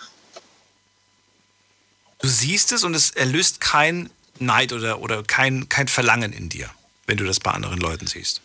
Du 2.25 2.31
siehst 2.31 2.71
es 2.71 2.83
und 2.83 2.95
es 2.95 3.11
erlöst 3.11 3.61
kein 3.61 4.09
Neid 4.39 4.73
oder, 4.73 4.99
oder 4.99 5.21
kein, 5.21 5.69
kein 5.69 5.87
Verlangen 5.87 6.33
in 6.33 6.49
dir, 6.49 6.71
wenn 7.05 7.17
du 7.17 7.23
das 7.23 7.39
bei 7.39 7.51
anderen 7.51 7.79
Leuten 7.79 8.07
siehst. 8.07 8.41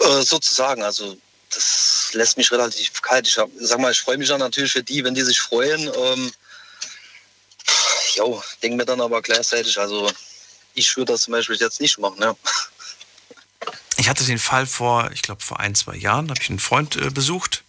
Äh, 0.00 0.22
sozusagen, 0.22 0.82
also 0.82 1.16
das 1.54 2.10
lässt 2.14 2.36
mich 2.36 2.50
relativ 2.50 3.00
kalt. 3.00 3.28
Ich 3.28 3.38
hab, 3.38 3.48
sag 3.60 3.78
mal, 3.78 3.92
ich 3.92 4.00
freue 4.00 4.18
mich 4.18 4.28
dann 4.28 4.40
natürlich 4.40 4.72
für 4.72 4.82
die, 4.82 5.04
wenn 5.04 5.14
die 5.14 5.22
sich 5.22 5.38
freuen. 5.40 5.88
Ähm, 5.94 6.32
jo, 8.16 8.42
denke 8.60 8.78
mir 8.78 8.86
dann 8.86 9.00
aber 9.00 9.22
gleichzeitig, 9.22 9.78
also 9.78 10.10
ich 10.74 10.96
würde 10.96 11.12
das 11.12 11.22
zum 11.22 11.30
Beispiel 11.30 11.58
jetzt 11.60 11.80
nicht 11.80 11.96
machen. 11.96 12.20
Ja. 12.20 12.34
Ich 13.98 14.08
hatte 14.08 14.24
den 14.24 14.40
Fall 14.40 14.66
vor, 14.66 15.12
ich 15.12 15.22
glaube 15.22 15.42
vor 15.42 15.60
ein, 15.60 15.76
zwei 15.76 15.94
Jahren, 15.94 16.28
habe 16.28 16.42
ich 16.42 16.50
einen 16.50 16.58
Freund 16.58 16.96
äh, 16.96 17.10
besucht 17.10 17.62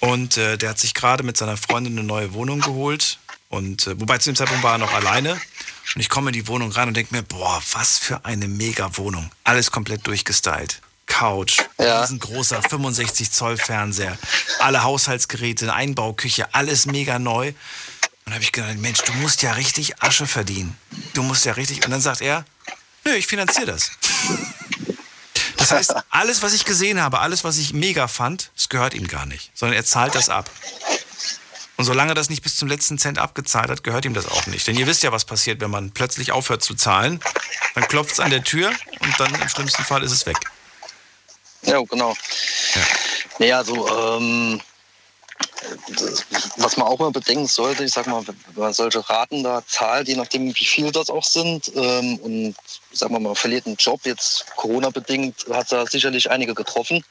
und 0.00 0.36
äh, 0.38 0.58
der 0.58 0.70
hat 0.70 0.80
sich 0.80 0.92
gerade 0.92 1.22
mit 1.22 1.36
seiner 1.36 1.56
Freundin 1.56 1.96
eine 1.96 2.04
neue 2.04 2.34
Wohnung 2.34 2.60
geholt 2.60 3.20
und 3.54 3.86
äh, 3.86 3.98
wobei 4.00 4.18
zu 4.18 4.30
dem 4.30 4.36
Zeitpunkt 4.36 4.62
war 4.62 4.72
er 4.72 4.78
noch 4.78 4.92
alleine 4.92 5.32
und 5.94 6.00
ich 6.00 6.08
komme 6.08 6.30
in 6.30 6.34
die 6.34 6.46
Wohnung 6.48 6.70
rein 6.72 6.88
und 6.88 6.94
denke 6.96 7.14
mir, 7.14 7.22
boah, 7.22 7.62
was 7.72 7.98
für 7.98 8.24
eine 8.24 8.48
mega 8.48 8.96
Wohnung. 8.96 9.30
Alles 9.44 9.70
komplett 9.70 10.06
durchgestylt. 10.06 10.80
Couch, 11.06 11.60
Ja. 11.78 12.00
riesengroßer 12.00 12.62
65 12.62 13.30
Zoll 13.30 13.56
Fernseher, 13.58 14.16
alle 14.60 14.82
Haushaltsgeräte, 14.84 15.72
Einbauküche, 15.72 16.52
alles 16.54 16.86
mega 16.86 17.18
neu. 17.18 17.48
Und 17.48 17.54
dann 18.24 18.34
habe 18.34 18.42
ich 18.44 18.52
gedacht, 18.52 18.76
Mensch, 18.78 19.00
du 19.02 19.12
musst 19.14 19.42
ja 19.42 19.52
richtig 19.52 20.02
Asche 20.02 20.26
verdienen. 20.26 20.76
Du 21.12 21.22
musst 21.22 21.44
ja 21.44 21.52
richtig. 21.52 21.84
Und 21.84 21.90
dann 21.90 22.00
sagt 22.00 22.22
er, 22.22 22.46
nö, 23.04 23.12
ich 23.12 23.26
finanziere 23.26 23.66
das. 23.66 23.90
Das 25.58 25.70
heißt, 25.72 25.94
alles, 26.10 26.42
was 26.42 26.54
ich 26.54 26.64
gesehen 26.64 27.00
habe, 27.02 27.20
alles, 27.20 27.44
was 27.44 27.58
ich 27.58 27.74
mega 27.74 28.08
fand, 28.08 28.50
das 28.56 28.70
gehört 28.70 28.94
ihm 28.94 29.06
gar 29.06 29.26
nicht, 29.26 29.50
sondern 29.54 29.76
er 29.76 29.84
zahlt 29.84 30.14
das 30.14 30.30
ab. 30.30 30.50
Und 31.76 31.84
solange 31.84 32.14
das 32.14 32.30
nicht 32.30 32.42
bis 32.42 32.56
zum 32.56 32.68
letzten 32.68 32.98
Cent 32.98 33.18
abgezahlt 33.18 33.68
hat, 33.68 33.82
gehört 33.82 34.04
ihm 34.04 34.14
das 34.14 34.26
auch 34.26 34.46
nicht. 34.46 34.66
Denn 34.66 34.76
ihr 34.76 34.86
wisst 34.86 35.02
ja, 35.02 35.10
was 35.12 35.24
passiert, 35.24 35.60
wenn 35.60 35.70
man 35.70 35.90
plötzlich 35.90 36.30
aufhört 36.30 36.62
zu 36.62 36.74
zahlen. 36.74 37.20
Dann 37.74 37.88
klopft 37.88 38.12
es 38.12 38.20
an 38.20 38.30
der 38.30 38.44
Tür 38.44 38.70
und 39.00 39.20
dann 39.20 39.34
im 39.34 39.48
schlimmsten 39.48 39.82
Fall 39.82 40.02
ist 40.02 40.12
es 40.12 40.24
weg. 40.26 40.36
Ja, 41.62 41.80
genau. 41.82 42.14
Nee, 43.38 43.52
also, 43.52 43.88
ähm, 43.88 44.60
das, 45.88 46.24
was 46.58 46.76
man 46.76 46.86
auch 46.86 46.98
mal 46.98 47.10
bedenken 47.10 47.46
sollte, 47.46 47.84
ich 47.84 47.92
sag 47.92 48.06
mal, 48.06 48.24
wenn 48.26 48.36
man 48.54 48.72
solche 48.72 49.08
Raten 49.08 49.42
da 49.42 49.62
zahlt, 49.66 50.08
je 50.08 50.14
nachdem, 50.14 50.54
wie 50.54 50.64
viel 50.64 50.92
das 50.92 51.10
auch 51.10 51.24
sind, 51.24 51.72
ähm, 51.74 52.16
und 52.18 52.54
ich 52.90 52.98
sag 52.98 53.10
mal, 53.10 53.20
man 53.20 53.34
verliert 53.34 53.66
einen 53.66 53.76
Job, 53.76 54.00
jetzt 54.04 54.46
Corona-bedingt, 54.56 55.46
hat 55.50 55.72
da 55.72 55.86
sicherlich 55.86 56.30
einige 56.30 56.54
getroffen, 56.54 57.04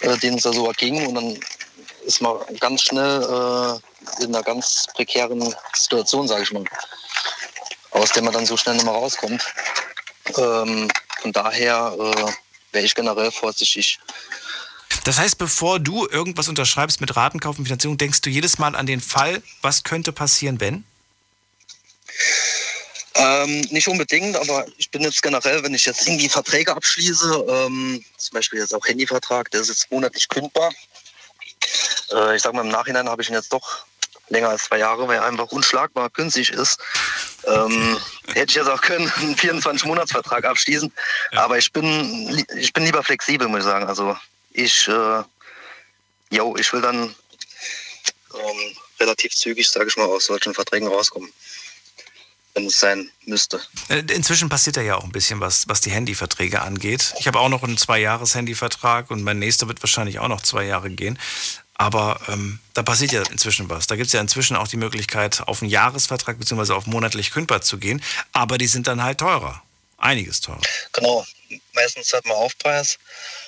äh, 0.00 0.16
denen 0.18 0.36
es 0.38 0.44
da 0.44 0.52
so 0.52 0.66
erging, 0.66 1.06
und 1.06 1.14
dann 1.16 1.38
ist 2.06 2.20
man 2.20 2.38
ganz 2.60 2.82
schnell 2.82 3.22
äh, 3.22 4.22
in 4.22 4.34
einer 4.34 4.42
ganz 4.42 4.86
prekären 4.94 5.54
Situation, 5.74 6.28
sage 6.28 6.42
ich 6.42 6.52
mal, 6.52 6.64
aus 7.90 8.10
der 8.12 8.22
man 8.22 8.32
dann 8.32 8.46
so 8.46 8.56
schnell 8.56 8.74
nicht 8.74 8.84
mehr 8.84 8.94
rauskommt. 8.94 9.42
Ähm, 10.36 10.90
von 11.20 11.32
daher 11.32 11.94
äh, 11.98 12.32
wäre 12.72 12.84
ich 12.84 12.94
generell 12.94 13.30
vorsichtig. 13.30 13.98
Das 15.04 15.18
heißt, 15.18 15.38
bevor 15.38 15.80
du 15.80 16.06
irgendwas 16.08 16.48
unterschreibst 16.48 17.00
mit 17.00 17.14
Ratenkauf 17.14 17.58
und 17.58 17.64
Finanzierung, 17.64 17.98
denkst 17.98 18.22
du 18.22 18.30
jedes 18.30 18.58
Mal 18.58 18.74
an 18.74 18.86
den 18.86 19.00
Fall, 19.00 19.42
was 19.60 19.82
könnte 19.84 20.12
passieren, 20.12 20.60
wenn? 20.60 20.84
Ähm, 23.16 23.60
nicht 23.70 23.86
unbedingt, 23.86 24.36
aber 24.36 24.66
ich 24.76 24.90
bin 24.90 25.02
jetzt 25.02 25.22
generell, 25.22 25.62
wenn 25.62 25.74
ich 25.74 25.86
jetzt 25.86 26.06
irgendwie 26.06 26.28
Verträge 26.28 26.74
abschließe, 26.74 27.46
ähm, 27.48 28.04
zum 28.16 28.34
Beispiel 28.34 28.58
jetzt 28.58 28.74
auch 28.74 28.84
Handyvertrag, 28.86 29.50
der 29.50 29.60
ist 29.60 29.68
jetzt 29.68 29.90
monatlich 29.90 30.28
kündbar. 30.28 30.72
Äh, 32.14 32.36
ich 32.36 32.42
sag 32.42 32.54
mal, 32.54 32.62
im 32.62 32.68
Nachhinein 32.68 33.08
habe 33.08 33.22
ich 33.22 33.28
ihn 33.28 33.34
jetzt 33.34 33.52
doch 33.52 33.84
länger 34.28 34.48
als 34.48 34.64
zwei 34.64 34.78
Jahre, 34.78 35.06
weil 35.08 35.16
er 35.16 35.24
einfach 35.24 35.48
unschlagbar 35.48 36.10
günstig 36.10 36.50
ist. 36.50 36.78
Ähm, 37.46 37.98
hätte 38.28 38.50
ich 38.50 38.54
jetzt 38.54 38.68
auch 38.68 38.80
können, 38.80 39.10
einen 39.16 39.36
24-Monats-Vertrag 39.36 40.44
abschließen. 40.44 40.92
Aber 41.32 41.58
ich 41.58 41.72
bin, 41.72 42.44
ich 42.56 42.72
bin 42.72 42.84
lieber 42.84 43.02
flexibel, 43.02 43.48
muss 43.48 43.60
ich 43.60 43.64
sagen. 43.64 43.86
Also 43.86 44.16
ich, 44.52 44.88
äh, 44.88 45.22
yo, 46.30 46.56
ich 46.56 46.72
will 46.72 46.80
dann 46.80 47.14
ähm, 48.34 48.76
relativ 49.00 49.34
zügig, 49.34 49.68
sage 49.68 49.88
ich 49.88 49.96
mal, 49.96 50.06
aus 50.06 50.26
solchen 50.26 50.54
Verträgen 50.54 50.88
rauskommen. 50.88 51.30
Wenn 52.54 52.66
es 52.66 52.78
sein 52.78 53.10
müsste. 53.24 53.60
Äh, 53.88 54.04
Inzwischen 54.12 54.48
passiert 54.48 54.76
ja 54.76 54.94
auch 54.94 55.02
ein 55.02 55.10
bisschen 55.10 55.40
was, 55.40 55.66
was 55.66 55.80
die 55.80 55.90
Handyverträge 55.90 56.62
angeht. 56.62 57.12
Ich 57.18 57.26
habe 57.26 57.40
auch 57.40 57.48
noch 57.48 57.64
einen 57.64 57.76
Zwei-Jahres-Handyvertrag 57.76 59.10
und 59.10 59.24
mein 59.24 59.40
nächster 59.40 59.66
wird 59.66 59.82
wahrscheinlich 59.82 60.20
auch 60.20 60.28
noch 60.28 60.40
zwei 60.40 60.64
Jahre 60.64 60.88
gehen. 60.88 61.18
Aber 61.76 62.20
ähm, 62.28 62.60
da 62.72 62.82
passiert 62.82 63.12
ja 63.12 63.22
inzwischen 63.30 63.68
was. 63.68 63.86
Da 63.86 63.96
gibt 63.96 64.06
es 64.06 64.12
ja 64.12 64.20
inzwischen 64.20 64.56
auch 64.56 64.68
die 64.68 64.76
Möglichkeit, 64.76 65.42
auf 65.46 65.60
einen 65.60 65.70
Jahresvertrag 65.70 66.38
bzw. 66.38 66.72
auf 66.72 66.86
monatlich 66.86 67.32
kündbar 67.32 67.62
zu 67.62 67.78
gehen. 67.78 68.02
Aber 68.32 68.58
die 68.58 68.68
sind 68.68 68.86
dann 68.86 69.02
halt 69.02 69.18
teurer. 69.18 69.62
Einiges 69.98 70.40
teurer. 70.40 70.60
Genau, 70.92 71.24
meistens 71.72 72.12
hat 72.12 72.24
man 72.26 72.36
Aufpreis. 72.36 72.98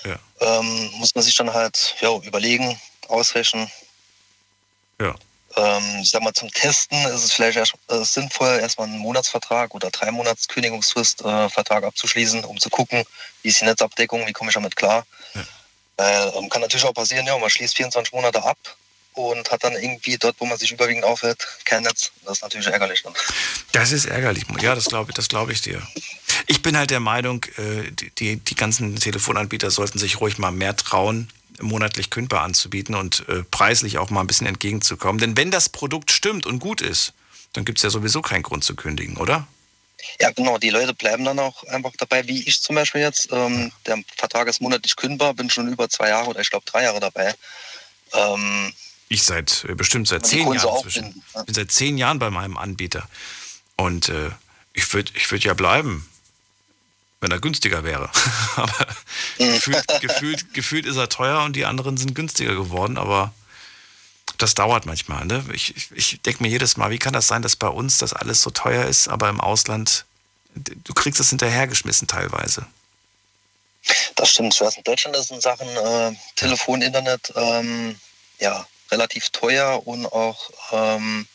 Ja. 0.03 0.17
Ähm, 0.41 0.89
muss 0.95 1.15
man 1.15 1.23
sich 1.23 1.35
dann 1.35 1.53
halt 1.53 1.95
jo, 2.01 2.21
überlegen, 2.25 2.79
ausrechnen. 3.07 3.69
Ja. 4.99 5.15
Ähm, 5.55 5.99
ich 6.01 6.09
sag 6.09 6.21
mal, 6.21 6.33
zum 6.33 6.51
Testen 6.51 6.97
ist 7.05 7.23
es 7.23 7.31
vielleicht 7.31 7.57
erst, 7.57 7.73
äh, 7.87 8.03
sinnvoll, 8.03 8.59
erstmal 8.59 8.87
einen 8.87 8.99
Monatsvertrag 8.99 9.73
oder 9.73 9.89
drei 9.89 10.11
Monats 10.11 10.47
Kündigungsfrist 10.47 11.21
äh, 11.21 11.49
Vertrag 11.49 11.83
abzuschließen, 11.83 12.43
um 12.43 12.59
zu 12.59 12.69
gucken, 12.69 13.03
wie 13.41 13.49
ist 13.49 13.61
die 13.61 13.65
Netzabdeckung, 13.65 14.27
wie 14.27 14.33
komme 14.33 14.49
ich 14.49 14.55
damit 14.55 14.75
klar. 14.75 15.05
Weil 15.97 16.31
ähm, 16.35 16.49
kann 16.49 16.61
natürlich 16.61 16.85
auch 16.85 16.93
passieren, 16.93 17.25
ja, 17.25 17.37
man 17.37 17.49
schließt 17.49 17.75
24 17.75 18.13
Monate 18.13 18.43
ab 18.43 18.57
und 19.17 19.49
hat 19.49 19.63
dann 19.63 19.73
irgendwie 19.73 20.17
dort, 20.17 20.35
wo 20.39 20.45
man 20.45 20.57
sich 20.57 20.71
überwiegend 20.71 21.03
aufhält, 21.03 21.45
kein 21.65 21.83
Netz. 21.83 22.11
Das 22.23 22.37
ist 22.37 22.43
natürlich 22.43 22.67
ärgerlich. 22.67 23.01
Dann. 23.03 23.13
Das 23.71 23.91
ist 23.91 24.05
ärgerlich. 24.05 24.45
Ja, 24.61 24.75
das 24.75 24.85
glaube 24.85 25.11
das 25.13 25.27
glaub 25.27 25.49
ich 25.49 25.61
dir. 25.61 25.81
Ich 26.45 26.61
bin 26.61 26.77
halt 26.77 26.91
der 26.91 26.99
Meinung, 26.99 27.43
äh, 27.57 27.91
die, 28.19 28.37
die, 28.37 28.55
ganzen 28.55 28.95
Telefonanbieter 28.95 29.71
sollten 29.71 29.97
sich 29.97 30.21
ruhig 30.21 30.37
mal 30.37 30.51
mehr 30.51 30.75
trauen, 30.75 31.29
monatlich 31.59 32.11
kündbar 32.11 32.43
anzubieten 32.43 32.93
und 32.93 33.27
äh, 33.27 33.43
preislich 33.49 33.97
auch 33.97 34.11
mal 34.11 34.21
ein 34.21 34.27
bisschen 34.27 34.47
entgegenzukommen. 34.47 35.19
Denn 35.19 35.35
wenn 35.35 35.49
das 35.49 35.69
Produkt 35.69 36.11
stimmt 36.11 36.45
und 36.45 36.59
gut 36.59 36.81
ist, 36.81 37.13
dann 37.53 37.65
gibt 37.65 37.79
es 37.79 37.83
ja 37.83 37.89
sowieso 37.89 38.21
keinen 38.21 38.43
Grund 38.43 38.63
zu 38.63 38.75
kündigen, 38.75 39.17
oder? 39.17 39.47
Ja, 40.19 40.31
genau. 40.31 40.57
Die 40.57 40.69
Leute 40.69 40.93
bleiben 40.93 41.25
dann 41.25 41.39
auch 41.39 41.63
einfach 41.65 41.91
dabei, 41.97 42.27
wie 42.27 42.43
ich 42.47 42.61
zum 42.61 42.75
Beispiel 42.75 43.01
jetzt. 43.01 43.29
Ähm, 43.31 43.71
der 43.85 44.03
Vertrag 44.15 44.47
ist 44.47 44.61
monatlich 44.61 44.95
kündbar, 44.95 45.33
bin 45.33 45.49
schon 45.49 45.67
über 45.71 45.89
zwei 45.89 46.09
Jahre 46.09 46.29
oder 46.29 46.41
ich 46.41 46.49
glaube 46.49 46.65
drei 46.65 46.83
Jahre 46.83 46.99
dabei. 46.99 47.33
Ähm, 48.13 48.73
Ich 49.09 49.23
seit 49.23 49.65
äh, 49.67 49.75
bestimmt 49.75 50.07
seit 50.07 50.25
zehn 50.25 50.51
Jahren 50.53 50.89
finden, 50.89 51.23
bin 51.45 51.53
seit 51.53 51.71
zehn 51.71 51.97
Jahren 51.97 52.19
bei 52.19 52.29
meinem 52.29 52.57
Anbieter. 52.57 53.07
Und 53.75 54.09
äh, 54.09 54.29
ich 54.73 54.93
würde 54.93 55.11
ich 55.15 55.29
würd 55.31 55.43
ja 55.43 55.53
bleiben, 55.53 56.07
wenn 57.19 57.31
er 57.31 57.39
günstiger 57.39 57.83
wäre. 57.83 58.09
aber 58.55 58.87
gefühlt, 59.37 59.85
gefühlt, 60.01 60.53
gefühlt 60.53 60.85
ist 60.85 60.97
er 60.97 61.09
teuer 61.09 61.43
und 61.43 61.55
die 61.55 61.65
anderen 61.65 61.97
sind 61.97 62.13
günstiger 62.13 62.53
geworden, 62.55 62.97
aber 62.97 63.33
das 64.37 64.55
dauert 64.55 64.85
manchmal. 64.85 65.25
Ne? 65.25 65.43
Ich, 65.53 65.91
ich, 65.91 66.21
denke 66.21 66.43
mir 66.43 66.49
jedes 66.49 66.77
Mal, 66.77 66.91
wie 66.91 66.99
kann 66.99 67.13
das 67.13 67.27
sein, 67.27 67.41
dass 67.41 67.55
bei 67.55 67.67
uns 67.67 67.97
das 67.97 68.13
alles 68.13 68.41
so 68.41 68.49
teuer 68.49 68.85
ist, 68.85 69.07
aber 69.07 69.29
im 69.29 69.41
Ausland, 69.41 70.05
du 70.55 70.93
kriegst 70.93 71.19
es 71.19 71.29
hinterhergeschmissen 71.29 72.07
teilweise. 72.07 72.65
Das 74.15 74.31
stimmt. 74.31 74.59
Weiß, 74.59 74.77
in 74.77 74.83
Deutschland 74.83 75.15
ist 75.15 75.31
in 75.31 75.41
Sachen 75.41 75.67
äh, 75.67 76.11
Telefon, 76.35 76.81
Internet 76.81 77.31
ähm, 77.35 77.95
ja, 78.39 78.67
relativ 78.91 79.29
teuer 79.29 79.85
und 79.87 80.05
auch, 80.07 80.49
ähm, 80.71 81.27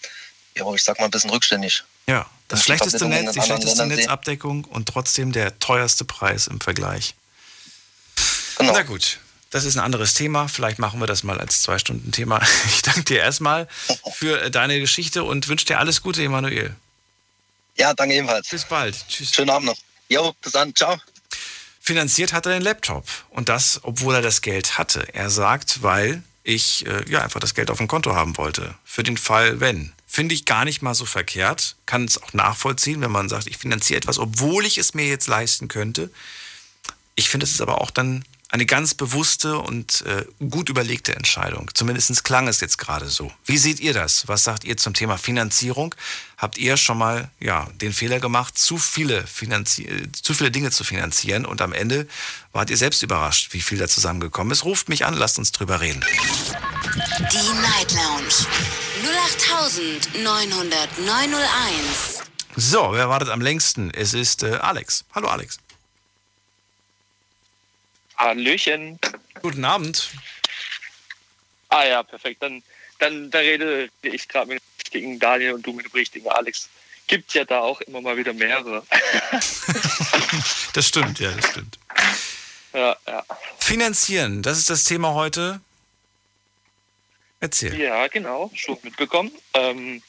ja, 0.56 0.72
ich 0.74 0.84
sag 0.84 0.98
mal, 0.98 1.06
ein 1.06 1.10
bisschen 1.10 1.30
rückständig. 1.30 1.84
Ja, 2.06 2.26
das 2.48 2.60
Die 2.60 2.64
schlechteste 2.66 3.06
Netz, 3.06 3.32
die 3.32 3.40
schlechteste. 3.40 3.86
Netzabdeckung 3.86 4.64
und 4.64 4.86
trotzdem 4.88 5.32
der 5.32 5.58
teuerste 5.58 6.04
Preis 6.04 6.46
im 6.46 6.60
Vergleich. 6.60 7.14
Genau. 8.58 8.72
Na 8.72 8.82
gut, 8.82 9.18
das 9.52 9.64
ist 9.66 9.76
ein 9.76 9.84
anderes 9.84 10.14
Thema. 10.14 10.48
Vielleicht 10.48 10.78
machen 10.78 10.98
wir 10.98 11.06
das 11.06 11.22
mal 11.22 11.38
als 11.38 11.62
Zwei-Stunden-Thema. 11.62 12.40
Ich 12.66 12.82
danke 12.82 13.04
dir 13.04 13.18
erstmal 13.18 13.68
für 14.14 14.50
deine 14.50 14.80
Geschichte 14.80 15.24
und 15.24 15.46
wünsche 15.46 15.66
dir 15.66 15.78
alles 15.78 16.02
Gute, 16.02 16.22
Emanuel. 16.22 16.74
Ja, 17.76 17.92
danke 17.94 18.14
ebenfalls. 18.14 18.48
Bis 18.48 18.64
bald. 18.64 18.96
Tschüss. 19.08 19.32
Schönen 19.32 19.50
Abend 19.50 19.66
noch. 19.66 19.76
Jo, 20.08 20.34
bis 20.42 20.52
dann. 20.52 20.74
Ciao. 20.74 20.98
Finanziert 21.80 22.32
hat 22.32 22.46
er 22.46 22.52
den 22.52 22.62
Laptop. 22.62 23.06
Und 23.28 23.50
das, 23.50 23.80
obwohl 23.82 24.14
er 24.14 24.22
das 24.22 24.40
Geld 24.40 24.78
hatte. 24.78 25.06
Er 25.12 25.28
sagt, 25.28 25.82
weil 25.82 26.22
ich 26.44 26.86
äh, 26.86 27.04
ja 27.10 27.22
einfach 27.22 27.40
das 27.40 27.54
Geld 27.54 27.70
auf 27.70 27.78
dem 27.78 27.88
Konto 27.88 28.14
haben 28.14 28.38
wollte. 28.38 28.74
Für 28.84 29.02
den 29.02 29.18
Fall, 29.18 29.60
wenn. 29.60 29.92
Finde 30.06 30.34
ich 30.34 30.46
gar 30.46 30.64
nicht 30.64 30.80
mal 30.80 30.94
so 30.94 31.04
verkehrt. 31.04 31.76
Kann 31.84 32.06
es 32.06 32.22
auch 32.22 32.32
nachvollziehen, 32.32 33.02
wenn 33.02 33.12
man 33.12 33.28
sagt, 33.28 33.46
ich 33.46 33.58
finanziere 33.58 33.98
etwas, 33.98 34.18
obwohl 34.18 34.64
ich 34.64 34.78
es 34.78 34.94
mir 34.94 35.06
jetzt 35.06 35.26
leisten 35.26 35.68
könnte. 35.68 36.10
Ich 37.14 37.28
finde, 37.28 37.44
es 37.44 37.52
ist 37.52 37.60
aber 37.60 37.82
auch 37.82 37.90
dann 37.90 38.24
eine 38.52 38.66
ganz 38.66 38.92
bewusste 38.92 39.58
und 39.58 40.02
äh, 40.02 40.26
gut 40.50 40.68
überlegte 40.68 41.16
Entscheidung. 41.16 41.70
Zumindest 41.72 42.22
klang 42.22 42.48
es 42.48 42.60
jetzt 42.60 42.76
gerade 42.76 43.08
so. 43.08 43.32
Wie 43.46 43.56
seht 43.56 43.80
ihr 43.80 43.94
das? 43.94 44.28
Was 44.28 44.44
sagt 44.44 44.64
ihr 44.64 44.76
zum 44.76 44.92
Thema 44.92 45.16
Finanzierung? 45.16 45.94
Habt 46.36 46.58
ihr 46.58 46.76
schon 46.76 46.98
mal 46.98 47.30
ja, 47.40 47.66
den 47.80 47.94
Fehler 47.94 48.20
gemacht, 48.20 48.58
zu 48.58 48.76
viele, 48.76 49.26
Finanzi 49.26 49.84
äh, 49.84 50.12
zu 50.12 50.34
viele 50.34 50.50
Dinge 50.50 50.70
zu 50.70 50.84
finanzieren 50.84 51.46
und 51.46 51.62
am 51.62 51.72
Ende 51.72 52.06
wart 52.52 52.68
ihr 52.68 52.76
selbst 52.76 53.02
überrascht, 53.02 53.54
wie 53.54 53.62
viel 53.62 53.78
da 53.78 53.88
zusammengekommen 53.88 54.52
ist? 54.52 54.64
Ruft 54.64 54.90
mich 54.90 55.06
an, 55.06 55.14
lasst 55.14 55.38
uns 55.38 55.52
drüber 55.52 55.80
reden. 55.80 56.04
Die 57.32 57.62
Night 57.62 57.92
Lounge 57.92 58.34
0890901. 60.12 62.22
So, 62.54 62.92
wer 62.92 63.08
wartet 63.08 63.30
am 63.30 63.40
längsten? 63.40 63.90
Es 63.90 64.12
ist 64.12 64.42
äh, 64.42 64.56
Alex. 64.56 65.06
Hallo 65.14 65.28
Alex. 65.28 65.56
Hallöchen. 68.16 68.98
Guten 69.40 69.64
Abend. 69.64 70.10
Ah 71.68 71.84
ja, 71.84 72.02
perfekt. 72.02 72.42
Dann, 72.42 72.62
dann 72.98 73.30
da 73.30 73.38
rede 73.38 73.88
ich 74.02 74.28
gerade 74.28 74.48
mit 74.48 74.58
dem 74.62 74.78
richtigen 74.80 75.18
Daniel 75.18 75.54
und 75.54 75.66
du 75.66 75.72
mit 75.72 75.86
dem 75.86 75.92
richtigen 75.92 76.28
Alex. 76.28 76.68
Gibt 77.06 77.34
ja 77.34 77.44
da 77.44 77.60
auch 77.60 77.80
immer 77.82 78.00
mal 78.00 78.16
wieder 78.16 78.32
mehrere. 78.32 78.82
Das 80.72 80.88
stimmt, 80.88 81.20
ja, 81.20 81.30
das 81.32 81.50
stimmt. 81.50 81.78
ja, 82.72 82.96
ja. 83.06 83.24
Finanzieren, 83.58 84.42
das 84.42 84.56
ist 84.56 84.70
das 84.70 84.84
Thema 84.84 85.12
heute. 85.12 85.60
Erzähl. 87.40 87.78
ja, 87.78 88.06
genau, 88.06 88.50
schon 88.54 88.78
mitbekommen. 88.82 89.32
Ähm, 89.52 90.02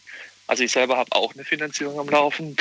also 0.47 0.64
ich 0.64 0.72
selber 0.72 0.97
habe 0.97 1.12
auch 1.14 1.34
eine 1.34 1.43
Finanzierung 1.43 1.99
am 1.99 2.08
Laufen. 2.08 2.56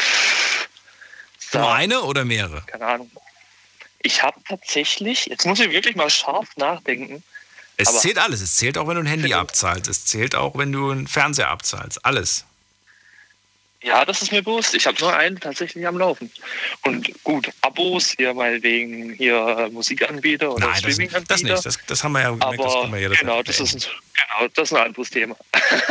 Nur 1.52 1.72
eine 1.72 2.02
oder 2.02 2.24
mehrere? 2.24 2.62
Keine 2.66 2.86
Ahnung. 2.86 3.10
Ich 4.02 4.22
habe 4.22 4.40
tatsächlich, 4.48 5.26
jetzt 5.26 5.46
muss 5.46 5.60
ich 5.60 5.70
wirklich 5.70 5.96
mal 5.96 6.10
scharf 6.10 6.48
nachdenken. 6.56 7.22
Es 7.76 7.88
aber- 7.88 7.98
zählt 7.98 8.18
alles. 8.18 8.40
Es 8.40 8.56
zählt 8.56 8.76
auch, 8.78 8.86
wenn 8.88 8.96
du 8.96 9.02
ein 9.02 9.06
Handy 9.06 9.32
abzahlst. 9.32 9.88
Es 9.88 10.04
zählt 10.06 10.34
auch, 10.34 10.56
wenn 10.56 10.72
du 10.72 10.90
einen 10.90 11.06
Fernseher 11.06 11.48
abzahlst. 11.48 12.04
Alles. 12.04 12.44
Ja, 13.84 14.04
das 14.04 14.22
ist 14.22 14.30
mir 14.30 14.42
bewusst. 14.42 14.74
Ich 14.74 14.86
habe 14.86 14.96
nur 15.00 15.12
einen 15.16 15.40
tatsächlich 15.40 15.84
am 15.86 15.98
Laufen. 15.98 16.30
Und 16.82 17.10
gut, 17.24 17.50
Abos, 17.62 18.10
hier 18.16 18.32
meinetwegen 18.32 19.12
hier 19.14 19.68
Musikanbieter 19.72 20.52
oder 20.52 20.66
Nein, 20.66 20.70
das, 20.70 20.78
Streaminganbieter. 20.94 21.34
das 21.34 21.42
nicht. 21.42 21.66
Das, 21.66 21.78
das 21.88 22.04
haben 22.04 22.12
wir 22.12 22.20
ja 22.20 22.30
gemerkt. 22.30 22.60
das 22.60 22.66
aber 22.66 22.80
können 22.82 22.92
wir 22.92 23.00
ja 23.00 23.08
das 23.08 23.18
genau, 23.18 23.42
das 23.42 23.58
ist, 23.58 23.74
ein, 23.74 23.80
genau, 23.80 24.48
das 24.54 24.70
ist 24.70 24.76
ein 24.76 24.84
anderes 24.86 25.10
Thema. 25.10 25.36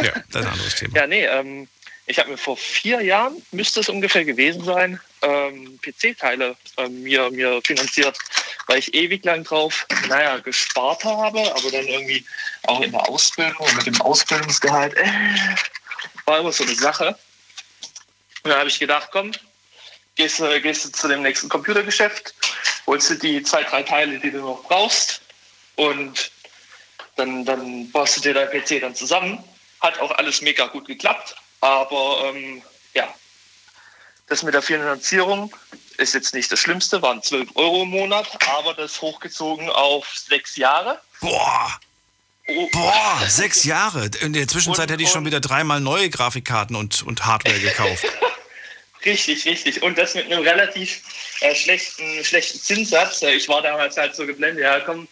Ja, 0.01 0.12
das 0.14 0.24
ist 0.30 0.36
ein 0.38 0.47
anderes 0.47 0.76
Thema. 0.80 0.95
Ja, 0.97 1.07
nee, 1.07 1.26
ähm, 1.26 1.68
ich 2.12 2.20
habe 2.20 2.30
mir 2.30 2.38
vor 2.38 2.57
vier 2.57 3.01
Jahren, 3.01 3.41
müsste 3.51 3.80
es 3.80 3.88
ungefähr 3.89 4.26
gewesen 4.26 4.64
sein, 4.66 4.99
ähm, 5.22 5.80
PC-Teile 5.82 6.57
ähm, 6.78 7.03
mir, 7.03 7.32
mir 7.32 7.62
finanziert, 7.64 8.18
weil 8.68 8.80
ich 8.80 8.93
ewig 8.93 9.24
lang 9.24 9.45
drauf, 9.45 9.88
naja, 10.09 10.38
gespart 10.39 11.05
habe, 11.05 11.39
aber 11.39 11.72
dann 11.72 11.88
irgendwie 11.88 12.26
auch 12.64 12.82
in 12.82 12.91
der 12.91 13.07
Ausbildung 13.07 13.65
mit 13.77 13.86
dem 13.86 14.02
Ausbildungsgehalt, 14.02 14.94
äh, 14.98 15.10
war 16.26 16.40
immer 16.40 16.52
so 16.52 16.64
eine 16.65 16.76
Sache. 16.76 17.18
Und 18.44 18.49
dann 18.49 18.60
habe 18.60 18.69
ich 18.69 18.77
gedacht, 18.80 19.07
komm, 19.11 19.31
gehst, 20.15 20.40
du- 20.40 20.61
gehst 20.61 20.94
zu 20.94 21.07
dem 21.07 21.22
nächsten 21.22 21.48
Computergeschäft, 21.48 22.34
holst 22.88 23.10
du 23.10 23.15
die 23.15 23.41
zwei, 23.44 23.64
drei 23.64 23.84
Teile, 23.84 24.19
die 24.19 24.31
du 24.31 24.40
noch 24.40 24.64
brauchst 24.64 25.22
und 25.76 26.30
dann, 27.15 27.45
dann 27.45 27.90
baust 27.91 28.18
du 28.18 28.22
dir 28.22 28.34
dein 28.34 28.49
PC 28.49 28.81
dann 28.81 28.95
zusammen. 28.95 29.41
Hat 29.80 29.99
auch 29.99 30.11
alles 30.11 30.41
mega 30.41 30.68
gut 30.68 30.86
geklappt, 30.88 31.36
aber 31.62 32.24
ähm, 32.26 32.62
ja, 32.94 33.14
das 34.28 34.44
mit 34.44 34.54
der 34.54 34.62
Finanzierung 34.62 35.56
ist 35.98 36.14
jetzt 36.14 36.34
nicht 36.34 36.52
das 36.52 36.60
Schlimmste, 36.60 37.02
waren 37.02 37.22
12 37.22 37.50
Euro 37.56 37.84
im 37.84 37.90
Monat, 37.90 38.28
aber 38.50 38.74
das 38.74 39.02
hochgezogen 39.02 39.70
auf 39.70 40.08
sechs 40.16 40.58
Jahre. 40.58 41.00
Boah! 41.20 41.80
Oh, 42.48 42.68
Boah, 42.72 43.22
sechs 43.28 43.64
Jahre. 43.64 44.10
In 44.22 44.34
der 44.34 44.48
Zwischenzeit 44.48 44.90
hätte 44.90 45.04
ich 45.04 45.10
schon 45.10 45.26
wieder 45.26 45.40
dreimal 45.40 45.80
neue 45.80 46.10
Grafikkarten 46.10 46.76
und, 46.76 47.04
und 47.04 47.26
Hardware 47.26 47.60
gekauft. 47.60 48.06
Richtig, 49.06 49.46
richtig. 49.46 49.82
Und 49.82 49.98
das 49.98 50.14
mit 50.14 50.32
einem 50.32 50.44
relativ 50.44 51.02
äh, 51.40 51.56
schlechten, 51.56 52.24
schlechten 52.24 52.60
Zinssatz. 52.60 53.24
Äh, 53.24 53.32
Ich 53.34 53.50
war 53.50 53.62
damals 53.64 53.98
halt 53.98 54.16
so 54.16 54.28
geblendet, 54.28 54.64
ja 54.64 54.80
komm, 54.80 55.08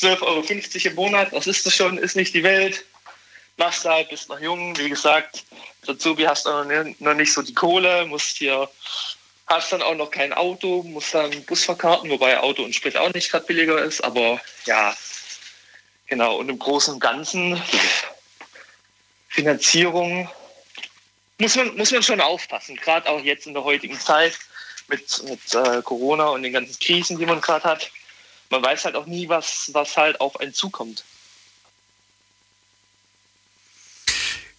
12,50 0.00 0.16
Euro 0.22 0.42
im 0.88 0.94
Monat, 0.94 1.32
was 1.32 1.46
ist 1.46 1.64
das 1.64 1.74
schon, 1.74 1.98
ist 1.98 2.16
nicht 2.16 2.34
die 2.34 2.42
Welt. 2.42 2.84
Machst 3.58 3.84
du 3.84 3.90
halt, 3.90 4.08
bist 4.08 4.28
noch 4.28 4.40
jung, 4.40 4.76
wie 4.78 4.88
gesagt, 4.88 5.44
dazu 5.86 6.16
hast 6.26 6.46
du 6.46 6.94
noch 7.00 7.14
nicht 7.14 7.32
so 7.32 7.42
die 7.42 7.54
Kohle, 7.54 8.06
musst 8.06 8.38
hier, 8.38 8.68
hast 9.46 9.72
dann 9.72 9.82
auch 9.82 9.94
noch 9.94 10.10
kein 10.10 10.32
Auto, 10.32 10.82
musst 10.84 11.14
dann 11.14 11.44
Bus 11.44 11.64
verkarten, 11.64 12.08
wobei 12.10 12.38
Auto 12.38 12.62
und 12.62 12.74
Sprit 12.74 12.96
auch 12.96 13.12
nicht 13.12 13.30
gerade 13.30 13.46
billiger 13.46 13.82
ist, 13.82 14.02
aber 14.02 14.40
ja, 14.64 14.96
genau. 16.06 16.36
Und 16.36 16.48
im 16.48 16.58
Großen 16.58 16.94
und 16.94 17.00
Ganzen 17.00 17.60
Finanzierung 19.28 20.30
muss 21.38 21.54
man, 21.56 21.76
muss 21.76 21.90
man 21.90 22.02
schon 22.02 22.20
aufpassen, 22.20 22.76
gerade 22.76 23.08
auch 23.08 23.20
jetzt 23.20 23.46
in 23.46 23.54
der 23.54 23.64
heutigen 23.64 23.98
Zeit 23.98 24.38
mit, 24.88 25.22
mit 25.24 25.54
äh, 25.54 25.82
Corona 25.82 26.28
und 26.28 26.42
den 26.42 26.52
ganzen 26.52 26.78
Krisen, 26.78 27.18
die 27.18 27.26
man 27.26 27.40
gerade 27.40 27.64
hat. 27.64 27.90
Man 28.50 28.62
weiß 28.62 28.86
halt 28.86 28.96
auch 28.96 29.06
nie, 29.06 29.28
was, 29.28 29.70
was 29.72 29.96
halt 29.96 30.20
auf 30.20 30.40
einen 30.40 30.54
zukommt. 30.54 31.04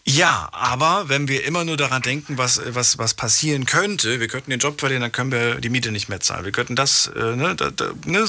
Ja, 0.09 0.49
aber 0.53 1.07
wenn 1.07 1.27
wir 1.27 1.45
immer 1.45 1.63
nur 1.65 1.77
daran 1.77 2.01
denken, 2.01 2.39
was, 2.39 2.59
was, 2.73 2.97
was 2.97 3.13
passieren 3.13 3.65
könnte, 3.65 4.19
wir 4.19 4.27
könnten 4.27 4.49
den 4.49 4.59
Job 4.59 4.79
verlieren, 4.79 5.03
dann 5.03 5.11
können 5.11 5.31
wir 5.31 5.55
die 5.61 5.69
Miete 5.69 5.91
nicht 5.91 6.09
mehr 6.09 6.19
zahlen. 6.19 6.45
Wir 6.45 6.51
könnten 6.51 6.75
das, 6.75 7.11
äh, 7.15 7.35
ne, 7.35 7.55
da, 7.55 7.69
da, 7.69 7.91
ne, 8.05 8.27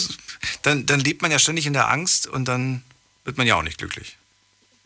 dann, 0.63 0.85
dann 0.85 1.01
lebt 1.01 1.23
man 1.23 1.31
ja 1.31 1.39
ständig 1.39 1.65
in 1.65 1.73
der 1.73 1.89
Angst 1.89 2.27
und 2.27 2.45
dann 2.47 2.85
wird 3.25 3.39
man 3.39 3.47
ja 3.47 3.57
auch 3.57 3.63
nicht 3.63 3.79
glücklich. 3.79 4.17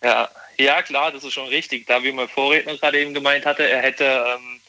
Ja, 0.05 0.31
ja 0.57 0.83
klar, 0.83 1.11
das 1.11 1.25
ist 1.25 1.33
schon 1.33 1.49
richtig. 1.49 1.87
Da 1.89 2.05
wie 2.05 2.13
mein 2.13 2.29
Vorredner 2.29 2.77
gerade 2.77 3.01
eben 3.01 3.13
gemeint 3.13 3.45
hatte, 3.45 3.69
er 3.69 3.83
hätte, 3.83 4.05
ähm, 4.05 4.61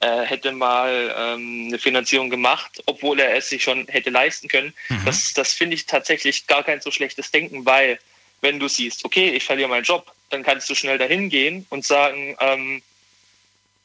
er 0.00 0.22
hätte 0.22 0.52
mal 0.52 1.14
ähm, 1.16 1.68
eine 1.68 1.78
Finanzierung 1.78 2.28
gemacht, 2.28 2.82
obwohl 2.84 3.20
er 3.20 3.36
es 3.36 3.48
sich 3.48 3.62
schon 3.62 3.86
hätte 3.88 4.10
leisten 4.10 4.48
können. 4.48 4.74
Mhm. 4.90 5.04
Das, 5.06 5.32
das 5.32 5.54
finde 5.54 5.76
ich 5.76 5.86
tatsächlich 5.86 6.46
gar 6.46 6.62
kein 6.62 6.82
so 6.82 6.90
schlechtes 6.90 7.30
Denken, 7.30 7.64
weil 7.64 7.98
wenn 8.42 8.60
du 8.60 8.68
siehst, 8.68 9.06
okay, 9.06 9.30
ich 9.30 9.44
verliere 9.44 9.70
meinen 9.70 9.84
Job, 9.84 10.12
dann 10.34 10.42
kannst 10.42 10.68
du 10.68 10.74
schnell 10.74 10.98
dahin 10.98 11.30
gehen 11.30 11.64
und 11.70 11.86
sagen, 11.86 12.36
ähm, 12.40 12.82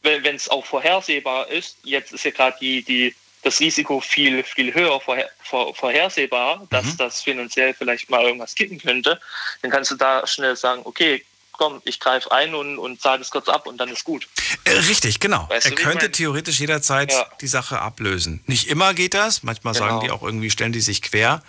wenn 0.02 0.36
es 0.36 0.50
auch 0.50 0.66
vorhersehbar 0.66 1.50
ist, 1.50 1.78
jetzt 1.84 2.12
ist 2.12 2.26
ja 2.26 2.32
gerade 2.32 2.58
die, 2.60 2.82
die, 2.84 3.14
das 3.44 3.60
Risiko 3.60 4.00
viel, 4.00 4.44
viel 4.44 4.74
höher 4.74 5.00
vorher, 5.00 5.30
vor, 5.44 5.76
vorhersehbar, 5.76 6.66
dass 6.70 6.86
mhm. 6.86 6.98
das 6.98 7.22
finanziell 7.22 7.74
vielleicht 7.74 8.10
mal 8.10 8.24
irgendwas 8.24 8.56
kippen 8.56 8.80
könnte, 8.80 9.20
dann 9.62 9.72
kannst 9.72 9.92
du 9.92 9.96
da 9.96 10.26
schnell 10.26 10.56
sagen, 10.56 10.82
okay, 10.86 11.24
komm, 11.52 11.82
ich 11.84 12.00
greife 12.00 12.32
ein 12.32 12.56
und, 12.56 12.80
und 12.80 13.02
zahle 13.02 13.22
es 13.22 13.30
kurz 13.30 13.50
ab 13.50 13.68
und 13.68 13.78
dann 13.78 13.90
ist 13.90 14.06
gut. 14.06 14.28
Äh, 14.64 14.72
richtig, 14.72 15.20
genau. 15.20 15.48
Weißt 15.50 15.68
er 15.68 15.76
könnte 15.76 16.10
theoretisch 16.10 16.60
jederzeit 16.60 17.12
ja. 17.12 17.30
die 17.42 17.48
Sache 17.48 17.80
ablösen. 17.80 18.42
Nicht 18.48 18.70
immer 18.70 18.94
geht 18.94 19.14
das, 19.14 19.44
manchmal 19.44 19.74
genau. 19.74 19.86
sagen 19.86 20.00
die 20.02 20.12
auch 20.12 20.24
irgendwie, 20.24 20.50
stellen 20.50 20.72
die 20.72 20.82
sich 20.82 21.02
quer. 21.02 21.44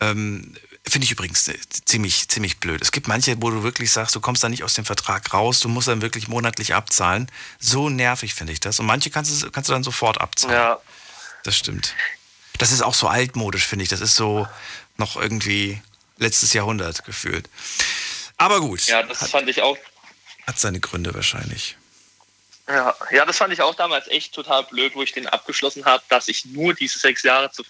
Ähm, 0.00 0.56
Finde 0.88 1.04
ich 1.04 1.10
übrigens 1.10 1.48
äh, 1.48 1.58
ziemlich, 1.84 2.28
ziemlich 2.28 2.58
blöd. 2.58 2.80
Es 2.80 2.92
gibt 2.92 3.08
manche, 3.08 3.40
wo 3.42 3.50
du 3.50 3.62
wirklich 3.64 3.90
sagst, 3.90 4.14
du 4.14 4.20
kommst 4.20 4.44
da 4.44 4.48
nicht 4.48 4.62
aus 4.62 4.74
dem 4.74 4.84
Vertrag 4.84 5.32
raus, 5.34 5.60
du 5.60 5.68
musst 5.68 5.88
dann 5.88 6.00
wirklich 6.00 6.28
monatlich 6.28 6.74
abzahlen. 6.74 7.30
So 7.58 7.88
nervig 7.88 8.34
finde 8.34 8.52
ich 8.52 8.60
das. 8.60 8.78
Und 8.78 8.86
manche 8.86 9.10
kannst 9.10 9.42
du, 9.42 9.50
kannst 9.50 9.68
du 9.68 9.72
dann 9.72 9.82
sofort 9.82 10.20
abzahlen. 10.20 10.54
Ja. 10.54 10.80
Das 11.42 11.56
stimmt. 11.56 11.94
Das 12.58 12.70
ist 12.70 12.82
auch 12.82 12.94
so 12.94 13.08
altmodisch, 13.08 13.66
finde 13.66 13.82
ich. 13.82 13.88
Das 13.88 14.00
ist 14.00 14.14
so 14.14 14.48
noch 14.96 15.16
irgendwie 15.16 15.82
letztes 16.18 16.52
Jahrhundert 16.52 17.04
gefühlt. 17.04 17.48
Aber 18.36 18.60
gut. 18.60 18.86
Ja, 18.86 19.02
das 19.02 19.22
hat, 19.22 19.30
fand 19.30 19.48
ich 19.48 19.62
auch. 19.62 19.76
Hat 20.46 20.58
seine 20.58 20.80
Gründe 20.80 21.14
wahrscheinlich. 21.14 21.76
Ja, 22.68 22.94
ja, 23.10 23.24
das 23.24 23.36
fand 23.38 23.52
ich 23.52 23.60
auch 23.60 23.74
damals 23.74 24.08
echt 24.08 24.34
total 24.34 24.64
blöd, 24.64 24.94
wo 24.94 25.02
ich 25.02 25.12
den 25.12 25.26
abgeschlossen 25.26 25.84
habe, 25.84 26.02
dass 26.08 26.28
ich 26.28 26.44
nur 26.46 26.74
diese 26.74 26.98
sechs 26.98 27.22
Jahre 27.22 27.50
zur 27.52 27.64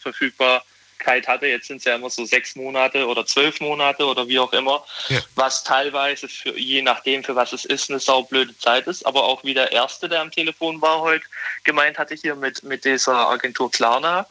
Verfügbarkeit 0.96 1.28
hatte. 1.28 1.46
Jetzt 1.46 1.68
sind 1.68 1.78
es 1.78 1.84
ja 1.84 1.94
immer 1.94 2.10
so 2.10 2.24
sechs 2.24 2.56
Monate 2.56 3.06
oder 3.06 3.26
zwölf 3.26 3.60
Monate 3.60 4.04
oder 4.04 4.28
wie 4.28 4.38
auch 4.38 4.52
immer, 4.52 4.84
ja. 5.08 5.20
was 5.34 5.64
teilweise 5.64 6.28
für, 6.28 6.58
je 6.58 6.82
nachdem, 6.82 7.24
für 7.24 7.36
was 7.36 7.52
es 7.52 7.64
ist, 7.64 7.90
eine 7.90 8.00
saublöde 8.00 8.56
Zeit 8.58 8.86
ist. 8.86 9.04
Aber 9.06 9.24
auch 9.24 9.44
wie 9.44 9.54
der 9.54 9.72
Erste, 9.72 10.08
der 10.08 10.20
am 10.20 10.30
Telefon 10.30 10.80
war 10.80 11.00
heute, 11.00 11.24
gemeint 11.64 11.98
hatte 11.98 12.14
hier 12.14 12.34
mit, 12.34 12.62
mit 12.62 12.84
dieser 12.84 13.28
Agentur 13.28 13.70
Klarna. 13.70 14.26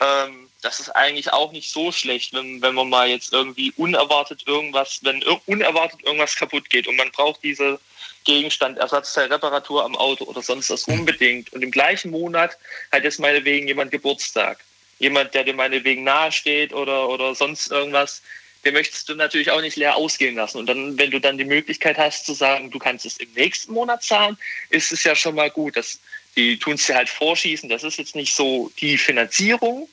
Ähm, 0.00 0.48
das 0.62 0.80
ist 0.80 0.90
eigentlich 0.90 1.32
auch 1.32 1.52
nicht 1.52 1.70
so 1.70 1.92
schlecht, 1.92 2.32
wenn, 2.32 2.60
wenn 2.62 2.74
man 2.74 2.88
mal 2.88 3.08
jetzt 3.08 3.32
irgendwie 3.32 3.72
unerwartet 3.76 4.42
irgendwas, 4.46 5.00
wenn 5.02 5.22
unerwartet 5.46 6.02
irgendwas 6.02 6.34
kaputt 6.34 6.68
geht 6.68 6.88
und 6.88 6.96
man 6.96 7.10
braucht 7.12 7.44
diese 7.44 7.78
Gegenstand, 8.24 8.76
Ersatzteil, 8.78 9.32
Reparatur 9.32 9.84
am 9.84 9.96
Auto 9.96 10.24
oder 10.24 10.42
sonst 10.42 10.70
was 10.70 10.84
unbedingt. 10.84 11.52
Und 11.52 11.62
im 11.62 11.70
gleichen 11.70 12.10
Monat 12.10 12.58
hat 12.92 13.04
jetzt 13.04 13.20
meinetwegen 13.20 13.68
jemand 13.68 13.92
Geburtstag. 13.92 14.58
Jemand, 14.98 15.34
der 15.34 15.44
dir 15.44 15.54
meinetwegen 15.54 16.04
nahesteht 16.04 16.72
oder, 16.72 17.08
oder 17.08 17.34
sonst 17.34 17.70
irgendwas, 17.70 18.22
den 18.64 18.74
möchtest 18.74 19.08
du 19.08 19.14
natürlich 19.14 19.50
auch 19.50 19.60
nicht 19.60 19.76
leer 19.76 19.96
ausgehen 19.96 20.34
lassen. 20.34 20.58
Und 20.58 20.66
dann, 20.66 20.98
wenn 20.98 21.10
du 21.10 21.20
dann 21.20 21.38
die 21.38 21.44
Möglichkeit 21.44 21.96
hast 21.96 22.26
zu 22.26 22.34
sagen, 22.34 22.70
du 22.70 22.78
kannst 22.78 23.06
es 23.06 23.16
im 23.18 23.32
nächsten 23.32 23.72
Monat 23.72 24.02
zahlen, 24.02 24.36
ist 24.70 24.92
es 24.92 25.04
ja 25.04 25.14
schon 25.14 25.36
mal 25.36 25.50
gut. 25.50 25.76
Das, 25.76 26.00
die 26.36 26.58
tun 26.58 26.74
es 26.74 26.86
dir 26.86 26.96
halt 26.96 27.08
vorschießen. 27.08 27.68
Das 27.68 27.84
ist 27.84 27.98
jetzt 27.98 28.16
nicht 28.16 28.34
so 28.34 28.70
die 28.80 28.98
Finanzierung, 28.98 29.88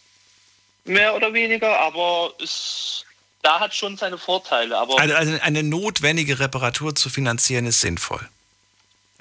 mehr 0.85 1.15
oder 1.15 1.33
weniger, 1.33 1.79
aber 1.79 2.33
es, 2.41 3.05
da 3.41 3.59
hat 3.59 3.75
schon 3.75 3.97
seine 3.97 4.17
Vorteile. 4.17 4.77
Aber 4.77 4.99
also, 4.99 5.15
also 5.15 5.37
eine 5.41 5.63
notwendige 5.63 6.39
Reparatur 6.39 6.95
zu 6.95 7.09
finanzieren 7.09 7.65
ist 7.65 7.81
sinnvoll. 7.81 8.27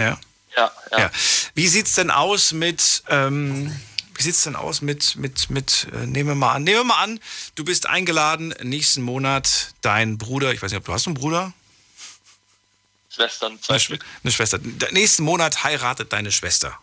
Ja. 0.00 0.18
Ja, 0.56 0.72
ja. 0.92 0.98
ja. 0.98 1.10
Wie 1.54 1.66
sieht 1.66 1.86
es 1.86 1.94
denn 1.94 2.10
aus 2.10 2.52
mit, 2.52 3.02
ähm, 3.08 3.74
wie 4.14 4.22
sieht's 4.22 4.44
denn 4.44 4.56
aus 4.56 4.80
mit, 4.80 5.16
mit, 5.16 5.50
mit, 5.50 5.88
äh, 5.92 6.06
nehmen 6.06 6.30
wir 6.30 6.34
mal 6.34 6.54
an, 6.54 6.64
nehmen 6.64 6.78
wir 6.78 6.84
mal 6.84 7.02
an, 7.02 7.20
du 7.54 7.64
bist 7.64 7.86
eingeladen, 7.86 8.54
nächsten 8.62 9.02
Monat 9.02 9.74
dein 9.80 10.18
Bruder, 10.18 10.52
ich 10.52 10.62
weiß 10.62 10.70
nicht, 10.70 10.78
ob 10.78 10.84
du 10.84 10.92
hast 10.92 11.06
einen 11.06 11.14
Bruder? 11.14 11.52
Schwestern, 13.08 13.60
zwei 13.62 13.76
eine, 13.76 13.98
eine 14.24 14.32
Schwester. 14.32 14.58
Nächsten 14.90 15.22
Monat 15.22 15.62
heiratet 15.62 16.12
deine 16.12 16.32
Schwester. 16.32 16.78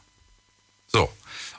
So. 0.87 1.11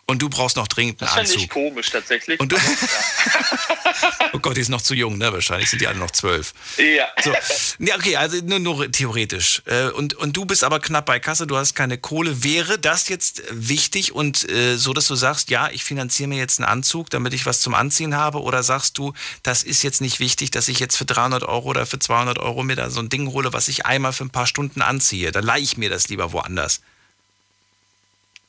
Und 0.06 0.20
du 0.20 0.28
brauchst 0.28 0.56
noch 0.56 0.68
dringend 0.68 1.00
einen 1.00 1.08
das 1.08 1.18
Anzug. 1.18 1.24
Das 1.24 1.30
finde 1.30 1.44
ich 1.44 1.50
komisch 1.50 1.90
tatsächlich. 1.90 2.40
Und 2.40 2.52
du 2.52 2.56
oh 4.32 4.38
Gott, 4.40 4.56
die 4.56 4.60
ist 4.60 4.68
noch 4.68 4.82
zu 4.82 4.94
jung, 4.94 5.16
ne? 5.16 5.32
Wahrscheinlich 5.32 5.70
sind 5.70 5.80
die 5.80 5.86
alle 5.86 5.98
noch 5.98 6.10
zwölf. 6.10 6.52
Ja. 6.76 7.06
So. 7.22 7.32
Ja, 7.78 7.94
okay, 7.96 8.16
also 8.16 8.38
nur, 8.44 8.58
nur 8.58 8.90
theoretisch. 8.90 9.62
Äh, 9.66 9.90
und, 9.90 10.14
und 10.14 10.36
du 10.36 10.44
bist 10.44 10.64
aber 10.64 10.80
knapp 10.80 11.06
bei 11.06 11.20
Kasse, 11.20 11.46
du 11.46 11.56
hast 11.56 11.74
keine 11.74 11.98
Kohle. 11.98 12.42
Wäre 12.42 12.78
das 12.78 13.08
jetzt 13.08 13.42
wichtig 13.50 14.12
und 14.12 14.48
äh, 14.50 14.76
so, 14.76 14.92
dass 14.92 15.06
du 15.06 15.14
sagst, 15.14 15.50
ja, 15.50 15.70
ich 15.70 15.84
finanziere 15.84 16.28
mir 16.28 16.38
jetzt 16.38 16.58
einen 16.58 16.68
Anzug, 16.68 17.08
damit 17.10 17.32
ich 17.32 17.46
was 17.46 17.60
zum 17.60 17.74
Anziehen 17.74 18.16
habe? 18.16 18.42
Oder 18.42 18.62
sagst 18.62 18.98
du, 18.98 19.12
das 19.42 19.62
ist 19.62 19.82
jetzt 19.82 20.00
nicht 20.00 20.18
wichtig, 20.18 20.50
dass 20.50 20.68
ich 20.68 20.80
jetzt 20.80 20.96
für 20.96 21.04
300 21.04 21.44
Euro 21.44 21.68
oder 21.70 21.86
für 21.86 21.98
200 21.98 22.38
Euro 22.38 22.64
mir 22.64 22.76
da 22.76 22.90
so 22.90 23.00
ein 23.00 23.08
Ding 23.08 23.32
hole, 23.32 23.52
was 23.52 23.68
ich 23.68 23.86
einmal 23.86 24.12
für 24.12 24.24
ein 24.24 24.30
paar 24.30 24.46
Stunden 24.46 24.82
anziehe? 24.82 25.30
Dann 25.30 25.44
leihe 25.44 25.62
ich 25.62 25.76
mir 25.76 25.90
das 25.90 26.08
lieber 26.08 26.32
woanders. 26.32 26.80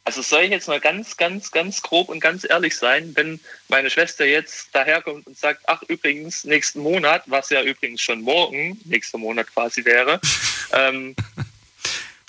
Also 0.05 0.21
soll 0.21 0.43
ich 0.43 0.51
jetzt 0.51 0.67
mal 0.67 0.81
ganz, 0.81 1.15
ganz, 1.15 1.51
ganz 1.51 1.81
grob 1.81 2.09
und 2.09 2.19
ganz 2.19 2.45
ehrlich 2.49 2.75
sein, 2.75 3.15
wenn 3.15 3.39
meine 3.69 3.89
Schwester 3.89 4.25
jetzt 4.25 4.67
daherkommt 4.73 5.25
und 5.27 5.37
sagt, 5.37 5.61
ach 5.67 5.81
übrigens, 5.83 6.43
nächsten 6.43 6.81
Monat, 6.81 7.23
was 7.27 7.49
ja 7.49 7.61
übrigens 7.63 8.01
schon 8.01 8.21
morgen, 8.21 8.79
nächster 8.83 9.17
Monat 9.17 9.47
quasi 9.53 9.83
wäre. 9.85 10.19
Ähm, 10.75 11.15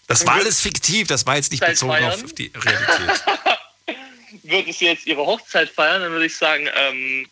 das 0.06 0.26
war 0.26 0.34
alles 0.34 0.60
fiktiv, 0.60 1.08
das 1.08 1.24
war 1.24 1.36
jetzt 1.36 1.50
nicht 1.50 1.64
bezogen 1.64 1.92
feiern. 1.92 2.22
auf 2.22 2.34
die 2.34 2.52
Realität. 2.54 3.24
würde 4.42 4.70
sie 4.70 4.84
jetzt 4.84 5.06
ihre 5.06 5.24
Hochzeit 5.24 5.70
feiern, 5.70 6.02
dann 6.02 6.12
würde 6.12 6.26
ich 6.26 6.36
sagen, 6.36 6.68
ähm, 6.76 7.26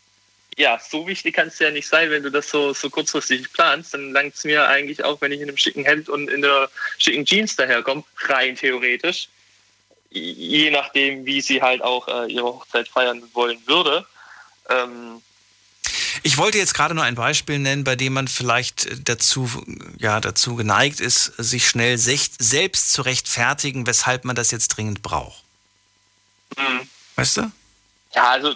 ja, 0.57 0.79
so 0.79 1.07
wichtig 1.07 1.35
kann 1.35 1.49
es 1.49 1.59
ja 1.59 1.71
nicht 1.71 1.87
sein, 1.87 2.09
wenn 2.09 2.23
du 2.23 2.31
das 2.31 2.49
so, 2.49 2.73
so 2.73 2.89
kurzfristig 2.89 3.51
planst. 3.53 3.93
Dann 3.93 4.11
langt 4.11 4.35
es 4.35 4.43
mir 4.43 4.67
eigentlich 4.67 5.03
auch, 5.03 5.19
wenn 5.21 5.31
ich 5.31 5.41
in 5.41 5.49
einem 5.49 5.57
schicken 5.57 5.85
Hemd 5.85 6.09
und 6.09 6.29
in 6.29 6.41
der 6.41 6.69
schicken 6.97 7.25
Jeans 7.25 7.55
daherkomme, 7.55 8.03
rein 8.27 8.55
theoretisch 8.55 9.29
je 10.13 10.71
nachdem, 10.71 11.25
wie 11.25 11.41
sie 11.41 11.61
halt 11.61 11.81
auch 11.81 12.07
äh, 12.07 12.31
ihre 12.31 12.45
Hochzeit 12.45 12.87
feiern 12.87 13.23
wollen 13.33 13.59
würde. 13.65 14.05
Ähm, 14.69 15.21
ich 16.21 16.37
wollte 16.37 16.57
jetzt 16.57 16.73
gerade 16.73 16.93
nur 16.95 17.03
ein 17.03 17.15
Beispiel 17.15 17.59
nennen, 17.59 17.83
bei 17.83 17.95
dem 17.95 18.13
man 18.13 18.27
vielleicht 18.27 19.07
dazu, 19.09 19.49
ja, 19.97 20.21
dazu 20.21 20.55
geneigt 20.55 21.01
ist, 21.01 21.25
sich 21.37 21.67
schnell 21.67 21.97
selbst 21.97 22.93
zu 22.93 23.01
rechtfertigen, 23.01 23.87
weshalb 23.87 24.23
man 24.23 24.35
das 24.35 24.51
jetzt 24.51 24.69
dringend 24.69 25.01
braucht. 25.01 25.43
Mhm. 26.57 26.87
Weißt 27.15 27.37
du? 27.37 27.51
Ja, 28.15 28.29
also 28.31 28.55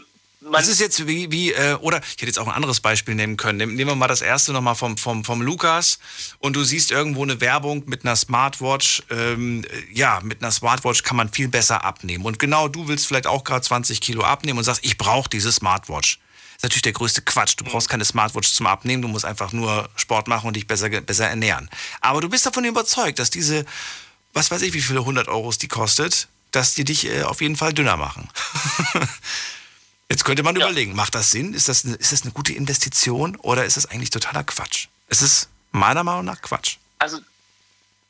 das 0.51 0.67
ist 0.67 0.79
jetzt 0.79 1.07
wie, 1.07 1.31
wie 1.31 1.51
äh, 1.51 1.75
oder 1.75 1.99
ich 1.99 2.13
hätte 2.13 2.27
jetzt 2.27 2.39
auch 2.39 2.47
ein 2.47 2.53
anderes 2.53 2.79
Beispiel 2.79 3.15
nehmen 3.15 3.37
können. 3.37 3.57
Nehmen 3.57 3.89
wir 3.89 3.95
mal 3.95 4.07
das 4.07 4.21
erste 4.21 4.53
nochmal 4.53 4.75
vom, 4.75 4.97
vom, 4.97 5.23
vom 5.23 5.41
Lukas 5.41 5.99
und 6.39 6.55
du 6.55 6.63
siehst 6.63 6.91
irgendwo 6.91 7.23
eine 7.23 7.41
Werbung 7.41 7.83
mit 7.85 8.05
einer 8.05 8.15
Smartwatch. 8.15 9.03
Ähm, 9.09 9.65
ja, 9.91 10.19
mit 10.23 10.41
einer 10.41 10.51
Smartwatch 10.51 11.03
kann 11.03 11.17
man 11.17 11.29
viel 11.29 11.47
besser 11.47 11.83
abnehmen. 11.83 12.25
Und 12.25 12.39
genau 12.39 12.67
du 12.67 12.87
willst 12.87 13.07
vielleicht 13.07 13.27
auch 13.27 13.43
gerade 13.43 13.61
20 13.61 14.01
Kilo 14.01 14.23
abnehmen 14.23 14.57
und 14.59 14.63
sagst, 14.63 14.83
ich 14.83 14.97
brauche 14.97 15.29
diese 15.29 15.51
Smartwatch. 15.51 16.19
Das 16.57 16.57
ist 16.57 16.63
natürlich 16.63 16.81
der 16.83 16.93
größte 16.93 17.21
Quatsch. 17.21 17.53
Du 17.57 17.63
brauchst 17.63 17.89
keine 17.89 18.05
Smartwatch 18.05 18.51
zum 18.51 18.65
Abnehmen, 18.65 19.01
du 19.01 19.07
musst 19.07 19.25
einfach 19.25 19.53
nur 19.53 19.89
Sport 19.95 20.27
machen 20.27 20.47
und 20.47 20.55
dich 20.55 20.65
besser, 20.65 20.89
besser 20.89 21.27
ernähren. 21.27 21.69
Aber 22.01 22.19
du 22.19 22.29
bist 22.29 22.45
davon 22.45 22.65
überzeugt, 22.65 23.19
dass 23.19 23.29
diese, 23.29 23.65
was 24.33 24.49
weiß 24.49 24.63
ich, 24.63 24.73
wie 24.73 24.81
viele 24.81 25.01
100 25.01 25.27
Euros 25.27 25.59
die 25.59 25.67
kostet, 25.67 26.27
dass 26.51 26.73
die 26.73 26.83
dich 26.83 27.05
äh, 27.05 27.23
auf 27.23 27.41
jeden 27.41 27.55
Fall 27.55 27.73
dünner 27.73 27.97
machen. 27.97 28.29
Jetzt 30.09 30.23
könnte 30.23 30.43
man 30.43 30.55
ja. 30.55 30.65
überlegen, 30.65 30.95
macht 30.95 31.15
das 31.15 31.31
Sinn? 31.31 31.53
Ist 31.53 31.67
das, 31.67 31.85
eine, 31.85 31.95
ist 31.95 32.11
das 32.11 32.23
eine 32.23 32.31
gute 32.31 32.53
Investition 32.53 33.35
oder 33.37 33.65
ist 33.65 33.77
das 33.77 33.87
eigentlich 33.87 34.09
totaler 34.09 34.43
Quatsch? 34.43 34.87
Es 35.07 35.21
ist 35.21 35.49
meiner 35.71 36.03
Meinung 36.03 36.25
nach 36.25 36.41
Quatsch. 36.41 36.77
Also 36.99 37.19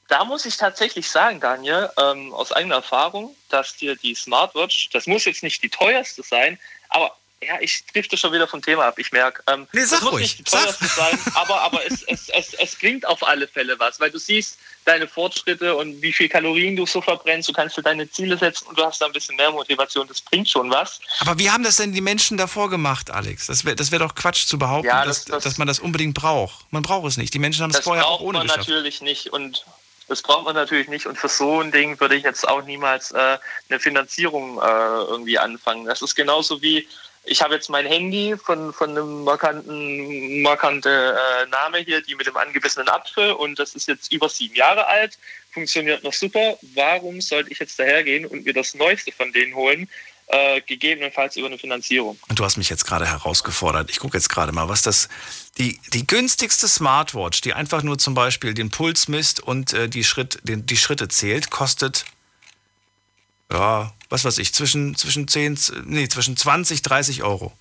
da 0.08 0.24
muss 0.24 0.46
ich 0.46 0.58
tatsächlich 0.58 1.10
sagen, 1.10 1.40
Daniel, 1.40 1.90
ähm, 2.00 2.34
aus 2.34 2.52
eigener 2.52 2.76
Erfahrung, 2.76 3.36
dass 3.50 3.76
dir 3.76 3.96
die 3.96 4.16
Smartwatch, 4.16 4.90
das 4.94 5.08
muss 5.08 5.26
jetzt 5.26 5.44
nicht 5.44 5.62
die 5.64 5.70
teuerste 5.70 6.24
sein, 6.24 6.60
aber 6.90 7.18
ja, 7.42 7.60
ich 7.62 7.86
drifte 7.94 8.18
schon 8.18 8.34
wieder 8.34 8.48
vom 8.48 8.62
Thema 8.62 8.86
ab, 8.86 8.98
ich 8.98 9.12
merke. 9.12 9.44
Ähm, 9.48 9.68
nee, 9.72 9.82
sag 9.84 10.00
das 10.00 10.02
muss 10.06 10.14
ruhig, 10.14 10.38
nicht 10.40 10.52
teuerste 10.52 10.86
sein, 10.88 11.20
aber, 11.36 11.62
aber 11.62 11.86
es, 11.86 12.02
es, 12.04 12.30
es, 12.30 12.54
es 12.56 12.76
bringt 12.76 13.06
auf 13.06 13.22
alle 13.26 13.48
Fälle 13.48 13.78
was, 13.80 14.00
weil 14.00 14.10
du 14.10 14.18
siehst 14.18 14.58
deine 14.86 15.08
Fortschritte 15.08 15.76
und 15.76 16.02
wie 16.02 16.14
viel 16.14 16.30
Kalorien 16.30 16.76
du 16.76 16.86
so 16.86 17.02
verbrennst, 17.02 17.48
du 17.50 17.54
kannst 17.54 17.78
dir 17.78 17.84
deine 17.84 18.10
Ziele 18.10 18.38
setzen 18.38 18.66
und 18.68 18.80
du 18.80 18.84
hast 18.86 19.00
da 19.02 19.06
ein 19.06 19.12
bisschen 19.12 19.36
mehr 19.36 19.52
Motivation, 19.52 20.08
das 20.08 20.22
bringt 20.22 20.50
schon 20.50 20.72
was. 20.72 21.00
Aber 21.20 21.38
wie 21.38 21.52
haben 21.52 21.64
das 21.64 21.76
denn 21.76 21.92
die 21.94 22.02
Menschen 22.02 22.38
davor 22.38 22.70
gemacht, 22.70 23.12
Alex? 23.12 23.48
Das 23.48 23.66
wäre 23.66 23.76
das 23.76 23.92
wär 23.92 24.00
doch 24.00 24.16
Quatsch 24.16 24.48
zu 24.48 24.58
behaupten, 24.58 24.88
Ja, 24.88 25.06
dass, 25.06 25.26
das- 25.26 25.36
das- 25.36 25.44
dass 25.44 25.58
man 25.58 25.68
das 25.68 25.80
unbedingt 25.80 26.16
braucht. 26.16 26.66
Man 26.72 26.82
braucht 26.84 27.06
es 27.08 27.18
nicht. 27.18 27.34
Die 27.34 27.40
Menschen 27.40 27.62
haben 27.64 27.70
es 27.72 27.78
Das 27.78 27.84
vorher 27.84 28.08
auch 28.08 28.18
braucht 28.20 28.22
ohne 28.30 28.38
man 28.40 28.48
geschafft. 28.48 28.68
natürlich 28.70 29.02
nicht 29.02 29.28
und 29.34 29.64
das 30.08 30.22
braucht 30.22 30.46
man 30.46 30.56
natürlich 30.56 30.88
nicht 30.88 31.06
und 31.06 31.18
für 31.20 31.28
so 31.30 31.60
ein 31.60 31.72
Ding 31.72 32.00
würde 32.00 32.16
ich 32.16 32.24
jetzt 32.24 32.48
auch 32.48 32.64
niemals 32.64 33.12
äh, 33.12 33.38
eine 33.70 33.80
Finanzierung 33.80 34.58
äh, 34.58 34.62
irgendwie 34.66 35.38
anfangen. 35.38 35.86
Das 35.86 36.02
ist 36.02 36.16
genauso 36.16 36.62
wie 36.62 36.88
ich 37.28 37.42
habe 37.42 37.54
jetzt 37.54 37.70
mein 37.70 37.86
Handy 37.86 38.36
von, 38.38 38.74
von 38.74 38.92
einem 38.92 39.24
markanten 39.24 40.42
markante 40.42 40.90
äh, 40.90 41.50
Name 41.50 41.80
hier, 41.80 42.02
die 42.02 42.16
mit 42.16 42.28
dem 42.28 42.38
angebissenen 42.38 42.90
Apfel 42.90 43.32
und 43.32 43.60
das 43.60 43.76
ist 43.76 43.88
jetzt 43.88 44.12
über 44.12 44.30
sieben 44.30 44.56
Jahre 44.56 44.88
alt, 44.88 45.18
funktioniert 45.52 46.04
noch 46.04 46.14
super. 46.14 46.58
Warum 46.74 47.22
sollte 47.22 47.52
ich 47.52 47.60
jetzt 47.60 47.78
dahergehen 47.80 48.26
und 48.26 48.46
mir 48.46 48.54
das 48.54 48.74
Neueste 48.74 49.12
von 49.12 49.32
denen 49.32 49.56
holen? 49.56 49.90
Äh, 50.30 50.60
gegebenenfalls 50.60 51.38
über 51.38 51.48
eine 51.48 51.58
Finanzierung. 51.58 52.20
Und 52.28 52.38
du 52.38 52.44
hast 52.44 52.58
mich 52.58 52.70
jetzt 52.70 52.86
gerade 52.86 53.08
herausgefordert. 53.08 53.90
Ich 53.90 54.00
gucke 54.00 54.18
jetzt 54.18 54.28
gerade 54.28 54.52
mal, 54.52 54.68
was 54.68 54.82
das. 54.82 55.08
Die, 55.58 55.80
die 55.94 56.06
günstigste 56.06 56.68
Smartwatch, 56.68 57.40
die 57.40 57.54
einfach 57.54 57.82
nur 57.82 57.98
zum 57.98 58.14
Beispiel 58.14 58.54
den 58.54 58.70
Puls 58.70 59.08
misst 59.08 59.40
und 59.40 59.72
äh, 59.72 59.88
die, 59.88 60.04
Schritt, 60.04 60.40
den, 60.44 60.66
die 60.66 60.76
Schritte 60.76 61.08
zählt, 61.08 61.50
kostet. 61.50 62.04
Ja, 63.50 63.94
was 64.10 64.24
weiß 64.26 64.38
ich, 64.40 64.54
zwischen, 64.54 64.96
zwischen 64.96 65.28
10, 65.28 65.60
nee, 65.86 66.08
zwischen 66.08 66.38
20, 66.38 66.82
30 66.82 67.24
Euro. 67.24 67.52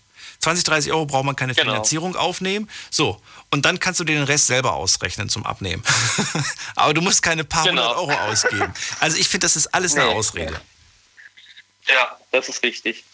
20, 0.40 0.64
30 0.64 0.92
Euro 0.92 1.06
braucht 1.06 1.24
man 1.24 1.34
keine 1.36 1.54
Genau. 1.54 1.70
Finanzierung 1.72 2.14
aufnehmen. 2.14 2.68
So, 2.90 3.20
und 3.50 3.64
dann 3.64 3.80
kannst 3.80 4.00
du 4.00 4.04
dir 4.04 4.14
den 4.16 4.24
Rest 4.24 4.46
selber 4.48 4.74
ausrechnen 4.74 5.28
zum 5.28 5.46
Abnehmen. 5.46 5.82
Aber 6.76 6.92
du 6.94 7.00
musst 7.00 7.22
keine 7.22 7.42
paar 7.44 7.64
Genau. 7.64 7.82
hundert 7.82 7.96
Euro 7.96 8.30
ausgeben. 8.30 8.74
Also 9.00 9.16
ich 9.16 9.28
finde, 9.28 9.46
das 9.46 9.56
ist 9.56 9.68
alles 9.68 9.94
eine 9.94 10.06
Nee. 10.06 10.12
Ausrede. 10.14 10.60
Ja, 11.88 12.18
das 12.32 12.48
ist 12.48 12.62
richtig. 12.62 13.04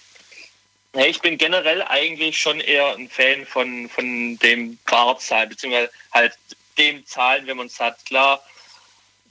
Ja, 0.95 1.05
ich 1.07 1.21
bin 1.21 1.39
generell 1.39 1.83
eigentlich 1.83 2.39
schon 2.39 2.61
eher 2.61 2.95
ein 2.97 3.09
Fan 3.09 3.47
von, 3.47 3.89
von 3.89 4.37
dem 4.39 4.79
Barzahlen, 4.85 5.49
beziehungsweise 5.49 5.91
halt 6.13 6.35
dem 6.77 7.07
Zahlen, 7.07 7.47
wenn 7.47 7.57
man 7.57 7.67
es 7.69 7.79
hat. 7.79 8.05
Klar, 8.05 8.43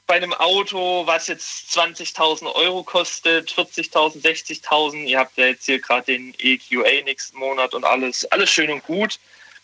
bei 0.08 0.16
einem 0.16 0.34
Auto, 0.34 1.06
was 1.06 1.28
jetzt 1.28 1.72
20.000 1.78 2.54
Euro 2.54 2.84
kostet, 2.84 3.52
40.000, 3.52 4.22
60.000, 4.22 5.06
ihr 5.06 5.20
habt 5.20 5.38
ja 5.38 5.46
jetzt 5.48 5.66
hier 5.66 5.80
gerade 5.80 6.06
den 6.08 6.34
EQA 6.38 7.04
nächsten 7.04 7.38
Monat 7.38 7.74
und 7.74 7.86
alles, 7.86 8.26
alles 8.32 8.50
schön 8.50 8.72
und 8.72 8.84
gut. 8.84 9.20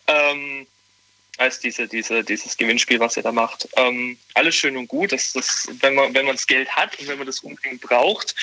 Ähm, 0.06 0.66
als 1.38 1.60
diese, 1.60 1.86
diese, 1.86 2.24
dieses 2.24 2.56
Gewinnspiel, 2.56 3.00
was 3.00 3.16
ihr 3.16 3.22
da 3.22 3.32
macht. 3.32 3.68
Ähm, 3.76 4.18
alles 4.34 4.56
schön 4.56 4.76
und 4.76 4.88
gut, 4.88 5.12
das, 5.12 5.32
das, 5.32 5.68
wenn 5.80 5.94
man 5.94 6.12
wenn 6.12 6.26
man 6.26 6.34
das 6.34 6.46
Geld 6.46 6.68
hat 6.70 6.98
und 6.98 7.06
wenn 7.06 7.18
man 7.18 7.26
das 7.26 7.40
unbedingt 7.40 7.80
braucht, 7.80 8.34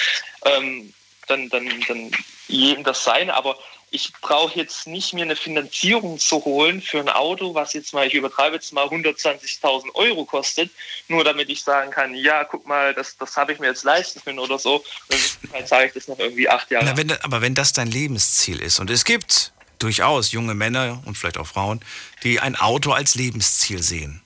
ähm, 0.46 0.94
dann, 1.28 1.50
dann, 1.50 1.68
dann 1.88 2.12
jedem 2.48 2.84
das 2.84 3.04
sein. 3.04 3.30
Aber 3.30 3.58
ich 3.96 4.12
brauche 4.22 4.60
jetzt 4.60 4.88
nicht 4.88 5.14
mir 5.14 5.24
eine 5.24 5.38
Finanzierung 5.38 6.20
zu 6.20 6.44
holen 6.44 6.82
für 6.82 7.00
ein 7.00 7.08
Auto, 7.08 7.56
was 7.56 7.72
jetzt 7.74 7.94
mal, 7.94 8.06
ich 8.06 8.14
übertreibe 8.14 8.56
jetzt 8.56 8.74
mal 8.74 8.86
120.000 8.86 9.96
Euro 9.96 10.26
kostet, 10.26 10.70
nur 11.08 11.24
damit 11.24 11.50
ich 11.50 11.64
sagen 11.64 11.92
kann, 11.92 12.14
ja, 12.14 12.44
guck 12.44 12.68
mal, 12.68 12.94
das, 12.94 13.18
das 13.18 13.38
habe 13.38 13.54
ich 13.54 13.60
mir 13.60 13.68
jetzt 13.68 13.86
leisten 13.86 14.22
können 14.22 14.40
oder 14.40 14.60
so. 14.60 14.84
Und 15.10 15.54
dann 15.54 15.66
zahle 15.66 15.88
ich 15.88 15.94
das 15.94 16.10
noch 16.10 16.20
irgendwie 16.20 16.50
acht 16.50 16.70
Jahre. 16.70 16.86
Na, 16.86 16.98
wenn, 16.98 17.12
aber 17.24 17.42
wenn 17.42 17.56
das 17.56 17.72
dein 17.72 17.88
Lebensziel 17.88 18.62
ist, 18.62 18.80
und 18.80 18.90
es 18.90 19.06
gibt 19.06 19.54
durchaus 19.80 20.34
junge 20.34 20.56
Männer 20.56 21.02
und 21.06 21.18
vielleicht 21.18 21.38
auch 21.38 21.48
Frauen, 21.48 21.80
die 22.24 22.42
ein 22.42 22.56
Auto 22.56 22.92
als 22.92 23.16
Lebensziel 23.16 23.82
sehen. 23.82 24.22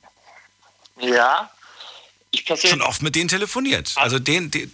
Ja, 1.00 1.52
ich. 2.32 2.46
Schon 2.70 2.82
oft 2.82 3.02
mit 3.02 3.16
denen 3.16 3.28
telefoniert. 3.28 3.94
Also 3.96 4.20
den, 4.20 4.52
den 4.52 4.72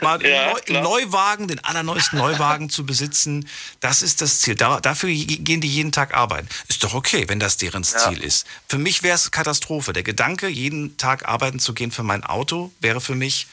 mal 0.00 0.20
Ja, 0.26 0.52
Neu. 0.52 0.80
Neuwagen, 0.80 1.48
den 1.48 1.62
allerneuesten 1.62 2.18
Neuwagen 2.18 2.70
zu 2.70 2.84
besitzen, 2.84 3.48
das 3.80 4.02
ist 4.02 4.20
das 4.20 4.40
Ziel. 4.40 4.54
Da, 4.54 4.80
dafür 4.80 5.10
gehen 5.10 5.60
die 5.60 5.68
jeden 5.68 5.92
Tag 5.92 6.14
arbeiten. 6.14 6.48
Ist 6.68 6.82
doch 6.82 6.94
okay, 6.94 7.28
wenn 7.28 7.38
das 7.40 7.56
deren 7.56 7.84
Ziel 7.84 8.22
ist. 8.22 8.46
Für 8.68 8.78
mich 8.78 9.02
wäre 9.02 9.14
es 9.14 9.30
Katastrophe. 9.30 9.92
Der 9.92 10.02
Gedanke, 10.02 10.48
jeden 10.48 10.96
Tag 10.96 11.28
arbeiten 11.28 11.60
zu 11.60 11.74
gehen 11.74 11.92
für 11.92 12.02
mein 12.02 12.24
Auto, 12.24 12.72
wäre 12.80 13.00
für 13.00 13.14
mich 13.14 13.46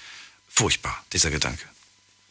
furchtbar, 0.50 1.04
dieser 1.14 1.32
Gedanke. 1.32 1.64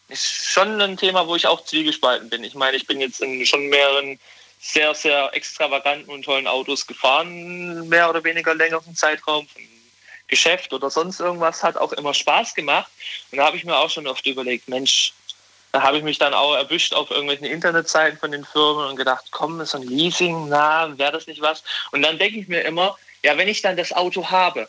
ist 0.09 0.51
schon 0.51 0.81
ein 0.81 0.97
Thema, 0.97 1.27
wo 1.27 1.37
ich 1.37 1.47
auch 1.47 1.65
zwiegespalten 1.65 2.29
bin. 2.31 2.43
Ich 2.43 2.55
meine, 2.55 2.77
ich 2.77 2.87
bin 2.87 3.01
jetzt 3.01 3.21
in 3.21 3.45
schon 3.47 3.69
mehreren 3.69 4.19
sehr, 4.61 4.95
sehr 4.95 5.31
extravaganten 5.35 6.11
und 6.11 6.23
tollen 6.25 6.47
Autos 6.47 6.87
gefahren, 6.87 7.87
mehr 7.89 8.09
oder 8.09 8.25
weniger 8.25 8.55
längeren 8.55 8.97
Zeitraum. 8.97 9.47
Von 9.47 9.63
Geschäft 10.29 10.73
oder 10.73 10.91
sonst 10.91 11.21
irgendwas 11.21 11.63
hat 11.63 11.77
auch 11.77 11.93
immer 11.93 12.15
Spaß 12.15 12.55
gemacht. 12.55 12.91
Und 13.31 13.39
da 13.39 13.47
habe 13.47 13.57
ich 13.57 13.65
mir 13.65 13.77
auch 13.77 13.91
schon 13.91 14.07
oft 14.07 14.27
überlegt, 14.27 14.69
Mensch, 14.69 15.13
da 15.73 15.83
habe 15.83 15.99
ich 15.99 16.05
mich 16.05 16.19
dann 16.19 16.35
auch 16.35 16.55
erwischt 16.55 16.95
auf 16.95 17.11
irgendwelchen 17.11 17.47
Internetseiten 17.47 18.19
von 18.19 18.31
den 18.31 18.45
Firmen 18.45 18.87
und 18.87 18.97
gedacht, 18.97 19.27
komm, 19.33 19.61
ist 19.61 19.75
ein 19.75 19.83
Leasing, 19.83 20.49
na, 20.49 20.97
wäre 20.97 21.13
das 21.13 21.27
nicht 21.27 21.41
was? 21.41 21.65
Und 21.91 22.03
dann 22.03 22.19
denke 22.19 22.39
ich 22.39 22.49
mir 22.49 22.61
immer, 22.61 22.97
ja, 23.23 23.37
wenn 23.37 23.49
ich 23.49 23.61
dann 23.61 23.77
das 23.77 23.93
Auto 23.93 24.31
habe, 24.31 24.69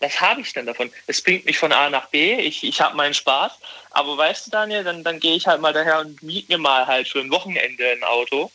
was 0.00 0.20
habe 0.20 0.40
ich 0.40 0.52
denn 0.52 0.66
davon? 0.66 0.90
Es 1.06 1.22
bringt 1.22 1.44
mich 1.44 1.56
von 1.56 1.72
A 1.72 1.88
nach 1.88 2.08
B, 2.08 2.34
ich, 2.34 2.64
ich 2.64 2.80
habe 2.80 2.96
meinen 2.96 3.14
Spaß. 3.14 3.52
Aber 3.90 4.16
weißt 4.18 4.46
du, 4.46 4.50
Daniel, 4.50 4.84
dann, 4.84 5.04
dann 5.04 5.20
gehe 5.20 5.36
ich 5.36 5.46
halt 5.46 5.60
mal 5.60 5.72
daher 5.72 6.00
und 6.00 6.22
miete 6.22 6.52
mir 6.52 6.58
mal 6.58 6.86
halt 6.86 7.08
für 7.08 7.20
ein 7.20 7.30
Wochenende 7.30 7.88
ein 7.88 8.02
Auto, 8.02 8.50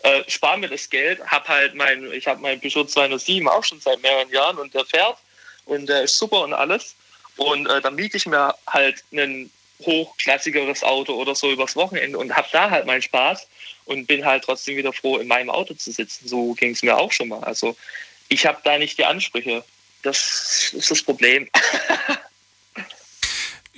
äh, 0.00 0.22
spare 0.28 0.58
mir 0.58 0.68
das 0.68 0.88
Geld, 0.88 1.20
habe 1.26 1.46
halt 1.48 1.74
mein, 1.74 2.10
ich 2.12 2.26
habe 2.26 2.40
mein 2.40 2.60
Peugeot 2.60 2.84
207 2.84 3.46
auch 3.48 3.64
schon 3.64 3.80
seit 3.80 4.00
mehreren 4.00 4.30
Jahren 4.30 4.58
und 4.58 4.72
der 4.74 4.84
fährt 4.84 5.18
und 5.68 5.86
der 5.86 6.02
ist 6.02 6.18
super 6.18 6.40
und 6.42 6.52
alles. 6.52 6.94
Und 7.36 7.66
äh, 7.68 7.80
dann 7.80 7.94
miete 7.94 8.16
ich 8.16 8.26
mir 8.26 8.54
halt 8.66 9.04
ein 9.12 9.50
hochklassigeres 9.84 10.82
Auto 10.82 11.14
oder 11.14 11.34
so 11.36 11.52
übers 11.52 11.76
Wochenende 11.76 12.18
und 12.18 12.34
habe 12.34 12.48
da 12.50 12.68
halt 12.68 12.84
meinen 12.86 13.02
Spaß 13.02 13.46
und 13.84 14.06
bin 14.06 14.24
halt 14.24 14.42
trotzdem 14.44 14.76
wieder 14.76 14.92
froh, 14.92 15.18
in 15.18 15.28
meinem 15.28 15.50
Auto 15.50 15.74
zu 15.74 15.92
sitzen. 15.92 16.26
So 16.26 16.52
ging 16.54 16.72
es 16.72 16.82
mir 16.82 16.96
auch 16.98 17.12
schon 17.12 17.28
mal. 17.28 17.44
Also 17.44 17.76
ich 18.28 18.44
habe 18.44 18.58
da 18.64 18.76
nicht 18.76 18.98
die 18.98 19.04
Ansprüche. 19.04 19.64
Das 20.02 20.70
ist 20.72 20.90
das 20.90 21.02
Problem. 21.02 21.48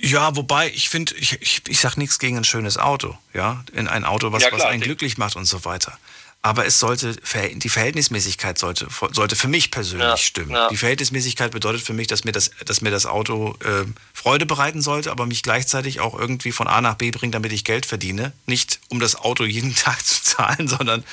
Ja, 0.03 0.35
wobei 0.35 0.67
ich 0.69 0.89
finde, 0.89 1.13
ich, 1.15 1.39
ich, 1.41 1.61
ich 1.67 1.79
sage 1.79 1.99
nichts 1.99 2.17
gegen 2.17 2.35
ein 2.37 2.43
schönes 2.43 2.77
Auto, 2.79 3.15
ja, 3.35 3.63
in 3.73 3.87
ein 3.87 4.03
Auto, 4.03 4.31
was, 4.31 4.41
Ja, 4.41 4.51
was 4.51 4.57
klar, 4.57 4.71
einen 4.71 4.81
die- 4.81 4.87
glücklich 4.87 5.19
macht 5.19 5.35
und 5.35 5.45
so 5.45 5.63
weiter. 5.63 5.95
Aber 6.43 6.65
es 6.65 6.79
sollte, 6.79 7.15
die 7.53 7.69
Verhältnismäßigkeit 7.69 8.57
sollte, 8.57 8.87
sollte 9.11 9.35
für 9.35 9.47
mich 9.47 9.69
persönlich 9.69 10.07
Ja, 10.07 10.17
stimmen. 10.17 10.51
ja. 10.51 10.69
Die 10.69 10.77
Verhältnismäßigkeit 10.77 11.51
bedeutet 11.51 11.81
für 11.83 11.93
mich, 11.93 12.07
dass 12.07 12.23
mir 12.23 12.31
das, 12.31 12.49
dass 12.65 12.81
mir 12.81 12.89
das 12.89 13.05
Auto 13.05 13.55
äh, 13.63 13.85
Freude 14.11 14.47
bereiten 14.47 14.81
sollte, 14.81 15.11
aber 15.11 15.27
mich 15.27 15.43
gleichzeitig 15.43 15.99
auch 15.99 16.17
irgendwie 16.17 16.51
von 16.51 16.67
A 16.67 16.81
nach 16.81 16.95
B 16.95 17.11
bringt, 17.11 17.35
damit 17.35 17.51
ich 17.53 17.63
Geld 17.63 17.85
verdiene. 17.85 18.33
Nicht 18.47 18.79
um 18.89 18.99
das 18.99 19.15
Auto 19.17 19.43
jeden 19.43 19.75
Tag 19.75 20.03
zu 20.03 20.23
zahlen, 20.23 20.67
sondern 20.67 21.03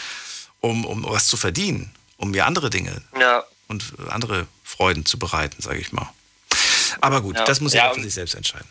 um, 0.61 0.87
um 0.87 1.05
was 1.05 1.27
zu 1.27 1.37
verdienen, 1.37 1.91
um 2.17 2.31
mir 2.31 2.47
andere 2.47 2.71
Dinge 2.71 3.03
Ja. 3.21 3.45
und 3.69 3.85
andere 4.09 4.47
Freuden 4.65 5.05
zu 5.05 5.19
bereiten, 5.19 5.61
sage 5.61 5.79
ich 5.79 5.93
mal. 5.93 6.09
Aber 7.03 7.21
gut, 7.21 7.37
Ja. 7.37 7.45
das 7.45 7.61
muss 7.61 7.75
Ja, 7.75 7.83
jeder 7.85 7.95
für 7.97 8.03
sich 8.03 8.15
selbst 8.15 8.35
entscheiden. 8.35 8.67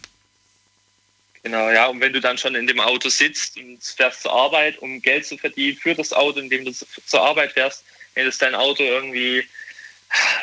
Genau, 1.44 1.70
ja. 1.70 1.88
Und 1.88 2.02
wenn 2.02 2.14
du 2.14 2.20
dann 2.20 2.38
schon 2.38 2.56
in 2.56 2.68
dem 2.68 2.80
Auto 2.80 3.10
sitzt 3.10 3.58
und 3.58 3.84
fährst 3.84 4.24
zur 4.24 4.34
Arbeit, 4.34 4.80
um 4.80 5.02
Geld 5.02 5.26
zu 5.26 5.38
verdienen 5.38 5.78
für 5.78 5.96
das 5.96 6.14
Auto, 6.14 6.40
in 6.40 6.50
dem 6.50 6.66
du 6.66 6.72
zur 6.74 7.22
Arbeit 7.22 7.54
fährst, 7.54 7.84
wenn 8.16 8.26
das 8.26 8.38
dein 8.38 8.56
Auto 8.56 8.84
irgendwie, 8.84 9.44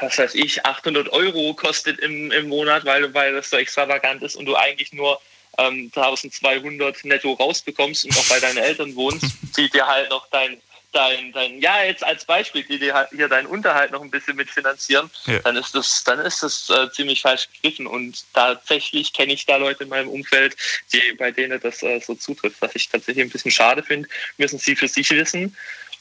was 0.00 0.18
weiß 0.18 0.34
ich, 0.34 0.64
800 0.64 1.08
Euro 1.10 1.54
kostet 1.54 1.98
im, 1.98 2.30
im 2.30 2.48
Monat, 2.48 2.84
weil, 2.84 3.12
weil 3.14 3.32
das 3.32 3.50
so 3.50 3.56
extravagant 3.56 4.22
ist 4.22 4.36
und 4.36 4.46
du 4.46 4.54
eigentlich 4.54 4.92
nur 4.92 5.20
ähm, 5.58 5.90
1200 5.94 7.04
netto 7.04 7.32
rausbekommst 7.32 8.04
und 8.04 8.16
auch 8.16 8.28
bei 8.28 8.40
deinen 8.40 8.58
Eltern 8.58 8.94
wohnst, 8.94 9.26
die 9.56 9.68
dir 9.70 9.86
halt 9.86 10.10
noch 10.10 10.28
dein, 10.30 10.60
dein, 10.94 11.32
dein, 11.32 11.60
ja, 11.60 11.82
jetzt 11.84 12.04
als 12.04 12.24
Beispiel, 12.24 12.62
die 12.64 12.78
dir 12.78 12.94
halt 12.94 13.08
hier 13.10 13.28
deinen 13.28 13.46
Unterhalt 13.46 13.90
noch 13.90 14.02
ein 14.02 14.10
bisschen 14.10 14.36
mitfinanzieren, 14.36 15.10
Ja. 15.26 15.40
dann 15.40 15.56
ist 15.56 15.74
das, 15.74 16.04
dann 16.04 16.20
ist 16.20 16.42
das 16.42 16.70
äh, 16.70 16.90
ziemlich 16.92 17.20
falsch 17.22 17.48
gegriffen. 17.52 17.86
Und 17.86 18.24
tatsächlich 18.32 19.12
kenne 19.12 19.32
ich 19.32 19.46
da 19.46 19.56
Leute 19.56 19.84
in 19.84 19.90
meinem 19.90 20.08
Umfeld, 20.08 20.56
die, 20.92 21.12
bei 21.18 21.30
denen 21.30 21.60
das 21.60 21.82
äh, 21.82 22.00
so 22.00 22.14
zutrifft, 22.14 22.60
was 22.60 22.74
ich 22.74 22.88
tatsächlich 22.88 23.24
ein 23.24 23.30
bisschen 23.30 23.50
schade 23.50 23.82
finde, 23.82 24.08
müssen 24.38 24.58
sie 24.58 24.76
für 24.76 24.88
sich 24.88 25.10
wissen. 25.10 25.56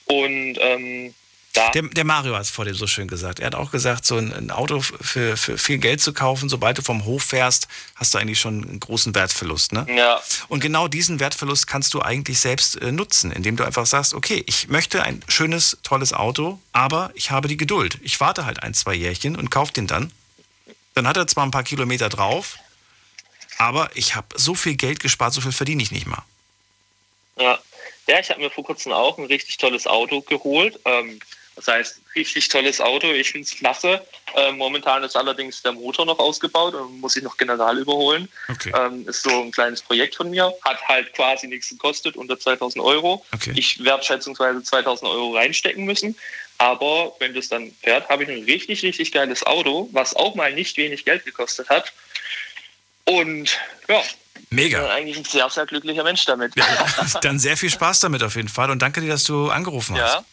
Und 0.05 0.57
ähm, 0.59 1.13
da. 1.53 1.69
Der, 1.69 1.83
der 1.83 2.03
Mario 2.03 2.33
hat 2.35 2.41
es 2.41 2.49
vor 2.49 2.65
dem 2.65 2.73
so 2.73 2.87
schön 2.87 3.07
gesagt. 3.07 3.39
Er 3.39 3.47
hat 3.47 3.55
auch 3.55 3.71
gesagt, 3.71 4.05
so 4.05 4.17
ein, 4.17 4.33
ein 4.33 4.49
Auto 4.49 4.81
für, 4.81 5.37
für 5.37 5.57
viel 5.57 5.77
Geld 5.77 6.01
zu 6.01 6.11
kaufen, 6.11 6.49
sobald 6.49 6.79
du 6.79 6.81
vom 6.81 7.05
Hof 7.05 7.23
fährst, 7.23 7.67
hast 7.95 8.13
du 8.13 8.17
eigentlich 8.17 8.39
schon 8.39 8.63
einen 8.63 8.79
großen 8.79 9.13
Wertverlust. 9.13 9.71
Ne? 9.71 9.85
Ja. 9.95 10.19
Und 10.47 10.61
genau 10.61 10.87
diesen 10.87 11.19
Wertverlust 11.19 11.67
kannst 11.67 11.93
du 11.93 12.01
eigentlich 12.01 12.39
selbst 12.39 12.81
äh, 12.81 12.91
nutzen, 12.91 13.31
indem 13.31 13.55
du 13.55 13.63
einfach 13.63 13.85
sagst, 13.85 14.15
okay, 14.15 14.43
ich 14.47 14.67
möchte 14.67 15.03
ein 15.03 15.23
schönes, 15.27 15.77
tolles 15.83 16.11
Auto, 16.11 16.59
aber 16.71 17.11
ich 17.13 17.29
habe 17.29 17.47
die 17.47 17.57
Geduld. 17.57 17.99
Ich 18.01 18.19
warte 18.19 18.45
halt 18.45 18.63
ein, 18.63 18.73
zwei 18.73 18.95
Jährchen 18.95 19.35
und 19.35 19.51
kaufe 19.51 19.73
den 19.73 19.85
dann. 19.85 20.11
Dann 20.95 21.07
hat 21.07 21.17
er 21.17 21.27
zwar 21.27 21.45
ein 21.45 21.51
paar 21.51 21.63
Kilometer 21.63 22.09
drauf, 22.09 22.57
aber 23.59 23.91
ich 23.93 24.15
habe 24.15 24.27
so 24.35 24.55
viel 24.55 24.75
Geld 24.75 24.99
gespart, 24.99 25.33
so 25.33 25.41
viel 25.41 25.51
verdiene 25.51 25.83
ich 25.83 25.91
nicht 25.91 26.07
mal. 26.07 26.23
Ja, 27.37 27.59
ja 28.07 28.19
ich 28.19 28.29
habe 28.31 28.41
mir 28.41 28.49
vor 28.49 28.63
kurzem 28.63 28.91
auch 28.91 29.19
ein 29.19 29.25
richtig 29.25 29.57
tolles 29.57 29.85
Auto 29.85 30.21
geholt. 30.21 30.79
Ähm, 30.85 31.19
das 31.55 31.67
heißt, 31.67 32.01
richtig 32.15 32.47
tolles 32.49 32.81
Auto, 32.81 33.07
ich 33.11 33.31
finde 33.31 33.47
es 33.47 33.55
klasse. 33.55 34.05
Ähm, 34.35 34.57
momentan 34.57 35.03
ist 35.03 35.15
allerdings 35.15 35.61
der 35.61 35.71
Motor 35.71 36.05
noch 36.05 36.17
ausgebaut 36.17 36.73
und 36.73 36.99
muss 36.99 37.15
ich 37.15 37.23
noch 37.23 37.37
general 37.37 37.77
überholen. 37.77 38.27
Okay. 38.49 38.71
Ähm, 38.75 39.07
ist 39.07 39.23
so 39.23 39.29
ein 39.29 39.51
kleines 39.51 39.81
Projekt 39.81 40.15
von 40.15 40.29
mir, 40.29 40.51
hat 40.63 40.81
halt 40.87 41.13
quasi 41.13 41.47
nichts 41.47 41.69
gekostet, 41.69 42.17
unter 42.17 42.39
2000 42.39 42.83
Euro. 42.83 43.23
Okay. 43.33 43.53
Ich 43.55 43.83
werde 43.83 44.03
schätzungsweise 44.03 44.63
2000 44.63 45.09
Euro 45.09 45.35
reinstecken 45.35 45.85
müssen. 45.85 46.15
Aber 46.57 47.13
wenn 47.19 47.33
das 47.33 47.49
dann 47.49 47.71
fährt, 47.81 48.09
habe 48.09 48.23
ich 48.23 48.29
ein 48.29 48.43
richtig, 48.45 48.83
richtig 48.83 49.11
geiles 49.11 49.45
Auto, 49.45 49.89
was 49.91 50.15
auch 50.15 50.35
mal 50.35 50.53
nicht 50.53 50.77
wenig 50.77 51.05
Geld 51.05 51.25
gekostet 51.25 51.69
hat. 51.69 51.91
Und 53.05 53.57
ja, 53.87 54.01
Mega. 54.49 54.81
bin 54.81 54.89
eigentlich 54.89 55.17
ein 55.17 55.25
sehr, 55.25 55.49
sehr 55.49 55.65
glücklicher 55.65 56.03
Mensch 56.03 56.25
damit. 56.25 56.53
Dann 57.21 57.39
sehr 57.39 57.57
viel 57.57 57.69
Spaß 57.69 57.99
damit 57.99 58.23
auf 58.23 58.35
jeden 58.35 58.47
Fall 58.47 58.69
und 58.71 58.81
danke 58.81 59.01
dir, 59.01 59.09
dass 59.09 59.23
du 59.23 59.49
angerufen 59.49 59.99
hast. 59.99 60.13
Ja. 60.13 60.25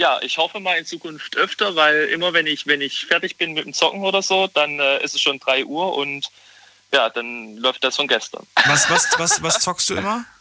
Ja, 0.00 0.18
ich 0.22 0.38
hoffe 0.38 0.60
mal 0.60 0.78
in 0.78 0.86
Zukunft 0.86 1.36
öfter, 1.36 1.76
weil 1.76 2.04
immer 2.06 2.32
wenn 2.32 2.46
ich, 2.46 2.66
wenn 2.66 2.80
ich 2.80 3.04
fertig 3.04 3.36
bin 3.36 3.52
mit 3.52 3.66
dem 3.66 3.74
Zocken 3.74 4.00
oder 4.00 4.22
so, 4.22 4.46
dann 4.46 4.80
äh, 4.80 5.04
ist 5.04 5.14
es 5.14 5.20
schon 5.20 5.38
3 5.38 5.66
Uhr 5.66 5.94
und 5.94 6.30
ja, 6.90 7.10
dann 7.10 7.58
läuft 7.58 7.84
das 7.84 7.96
von 7.96 8.08
gestern. 8.08 8.46
Was, 8.64 8.88
was, 8.88 9.06
was, 9.18 9.42
was 9.42 9.60
zockst 9.60 9.90
du 9.90 9.96
immer? 9.96 10.24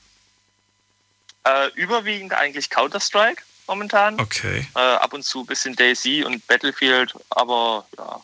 Äh, 1.45 1.69
überwiegend 1.75 2.33
eigentlich 2.33 2.69
Counter-Strike 2.69 3.41
momentan. 3.65 4.19
Okay. 4.19 4.67
Äh, 4.75 4.79
ab 4.79 5.13
und 5.13 5.23
zu 5.23 5.39
ein 5.39 5.45
bisschen 5.45 5.73
Daisy 5.73 6.21
und 6.21 6.45
Battlefield, 6.47 7.13
aber 7.29 7.87
ja, 7.97 8.21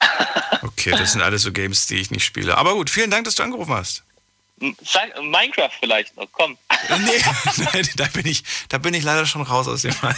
Okay, 0.62 0.90
das 0.90 1.12
sind 1.12 1.22
alles 1.22 1.42
so 1.42 1.50
Games, 1.50 1.86
die 1.86 1.96
ich 1.96 2.10
nicht 2.10 2.24
spiele. 2.24 2.56
Aber 2.58 2.74
gut, 2.74 2.90
vielen 2.90 3.10
Dank, 3.10 3.24
dass 3.24 3.36
du 3.36 3.42
angerufen 3.42 3.72
hast. 3.72 4.02
Minecraft 4.58 5.70
vielleicht 5.80 6.16
noch, 6.16 6.28
komm. 6.32 6.56
Nee, 6.88 7.24
nein, 7.72 7.88
da 7.96 8.06
bin 8.06 8.26
ich, 8.26 8.44
da 8.68 8.78
bin 8.78 8.94
ich 8.94 9.02
leider 9.02 9.26
schon 9.26 9.42
raus 9.42 9.68
aus 9.68 9.82
dem 9.82 9.94
Mal. 10.02 10.16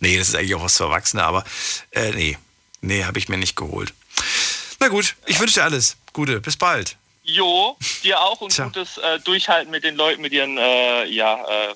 Nee, 0.00 0.18
das 0.18 0.28
ist 0.28 0.34
eigentlich 0.34 0.54
auch 0.54 0.62
was 0.62 0.76
für 0.76 0.84
Erwachsene, 0.84 1.22
aber 1.22 1.44
äh, 1.92 2.10
nee, 2.12 2.38
nee, 2.80 3.04
habe 3.04 3.18
ich 3.18 3.28
mir 3.28 3.36
nicht 3.36 3.56
geholt. 3.56 3.92
Na 4.80 4.88
gut, 4.88 5.16
ich 5.26 5.38
wünsche 5.38 5.54
dir 5.54 5.64
alles 5.64 5.96
Gute, 6.12 6.40
bis 6.40 6.56
bald. 6.56 6.96
Jo, 7.22 7.76
dir 8.02 8.20
auch 8.20 8.40
und 8.42 8.52
Tja. 8.52 8.64
gutes 8.66 8.98
äh, 8.98 9.18
Durchhalten 9.20 9.70
mit 9.70 9.82
den 9.82 9.96
Leuten, 9.96 10.20
mit 10.20 10.32
ihren, 10.32 10.58
äh, 10.58 11.06
ja, 11.06 11.42
äh, 11.70 11.74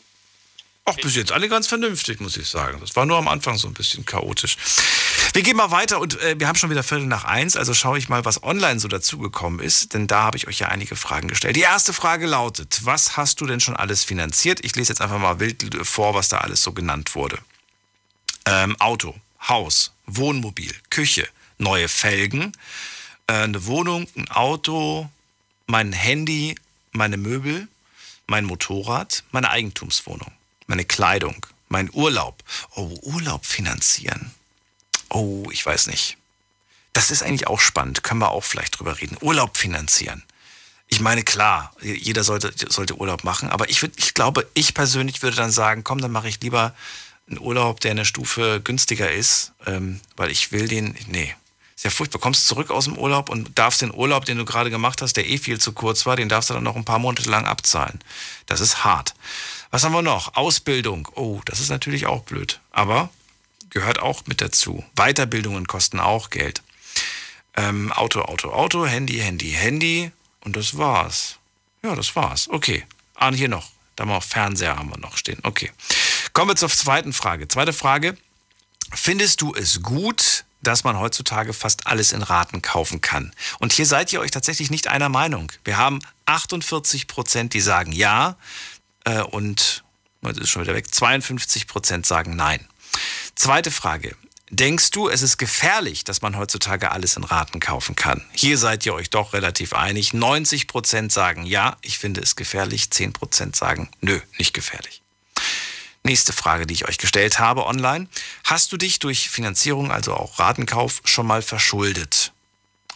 Auch 0.89 0.97
bis 0.97 1.17
jetzt 1.17 1.33
alle 1.33 1.49
ganz 1.49 1.67
vernünftig, 1.67 2.21
muss 2.21 2.37
ich 2.37 2.49
sagen. 2.49 2.81
Das 2.81 2.97
war 2.97 3.05
nur 3.05 3.19
am 3.19 3.29
Anfang 3.29 3.59
so 3.59 3.69
ein 3.69 3.75
bisschen 3.75 4.07
chaotisch. 4.07 4.57
Wir 5.35 5.43
gehen 5.43 5.57
mal 5.57 5.71
weiter 5.71 6.01
und 6.01 6.21
äh, 6.23 6.39
wir 6.39 6.49
haben 6.49 6.57
schon 6.57 6.71
wieder 6.71 6.83
Viertel 6.83 7.07
nach 7.07 7.25
eins, 7.25 7.57
also 7.57 7.75
schaue 7.75 7.99
ich 7.99 8.09
mal, 8.09 8.25
was 8.25 8.43
online 8.43 8.81
so 8.81 8.89
dazugekommen 8.89 9.61
ist, 9.61 9.93
denn 9.93 10.07
da 10.07 10.23
habe 10.23 10.39
ich 10.39 10.49
euch 10.49 10.59
ja 10.61 10.69
einige 10.69 10.97
Fragen 10.97 11.29
gestellt. 11.29 11.57
Die 11.57 11.61
erste 11.61 11.93
Frage 11.93 12.27
lautet, 12.27 12.81
was 12.85 13.17
hast 13.17 13.41
du 13.41 13.47
denn 13.47 13.61
schon 13.61 13.77
alles 13.77 14.05
finanziert? 14.05 14.65
Ich 14.65 14.75
lese 14.77 14.93
jetzt 14.93 15.01
einfach 15.01 15.19
mal 15.19 15.41
wild 15.41 15.77
vor, 15.87 16.15
was 16.15 16.31
da 16.31 16.39
alles 16.39 16.63
so 16.63 16.73
genannt 16.73 17.15
wurde. 17.15 17.39
Ähm, 18.47 18.75
Auto, 18.81 19.15
Haus, 19.47 19.93
Wohnmobil, 20.07 20.75
Küche, 20.89 21.29
neue 21.59 21.89
Felgen, 21.89 22.53
äh, 23.27 23.35
eine 23.35 23.67
Wohnung, 23.67 24.09
ein 24.17 24.31
Auto, 24.31 25.11
mein 25.67 25.93
Handy, 25.93 26.55
meine 26.93 27.19
Möbel, 27.19 27.69
mein 28.27 28.45
Motorrad, 28.47 29.25
meine 29.31 29.51
Eigentumswohnung, 29.51 30.33
meine 30.69 30.85
Kleidung, 30.85 31.45
mein 31.69 31.91
Urlaub. 31.93 32.43
Oh, 32.77 32.97
Urlaub 33.03 33.45
finanzieren. 33.45 34.31
Oh, 35.09 35.47
ich 35.51 35.65
weiß 35.65 35.89
nicht. 35.89 36.17
Das 36.93 37.11
ist 37.11 37.23
eigentlich 37.23 37.49
auch 37.49 37.61
spannend. 37.61 38.05
Können 38.05 38.21
wir 38.21 38.31
auch 38.31 38.45
vielleicht 38.45 38.79
drüber 38.79 39.01
reden. 39.01 39.17
Urlaub 39.21 39.57
finanzieren. 39.57 40.23
Ich 40.87 41.01
meine, 41.01 41.23
klar, 41.23 41.73
jeder 41.83 42.25
sollte, 42.25 42.53
sollte 42.71 42.97
Urlaub 42.97 43.23
machen, 43.23 43.51
aber 43.51 43.69
ich, 43.69 43.83
würd, 43.83 43.93
ich 43.99 44.15
glaube, 44.15 44.47
ich 44.55 44.73
persönlich 44.73 45.21
würde 45.23 45.37
dann 45.37 45.51
sagen, 45.51 45.85
komm, 45.85 46.01
dann 46.01 46.11
mache 46.11 46.29
ich 46.29 46.41
lieber 46.41 46.75
einen 47.29 47.39
Urlaub, 47.39 47.81
der 47.81 47.91
eine 47.91 48.07
Stufe 48.07 48.63
günstiger 48.63 49.11
ist, 49.11 49.53
ähm, 49.67 50.01
weil 50.17 50.31
ich 50.31 50.51
will 50.51 50.67
den, 50.67 50.97
nee, 51.09 51.35
ist 51.79 51.85
ja 51.85 51.91
furchtbar. 51.91 52.21
Kommst 52.21 52.49
zurück 52.49 52.71
aus 52.71 52.87
dem 52.87 52.99
Urlaub 52.99 53.29
und 53.29 53.57
darfst 53.57 53.83
den 53.83 53.95
Urlaub, 53.95 54.25
den 54.25 54.39
du 54.39 54.45
gerade 54.45 54.71
gemacht 54.71 55.01
hast, 55.01 55.17
der 55.17 55.29
eh 55.29 55.39
viel 55.39 55.61
zu 55.61 55.73
kurz 55.73 56.07
war, 56.07 56.17
den 56.17 56.29
darfst 56.29 56.51
du 56.51 56.55
dann 56.55 56.65
noch 56.65 56.75
ein 56.75 56.85
paar 56.85 56.99
Monate 56.99 57.31
lang 57.31 57.47
abzahlen. 57.47 58.01
Das 58.47 58.61
ist 58.61 58.83
hart. 58.83 59.15
Was 59.71 59.85
haben 59.85 59.93
wir 59.93 60.03
noch? 60.03 60.37
Ausbildung. 60.37 61.09
Oh, 61.15 61.41
das 61.45 61.61
ist 61.61 61.69
natürlich 61.69 62.07
auch 62.07 62.23
blöd. 62.23 62.61
Aber 62.71 63.11
gehört 63.71 64.01
auch 64.01 64.23
mit 64.27 64.41
dazu. 64.41 64.85
Weiterbildungen 64.95 65.67
kosten 65.67 66.01
auch 66.01 66.31
Geld. 66.31 66.63
Ähm, 67.57 67.93
Auto, 67.93 68.23
Auto, 68.23 68.51
Auto, 68.51 68.87
Handy, 68.87 69.19
Handy, 69.19 69.51
Handy. 69.51 70.13
Und 70.41 70.57
das 70.57 70.79
war's. 70.79 71.37
Ja, 71.83 71.95
das 71.95 72.17
war's. 72.17 72.49
Okay. 72.49 72.85
Ah, 73.15 73.33
hier 73.33 73.49
noch. 73.49 73.69
Da 73.97 74.03
haben 74.03 74.11
wir 74.11 74.17
auch 74.17 74.23
Fernseher 74.23 74.77
haben 74.77 74.91
wir 74.91 74.99
noch 74.99 75.17
stehen. 75.17 75.41
Okay. 75.43 75.73
Kommen 76.33 76.51
wir 76.51 76.57
zur 76.57 76.69
zweiten 76.69 77.13
Frage. 77.13 77.49
Zweite 77.49 77.73
Frage. 77.73 78.17
Findest 78.95 79.41
du 79.41 79.55
es 79.55 79.83
gut, 79.83 80.45
dass 80.63 80.85
man 80.85 80.99
heutzutage 80.99 81.53
fast 81.53 81.87
alles 81.87 82.13
in 82.13 82.23
Raten 82.23 82.63
kaufen 82.63 83.01
kann? 83.01 83.35
Und 83.59 83.73
hier 83.73 83.87
seid 83.87 84.13
ihr 84.13 84.21
euch 84.21 84.31
tatsächlich 84.31 84.71
nicht 84.71 84.87
einer 84.87 85.09
Meinung. 85.09 85.53
Wir 85.65 85.77
haben 85.77 85.99
48 86.27 87.07
Prozent, 87.09 87.55
die 87.55 87.61
sagen 87.61 87.93
ja. 87.93 88.37
Äh, 89.05 89.23
und, 89.23 89.85
das 90.23 90.39
ist 90.39 90.51
schon 90.51 90.63
wieder 90.63 90.75
weg, 90.75 90.93
52 90.93 91.67
Prozent 91.67 92.07
sagen 92.07 92.37
nein. 92.37 92.67
Zweite 93.35 93.71
Frage. 93.71 94.17
Denkst 94.51 94.93
du, 94.93 95.11
es 95.11 95.21
ist 95.21 95.37
gefährlich, 95.37 96.05
dass 96.05 96.23
man 96.23 96.37
heutzutage 96.37 96.91
alles 96.91 97.17
in 97.17 97.25
Raten 97.25 97.61
kaufen 97.61 97.97
kann? 97.97 98.25
Hier 98.33 98.57
seid 98.57 98.87
ihr 98.87 98.95
euch 98.95 99.11
doch 99.11 99.35
relativ 99.35 99.75
einig. 99.75 100.15
90 100.15 100.67
Prozent 100.67 101.13
sagen 101.13 101.45
ja, 101.45 101.77
ich 101.83 101.99
finde 101.99 102.23
es 102.23 102.35
gefährlich. 102.35 102.91
10 102.91 103.13
Prozent 103.13 103.57
sagen 103.57 103.91
nö, 104.01 104.21
nicht 104.39 104.55
gefährlich. 104.55 105.03
Nächste 106.03 106.33
Frage, 106.33 106.67
die 106.67 106.73
ich 106.73 106.89
euch 106.89 106.97
gestellt 106.97 107.39
habe 107.39 107.67
online. 107.67 108.09
Hast 108.45 108.73
du 108.73 108.79
dich 108.79 108.99
durch 108.99 109.29
Finanzierung, 109.29 109.93
also 109.93 110.15
auch 110.15 110.39
Ratenkauf, 110.39 111.03
schon 111.05 111.27
mal 111.27 111.43
verschuldet? 111.43 112.33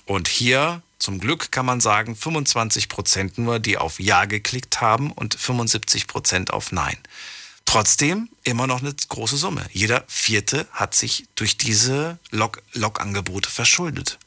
Und 0.06 0.28
hier, 0.28 0.82
zum 1.02 1.18
Glück 1.20 1.50
kann 1.52 1.66
man 1.66 1.80
sagen, 1.80 2.16
25 2.16 2.88
Prozent 2.88 3.38
nur, 3.38 3.58
die 3.58 3.76
auf 3.78 3.98
Ja 4.00 4.24
geklickt 4.24 4.80
haben 4.80 5.10
und 5.12 5.34
75 5.34 6.06
Prozent 6.06 6.52
auf 6.52 6.72
Nein. 6.72 6.96
Trotzdem 7.64 8.28
immer 8.44 8.66
noch 8.66 8.80
eine 8.80 8.94
große 8.94 9.36
Summe. 9.36 9.64
Jeder 9.72 10.04
Vierte 10.08 10.66
hat 10.72 10.94
sich 10.94 11.26
durch 11.36 11.56
diese 11.56 12.18
Log- 12.30 12.62
Log-Angebote 12.72 13.50
verschuldet. 13.50 14.18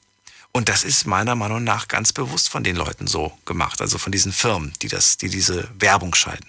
Und 0.52 0.70
das 0.70 0.84
ist 0.84 1.06
meiner 1.06 1.36
Meinung 1.36 1.64
nach 1.64 1.88
ganz 1.90 2.14
bewusst 2.14 2.50
von 2.50 2.64
den 2.64 2.76
Leuten 2.78 3.08
so 3.08 3.38
gemacht, 3.46 3.82
also 3.82 3.98
von 3.98 4.12
diesen 4.12 4.32
Firmen, 4.32 4.72
die, 4.82 4.88
das, 4.88 5.18
die 5.18 5.28
diese 5.30 5.70
Werbung 5.80 6.16
schalten. 6.16 6.48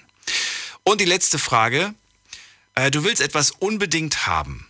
Und 0.85 1.01
die 1.01 1.07
letzte 1.07 1.39
Frage. 1.39 1.95
Äh, 2.75 2.91
Du 2.91 3.03
willst 3.05 3.21
etwas 3.23 3.51
unbedingt 3.51 4.27
haben, 4.27 4.67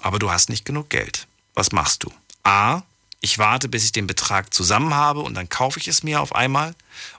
aber 0.00 0.18
du 0.18 0.30
hast 0.30 0.48
nicht 0.48 0.64
genug 0.64 0.88
Geld. 0.90 1.26
Was 1.54 1.70
machst 1.70 2.02
du? 2.02 2.12
A. 2.44 2.82
Ich 3.22 3.38
warte, 3.38 3.68
bis 3.68 3.84
ich 3.84 3.92
den 3.92 4.08
Betrag 4.08 4.52
zusammen 4.52 4.94
habe 4.94 5.20
und 5.20 5.34
dann 5.34 5.48
kaufe 5.48 5.78
ich 5.78 5.88
es 5.88 6.02
mir 6.02 6.20
auf 6.20 6.34
einmal. 6.34 6.74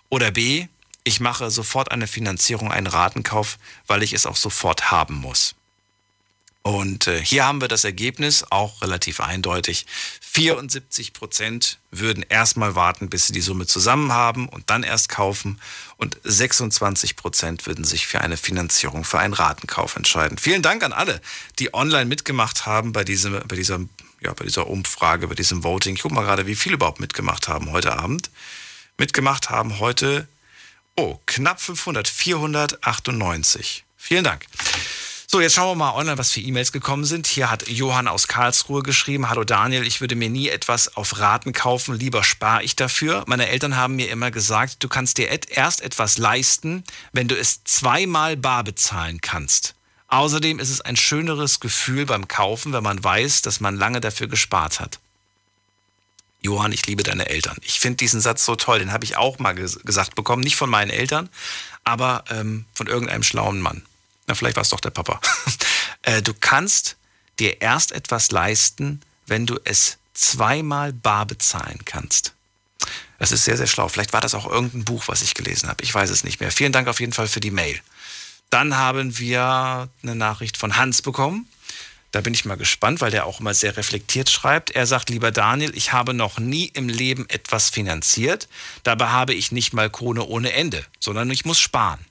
Oder 0.09 0.31
B. 0.31 0.67
Ich 1.05 1.19
mache 1.19 1.49
sofort 1.49 1.91
eine 1.91 2.07
Finanzierung, 2.07 2.71
einen 2.71 2.87
Ratenkauf, 2.87 3.57
weil 3.87 4.03
ich 4.03 4.13
es 4.13 4.25
auch 4.25 4.35
sofort 4.35 4.91
haben 4.91 5.15
muss. 5.15 5.55
Und 6.61 7.07
äh, 7.07 7.23
hier 7.23 7.45
haben 7.45 7.59
wir 7.59 7.67
das 7.67 7.83
Ergebnis, 7.83 8.45
auch 8.49 8.81
relativ 8.81 9.19
eindeutig. 9.19 9.85
74 10.21 11.11
Prozent 11.11 11.77
würden 11.91 12.23
erstmal 12.27 12.73
warten, 12.73 13.09
bis 13.09 13.27
sie 13.27 13.33
die 13.33 13.41
Summe 13.41 13.67
zusammen 13.67 14.13
haben 14.13 14.47
und 14.47 14.69
dann 14.69 14.83
erst 14.83 15.09
kaufen. 15.09 15.59
Und 15.97 16.17
26 16.23 17.17
Prozent 17.17 17.65
würden 17.65 17.83
sich 17.83 18.07
für 18.07 18.21
eine 18.21 18.37
Finanzierung, 18.37 19.03
für 19.03 19.19
einen 19.19 19.33
Ratenkauf 19.33 19.97
entscheiden. 19.97 20.37
Vielen 20.37 20.61
Dank 20.61 20.83
an 20.83 20.93
alle, 20.93 21.21
die 21.59 21.73
online 21.73 22.05
mitgemacht 22.05 22.65
haben 22.65 22.93
bei, 22.93 23.03
diesem, 23.03 23.41
bei, 23.45 23.57
dieser, 23.57 23.81
ja, 24.23 24.33
bei 24.33 24.45
dieser 24.45 24.67
Umfrage, 24.67 25.27
bei 25.27 25.35
diesem 25.35 25.63
Voting. 25.63 25.95
Ich 25.95 26.01
gucke 26.01 26.15
mal 26.15 26.23
gerade, 26.23 26.47
wie 26.47 26.55
viele 26.55 26.75
überhaupt 26.75 26.99
mitgemacht 26.99 27.47
haben 27.47 27.71
heute 27.71 27.97
Abend. 27.97 28.29
Mitgemacht 28.97 29.49
haben 29.49 29.79
heute, 29.79 30.27
oh, 30.95 31.17
knapp 31.25 31.59
500, 31.61 32.07
498. 32.07 33.83
Vielen 33.97 34.23
Dank. 34.23 34.45
So, 35.27 35.41
jetzt 35.41 35.55
schauen 35.55 35.71
wir 35.71 35.85
mal 35.85 35.95
online, 35.95 36.19
was 36.19 36.31
für 36.31 36.41
E-Mails 36.41 36.71
gekommen 36.71 37.05
sind. 37.05 37.25
Hier 37.25 37.49
hat 37.49 37.67
Johann 37.67 38.07
aus 38.07 38.27
Karlsruhe 38.27 38.83
geschrieben, 38.83 39.29
Hallo 39.29 39.43
Daniel, 39.43 39.87
ich 39.87 39.99
würde 39.99 40.15
mir 40.15 40.29
nie 40.29 40.47
etwas 40.47 40.95
auf 40.95 41.19
Raten 41.19 41.53
kaufen, 41.53 41.97
lieber 41.97 42.23
spare 42.23 42.61
ich 42.61 42.75
dafür. 42.75 43.23
Meine 43.25 43.47
Eltern 43.47 43.75
haben 43.75 43.95
mir 43.95 44.11
immer 44.11 44.29
gesagt, 44.29 44.83
du 44.83 44.89
kannst 44.89 45.17
dir 45.17 45.29
erst 45.49 45.81
etwas 45.81 46.19
leisten, 46.19 46.83
wenn 47.13 47.27
du 47.27 47.35
es 47.35 47.63
zweimal 47.63 48.37
bar 48.37 48.63
bezahlen 48.63 49.21
kannst. 49.21 49.73
Außerdem 50.13 50.59
ist 50.59 50.69
es 50.69 50.79
ein 50.79 50.95
schöneres 50.95 51.59
Gefühl 51.59 52.05
beim 52.05 52.27
Kaufen, 52.27 52.71
wenn 52.71 52.83
man 52.83 53.03
weiß, 53.03 53.41
dass 53.41 53.59
man 53.59 53.75
lange 53.75 53.99
dafür 53.99 54.27
gespart 54.27 54.79
hat. 54.79 54.99
Johann, 56.43 56.71
ich 56.71 56.85
liebe 56.85 57.01
deine 57.01 57.29
Eltern. 57.29 57.57
Ich 57.63 57.79
finde 57.79 57.97
diesen 57.97 58.21
Satz 58.21 58.45
so 58.45 58.55
toll, 58.55 58.77
den 58.77 58.91
habe 58.91 59.05
ich 59.05 59.17
auch 59.17 59.39
mal 59.39 59.55
ges 59.55 59.79
gesagt 59.79 60.13
bekommen, 60.13 60.43
nicht 60.43 60.55
von 60.55 60.69
meinen 60.69 60.91
Eltern, 60.91 61.29
aber 61.83 62.25
ähm, 62.29 62.65
von 62.75 62.85
irgendeinem 62.85 63.23
schlauen 63.23 63.59
Mann. 63.59 63.81
Na, 64.27 64.35
vielleicht 64.35 64.55
war 64.55 64.61
es 64.61 64.69
doch 64.69 64.81
der 64.81 64.91
Papa. 64.91 65.19
äh, 66.03 66.21
du 66.21 66.35
kannst 66.39 66.95
dir 67.39 67.59
erst 67.63 67.91
etwas 67.91 68.29
leisten, 68.29 69.01
wenn 69.25 69.47
du 69.47 69.59
es 69.63 69.97
zweimal 70.13 70.93
bar 70.93 71.25
bezahlen 71.25 71.79
kannst. 71.85 72.33
Das 73.17 73.31
ist 73.31 73.45
sehr, 73.45 73.57
sehr 73.57 73.65
schlau. 73.65 73.87
Vielleicht 73.87 74.13
war 74.13 74.21
das 74.21 74.35
auch 74.35 74.45
irgendein 74.45 74.85
Buch, 74.85 75.05
was 75.07 75.23
ich 75.23 75.33
gelesen 75.33 75.69
habe. 75.69 75.83
Ich 75.83 75.91
weiß 75.91 76.11
es 76.11 76.23
nicht 76.23 76.39
mehr. 76.39 76.51
Vielen 76.51 76.71
Dank 76.71 76.87
auf 76.87 76.99
jeden 76.99 77.13
Fall 77.13 77.27
für 77.27 77.39
die 77.39 77.49
Mail. 77.49 77.81
Dann 78.53 78.77
haben 78.77 79.17
wir 79.17 79.89
eine 80.03 80.15
Nachricht 80.15 80.57
von 80.57 80.77
Hans 80.77 81.01
bekommen. 81.01 81.47
Da 82.11 82.21
bin 82.21 82.35
ich 82.35 82.45
mal 82.45 82.53
gespannt, 82.55 83.01
weil 83.01 83.09
der 83.09 83.25
auch 83.25 83.39
immer 83.39 83.55
sehr 83.55 83.75
reflektiert 83.77 84.29
schreibt. 84.29 84.69
Er 84.69 84.85
sagt, 84.85 85.09
lieber 85.09 85.31
Daniel, 85.31 85.75
ich 85.75 85.91
habe 85.91 86.13
noch 86.13 86.37
nie 86.37 86.65
im 86.65 86.87
Leben 86.87 87.27
etwas 87.29 87.71
finanziert. 87.71 88.47
Dabei 88.83 89.07
habe 89.07 89.33
ich 89.33 89.51
nicht 89.51 89.73
mal 89.73 89.89
Krone 89.89 90.23
ohne 90.23 90.53
Ende, 90.53 90.85
sondern 90.99 91.31
ich 91.31 91.45
muss 91.45 91.57
sparen. 91.57 92.05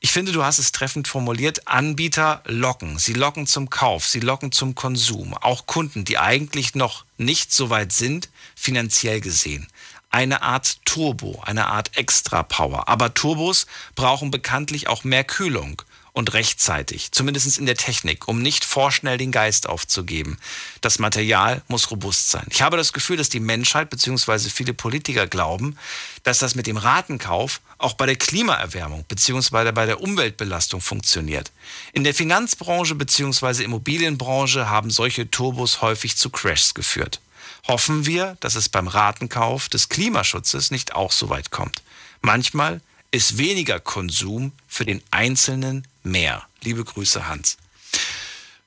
Ich 0.00 0.10
finde, 0.10 0.32
du 0.32 0.42
hast 0.42 0.58
es 0.58 0.72
treffend 0.72 1.06
formuliert. 1.06 1.68
Anbieter 1.68 2.42
locken. 2.44 2.98
Sie 2.98 3.12
locken 3.12 3.46
zum 3.46 3.70
Kauf. 3.70 4.08
Sie 4.08 4.18
locken 4.18 4.50
zum 4.50 4.74
Konsum. 4.74 5.32
Auch 5.34 5.66
Kunden, 5.66 6.04
die 6.04 6.18
eigentlich 6.18 6.74
noch 6.74 7.04
nicht 7.18 7.52
so 7.52 7.70
weit 7.70 7.92
sind, 7.92 8.30
finanziell 8.56 9.20
gesehen. 9.20 9.68
Eine 10.14 10.42
Art 10.42 10.78
Turbo, 10.84 11.42
eine 11.44 11.66
Art 11.66 11.96
Extra-Power. 11.96 12.88
Aber 12.88 13.14
Turbos 13.14 13.66
brauchen 13.96 14.30
bekanntlich 14.30 14.86
auch 14.86 15.02
mehr 15.02 15.24
Kühlung 15.24 15.82
und 16.12 16.34
rechtzeitig, 16.34 17.10
zumindest 17.10 17.58
in 17.58 17.66
der 17.66 17.74
Technik, 17.74 18.28
um 18.28 18.40
nicht 18.40 18.64
vorschnell 18.64 19.18
den 19.18 19.32
Geist 19.32 19.68
aufzugeben. 19.68 20.38
Das 20.82 21.00
Material 21.00 21.62
muss 21.66 21.90
robust 21.90 22.30
sein. 22.30 22.46
Ich 22.50 22.62
habe 22.62 22.76
das 22.76 22.92
Gefühl, 22.92 23.16
dass 23.16 23.28
die 23.28 23.40
Menschheit 23.40 23.90
bzw. 23.90 24.50
viele 24.50 24.72
Politiker 24.72 25.26
glauben, 25.26 25.76
dass 26.22 26.38
das 26.38 26.54
mit 26.54 26.68
dem 26.68 26.76
Ratenkauf 26.76 27.60
auch 27.78 27.94
bei 27.94 28.06
der 28.06 28.14
Klimaerwärmung 28.14 29.04
bzw. 29.08 29.72
bei 29.72 29.84
der 29.84 30.00
Umweltbelastung 30.00 30.80
funktioniert. 30.80 31.50
In 31.92 32.04
der 32.04 32.14
Finanzbranche 32.14 32.94
bzw. 32.94 33.64
Immobilienbranche 33.64 34.70
haben 34.70 34.90
solche 34.90 35.28
Turbos 35.28 35.82
häufig 35.82 36.16
zu 36.16 36.30
Crashs 36.30 36.72
geführt. 36.72 37.20
Hoffen 37.66 38.06
wir, 38.06 38.36
dass 38.40 38.56
es 38.56 38.68
beim 38.68 38.88
Ratenkauf 38.88 39.68
des 39.68 39.88
Klimaschutzes 39.88 40.70
nicht 40.70 40.94
auch 40.94 41.12
so 41.12 41.30
weit 41.30 41.50
kommt. 41.50 41.82
Manchmal 42.20 42.80
ist 43.10 43.38
weniger 43.38 43.80
Konsum 43.80 44.52
für 44.68 44.84
den 44.84 45.02
Einzelnen 45.10 45.86
mehr. 46.02 46.42
Liebe 46.62 46.84
Grüße, 46.84 47.26
Hans. 47.26 47.56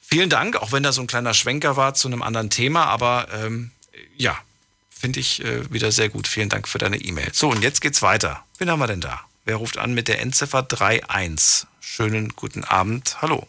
Vielen 0.01 0.29
Dank, 0.29 0.55
auch 0.55 0.71
wenn 0.71 0.83
da 0.83 0.93
so 0.93 1.01
ein 1.01 1.07
kleiner 1.07 1.33
Schwenker 1.33 1.75
war 1.75 1.93
zu 1.93 2.07
einem 2.07 2.21
anderen 2.23 2.49
Thema, 2.49 2.85
aber 2.85 3.27
ähm, 3.33 3.71
ja, 4.15 4.37
finde 4.89 5.19
ich 5.19 5.43
äh, 5.43 5.71
wieder 5.71 5.91
sehr 5.91 6.09
gut. 6.09 6.27
Vielen 6.27 6.49
Dank 6.49 6.67
für 6.67 6.77
deine 6.77 6.97
E-Mail. 6.97 7.33
So, 7.33 7.49
und 7.49 7.61
jetzt 7.61 7.81
geht's 7.81 8.01
weiter. 8.01 8.43
Wen 8.57 8.71
haben 8.71 8.79
wir 8.79 8.87
denn 8.87 9.01
da? 9.01 9.21
Wer 9.45 9.57
ruft 9.57 9.77
an 9.77 9.93
mit 9.93 10.07
der 10.07 10.21
Endziffer 10.21 10.65
31? 10.79 11.67
Schönen 11.81 12.29
guten 12.35 12.63
Abend. 12.63 13.21
Hallo. 13.21 13.47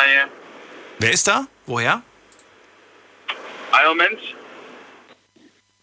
Hi. 0.00 0.26
Wer 0.98 1.12
ist 1.12 1.28
da? 1.28 1.46
Woher? 1.68 2.02
Hi, 3.72 3.86
Moment. 3.88 4.18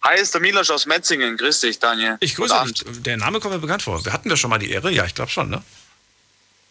Hi, 0.03 0.20
ist 0.20 0.34
der 0.34 0.41
Milos 0.41 0.72
aus 0.72 0.88
Metzingen. 0.88 1.38
Grüß 1.38 1.62
dich, 1.62 1.78
Daniel. 1.78 2.18
Ich 2.22 2.36
grüße 2.36 2.56
dich. 2.66 3.03
Der 3.03 3.18
Name 3.18 3.40
kommt 3.40 3.53
mir 3.53 3.60
bekannt 3.60 3.84
vor. 3.84 4.03
Wir 4.03 4.12
hatten 4.12 4.28
da 4.28 4.36
schon 4.36 4.49
mal 4.49 4.57
die 4.57 4.72
Ehre? 4.72 4.91
Ja, 4.91 5.06
ich 5.06 5.14
glaube 5.14 5.30
schon, 5.30 5.49
ne? 5.49 5.62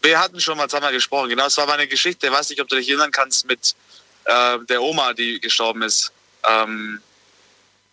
Wir 0.01 0.19
hatten 0.19 0.39
schon 0.41 0.57
mal 0.57 0.69
zusammen 0.69 0.91
gesprochen. 0.91 1.29
Genau, 1.29 1.47
es 1.47 1.55
war 1.57 1.65
meine 1.65 1.87
Geschichte. 1.87 2.27
Ich 2.27 2.33
weiß 2.33 2.49
nicht, 2.49 2.61
ob 2.61 2.67
du 2.67 2.75
dich 2.75 2.89
erinnern 2.89 3.11
kannst 3.11 3.47
mit 3.47 3.73
äh, 4.25 4.59
der 4.67 4.81
Oma, 4.81 5.13
die 5.13 5.39
gestorben 5.39 5.81
ist. 5.81 6.11
Ähm, 6.45 7.01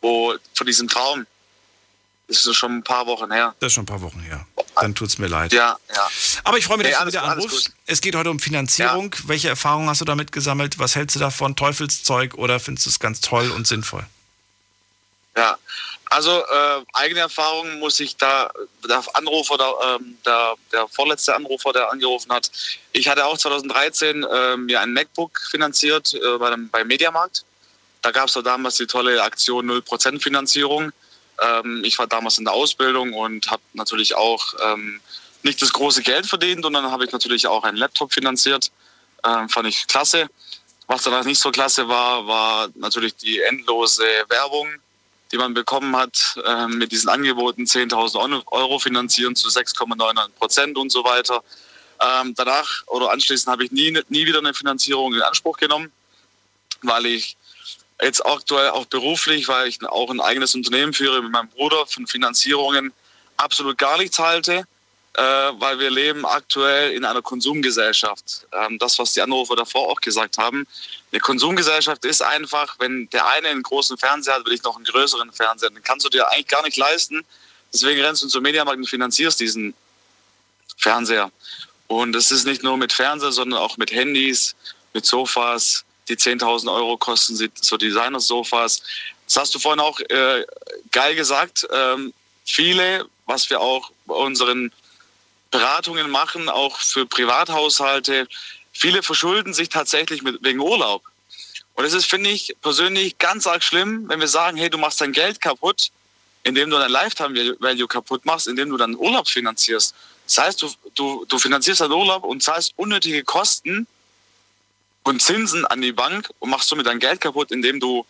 wo, 0.00 0.34
von 0.54 0.66
diesem 0.66 0.88
Traum. 0.88 1.24
Das 2.26 2.46
ist 2.46 2.56
schon 2.56 2.78
ein 2.78 2.82
paar 2.82 3.06
Wochen 3.06 3.30
her. 3.30 3.54
Das 3.60 3.68
ist 3.68 3.74
schon 3.74 3.84
ein 3.84 3.86
paar 3.86 4.02
Wochen 4.02 4.20
her. 4.20 4.44
Dann 4.82 4.96
tut 4.96 5.08
es 5.08 5.18
mir 5.18 5.28
leid. 5.28 5.52
Ja, 5.52 5.78
ja. 5.94 6.08
Aber 6.42 6.58
ich 6.58 6.64
freue 6.64 6.78
mich, 6.78 6.88
dass 6.88 6.98
Nee, 6.98 7.04
du 7.04 7.12
wieder 7.12 7.22
anrufst. 7.22 7.70
Es 7.86 8.00
geht 8.00 8.16
heute 8.16 8.30
um 8.30 8.40
Finanzierung. 8.40 9.14
Welche 9.26 9.48
Erfahrungen 9.48 9.88
hast 9.88 10.00
du 10.00 10.04
damit 10.04 10.32
gesammelt? 10.32 10.80
Was 10.80 10.96
hältst 10.96 11.14
du 11.14 11.20
davon? 11.20 11.54
Teufelszeug 11.54 12.34
oder 12.34 12.58
findest 12.58 12.86
du 12.86 12.90
es 12.90 12.98
ganz 12.98 13.20
toll 13.20 13.52
und 13.52 13.66
sinnvoll? 13.66 14.04
Ja, 15.36 15.56
also 16.10 16.30
äh, 16.30 16.82
eigene 16.94 17.20
Erfahrung 17.20 17.78
muss 17.78 18.00
ich 18.00 18.16
da, 18.16 18.50
der 18.86 19.02
Anrufer, 19.14 19.56
der, 19.56 19.72
ähm, 19.86 20.18
der, 20.26 20.54
der 20.72 20.88
vorletzte 20.88 21.34
Anrufer, 21.34 21.72
der 21.72 21.90
angerufen 21.90 22.32
hat, 22.32 22.50
ich 22.92 23.08
hatte 23.08 23.24
auch 23.24 23.38
2013 23.38 24.24
äh, 24.24 24.56
mir 24.56 24.80
ein 24.80 24.92
MacBook 24.92 25.40
finanziert 25.50 26.12
äh, 26.12 26.38
bei 26.38 26.50
dem, 26.50 26.68
beim 26.68 26.88
Mediamarkt. 26.88 27.44
Da 28.02 28.10
gab 28.10 28.28
es 28.28 28.34
damals 28.44 28.76
die 28.76 28.86
tolle 28.86 29.22
Aktion 29.22 29.70
0% 29.70 30.20
Finanzierung. 30.20 30.92
Ähm, 31.42 31.82
ich 31.84 31.98
war 31.98 32.06
damals 32.06 32.38
in 32.38 32.44
der 32.44 32.54
Ausbildung 32.54 33.12
und 33.12 33.50
habe 33.50 33.62
natürlich 33.72 34.14
auch 34.14 34.54
ähm, 34.62 35.00
nicht 35.42 35.60
das 35.60 35.72
große 35.72 36.02
Geld 36.02 36.26
verdient 36.26 36.64
und 36.64 36.72
dann 36.72 36.90
habe 36.90 37.04
ich 37.04 37.12
natürlich 37.12 37.46
auch 37.46 37.64
einen 37.64 37.76
Laptop 37.76 38.12
finanziert. 38.12 38.70
Ähm, 39.24 39.48
fand 39.48 39.68
ich 39.68 39.86
klasse. 39.86 40.28
Was 40.86 41.04
danach 41.04 41.24
nicht 41.24 41.40
so 41.40 41.50
klasse 41.50 41.88
war, 41.88 42.26
war 42.26 42.68
natürlich 42.74 43.16
die 43.16 43.40
endlose 43.40 44.04
Werbung, 44.28 44.68
die 45.30 45.38
man 45.38 45.54
bekommen 45.54 45.96
hat 45.96 46.36
äh, 46.44 46.66
mit 46.66 46.92
diesen 46.92 47.08
Angeboten 47.08 47.64
10.000 47.64 48.46
Euro 48.48 48.78
finanzieren 48.78 49.34
zu 49.34 49.48
6,99 49.48 50.28
Prozent 50.38 50.76
und 50.76 50.90
so 50.90 51.04
weiter. 51.04 51.42
Ähm, 52.00 52.34
danach 52.36 52.82
oder 52.88 53.10
anschließend 53.10 53.50
habe 53.50 53.64
ich 53.64 53.70
nie, 53.70 53.96
nie 54.08 54.26
wieder 54.26 54.38
eine 54.38 54.54
Finanzierung 54.54 55.14
in 55.14 55.22
Anspruch 55.22 55.56
genommen, 55.56 55.92
weil 56.82 57.06
ich 57.06 57.36
jetzt 58.02 58.24
aktuell 58.24 58.70
auch 58.70 58.86
beruflich, 58.86 59.48
weil 59.48 59.68
ich 59.68 59.82
auch 59.84 60.10
ein 60.10 60.20
eigenes 60.20 60.54
Unternehmen 60.54 60.92
führe 60.92 61.22
mit 61.22 61.32
meinem 61.32 61.48
Bruder 61.48 61.86
von 61.86 62.06
Finanzierungen 62.06 62.92
absolut 63.36 63.78
gar 63.78 63.98
nichts 63.98 64.18
halte, 64.18 64.64
äh, 65.14 65.22
weil 65.22 65.78
wir 65.78 65.90
leben 65.90 66.24
aktuell 66.26 66.92
in 66.92 67.04
einer 67.04 67.22
Konsumgesellschaft. 67.22 68.46
Ähm, 68.52 68.78
das, 68.78 68.98
was 68.98 69.12
die 69.12 69.20
Anrufer 69.20 69.56
davor 69.56 69.88
auch 69.88 70.00
gesagt 70.00 70.38
haben. 70.38 70.66
Eine 71.12 71.20
Konsumgesellschaft 71.20 72.04
ist 72.04 72.22
einfach, 72.22 72.76
wenn 72.78 73.08
der 73.10 73.26
eine 73.26 73.48
einen 73.48 73.62
großen 73.62 73.98
Fernseher 73.98 74.34
hat, 74.34 74.46
will 74.46 74.54
ich 74.54 74.62
noch 74.62 74.76
einen 74.76 74.84
größeren 74.84 75.32
Fernseher. 75.32 75.70
Den 75.70 75.82
kannst 75.82 76.06
du 76.06 76.10
dir 76.10 76.28
eigentlich 76.28 76.48
gar 76.48 76.62
nicht 76.62 76.76
leisten. 76.76 77.24
Deswegen 77.72 78.00
rennst 78.02 78.22
du 78.22 78.28
zum 78.28 78.42
Mediamarkt 78.42 78.78
und 78.78 78.88
finanzierst 78.88 79.40
diesen 79.40 79.74
Fernseher. 80.76 81.30
Und 81.86 82.16
es 82.16 82.30
ist 82.30 82.46
nicht 82.46 82.62
nur 82.62 82.76
mit 82.76 82.92
Fernseher, 82.92 83.32
sondern 83.32 83.58
auch 83.58 83.76
mit 83.76 83.92
Handys, 83.92 84.54
mit 84.94 85.04
Sofas. 85.04 85.84
Die 86.08 86.16
10.000 86.16 86.72
Euro 86.72 86.96
kosten 86.96 87.36
so 87.54 87.76
Designer-Sofas. 87.76 88.82
Das 89.26 89.36
hast 89.36 89.54
du 89.54 89.58
vorhin 89.58 89.80
auch 89.80 90.00
äh, 90.00 90.44
geil 90.90 91.14
gesagt. 91.14 91.66
Ähm, 91.72 92.12
viele, 92.44 93.06
was 93.26 93.48
wir 93.50 93.60
auch 93.60 93.90
bei 94.06 94.14
unseren 94.14 94.72
Beratungen 95.50 96.10
machen, 96.10 96.48
auch 96.48 96.78
für 96.80 97.06
Privathaushalte, 97.06 98.26
viele 98.72 99.02
verschulden 99.02 99.54
sich 99.54 99.68
tatsächlich 99.68 100.22
mit, 100.22 100.42
wegen 100.42 100.60
Urlaub. 100.60 101.02
Und 101.74 101.84
es 101.84 101.92
ist, 101.92 102.06
finde 102.06 102.30
ich, 102.30 102.56
persönlich 102.60 103.18
ganz 103.18 103.46
arg 103.46 103.62
schlimm, 103.62 104.08
wenn 104.08 104.20
wir 104.20 104.28
sagen, 104.28 104.56
hey, 104.56 104.68
du 104.68 104.78
machst 104.78 105.00
dein 105.00 105.12
Geld 105.12 105.40
kaputt, 105.40 105.90
indem 106.42 106.70
du 106.70 106.78
dein 106.78 106.90
Lifetime-Value 106.90 107.86
kaputt 107.86 108.24
machst, 108.24 108.48
indem 108.48 108.70
du 108.70 108.76
deinen 108.76 108.96
Urlaub 108.96 109.28
finanzierst. 109.28 109.94
Das 110.26 110.38
heißt, 110.38 110.62
du, 110.62 110.70
du, 110.94 111.24
du 111.26 111.38
finanzierst 111.38 111.80
deinen 111.80 111.92
Urlaub 111.92 112.24
und 112.24 112.42
zahlst 112.42 112.72
unnötige 112.76 113.22
Kosten 113.22 113.86
und 115.04 115.20
Zinsen 115.20 115.66
an 115.66 115.80
die 115.80 115.92
Bank 115.92 116.30
und 116.38 116.50
machst 116.50 116.68
somit 116.68 116.86
dein 116.86 116.98
Geld 116.98 117.20
kaputt, 117.20 117.50
indem 117.50 117.80
du 117.80 118.06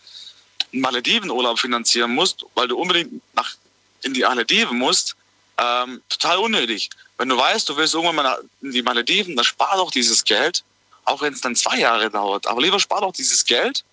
einen 0.72 0.82
Malediven-Urlaub 0.82 1.58
finanzieren 1.58 2.14
musst, 2.14 2.44
weil 2.54 2.68
du 2.68 2.76
unbedingt 2.76 3.22
nach, 3.34 3.54
in 4.02 4.14
die 4.14 4.22
Malediven 4.22 4.78
musst. 4.78 5.16
Ähm, 5.58 6.02
total 6.08 6.38
unnötig. 6.38 6.90
Wenn 7.18 7.28
du 7.28 7.36
weißt, 7.36 7.68
du 7.68 7.76
willst 7.76 7.94
irgendwann 7.94 8.16
mal 8.16 8.42
in 8.62 8.72
die 8.72 8.82
Malediven, 8.82 9.36
dann 9.36 9.44
spar 9.44 9.76
doch 9.76 9.90
dieses 9.90 10.24
Geld, 10.24 10.64
auch 11.04 11.20
wenn 11.20 11.32
es 11.32 11.40
dann 11.40 11.54
zwei 11.54 11.78
Jahre 11.78 12.10
dauert. 12.10 12.46
Aber 12.46 12.60
lieber 12.60 12.80
spar 12.80 13.00
doch 13.02 13.12
dieses 13.12 13.44
Geld, 13.44 13.84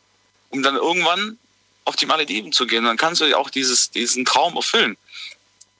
um 0.49 0.63
dann 0.63 0.75
irgendwann 0.75 1.37
auf 1.85 1.95
die 1.95 2.05
Malediven 2.05 2.51
zu 2.51 2.65
gehen. 2.65 2.85
Dann 2.85 2.97
kannst 2.97 3.21
du 3.21 3.25
dir 3.25 3.37
auch 3.37 3.49
dieses, 3.49 3.91
diesen 3.91 4.25
Traum 4.25 4.55
erfüllen. 4.55 4.97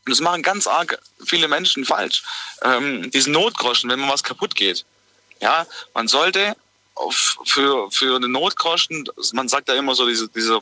Und 0.05 0.11
das 0.11 0.21
machen 0.21 0.41
ganz 0.41 0.67
arg 0.67 0.99
viele 1.25 1.47
Menschen 1.47 1.85
falsch. 1.85 2.23
Ähm, 2.63 3.11
diesen 3.11 3.33
Notgroschen, 3.33 3.89
wenn 3.89 3.99
man 3.99 4.09
was 4.09 4.23
kaputt 4.23 4.55
geht. 4.55 4.85
Ja, 5.41 5.65
man 5.93 6.07
sollte 6.07 6.55
für, 7.45 7.89
für 7.91 8.15
eine 8.15 8.27
Notgroschen, 8.27 9.05
man 9.34 9.47
sagt 9.47 9.69
ja 9.69 9.76
immer 9.76 9.95
so, 9.95 10.07
diese, 10.07 10.27
diese 10.30 10.61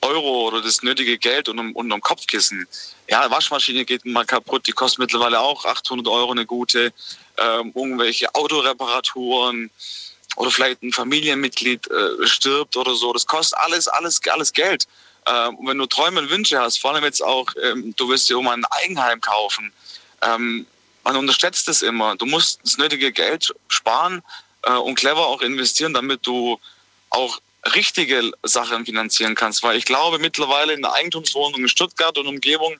Euro 0.00 0.48
oder 0.48 0.62
das 0.62 0.82
nötige 0.82 1.18
Geld 1.18 1.48
unterm, 1.48 1.72
unterm 1.72 2.00
Kopfkissen. 2.00 2.66
Ja, 3.08 3.30
Waschmaschine 3.30 3.84
geht 3.84 4.04
mal 4.04 4.24
kaputt, 4.24 4.66
die 4.66 4.72
kostet 4.72 5.00
mittlerweile 5.00 5.40
auch 5.40 5.64
800 5.64 6.06
Euro 6.08 6.30
eine 6.30 6.46
gute. 6.46 6.92
Ähm, 7.36 7.72
irgendwelche 7.74 8.32
Autoreparaturen 8.34 9.70
oder 10.36 10.50
vielleicht 10.50 10.82
ein 10.82 10.92
Familienmitglied 10.92 11.90
äh, 11.90 12.26
stirbt 12.26 12.76
oder 12.76 12.94
so. 12.94 13.12
Das 13.12 13.26
kostet 13.26 13.58
alles, 13.58 13.88
alles, 13.88 14.20
alles 14.28 14.52
Geld. 14.52 14.86
Ähm, 15.26 15.56
und 15.56 15.66
wenn 15.66 15.78
du 15.78 15.86
Träume 15.86 16.20
und 16.20 16.30
Wünsche 16.30 16.60
hast, 16.60 16.78
vor 16.80 16.94
allem 16.94 17.04
jetzt 17.04 17.22
auch, 17.22 17.48
ähm, 17.62 17.94
du 17.96 18.08
wirst 18.08 18.28
dir 18.28 18.34
irgendwann 18.34 18.64
ein 18.64 18.82
Eigenheim 18.82 19.20
kaufen, 19.20 19.72
ähm, 20.22 20.66
man 21.04 21.16
unterschätzt 21.16 21.66
das 21.68 21.82
immer. 21.82 22.16
Du 22.16 22.26
musst 22.26 22.60
das 22.62 22.76
nötige 22.76 23.12
Geld 23.12 23.54
sparen 23.68 24.22
äh, 24.62 24.72
und 24.72 24.94
clever 24.96 25.26
auch 25.26 25.42
investieren, 25.42 25.94
damit 25.94 26.26
du 26.26 26.58
auch 27.10 27.40
richtige 27.74 28.30
Sachen 28.42 28.84
finanzieren 28.84 29.34
kannst. 29.34 29.62
Weil 29.62 29.76
ich 29.76 29.84
glaube, 29.84 30.18
mittlerweile 30.18 30.72
in 30.72 30.82
der 30.82 30.92
Eigentumswohnung 30.92 31.60
in 31.60 31.68
Stuttgart 31.68 32.16
und 32.18 32.26
Umgebung 32.26 32.76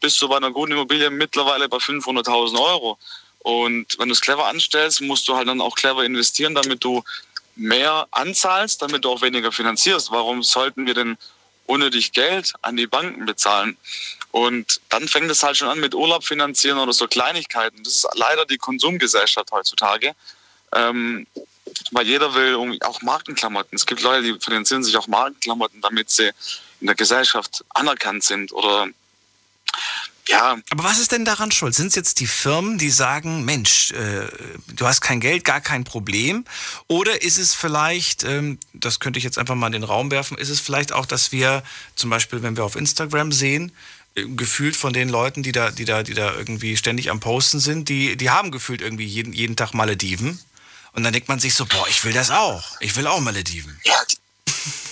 bist 0.00 0.20
du 0.20 0.28
bei 0.28 0.36
einer 0.36 0.50
guten 0.50 0.72
Immobilie 0.72 1.10
mittlerweile 1.10 1.68
bei 1.68 1.78
500.000 1.78 2.60
Euro. 2.60 2.98
Und 3.40 3.98
wenn 3.98 4.08
du 4.08 4.12
es 4.12 4.20
clever 4.20 4.46
anstellst, 4.46 5.00
musst 5.00 5.26
du 5.28 5.36
halt 5.36 5.48
dann 5.48 5.60
auch 5.60 5.74
clever 5.74 6.04
investieren, 6.04 6.54
damit 6.54 6.84
du 6.84 7.02
mehr 7.56 8.06
anzahlst, 8.10 8.82
damit 8.82 9.04
du 9.04 9.10
auch 9.10 9.22
weniger 9.22 9.52
finanzierst. 9.52 10.10
Warum 10.10 10.42
sollten 10.42 10.86
wir 10.86 10.94
denn 10.94 11.16
unnötig 11.66 12.12
Geld 12.12 12.52
an 12.62 12.76
die 12.76 12.86
Banken 12.86 13.26
bezahlen? 13.26 13.76
Und 14.30 14.80
dann 14.90 15.08
fängt 15.08 15.30
es 15.30 15.42
halt 15.42 15.56
schon 15.56 15.68
an 15.68 15.80
mit 15.80 15.94
Urlaub 15.94 16.24
finanzieren 16.24 16.78
oder 16.78 16.92
so 16.92 17.08
Kleinigkeiten. 17.08 17.82
Das 17.82 17.94
ist 17.94 18.08
leider 18.14 18.44
die 18.44 18.58
Konsumgesellschaft 18.58 19.50
heutzutage. 19.50 20.14
Ähm, 20.72 21.26
weil 21.92 22.06
jeder 22.06 22.34
will 22.34 22.78
auch 22.82 23.02
Markenklamotten. 23.02 23.76
Es 23.76 23.86
gibt 23.86 24.02
Leute, 24.02 24.22
die 24.22 24.40
finanzieren 24.40 24.82
sich 24.82 24.96
auch 24.96 25.06
Markenklamotten, 25.06 25.80
damit 25.80 26.10
sie 26.10 26.30
in 26.80 26.86
der 26.86 26.96
Gesellschaft 26.96 27.64
anerkannt 27.74 28.24
sind 28.24 28.52
oder 28.52 28.88
ja. 30.28 30.58
Aber 30.70 30.84
was 30.84 30.98
ist 30.98 31.12
denn 31.12 31.24
daran 31.24 31.50
schuld? 31.50 31.74
Sind 31.74 31.88
es 31.88 31.94
jetzt 31.94 32.20
die 32.20 32.26
Firmen, 32.26 32.76
die 32.76 32.90
sagen, 32.90 33.44
Mensch, 33.44 33.92
äh, 33.92 34.28
du 34.74 34.86
hast 34.86 35.00
kein 35.00 35.20
Geld, 35.20 35.44
gar 35.44 35.60
kein 35.60 35.84
Problem? 35.84 36.44
Oder 36.86 37.22
ist 37.22 37.38
es 37.38 37.54
vielleicht, 37.54 38.24
ähm, 38.24 38.58
das 38.74 39.00
könnte 39.00 39.18
ich 39.18 39.24
jetzt 39.24 39.38
einfach 39.38 39.54
mal 39.54 39.68
in 39.68 39.72
den 39.72 39.84
Raum 39.84 40.10
werfen, 40.10 40.36
ist 40.36 40.50
es 40.50 40.60
vielleicht 40.60 40.92
auch, 40.92 41.06
dass 41.06 41.32
wir 41.32 41.62
zum 41.96 42.10
Beispiel, 42.10 42.42
wenn 42.42 42.56
wir 42.56 42.64
auf 42.64 42.76
Instagram 42.76 43.32
sehen, 43.32 43.72
äh, 44.14 44.24
gefühlt 44.26 44.76
von 44.76 44.92
den 44.92 45.08
Leuten, 45.08 45.42
die 45.42 45.52
da, 45.52 45.70
die 45.70 45.86
da, 45.86 46.02
die 46.02 46.14
da 46.14 46.34
irgendwie 46.34 46.76
ständig 46.76 47.10
am 47.10 47.20
Posten 47.20 47.58
sind, 47.58 47.88
die, 47.88 48.16
die 48.16 48.28
haben 48.28 48.50
gefühlt 48.50 48.82
irgendwie 48.82 49.06
jeden, 49.06 49.32
jeden 49.32 49.56
Tag 49.56 49.72
Malediven. 49.72 50.38
Und 50.98 51.04
dann 51.04 51.12
denkt 51.12 51.28
man 51.28 51.38
sich 51.38 51.54
so, 51.54 51.64
boah, 51.64 51.86
ich 51.88 52.02
will 52.02 52.12
das 52.12 52.28
auch. 52.28 52.64
Ich 52.80 52.96
will 52.96 53.06
auch 53.06 53.20
Malediven. 53.20 53.80
Ja, 53.84 53.94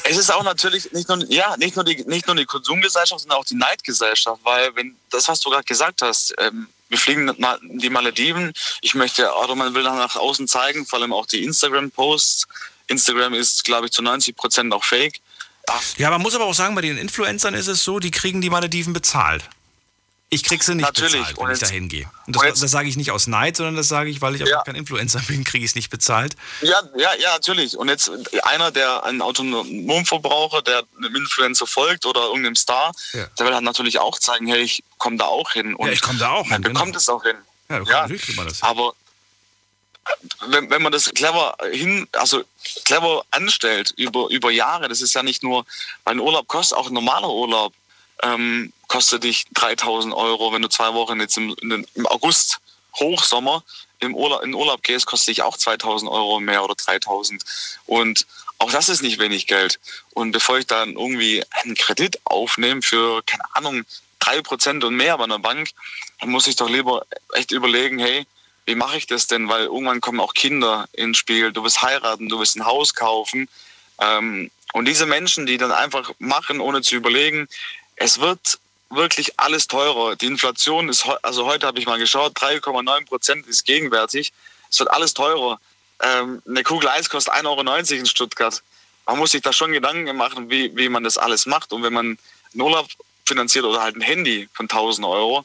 es 0.05 0.17
ist 0.17 0.33
auch 0.33 0.45
natürlich 0.45 0.93
nicht 0.93 1.09
nur, 1.09 1.19
ja, 1.29 1.57
nicht 1.57 1.75
nur, 1.75 1.85
die, 1.85 2.05
nicht 2.05 2.29
nur 2.29 2.37
die 2.37 2.45
Konsumgesellschaft, 2.45 3.23
sondern 3.23 3.41
auch 3.41 3.45
die 3.45 3.57
Neidgesellschaft, 3.57 4.41
weil 4.45 4.71
wenn 4.77 4.95
das, 5.11 5.27
was 5.27 5.41
du 5.41 5.51
gerade 5.51 5.65
gesagt 5.65 6.03
hast, 6.03 6.33
ähm, 6.39 6.69
wir 6.91 6.97
fliegen 6.97 7.27
in 7.29 7.79
die 7.81 7.91
Malediven, 7.91 8.53
ich 8.83 8.95
möchte, 8.95 9.29
oder 9.35 9.57
man 9.57 9.75
will 9.75 9.83
nach 9.83 10.15
außen 10.15 10.47
zeigen, 10.47 10.87
vor 10.87 11.01
allem 11.01 11.13
auch 11.13 11.27
die 11.27 11.43
Instagram-Posts. 11.43 12.47
Instagram 12.87 13.35
ist, 13.35 13.65
glaube 13.65 13.87
ich, 13.87 13.93
zu 13.93 14.01
90 14.01 14.37
Prozent 14.37 14.73
auch 14.73 14.85
fake. 14.85 15.19
Ach. 15.67 15.83
Ja, 15.97 16.11
man 16.11 16.23
muss 16.23 16.37
aber 16.37 16.45
auch 16.45 16.55
sagen, 16.55 16.77
bei 16.77 16.83
den 16.83 16.99
Influencern 16.99 17.55
ist 17.55 17.67
es 17.67 17.83
so, 17.83 17.99
die 17.99 18.13
kriegen 18.13 18.41
die 18.41 18.51
Malediven 18.51 18.93
bezahlt. 18.93 19.43
Ich 20.29 20.43
krieg 20.43 20.63
sie 20.65 20.75
nicht 20.75 20.85
Natürlich. 20.85 21.13
bezahlt, 21.13 21.39
wenn 21.39 21.55
ich 21.55 21.61
da 21.61 21.69
hingehe. 21.69 22.11
Und 22.27 22.35
das, 22.35 22.59
das 22.59 22.71
sage 22.73 22.89
ich 22.89 22.97
nicht 22.97 23.13
aus 23.13 23.29
Neid, 23.29 23.57
sondern 23.57 23.77
das 23.77 23.87
sage 23.87 24.11
ich, 24.11 24.21
weil 24.21 24.35
ich 24.35 24.41
ja. 24.41 24.63
kein 24.63 24.75
Influencer 24.75 25.21
bin, 25.29 25.45
kriege 25.45 25.65
ich 25.65 25.71
es 25.71 25.75
nicht 25.77 25.89
bezahlt. 25.89 26.35
Ja, 26.63 26.81
ja, 26.97 27.15
ja, 27.15 27.33
natürlich. 27.35 27.77
Und 27.77 27.89
jetzt 27.89 28.11
einer, 28.43 28.73
der 28.73 29.05
einen 29.05 29.23
Autonomverbraucher, 29.23 30.63
der 30.63 30.83
einem 30.97 31.15
Influencer 31.15 31.69
folgt 31.69 32.07
oder 32.07 32.23
irgendeinem 32.23 32.57
Star, 32.57 32.93
ja. 33.13 33.27
der 33.39 33.47
will 33.47 33.55
halt 33.55 33.63
natürlich 33.63 34.01
auch 34.01 34.19
zeigen, 34.19 34.49
hey, 34.49 34.63
ich 34.63 34.83
komme 34.99 35.17
da 35.17 35.27
auch 35.27 35.53
hin. 35.53 35.77
Und 35.77 35.87
ja, 35.87 35.93
ich 35.93 36.03
komme 36.03 36.19
da 36.19 36.33
auch 36.33 36.43
hin. 36.43 36.51
Man 36.51 36.63
bekommt 36.63 36.87
genau. 36.87 36.99
es 36.99 37.09
auch 37.09 37.23
hin. 37.23 37.37
Ja, 37.69 37.77
ja. 37.77 37.83
natürlich 38.03 38.23
kriegt 38.23 38.37
man 38.37 38.49
das 38.49 38.61
hin. 38.61 38.69
Aber 38.69 38.95
wenn, 40.49 40.71
wenn 40.71 40.83
man 40.83 40.91
das 40.91 41.09
clever 41.15 41.57
hin, 41.71 42.09
also 42.13 42.43
clever 42.85 43.25
anstellt 43.31 43.93
über, 43.97 44.29
über 44.31 44.51
Jahre, 44.51 44.89
das 44.89 45.01
ist 45.01 45.15
ja 45.15 45.23
nicht 45.23 45.45
nur, 45.45 45.65
weil 46.03 46.15
ein 46.15 46.21
Urlaub 46.21 46.49
kostet 46.49 46.79
auch 46.79 46.89
ein 46.89 46.95
normaler 46.95 47.29
Urlaub 47.29 47.73
ähm, 48.23 48.73
kostet 48.89 49.25
dich 49.25 49.47
3000 49.55 50.15
Euro. 50.15 50.53
Wenn 50.53 50.63
du 50.63 50.69
zwei 50.69 50.95
Wochen 50.95 51.21
jetzt 51.21 51.37
im, 51.37 51.55
im 51.61 52.07
August, 52.07 52.59
Hochsommer, 52.99 53.63
im 54.01 54.15
Urlaub, 54.15 54.43
in 54.43 54.55
Urlaub 54.55 54.83
gehst, 54.83 55.07
kostet 55.07 55.29
dich 55.29 55.43
auch 55.43 55.57
2000 55.57 56.11
Euro 56.11 56.41
mehr 56.41 56.65
oder 56.65 56.75
3000. 56.75 57.43
Und 57.87 58.27
auch 58.59 58.71
das 58.71 58.89
ist 58.89 59.03
nicht 59.03 59.19
wenig 59.19 59.47
Geld. 59.47 59.79
Und 60.15 60.33
bevor 60.33 60.59
ich 60.59 60.67
dann 60.67 60.93
irgendwie 60.93 61.43
einen 61.51 61.75
Kredit 61.75 62.19
aufnehme 62.25 62.83
für, 62.83 63.23
keine 63.23 63.45
Ahnung, 63.55 63.85
drei 64.19 64.41
Prozent 64.41 64.83
und 64.85 64.97
mehr 64.97 65.19
bei 65.19 65.25
einer 65.25 65.39
Bank, 65.39 65.71
dann 66.21 66.31
muss 66.31 66.47
ich 66.47 66.57
doch 66.57 66.69
lieber 66.69 67.05
echt 67.35 67.53
überlegen, 67.53 67.99
hey, 67.99 68.27
wie 68.65 68.75
mache 68.75 68.97
ich 68.97 69.07
das 69.07 69.27
denn? 69.27 69.49
Weil 69.49 69.65
irgendwann 69.65 70.01
kommen 70.01 70.21
auch 70.21 70.35
Kinder 70.35 70.89
ins 70.93 71.19
Spiel. 71.19 71.53
Du 71.53 71.63
willst 71.63 71.83
heiraten, 71.83 72.29
du 72.29 72.39
willst 72.39 72.57
ein 72.57 72.67
Haus 72.67 72.95
kaufen. 72.95 73.49
Ähm, 74.01 74.51
und 74.73 74.87
diese 74.87 75.07
Menschen, 75.07 75.47
die 75.47 75.57
dann 75.57 75.73
einfach 75.73 76.13
machen, 76.19 76.61
ohne 76.61 76.83
zu 76.83 76.97
überlegen, 76.97 77.49
es 77.97 78.21
wird 78.21 78.59
wirklich 78.91 79.39
alles 79.39 79.67
teurer. 79.67 80.17
Die 80.17 80.27
Inflation 80.27 80.89
ist, 80.89 81.07
also 81.23 81.47
heute 81.47 81.67
habe 81.67 81.79
ich 81.79 81.87
mal 81.87 81.99
geschaut, 81.99 82.39
3,9 82.39 83.07
Prozent 83.07 83.47
ist 83.47 83.65
gegenwärtig. 83.65 84.33
Es 84.71 84.79
wird 84.79 84.91
alles 84.91 85.15
teurer. 85.15 85.59
Ähm, 86.03 86.43
eine 86.47 86.63
Kugel 86.63 86.89
Eis 86.89 87.11
kostet 87.11 87.35
1,90 87.35 87.47
Euro 87.47 88.01
in 88.01 88.07
Stuttgart. 88.07 88.63
Man 89.07 89.19
muss 89.19 89.33
sich 89.33 89.43
da 89.43 89.53
schon 89.53 89.73
Gedanken 89.73 90.17
machen, 90.17 90.51
wie, 90.51 90.77
wie 90.77 90.89
man 90.89 91.05
das 91.05 91.19
alles 91.19 91.47
macht. 91.47 91.73
Und 91.73 91.83
wenn 91.83 91.93
man 91.93 92.19
einen 92.53 92.61
Urlaub 92.61 92.89
finanziert 93.25 93.65
oder 93.65 93.81
halt 93.81 93.97
ein 93.97 94.03
Handy 94.03 94.49
von 94.53 94.65
1000 94.65 95.07
Euro, 95.07 95.45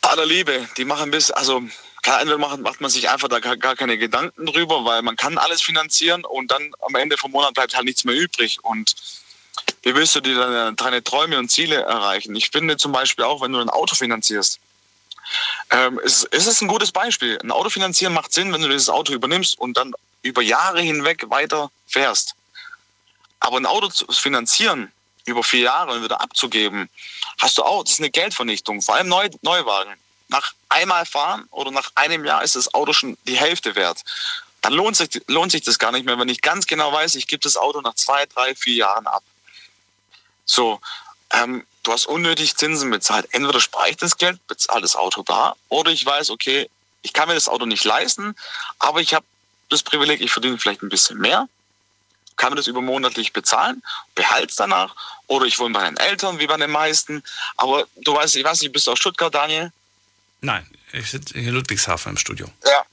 bei 0.00 0.16
der 0.16 0.26
Liebe, 0.26 0.68
die 0.76 0.84
machen 0.84 1.10
bis, 1.10 1.30
also 1.30 1.62
entweder 2.04 2.38
macht, 2.38 2.58
macht 2.60 2.80
man 2.80 2.90
sich 2.90 3.08
einfach 3.08 3.28
da 3.28 3.38
gar, 3.38 3.56
gar 3.56 3.76
keine 3.76 3.96
Gedanken 3.96 4.46
drüber, 4.46 4.84
weil 4.84 5.02
man 5.02 5.16
kann 5.16 5.38
alles 5.38 5.62
finanzieren 5.62 6.24
und 6.24 6.50
dann 6.50 6.72
am 6.80 6.94
Ende 6.96 7.16
vom 7.16 7.30
Monat 7.30 7.54
bleibt 7.54 7.76
halt 7.76 7.84
nichts 7.84 8.04
mehr 8.04 8.16
übrig. 8.16 8.58
Und 8.62 8.94
wie 9.82 9.94
willst 9.94 10.14
du 10.14 10.20
dir 10.20 10.36
deine, 10.36 10.74
deine 10.74 11.02
Träume 11.02 11.38
und 11.38 11.50
Ziele 11.50 11.82
erreichen? 11.82 12.34
Ich 12.36 12.50
finde 12.50 12.76
zum 12.76 12.92
Beispiel 12.92 13.24
auch, 13.24 13.42
wenn 13.42 13.52
du 13.52 13.60
ein 13.60 13.70
Auto 13.70 13.94
finanzierst, 13.94 14.60
ähm, 15.70 15.98
ist, 16.00 16.24
ist 16.24 16.46
es 16.46 16.60
ein 16.60 16.68
gutes 16.68 16.92
Beispiel. 16.92 17.38
Ein 17.42 17.50
Auto 17.50 17.70
finanzieren 17.70 18.12
macht 18.12 18.32
Sinn, 18.32 18.52
wenn 18.52 18.62
du 18.62 18.68
dieses 18.68 18.88
Auto 18.88 19.12
übernimmst 19.12 19.58
und 19.58 19.76
dann 19.76 19.92
über 20.22 20.42
Jahre 20.42 20.80
hinweg 20.80 21.28
weiter 21.30 21.70
fährst. 21.86 22.34
Aber 23.40 23.56
ein 23.56 23.66
Auto 23.66 23.88
zu 23.88 24.06
finanzieren, 24.12 24.92
über 25.24 25.42
vier 25.42 25.62
Jahre 25.62 25.92
und 25.92 26.04
wieder 26.04 26.20
abzugeben, 26.20 26.88
hast 27.38 27.58
du 27.58 27.62
auch, 27.62 27.82
das 27.82 27.94
ist 27.94 28.00
eine 28.00 28.10
Geldvernichtung, 28.10 28.82
vor 28.82 28.94
allem 28.94 29.08
Neu, 29.08 29.28
Neuwagen. 29.42 29.94
Nach 30.28 30.52
einmal 30.68 31.04
fahren 31.06 31.46
oder 31.50 31.70
nach 31.70 31.90
einem 31.94 32.24
Jahr 32.24 32.42
ist 32.42 32.56
das 32.56 32.72
Auto 32.72 32.92
schon 32.92 33.18
die 33.26 33.36
Hälfte 33.36 33.74
wert. 33.74 34.02
Dann 34.62 34.72
lohnt 34.72 34.96
sich, 34.96 35.22
lohnt 35.26 35.52
sich 35.52 35.62
das 35.62 35.78
gar 35.78 35.92
nicht 35.92 36.06
mehr, 36.06 36.18
wenn 36.18 36.28
ich 36.28 36.40
ganz 36.40 36.66
genau 36.66 36.92
weiß, 36.92 37.16
ich 37.16 37.26
gebe 37.26 37.42
das 37.42 37.56
Auto 37.56 37.80
nach 37.80 37.94
zwei, 37.94 38.26
drei, 38.26 38.54
vier 38.54 38.74
Jahren 38.74 39.06
ab. 39.06 39.22
So, 40.44 40.80
ähm, 41.32 41.66
du 41.82 41.92
hast 41.92 42.06
unnötig 42.06 42.56
Zinsen 42.56 42.90
bezahlt. 42.90 43.28
Entweder 43.32 43.60
spare 43.60 43.90
ich 43.90 43.96
das 43.96 44.16
Geld, 44.16 44.44
bezahle 44.46 44.82
das 44.82 44.96
Auto 44.96 45.22
da, 45.22 45.54
oder 45.68 45.90
ich 45.90 46.04
weiß, 46.04 46.30
okay, 46.30 46.68
ich 47.02 47.12
kann 47.12 47.28
mir 47.28 47.34
das 47.34 47.48
Auto 47.48 47.66
nicht 47.66 47.84
leisten, 47.84 48.36
aber 48.78 49.00
ich 49.00 49.14
habe 49.14 49.26
das 49.68 49.82
Privileg, 49.82 50.20
ich 50.20 50.30
verdiene 50.30 50.58
vielleicht 50.58 50.82
ein 50.82 50.88
bisschen 50.88 51.18
mehr, 51.18 51.48
kann 52.36 52.50
mir 52.50 52.56
das 52.56 52.66
über 52.66 52.80
monatlich 52.80 53.32
bezahlen, 53.32 53.82
behalte 54.14 54.48
es 54.48 54.56
danach, 54.56 54.94
oder 55.26 55.46
ich 55.46 55.58
wohne 55.58 55.72
bei 55.72 55.84
den 55.84 55.96
Eltern, 55.96 56.38
wie 56.38 56.46
bei 56.46 56.56
den 56.56 56.70
meisten. 56.70 57.22
Aber 57.56 57.86
du 57.96 58.14
weißt, 58.14 58.36
ich 58.36 58.44
weiß 58.44 58.60
nicht, 58.60 58.72
bist 58.72 58.86
du 58.86 58.92
aus 58.92 58.98
Stuttgart, 58.98 59.34
Daniel? 59.34 59.72
Nein, 60.40 60.68
ich 60.92 61.10
sitze 61.10 61.34
in 61.34 61.48
Ludwigshafen 61.48 62.12
im 62.12 62.18
Studio. 62.18 62.48
Ja, 62.64 62.84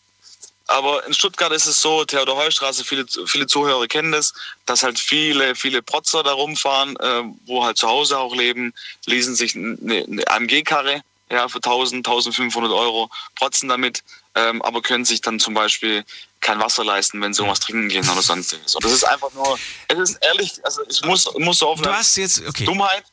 aber 0.69 1.05
in 1.07 1.13
Stuttgart 1.13 1.51
ist 1.51 1.65
es 1.65 1.81
so, 1.81 2.05
Theodor-Heustraße, 2.05 2.83
viele, 2.83 3.05
viele 3.25 3.47
Zuhörer 3.47 3.87
kennen 3.87 4.11
das, 4.11 4.33
dass 4.67 4.83
halt 4.83 4.99
viele, 4.99 5.55
viele 5.55 5.81
Protzer 5.81 6.21
da 6.21 6.31
rumfahren, 6.31 6.95
äh, 6.97 7.23
wo 7.47 7.65
halt 7.65 7.77
zu 7.77 7.87
Hause 7.87 8.19
auch 8.19 8.35
leben, 8.35 8.73
lesen 9.05 9.35
sich 9.35 9.55
eine, 9.55 9.77
eine 9.81 10.27
AMG-Karre 10.27 11.01
ja, 11.31 11.47
für 11.47 11.57
1000, 11.57 12.07
1500 12.07 12.71
Euro, 12.71 13.09
protzen 13.35 13.67
damit, 13.67 14.03
ähm, 14.35 14.61
aber 14.61 14.81
können 14.81 15.05
sich 15.05 15.21
dann 15.21 15.39
zum 15.39 15.55
Beispiel 15.55 16.05
kein 16.39 16.59
Wasser 16.59 16.83
leisten, 16.83 17.19
wenn 17.21 17.33
sie 17.33 17.41
irgendwas 17.41 17.61
trinken 17.61 17.89
gehen 17.89 18.07
oder 18.07 18.21
sonstiges. 18.21 18.75
Und 18.75 18.83
das 18.83 18.91
ist 18.91 19.03
einfach 19.03 19.33
nur, 19.33 19.57
es 19.87 19.97
ist 19.97 20.17
ehrlich, 20.23 20.59
also 20.63 20.81
ich 20.87 21.03
muss, 21.03 21.31
muss 21.37 21.59
so 21.59 21.69
offen 21.69 21.83
Du 21.83 21.93
hast 21.93 22.15
jetzt, 22.15 22.45
okay. 22.47 22.65
Dummheit. 22.65 23.03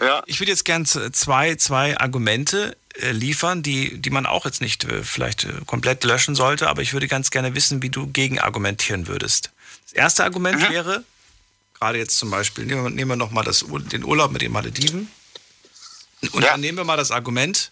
Ja. 0.00 0.22
Ich 0.26 0.40
würde 0.40 0.50
jetzt 0.50 0.64
gern 0.64 0.84
zwei, 0.86 1.54
zwei 1.56 1.96
Argumente 1.98 2.76
liefern, 3.12 3.62
die, 3.62 3.98
die 4.00 4.10
man 4.10 4.26
auch 4.26 4.44
jetzt 4.44 4.60
nicht 4.60 4.84
äh, 4.84 5.02
vielleicht 5.02 5.44
äh, 5.44 5.52
komplett 5.66 6.04
löschen 6.04 6.34
sollte, 6.34 6.68
aber 6.68 6.82
ich 6.82 6.92
würde 6.92 7.08
ganz 7.08 7.30
gerne 7.30 7.54
wissen, 7.54 7.82
wie 7.82 7.90
du 7.90 8.06
gegen 8.06 8.38
argumentieren 8.38 9.06
würdest. 9.08 9.50
Das 9.84 9.92
erste 9.92 10.24
Argument 10.24 10.60
mhm. 10.60 10.72
wäre, 10.72 11.04
gerade 11.78 11.98
jetzt 11.98 12.18
zum 12.18 12.30
Beispiel, 12.30 12.64
nehmen 12.66 12.84
wir, 12.84 12.90
nehmen 12.90 13.10
wir 13.10 13.16
nochmal 13.16 13.44
den 13.44 14.04
Urlaub 14.04 14.32
mit 14.32 14.42
den 14.42 14.52
Malediven. 14.52 15.10
Und 16.32 16.42
ja. 16.42 16.50
dann 16.50 16.60
nehmen 16.60 16.78
wir 16.78 16.84
mal 16.84 16.96
das 16.96 17.10
Argument, 17.10 17.70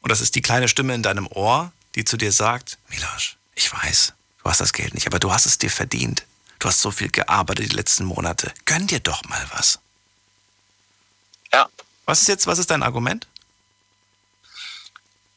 und 0.00 0.10
das 0.10 0.20
ist 0.20 0.34
die 0.34 0.42
kleine 0.42 0.68
Stimme 0.68 0.94
in 0.94 1.02
deinem 1.02 1.26
Ohr, 1.26 1.72
die 1.94 2.04
zu 2.04 2.16
dir 2.16 2.32
sagt, 2.32 2.78
Milosch, 2.88 3.36
ich 3.54 3.72
weiß, 3.72 4.14
du 4.42 4.50
hast 4.50 4.60
das 4.60 4.72
Geld 4.72 4.94
nicht, 4.94 5.06
aber 5.06 5.18
du 5.18 5.32
hast 5.32 5.46
es 5.46 5.58
dir 5.58 5.70
verdient. 5.70 6.24
Du 6.58 6.68
hast 6.68 6.80
so 6.80 6.90
viel 6.90 7.10
gearbeitet 7.10 7.72
die 7.72 7.76
letzten 7.76 8.04
Monate. 8.04 8.52
Gönn 8.64 8.86
dir 8.86 9.00
doch 9.00 9.24
mal 9.24 9.44
was. 9.52 9.78
Ja. 11.52 11.68
Was 12.06 12.22
ist 12.22 12.28
jetzt, 12.28 12.46
was 12.46 12.58
ist 12.58 12.70
dein 12.70 12.82
Argument? 12.82 13.26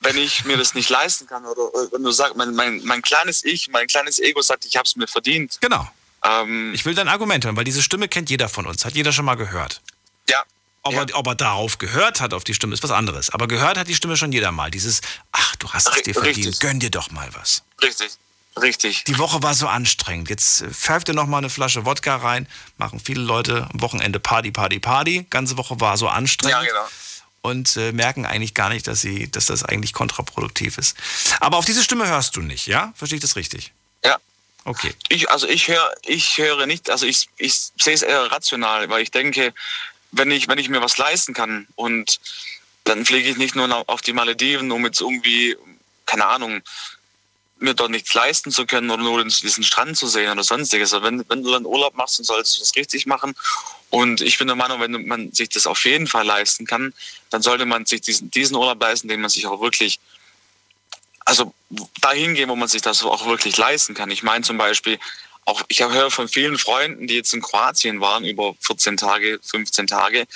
Wenn 0.02 0.18
ich 0.18 0.46
mir 0.46 0.58
das 0.58 0.76
nicht 0.76 0.90
leisten 0.90 1.28
kann 1.28 1.46
oder 1.46 1.62
wenn 1.92 2.04
du 2.04 2.12
sagst, 2.12 2.36
mein, 2.38 2.56
mein, 2.56 2.82
mein 2.86 3.02
kleines 3.02 3.44
Ich, 3.44 3.68
mein 3.70 3.88
kleines 3.88 4.20
Ego 4.20 4.42
sagt, 4.42 4.66
ich 4.66 4.78
habe 4.78 4.86
es 4.86 4.96
mir 4.96 5.08
verdient. 5.08 5.58
Genau. 5.62 5.90
Ähm, 6.24 6.74
ich 6.74 6.86
will 6.86 6.96
dein 6.96 7.08
Argument 7.08 7.46
hören, 7.46 7.58
weil 7.58 7.66
diese 7.66 7.82
Stimme 7.82 8.08
kennt 8.08 8.30
jeder 8.30 8.50
von 8.50 8.66
uns, 8.66 8.86
hat 8.86 8.94
jeder 8.96 9.12
schon 9.12 9.26
mal 9.26 9.36
gehört. 9.36 9.82
Ja. 10.30 10.44
Ob, 10.84 10.94
ja. 10.94 11.04
Er, 11.04 11.16
ob 11.18 11.28
er 11.28 11.36
darauf 11.36 11.78
gehört 11.78 12.22
hat, 12.22 12.34
auf 12.34 12.44
die 12.44 12.54
Stimme, 12.54 12.74
ist 12.74 12.84
was 12.84 12.92
anderes. 12.92 13.30
Aber 13.30 13.48
gehört 13.48 13.78
hat 13.78 13.88
die 13.88 13.96
Stimme 13.96 14.16
schon 14.16 14.32
jeder 14.32 14.52
mal. 14.52 14.72
Dieses, 14.72 15.02
ach, 15.32 15.56
du 15.58 15.70
hast 15.72 15.90
es 15.94 16.04
dir 16.04 16.14
verdient, 16.14 16.38
Richtig. 16.38 16.60
gönn 16.60 16.80
dir 16.80 16.90
doch 16.90 17.12
mal 17.12 17.30
was. 17.36 17.64
Richtig. 17.82 18.12
Richtig. 18.62 19.04
Die 19.06 19.18
Woche 19.18 19.42
war 19.44 19.54
so 19.54 19.68
anstrengend. 19.68 20.30
Jetzt 20.30 20.62
äh, 20.62 20.70
pfeift 20.70 21.08
ihr 21.08 21.14
noch 21.14 21.28
mal 21.28 21.38
eine 21.38 21.50
Flasche 21.50 21.86
Wodka 21.86 22.18
rein, 22.18 22.48
machen 22.78 23.00
viele 23.00 23.22
Leute 23.22 23.68
am 23.72 23.82
Wochenende 23.82 24.20
Party, 24.20 24.52
Party, 24.52 24.80
Party. 24.80 25.26
Ganze 25.30 25.58
Woche 25.58 25.80
war 25.80 25.98
so 25.98 26.08
anstrengend. 26.08 26.64
Ja, 26.64 26.68
genau. 26.68 26.88
Und 27.42 27.78
äh, 27.78 27.94
merken 27.94 28.26
eigentlich 28.26 28.54
gar 28.54 28.70
nicht, 28.70 28.88
dass, 28.88 29.02
sie, 29.02 29.32
dass 29.32 29.46
das 29.46 29.64
eigentlich 29.64 29.94
kontraproduktiv 29.94 30.78
ist. 30.78 30.98
Aber 31.40 31.58
auf 31.58 31.66
diese 31.66 31.84
Stimme 31.84 32.08
hörst 32.08 32.36
du 32.36 32.42
nicht, 32.42 32.68
ja? 32.68 32.94
Verstehe 32.98 33.16
ich 33.16 33.22
das 33.22 33.38
richtig? 33.38 33.72
Ja. 34.04 34.18
Okay. 34.66 34.94
Ich, 35.08 35.30
also 35.30 35.48
ich 35.48 35.70
höre, 35.70 35.90
ich 36.06 36.38
höre 36.38 36.66
nicht, 36.66 36.90
also 36.90 37.06
ich, 37.06 37.30
ich 37.38 37.72
sehe 37.80 37.94
es 37.94 38.02
eher 38.02 38.30
rational, 38.32 38.90
weil 38.90 39.02
ich 39.02 39.12
denke, 39.12 39.54
wenn 40.12 40.32
ich, 40.32 40.48
wenn 40.50 40.58
ich 40.58 40.70
mir 40.70 40.82
was 40.82 40.98
leisten 40.98 41.34
kann 41.34 41.66
und 41.76 42.20
dann 42.84 43.06
fliege 43.06 43.30
ich 43.30 43.38
nicht 43.38 43.56
nur 43.56 43.88
auf 43.88 44.02
die 44.02 44.14
Malediven, 44.14 44.72
um 44.72 44.86
jetzt 44.86 45.00
irgendwie, 45.00 45.56
keine 46.06 46.26
Ahnung, 46.26 46.62
mir 47.62 47.74
dort 47.74 47.92
nichts 47.92 48.14
leisten 48.14 48.52
zu 48.52 48.66
können 48.66 48.90
oder 48.90 49.04
nur 49.04 49.24
diesen 49.24 49.64
Strand 49.64 49.98
zu 49.98 50.08
sehen 50.08 50.32
oder 50.32 50.44
sonstiges. 50.44 50.94
Aber 50.94 51.08
wenn, 51.08 51.24
wenn 51.30 51.44
du 51.44 51.52
dann 51.52 51.66
Urlaub 51.66 51.96
machst, 51.96 52.20
dann 52.20 52.26
solltest 52.26 52.58
du 52.58 52.60
das 52.62 52.76
richtig 52.76 53.06
machen. 53.06 53.36
Und 53.90 54.22
ich 54.22 54.38
bin 54.38 54.48
der 54.48 54.56
Meinung, 54.56 54.80
wenn 54.80 55.08
man 55.08 55.32
sich 55.32 55.50
das 55.50 55.68
auf 55.68 55.84
jeden 55.86 56.08
Fall 56.08 56.26
leisten 56.26 56.66
kann, 56.66 56.94
dann 57.30 57.42
sollte 57.42 57.66
man 57.66 57.86
sich 57.86 58.02
diesen, 58.02 58.32
diesen 58.32 58.56
Urlaub 58.56 58.82
leisten, 58.82 59.08
den 59.08 59.22
man 59.22 59.30
sich 59.30 59.48
auch 59.48 59.62
wirklich, 59.62 60.00
also 61.26 61.54
dahin 62.02 62.36
gehen, 62.36 62.50
wo 62.50 62.56
man 62.56 62.68
sich 62.68 62.82
das 62.82 63.04
auch 63.04 63.26
wirklich 63.26 63.58
leisten 63.58 63.94
kann. 63.94 64.12
Ich 64.12 64.24
meine 64.24 64.44
zum 64.44 64.58
Beispiel, 64.58 65.00
auch 65.46 65.64
ich 65.68 65.82
höre 65.82 66.12
von 66.12 66.28
vielen 66.28 66.58
Freunden, 66.58 67.08
die 67.08 67.16
jetzt 67.16 67.34
in 67.34 67.42
Kroatien 67.42 68.02
waren, 68.02 68.24
über 68.24 68.56
14 68.60 68.98
Tage, 68.98 69.40
15 69.44 69.88
Tage, 69.88 70.28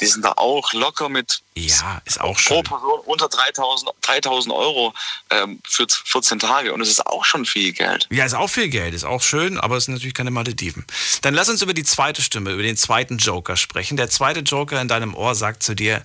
die 0.00 0.06
sind 0.06 0.24
da 0.24 0.32
auch 0.36 0.72
locker 0.72 1.08
mit 1.08 1.42
ja, 1.54 2.00
ist 2.06 2.18
auch 2.18 2.38
pro 2.40 2.62
Person 2.62 3.00
unter 3.04 3.28
3000, 3.28 3.90
3000 4.00 4.54
Euro 4.54 4.94
ähm, 5.28 5.60
für 5.68 5.86
14 5.88 6.38
Tage. 6.38 6.72
Und 6.72 6.80
es 6.80 6.88
ist 6.88 7.06
auch 7.06 7.26
schon 7.26 7.44
viel 7.44 7.72
Geld. 7.72 8.08
Ja, 8.10 8.24
ist 8.24 8.32
auch 8.32 8.48
viel 8.48 8.68
Geld, 8.68 8.94
ist 8.94 9.04
auch 9.04 9.20
schön, 9.20 9.58
aber 9.58 9.76
es 9.76 9.84
sind 9.84 9.94
natürlich 9.94 10.14
keine 10.14 10.30
Malediven. 10.30 10.86
Dann 11.20 11.34
lass 11.34 11.50
uns 11.50 11.60
über 11.60 11.74
die 11.74 11.84
zweite 11.84 12.22
Stimme, 12.22 12.52
über 12.52 12.62
den 12.62 12.78
zweiten 12.78 13.18
Joker 13.18 13.58
sprechen. 13.58 13.98
Der 13.98 14.08
zweite 14.08 14.40
Joker 14.40 14.80
in 14.80 14.88
deinem 14.88 15.14
Ohr 15.14 15.34
sagt 15.34 15.62
zu 15.62 15.74
dir, 15.74 16.02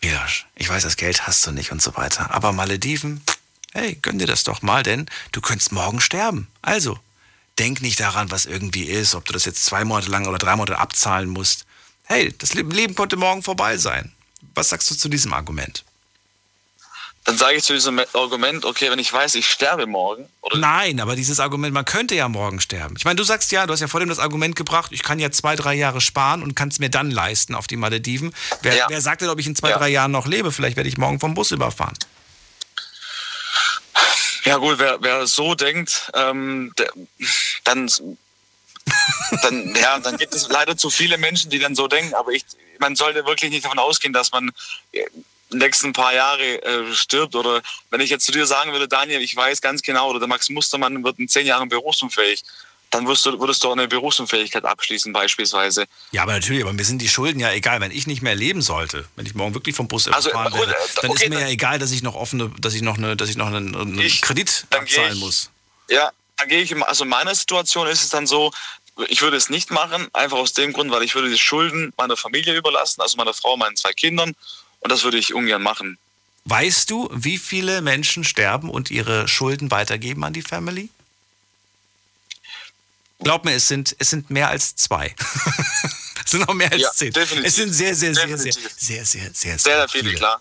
Milosch, 0.00 0.46
ich 0.54 0.68
weiß, 0.68 0.84
das 0.84 0.96
Geld 0.96 1.26
hast 1.26 1.44
du 1.44 1.50
nicht 1.50 1.72
und 1.72 1.82
so 1.82 1.96
weiter, 1.96 2.30
aber 2.30 2.52
Malediven, 2.52 3.24
hey, 3.72 3.98
gönn 4.00 4.18
dir 4.18 4.28
das 4.28 4.44
doch 4.44 4.62
mal, 4.62 4.84
denn 4.84 5.06
du 5.32 5.40
könntest 5.40 5.72
morgen 5.72 6.00
sterben. 6.00 6.46
Also, 6.62 7.00
denk 7.58 7.80
nicht 7.82 8.00
daran, 8.00 8.30
was 8.30 8.46
irgendwie 8.46 8.84
ist, 8.84 9.14
ob 9.14 9.24
du 9.24 9.32
das 9.32 9.44
jetzt 9.44 9.64
zwei 9.64 9.84
Monate 9.84 10.10
lang 10.10 10.26
oder 10.26 10.38
drei 10.38 10.56
Monate 10.56 10.78
abzahlen 10.78 11.28
musst. 11.28 11.66
Hey, 12.04 12.34
das 12.38 12.54
Leben 12.54 12.94
konnte 12.94 13.16
morgen 13.16 13.42
vorbei 13.42 13.76
sein. 13.76 14.12
Was 14.54 14.70
sagst 14.70 14.90
du 14.90 14.94
zu 14.94 15.08
diesem 15.08 15.32
Argument? 15.32 15.84
Dann 17.24 17.36
sage 17.36 17.58
ich 17.58 17.64
zu 17.64 17.74
diesem 17.74 18.00
Argument, 18.14 18.64
okay, 18.64 18.90
wenn 18.90 18.98
ich 18.98 19.12
weiß, 19.12 19.34
ich 19.34 19.46
sterbe 19.46 19.86
morgen. 19.86 20.26
Nein, 20.54 20.98
aber 20.98 21.14
dieses 21.14 21.40
Argument, 21.40 21.74
man 21.74 21.84
könnte 21.84 22.14
ja 22.14 22.26
morgen 22.26 22.58
sterben. 22.58 22.94
Ich 22.96 23.04
meine, 23.04 23.16
du 23.16 23.22
sagst 23.22 23.52
ja, 23.52 23.66
du 23.66 23.74
hast 23.74 23.80
ja 23.80 23.88
vor 23.88 24.00
dem 24.00 24.08
das 24.08 24.18
Argument 24.18 24.56
gebracht, 24.56 24.92
ich 24.92 25.02
kann 25.02 25.18
ja 25.18 25.30
zwei, 25.30 25.54
drei 25.54 25.74
Jahre 25.74 26.00
sparen 26.00 26.42
und 26.42 26.54
kann 26.54 26.70
es 26.70 26.78
mir 26.78 26.88
dann 26.88 27.10
leisten 27.10 27.54
auf 27.54 27.66
die 27.66 27.76
Malediven. 27.76 28.34
Wer, 28.62 28.76
ja. 28.76 28.86
wer 28.88 29.02
sagt 29.02 29.20
denn, 29.20 29.28
ob 29.28 29.38
ich 29.38 29.46
in 29.46 29.54
zwei, 29.54 29.70
ja. 29.70 29.76
drei 29.78 29.90
Jahren 29.90 30.10
noch 30.10 30.26
lebe? 30.26 30.52
Vielleicht 30.52 30.76
werde 30.76 30.88
ich 30.88 30.96
morgen 30.96 31.20
vom 31.20 31.34
Bus 31.34 31.50
überfahren. 31.50 31.98
Ja 34.48 34.56
gut, 34.56 34.78
wer, 34.78 34.96
wer 35.02 35.26
so 35.26 35.54
denkt, 35.54 36.10
ähm, 36.14 36.72
der, 36.78 36.90
dann, 37.64 37.90
dann, 39.42 39.74
ja, 39.74 39.98
dann 39.98 40.16
gibt 40.16 40.34
es 40.34 40.48
leider 40.48 40.74
zu 40.74 40.88
viele 40.88 41.18
Menschen, 41.18 41.50
die 41.50 41.58
dann 41.58 41.74
so 41.74 41.86
denken. 41.86 42.14
Aber 42.14 42.32
ich, 42.32 42.46
man 42.78 42.96
sollte 42.96 43.26
wirklich 43.26 43.50
nicht 43.50 43.66
davon 43.66 43.78
ausgehen, 43.78 44.14
dass 44.14 44.32
man 44.32 44.50
äh, 44.92 45.04
nächsten 45.50 45.92
paar 45.92 46.14
Jahre 46.14 46.62
äh, 46.62 46.94
stirbt. 46.94 47.34
Oder 47.34 47.60
wenn 47.90 48.00
ich 48.00 48.08
jetzt 48.08 48.24
zu 48.24 48.32
dir 48.32 48.46
sagen 48.46 48.72
würde, 48.72 48.88
Daniel, 48.88 49.20
ich 49.20 49.36
weiß 49.36 49.60
ganz 49.60 49.82
genau, 49.82 50.08
oder 50.08 50.18
der 50.18 50.28
Max 50.28 50.48
Mustermann 50.48 51.04
wird 51.04 51.18
in 51.18 51.28
zehn 51.28 51.46
Jahren 51.46 51.68
berufsunfähig 51.68 52.42
dann 52.90 53.06
wirst 53.06 53.26
du, 53.26 53.38
würdest 53.38 53.62
du 53.62 53.68
auch 53.68 53.72
eine 53.72 53.88
Berufsunfähigkeit 53.88 54.64
abschließen 54.64 55.12
beispielsweise. 55.12 55.86
Ja, 56.10 56.22
aber 56.22 56.32
natürlich, 56.32 56.62
aber 56.62 56.72
mir 56.72 56.84
sind 56.84 57.02
die 57.02 57.08
Schulden 57.08 57.40
ja 57.40 57.52
egal. 57.52 57.80
Wenn 57.80 57.90
ich 57.90 58.06
nicht 58.06 58.22
mehr 58.22 58.34
leben 58.34 58.62
sollte, 58.62 59.04
wenn 59.16 59.26
ich 59.26 59.34
morgen 59.34 59.54
wirklich 59.54 59.76
vom 59.76 59.88
Bus 59.88 60.08
also, 60.08 60.30
fahren 60.30 60.52
werde, 60.54 60.74
dann 61.00 61.10
okay, 61.10 61.24
ist 61.24 61.28
mir 61.28 61.36
dann, 61.36 61.46
ja 61.46 61.52
egal, 61.52 61.78
dass 61.78 61.90
ich 61.90 62.02
noch 62.02 62.14
offene, 62.14 62.50
dass 62.58 62.74
ich 62.74 62.82
noch 62.82 62.96
eine, 62.96 63.16
dass 63.16 63.28
ich 63.28 63.36
noch 63.36 63.48
einen, 63.48 63.74
einen 63.74 63.98
ich, 63.98 64.22
Kredit 64.22 64.66
abzahlen 64.70 65.14
ich, 65.14 65.20
muss. 65.20 65.50
Ja, 65.90 66.10
dann 66.36 66.48
gehe 66.48 66.62
ich, 66.62 66.74
also 66.84 67.04
in 67.04 67.10
meiner 67.10 67.34
Situation 67.34 67.86
ist 67.86 68.02
es 68.02 68.08
dann 68.10 68.26
so, 68.26 68.52
ich 69.08 69.22
würde 69.22 69.36
es 69.36 69.50
nicht 69.50 69.70
machen, 69.70 70.08
einfach 70.12 70.38
aus 70.38 70.54
dem 70.54 70.72
Grund, 70.72 70.90
weil 70.90 71.02
ich 71.02 71.14
würde 71.14 71.30
die 71.30 71.38
Schulden 71.38 71.92
meiner 71.96 72.16
Familie 72.16 72.56
überlassen, 72.56 73.00
also 73.00 73.16
meiner 73.16 73.34
Frau, 73.34 73.56
meinen 73.56 73.76
zwei 73.76 73.92
Kindern, 73.92 74.34
und 74.80 74.92
das 74.92 75.04
würde 75.04 75.18
ich 75.18 75.34
ungern 75.34 75.62
machen. 75.62 75.98
Weißt 76.44 76.90
du, 76.90 77.10
wie 77.12 77.38
viele 77.38 77.82
Menschen 77.82 78.24
sterben 78.24 78.70
und 78.70 78.90
ihre 78.90 79.28
Schulden 79.28 79.70
weitergeben 79.70 80.24
an 80.24 80.32
die 80.32 80.42
Family? 80.42 80.88
Glaub 83.20 83.44
mir, 83.44 83.52
es 83.52 83.66
sind, 83.68 83.96
es 83.98 84.10
sind 84.10 84.30
mehr 84.30 84.48
als 84.48 84.76
zwei. 84.76 85.14
es 86.24 86.30
sind 86.30 86.46
noch 86.46 86.54
mehr 86.54 86.70
als 86.70 86.82
ja, 86.82 86.90
zehn. 86.92 87.12
Definitiv. 87.12 87.46
Es 87.46 87.56
sind 87.56 87.72
sehr, 87.72 87.94
sehr, 87.94 88.14
sehr, 88.14 88.38
sehr, 88.38 88.52
sehr, 88.52 88.62
sehr, 88.76 89.04
sehr, 89.04 89.30
sehr, 89.34 89.58
sehr 89.58 89.88
viele, 89.88 90.14
klar. 90.14 90.40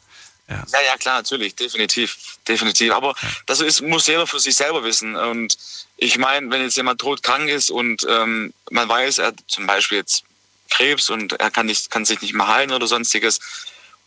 Ja. 0.49 0.63
ja, 0.71 0.81
ja, 0.81 0.97
klar, 0.97 1.17
natürlich, 1.17 1.55
definitiv, 1.55 2.17
definitiv. 2.47 2.93
Aber 2.93 3.15
ja. 3.21 3.29
das 3.47 3.59
ist, 3.59 3.81
muss 3.81 4.07
jeder 4.07 4.27
für 4.27 4.39
sich 4.39 4.55
selber 4.55 4.83
wissen. 4.83 5.15
Und 5.15 5.57
ich 5.97 6.17
meine, 6.17 6.49
wenn 6.51 6.61
jetzt 6.61 6.77
jemand 6.77 7.01
todkrank 7.01 7.49
ist 7.49 7.69
und 7.69 8.05
ähm, 8.09 8.53
man 8.69 8.87
weiß, 8.87 9.17
er 9.17 9.27
hat 9.27 9.35
zum 9.47 9.67
Beispiel 9.67 9.97
jetzt 9.97 10.23
Krebs 10.69 11.09
und 11.09 11.33
er 11.33 11.51
kann, 11.51 11.65
nicht, 11.65 11.89
kann 11.91 12.05
sich 12.05 12.21
nicht 12.21 12.33
mehr 12.33 12.47
heilen 12.47 12.71
oder 12.71 12.87
sonstiges 12.87 13.39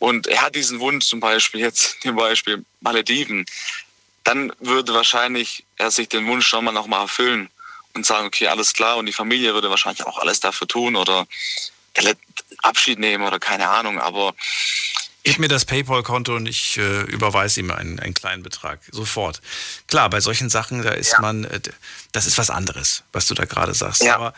und 0.01 0.25
er 0.25 0.41
hat 0.41 0.55
diesen 0.55 0.79
Wunsch 0.79 1.05
zum 1.05 1.19
Beispiel 1.19 1.59
jetzt, 1.59 1.97
zum 2.01 2.15
Beispiel 2.15 2.65
Malediven, 2.79 3.45
dann 4.23 4.51
würde 4.59 4.95
wahrscheinlich 4.95 5.63
er 5.77 5.91
sich 5.91 6.09
den 6.09 6.25
Wunsch 6.25 6.47
schon 6.47 6.65
mal 6.65 6.71
nochmal 6.71 7.01
erfüllen 7.01 7.49
und 7.95 8.05
sagen, 8.05 8.27
okay, 8.27 8.47
alles 8.47 8.73
klar. 8.73 8.97
Und 8.97 9.05
die 9.05 9.13
Familie 9.13 9.53
würde 9.53 9.69
wahrscheinlich 9.69 10.05
auch 10.05 10.17
alles 10.17 10.39
dafür 10.39 10.67
tun 10.67 10.95
oder 10.95 11.27
Abschied 12.63 12.99
nehmen 12.99 13.25
oder 13.25 13.39
keine 13.39 13.69
Ahnung. 13.69 13.99
Aber 13.99 14.33
Gib 15.23 15.37
mir 15.37 15.47
das 15.47 15.65
PayPal-Konto 15.65 16.35
und 16.35 16.47
ich 16.47 16.77
äh, 16.77 17.01
überweise 17.01 17.59
ihm 17.59 17.69
einen, 17.69 17.99
einen 17.99 18.15
kleinen 18.15 18.41
Betrag. 18.41 18.79
Sofort. 18.91 19.41
Klar, 19.87 20.09
bei 20.09 20.19
solchen 20.19 20.49
Sachen, 20.49 20.81
da 20.81 20.91
ist 20.91 21.11
ja. 21.11 21.21
man, 21.21 21.43
äh, 21.43 21.59
das 22.11 22.25
ist 22.25 22.39
was 22.39 22.49
anderes, 22.49 23.03
was 23.11 23.27
du 23.27 23.35
da 23.35 23.45
gerade 23.45 23.75
sagst. 23.75 24.01
Ja. 24.03 24.15
Aber 24.15 24.33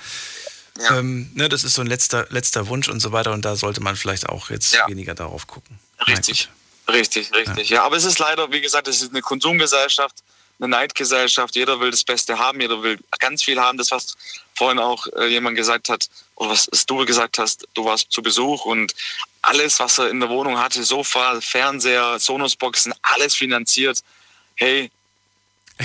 ja. 0.80 0.98
Ähm, 0.98 1.32
ne, 1.36 1.48
das 1.50 1.64
ist 1.64 1.76
so 1.76 1.82
ein 1.82 1.88
letzter, 1.88 2.26
letzter 2.30 2.68
Wunsch 2.68 2.90
und 2.90 3.00
so 3.00 3.12
weiter 3.12 3.32
und 3.32 3.46
da 3.46 3.56
sollte 3.56 3.80
man 3.82 3.96
vielleicht 3.96 4.28
auch 4.28 4.50
jetzt 4.50 4.76
weniger 4.88 5.14
darauf 5.14 5.48
gucken. 5.48 5.80
Richtig, 6.08 6.50
richtig, 6.90 7.32
richtig. 7.34 7.70
Ja. 7.70 7.84
aber 7.84 7.96
es 7.96 8.04
ist 8.04 8.20
leider, 8.20 8.52
wie 8.52 8.60
gesagt, 8.60 8.88
es 8.88 9.02
ist 9.02 9.12
eine 9.12 9.22
Konsumgesellschaft 9.22 10.24
eine 10.64 10.70
Neidgesellschaft. 10.70 11.56
Jeder 11.56 11.80
will 11.80 11.92
das 11.92 12.04
Beste 12.04 12.40
haben, 12.40 12.62
jeder 12.62 12.82
will 12.82 13.00
ganz 13.20 13.44
viel 13.44 13.60
haben. 13.60 13.78
Das, 13.78 13.92
was 13.92 14.16
vorhin 14.56 14.80
auch 14.80 15.08
äh, 15.18 15.28
jemand 15.28 15.56
gesagt 15.56 15.90
hat, 15.90 16.10
oder 16.36 16.52
was 16.52 16.68
du 16.88 17.06
gesagt 17.06 17.38
hast, 17.38 17.68
du 17.74 17.86
warst 17.86 18.12
zu 18.12 18.22
Besuch 18.22 18.66
und 18.66 18.94
alles, 19.42 19.80
was 19.80 19.98
er 19.98 20.10
in 20.10 20.20
der 20.20 20.30
Wohnung 20.30 20.58
hatte, 20.58 20.84
Sofa, 20.84 21.42
Fernseher, 21.42 22.20
Sonosboxen, 22.20 22.94
alles 23.02 23.36
finanziert. 23.36 24.00
Hey, 24.56 24.90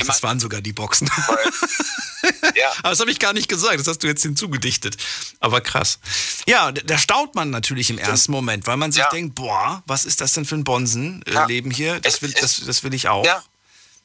das 0.06 0.22
waren 0.22 0.38
sogar 0.38 0.60
die 0.60 0.72
Boxen. 0.72 1.10
ja. 2.54 2.70
Aber 2.78 2.90
das 2.90 3.00
habe 3.00 3.10
ich 3.10 3.18
gar 3.18 3.32
nicht 3.32 3.48
gesagt, 3.48 3.80
das 3.80 3.86
hast 3.86 4.02
du 4.02 4.06
jetzt 4.06 4.22
hinzugedichtet. 4.22 4.96
Aber 5.40 5.60
krass. 5.60 5.98
Ja, 6.46 6.70
da 6.72 6.98
staunt 6.98 7.34
man 7.34 7.50
natürlich 7.50 7.90
im 7.90 7.98
ersten 7.98 8.32
Moment, 8.32 8.66
weil 8.66 8.76
man 8.76 8.92
sich 8.92 9.02
ja. 9.02 9.08
denkt, 9.10 9.34
boah, 9.34 9.82
was 9.86 10.04
ist 10.04 10.20
das 10.20 10.34
denn 10.34 10.44
für 10.44 10.56
ein 10.56 10.64
Bonsenleben 10.64 11.70
ja. 11.70 11.76
hier? 11.76 12.00
Das 12.00 12.22
will, 12.22 12.32
das, 12.32 12.64
das 12.64 12.84
will 12.84 12.94
ich 12.94 13.08
auch. 13.08 13.24
Ja. 13.24 13.42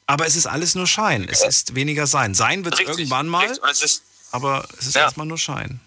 Aber 0.06 0.26
es 0.26 0.36
ist 0.36 0.46
alles 0.46 0.74
nur 0.74 0.86
Schein. 0.86 1.26
Es 1.30 1.44
ist 1.44 1.74
weniger 1.74 2.06
Sein. 2.06 2.34
Sein 2.34 2.64
wird 2.64 2.74
es 2.74 2.80
irgendwann 2.80 3.26
mal, 3.26 3.50
es 3.70 3.82
ist, 3.82 4.02
aber 4.32 4.66
es 4.78 4.88
ist 4.88 4.96
ja. 4.96 5.02
erstmal 5.02 5.26
nur 5.26 5.38
Schein. 5.38 5.80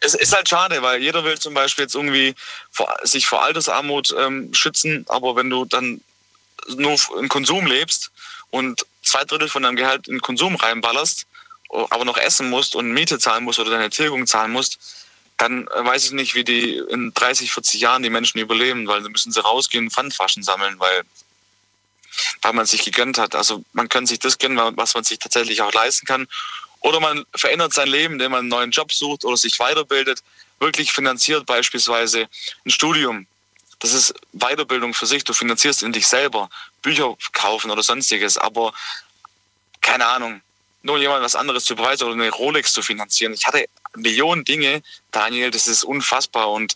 Es 0.00 0.12
ist 0.12 0.34
halt 0.34 0.48
schade, 0.48 0.82
weil 0.82 1.00
jeder 1.00 1.24
will 1.24 1.38
zum 1.38 1.54
Beispiel 1.54 1.84
jetzt 1.84 1.94
irgendwie 1.94 2.34
vor, 2.70 2.94
sich 3.04 3.26
vor 3.26 3.42
Altersarmut 3.42 4.14
ähm, 4.18 4.52
schützen, 4.52 5.06
aber 5.08 5.34
wenn 5.36 5.48
du 5.48 5.64
dann 5.64 6.02
nur 6.76 6.98
im 7.18 7.28
Konsum 7.28 7.66
lebst 7.66 8.10
und 8.50 8.84
zwei 9.02 9.24
Drittel 9.24 9.48
von 9.48 9.62
deinem 9.62 9.76
Gehalt 9.76 10.08
in 10.08 10.20
Konsum 10.20 10.56
reinballerst, 10.56 11.26
aber 11.90 12.04
noch 12.04 12.18
essen 12.18 12.50
musst 12.50 12.76
und 12.76 12.92
Miete 12.92 13.18
zahlen 13.18 13.44
musst 13.44 13.58
oder 13.58 13.70
deine 13.70 13.90
Tilgung 13.90 14.26
zahlen 14.26 14.52
musst, 14.52 14.78
dann 15.38 15.66
äh, 15.68 15.84
weiß 15.84 16.04
ich 16.06 16.12
nicht, 16.12 16.34
wie 16.34 16.44
die 16.44 16.76
in 16.90 17.12
30, 17.14 17.52
40 17.52 17.80
Jahren 17.80 18.02
die 18.02 18.10
Menschen 18.10 18.38
überleben, 18.38 18.86
weil 18.86 19.02
dann 19.02 19.12
müssen 19.12 19.32
sie 19.32 19.42
rausgehen 19.42 19.86
und 19.86 19.90
Pfandflaschen 19.90 20.42
sammeln, 20.42 20.78
weil 20.78 21.02
weil 22.42 22.52
man 22.52 22.66
sich 22.66 22.84
gegönnt 22.84 23.18
hat. 23.18 23.34
Also 23.34 23.64
man 23.72 23.88
kann 23.88 24.06
sich 24.06 24.18
das 24.18 24.38
gönnen, 24.38 24.58
was 24.76 24.94
man 24.94 25.04
sich 25.04 25.18
tatsächlich 25.18 25.62
auch 25.62 25.72
leisten 25.72 26.06
kann. 26.06 26.26
Oder 26.80 27.00
man 27.00 27.24
verändert 27.34 27.72
sein 27.72 27.88
Leben, 27.88 28.14
indem 28.14 28.32
man 28.32 28.40
einen 28.40 28.48
neuen 28.48 28.70
Job 28.70 28.92
sucht 28.92 29.24
oder 29.24 29.36
sich 29.36 29.58
weiterbildet, 29.58 30.22
wirklich 30.60 30.92
finanziert 30.92 31.46
beispielsweise 31.46 32.28
ein 32.64 32.70
Studium. 32.70 33.26
Das 33.78 33.92
ist 33.92 34.14
Weiterbildung 34.32 34.94
für 34.94 35.06
sich. 35.06 35.24
Du 35.24 35.32
finanzierst 35.32 35.82
in 35.82 35.92
dich 35.92 36.06
selber, 36.06 36.50
Bücher 36.82 37.16
kaufen 37.32 37.70
oder 37.70 37.82
sonstiges. 37.82 38.38
Aber 38.38 38.72
keine 39.80 40.06
Ahnung, 40.06 40.40
nur 40.82 40.98
jemand 40.98 41.22
was 41.22 41.34
anderes 41.34 41.64
zu 41.64 41.74
beweisen 41.74 42.04
oder 42.04 42.14
eine 42.14 42.30
Rolex 42.30 42.72
zu 42.72 42.82
finanzieren. 42.82 43.32
Ich 43.32 43.46
hatte 43.46 43.66
Millionen 43.96 44.44
Dinge, 44.44 44.82
Daniel, 45.10 45.50
das 45.50 45.66
ist 45.66 45.84
unfassbar. 45.84 46.50
Und 46.50 46.74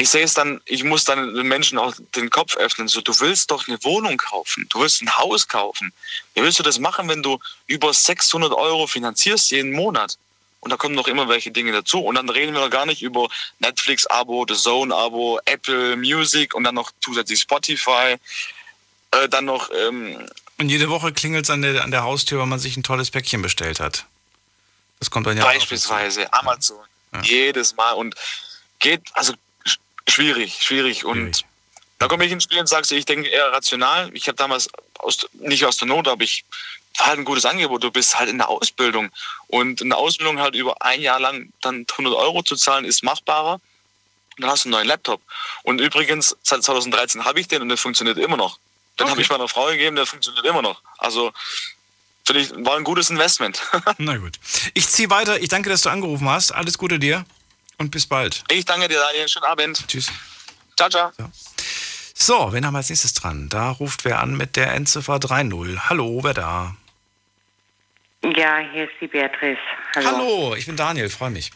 ich 0.00 0.10
sehe 0.10 0.22
es 0.22 0.32
dann, 0.32 0.60
ich 0.64 0.84
muss 0.84 1.04
dann 1.04 1.34
den 1.34 1.48
Menschen 1.48 1.76
auch 1.76 1.92
den 2.14 2.30
Kopf 2.30 2.56
öffnen. 2.56 2.86
So, 2.86 3.00
du 3.00 3.12
willst 3.18 3.50
doch 3.50 3.66
eine 3.66 3.82
Wohnung 3.82 4.16
kaufen, 4.16 4.64
du 4.70 4.80
willst 4.80 5.02
ein 5.02 5.16
Haus 5.16 5.48
kaufen. 5.48 5.92
Wie 6.34 6.42
willst 6.42 6.60
du 6.60 6.62
das 6.62 6.78
machen, 6.78 7.08
wenn 7.08 7.20
du 7.20 7.40
über 7.66 7.92
600 7.92 8.52
Euro 8.52 8.86
finanzierst 8.86 9.50
jeden 9.50 9.72
Monat? 9.72 10.16
Und 10.60 10.70
da 10.70 10.76
kommen 10.76 10.94
noch 10.94 11.08
immer 11.08 11.28
welche 11.28 11.50
Dinge 11.50 11.72
dazu. 11.72 11.98
Und 11.98 12.14
dann 12.14 12.28
reden 12.28 12.54
wir 12.54 12.60
noch 12.60 12.70
gar 12.70 12.86
nicht 12.86 13.02
über 13.02 13.28
Netflix-Abo, 13.58 14.46
The 14.48 14.54
Zone-Abo, 14.54 15.40
Apple 15.46 15.96
Music 15.96 16.54
und 16.54 16.62
dann 16.62 16.76
noch 16.76 16.92
zusätzlich 17.00 17.40
Spotify. 17.40 18.16
Äh, 19.10 19.28
dann 19.28 19.46
noch. 19.46 19.68
Ähm 19.74 20.28
und 20.58 20.68
jede 20.68 20.90
Woche 20.90 21.12
klingelt 21.12 21.44
es 21.44 21.50
an 21.50 21.62
der, 21.62 21.82
an 21.82 21.90
der 21.90 22.04
Haustür, 22.04 22.38
weil 22.38 22.46
man 22.46 22.60
sich 22.60 22.76
ein 22.76 22.84
tolles 22.84 23.10
Päckchen 23.10 23.42
bestellt 23.42 23.80
hat. 23.80 24.04
Das 25.00 25.10
kommt 25.10 25.26
dann 25.26 25.36
ja 25.36 25.42
Beispielsweise 25.42 26.32
Amazon. 26.32 26.78
Ja. 27.12 27.22
Jedes 27.22 27.74
Mal. 27.74 27.92
Und 27.92 28.14
geht, 28.78 29.02
also 29.14 29.34
schwierig, 30.08 30.62
schwierig. 30.62 31.04
Und 31.04 31.16
schwierig. 31.16 31.44
da 31.98 32.08
komme 32.08 32.24
ich 32.24 32.32
ins 32.32 32.44
Spiel 32.44 32.58
und 32.58 32.68
sage, 32.68 32.94
ich 32.94 33.04
denke 33.04 33.28
eher 33.28 33.52
rational. 33.52 34.10
Ich 34.14 34.28
habe 34.28 34.36
damals 34.36 34.68
aus, 34.98 35.28
nicht 35.34 35.64
aus 35.64 35.76
der 35.76 35.88
Not, 35.88 36.08
aber 36.08 36.22
ich 36.22 36.44
war 36.98 37.08
halt 37.08 37.18
ein 37.18 37.24
gutes 37.24 37.44
Angebot. 37.44 37.84
Du 37.84 37.90
bist 37.90 38.18
halt 38.18 38.28
in 38.28 38.38
der 38.38 38.48
Ausbildung. 38.48 39.10
Und 39.46 39.80
in 39.80 39.90
der 39.90 39.98
Ausbildung 39.98 40.40
halt 40.40 40.54
über 40.54 40.82
ein 40.82 41.00
Jahr 41.00 41.20
lang 41.20 41.52
dann 41.62 41.86
100 41.90 42.14
Euro 42.14 42.42
zu 42.42 42.56
zahlen, 42.56 42.84
ist 42.84 43.02
machbarer. 43.02 43.54
Und 43.54 44.42
dann 44.42 44.50
hast 44.50 44.64
du 44.64 44.68
einen 44.68 44.72
neuen 44.72 44.88
Laptop. 44.88 45.20
Und 45.62 45.80
übrigens, 45.80 46.36
seit 46.42 46.62
2013 46.62 47.24
habe 47.24 47.40
ich 47.40 47.48
den 47.48 47.62
und 47.62 47.68
der 47.68 47.78
funktioniert 47.78 48.18
immer 48.18 48.36
noch. 48.36 48.58
Den 48.98 49.04
okay. 49.04 49.10
habe 49.12 49.22
ich 49.22 49.30
meiner 49.30 49.48
Frau 49.48 49.66
gegeben, 49.66 49.96
der 49.96 50.06
funktioniert 50.06 50.44
immer 50.44 50.62
noch. 50.62 50.82
Also 50.98 51.32
finde 52.24 52.42
ich, 52.42 52.50
war 52.64 52.76
ein 52.76 52.84
gutes 52.84 53.10
Investment. 53.10 53.60
Na 53.98 54.16
gut. 54.16 54.38
Ich 54.74 54.88
ziehe 54.88 55.10
weiter. 55.10 55.40
Ich 55.40 55.48
danke, 55.48 55.70
dass 55.70 55.82
du 55.82 55.88
angerufen 55.88 56.28
hast. 56.28 56.52
Alles 56.52 56.78
Gute 56.78 56.98
dir 56.98 57.24
und 57.78 57.90
bis 57.90 58.06
bald. 58.06 58.44
Ich 58.50 58.64
danke 58.64 58.88
dir, 58.88 58.98
Daniel. 58.98 59.28
Schönen 59.28 59.46
Abend. 59.46 59.86
Tschüss. 59.88 60.12
Ciao, 60.76 60.88
ciao. 60.88 61.10
So. 61.16 61.30
so, 62.14 62.52
wen 62.52 62.66
haben 62.66 62.74
wir 62.74 62.78
als 62.78 62.90
nächstes 62.90 63.14
dran? 63.14 63.48
Da 63.48 63.70
ruft 63.70 64.04
wer 64.04 64.20
an 64.20 64.36
mit 64.36 64.56
der 64.56 64.72
Endziffer 64.74 65.16
3.0. 65.16 65.88
Hallo, 65.88 66.20
wer 66.22 66.34
da? 66.34 66.76
Ja, 68.22 68.58
hier 68.58 68.84
ist 68.84 68.94
die 69.00 69.06
Beatrice. 69.06 69.58
Hallo, 69.94 70.06
Hallo 70.06 70.54
ich 70.56 70.66
bin 70.66 70.76
Daniel, 70.76 71.08
freue 71.08 71.30
mich. 71.30 71.50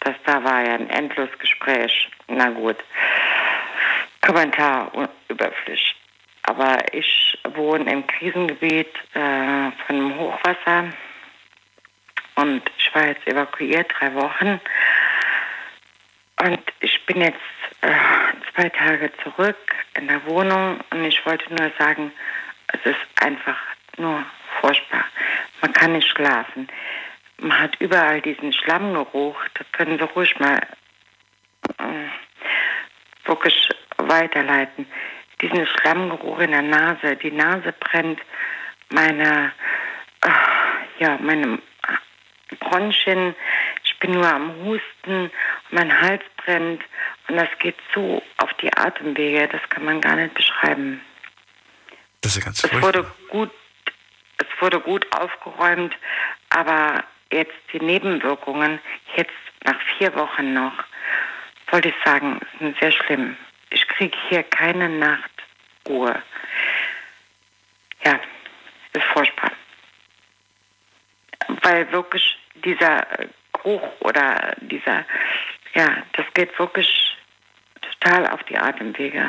Das 0.00 0.14
da 0.26 0.42
war 0.42 0.64
ja 0.64 0.74
ein 0.74 0.90
endloses 0.90 1.38
Gespräch. 1.38 2.08
Na 2.28 2.50
gut. 2.50 2.76
Kommentar 4.20 4.90
überflüssig. 5.28 5.96
Aber 6.44 6.92
ich 6.92 7.38
wohne 7.54 7.90
im 7.92 8.06
Krisengebiet 8.06 8.92
äh, 9.14 9.70
von 9.86 9.96
einem 9.96 10.18
Hochwasser 10.18 10.92
und 12.36 12.62
ich 12.78 12.94
war 12.94 13.06
jetzt 13.06 13.26
evakuiert, 13.26 13.92
drei 13.98 14.14
Wochen. 14.14 14.60
Und 16.40 16.60
ich 16.80 17.04
bin 17.06 17.20
jetzt 17.20 17.38
äh, 17.82 17.94
zwei 18.54 18.68
Tage 18.68 19.12
zurück 19.22 19.56
in 19.94 20.08
der 20.08 20.24
Wohnung 20.26 20.80
und 20.90 21.04
ich 21.04 21.24
wollte 21.24 21.52
nur 21.54 21.70
sagen, 21.78 22.12
es 22.68 22.80
ist 22.84 23.22
einfach 23.22 23.58
nur 23.96 24.24
furchtbar. 24.60 25.04
Man 25.60 25.72
kann 25.72 25.92
nicht 25.92 26.08
schlafen. 26.08 26.68
Man 27.38 27.58
hat 27.58 27.76
überall 27.80 28.20
diesen 28.20 28.52
Schlammgeruch. 28.52 29.36
Da 29.54 29.64
können 29.72 29.98
Sie 29.98 30.04
ruhig 30.04 30.38
mal 30.38 30.60
äh, 31.78 33.28
wirklich 33.28 33.68
weiterleiten. 33.98 34.86
Diesen 35.40 35.66
Schlammgeruch 35.66 36.38
in 36.40 36.52
der 36.52 36.62
Nase. 36.62 37.16
Die 37.16 37.32
Nase 37.32 37.72
brennt. 37.78 38.20
Meine, 38.90 39.52
äh, 40.22 41.02
ja, 41.02 41.18
meine 41.20 41.58
Bronchien. 42.56 43.34
Ich 43.84 43.98
bin 43.98 44.12
nur 44.12 44.26
am 44.26 44.54
Husten. 44.64 45.30
Mein 45.70 46.00
Hals 46.00 46.22
brennt. 46.36 46.82
Und 47.28 47.36
das 47.36 47.48
geht 47.58 47.76
so 47.94 48.22
auf 48.38 48.52
die 48.54 48.72
Atemwege. 48.76 49.48
Das 49.48 49.60
kann 49.70 49.84
man 49.84 50.00
gar 50.00 50.16
nicht 50.16 50.34
beschreiben. 50.34 51.00
Das 52.20 52.32
ist 52.32 52.38
ja 52.38 52.44
ganz 52.44 52.64
Es 52.64 52.82
wurde 52.82 53.04
gut 53.28 53.50
es 54.38 54.60
wurde 54.60 54.80
gut 54.80 55.06
aufgeräumt, 55.16 55.94
aber 56.50 57.04
jetzt 57.30 57.54
die 57.72 57.80
Nebenwirkungen, 57.80 58.80
jetzt 59.16 59.30
nach 59.64 59.80
vier 59.96 60.14
Wochen 60.14 60.52
noch, 60.52 60.72
wollte 61.70 61.88
ich 61.88 61.94
sagen, 62.04 62.40
sind 62.58 62.78
sehr 62.80 62.92
schlimm. 62.92 63.36
Ich 63.70 63.86
kriege 63.88 64.16
hier 64.28 64.42
keine 64.42 64.88
Nachtruhe. 64.88 66.22
Ja, 68.04 68.20
ist 68.92 69.04
furchtbar. 69.12 69.52
Weil 71.62 71.90
wirklich 71.92 72.38
dieser 72.64 73.06
Geruch 73.52 73.82
oder 74.00 74.54
dieser, 74.60 75.04
ja, 75.74 76.02
das 76.14 76.26
geht 76.34 76.58
wirklich 76.58 77.16
total 77.80 78.28
auf 78.28 78.42
die 78.44 78.56
Atemwege. 78.56 79.24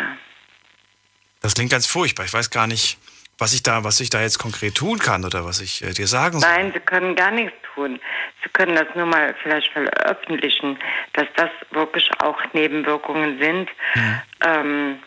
Das 1.41 1.53
klingt 1.55 1.71
ganz 1.71 1.87
furchtbar. 1.87 2.25
Ich 2.25 2.33
weiß 2.33 2.49
gar 2.49 2.67
nicht, 2.67 2.97
was 3.37 3.53
ich 3.53 3.63
da, 3.63 3.83
was 3.83 3.99
ich 3.99 4.09
da 4.09 4.21
jetzt 4.21 4.39
konkret 4.39 4.75
tun 4.75 4.99
kann 4.99 5.25
oder 5.25 5.45
was 5.45 5.59
ich 5.59 5.83
äh, 5.83 5.91
dir 5.91 6.07
sagen 6.07 6.39
soll. 6.39 6.49
Nein, 6.49 6.71
Sie 6.73 6.79
können 6.79 7.15
gar 7.15 7.31
nichts 7.31 7.53
tun. 7.73 7.99
Sie 8.43 8.49
können 8.49 8.75
das 8.75 8.87
nur 8.95 9.05
mal 9.05 9.35
vielleicht 9.41 9.71
veröffentlichen, 9.71 10.77
dass 11.13 11.27
das 11.35 11.49
wirklich 11.71 12.09
auch 12.19 12.39
Nebenwirkungen 12.53 13.39
sind 13.39 13.69
mhm. 13.95 14.21
ähm, 14.45 14.99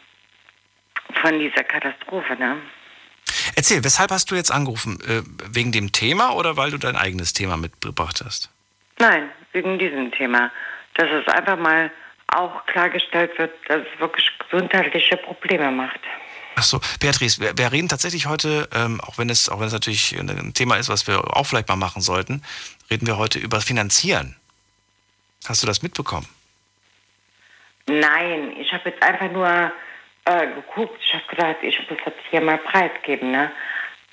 von 1.23 1.39
dieser 1.39 1.65
Katastrophe. 1.65 2.37
Ne? 2.37 2.57
Erzähl, 3.57 3.83
weshalb 3.83 4.11
hast 4.11 4.31
du 4.31 4.35
jetzt 4.35 4.53
angerufen? 4.53 4.99
Äh, 5.01 5.23
wegen 5.51 5.73
dem 5.73 5.91
Thema 5.91 6.35
oder 6.35 6.57
weil 6.57 6.71
du 6.71 6.79
dein 6.79 6.95
eigenes 6.95 7.33
Thema 7.33 7.57
mitgebracht 7.57 8.23
hast? 8.25 8.51
Nein, 8.99 9.31
wegen 9.53 9.79
diesem 9.79 10.13
Thema. 10.13 10.53
Dass 10.95 11.09
es 11.11 11.27
einfach 11.27 11.59
mal 11.59 11.91
auch 12.29 12.67
klargestellt 12.67 13.37
wird, 13.39 13.53
dass 13.69 13.81
es 13.81 14.01
wirklich 14.01 14.31
gesundheitliche 14.39 15.17
Probleme 15.17 15.71
macht. 15.71 16.01
Ach 16.55 16.63
so, 16.63 16.81
Beatrice, 17.01 17.41
wir, 17.41 17.57
wir 17.57 17.73
reden 17.73 17.89
tatsächlich 17.89 18.27
heute, 18.27 18.69
ähm, 18.75 19.01
auch 19.01 19.19
wenn 19.19 19.31
es 19.31 19.49
auch 19.49 19.61
wenn 19.61 19.67
es 19.67 19.73
natürlich 19.73 20.19
ein 20.19 20.55
Thema 20.55 20.77
ist, 20.77 20.89
was 20.89 21.07
wir 21.07 21.37
auch 21.37 21.45
vielleicht 21.45 21.69
mal 21.69 21.77
machen 21.77 22.03
sollten, 22.03 22.43
reden 22.91 23.07
wir 23.07 23.17
heute 23.17 23.39
über 23.39 23.61
Finanzieren. 23.61 24.37
Hast 25.47 25.63
du 25.63 25.67
das 25.67 25.83
mitbekommen? 25.83 26.29
Nein, 27.87 28.53
ich 28.59 28.73
habe 28.73 28.91
jetzt 28.91 29.03
einfach 29.03 29.31
nur 29.31 29.73
äh, 30.27 30.47
geguckt. 30.49 31.01
Ich 31.03 31.15
habe 31.15 31.25
gedacht, 31.29 31.57
ich 31.63 31.79
muss 31.79 31.99
das 32.05 32.15
hier 32.31 32.41
mal 32.41 32.59
preisgeben. 32.59 33.31
Ne? 33.31 33.51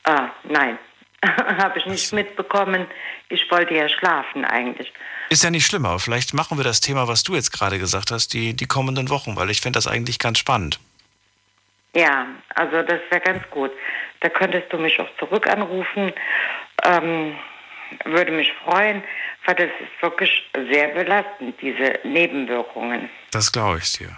Ah, 0.06 0.30
nein, 0.44 0.77
habe 1.23 1.80
ich 1.80 1.85
nicht 1.85 2.14
mitbekommen. 2.14 2.88
Ich 3.30 3.49
wollte 3.52 3.73
ja 3.73 3.90
schlafen 3.90 4.45
eigentlich. 4.45 4.94
Ist 5.30 5.44
ja 5.44 5.49
nicht 5.49 5.65
schlimm, 5.65 5.85
aber 5.85 5.99
vielleicht 5.99 6.34
machen 6.34 6.57
wir 6.57 6.64
das 6.64 6.81
Thema, 6.81 7.07
was 7.07 7.23
du 7.23 7.35
jetzt 7.35 7.52
gerade 7.52 7.80
gesagt 7.80 8.11
hast, 8.11 8.34
die, 8.34 8.53
die 8.53 8.65
kommenden 8.65 9.10
Wochen, 9.10 9.35
weil 9.35 9.49
ich 9.49 9.61
finde 9.61 9.77
das 9.77 9.88
eigentlich 9.88 10.19
ganz 10.19 10.40
spannend. 10.40 10.80
Ja, 11.95 12.27
also 12.56 12.81
das 12.81 13.02
wäre 13.10 13.22
ganz 13.22 13.44
gut. 13.49 13.72
Da 14.19 14.30
könntest 14.30 14.72
du 14.72 14.77
mich 14.77 14.99
auch 14.99 15.10
zurück 15.19 15.48
anrufen. 15.48 16.14
Ähm, 16.84 17.35
würde 18.06 18.31
mich 18.31 18.52
freuen, 18.64 19.03
weil 19.45 19.56
das 19.56 19.69
ist 19.80 20.02
wirklich 20.02 20.49
sehr 20.72 20.88
belastend, 20.90 21.56
diese 21.61 21.99
Nebenwirkungen. 22.03 23.10
Das 23.31 23.52
glaube 23.52 23.80
ich 23.80 23.91
dir. 23.94 24.18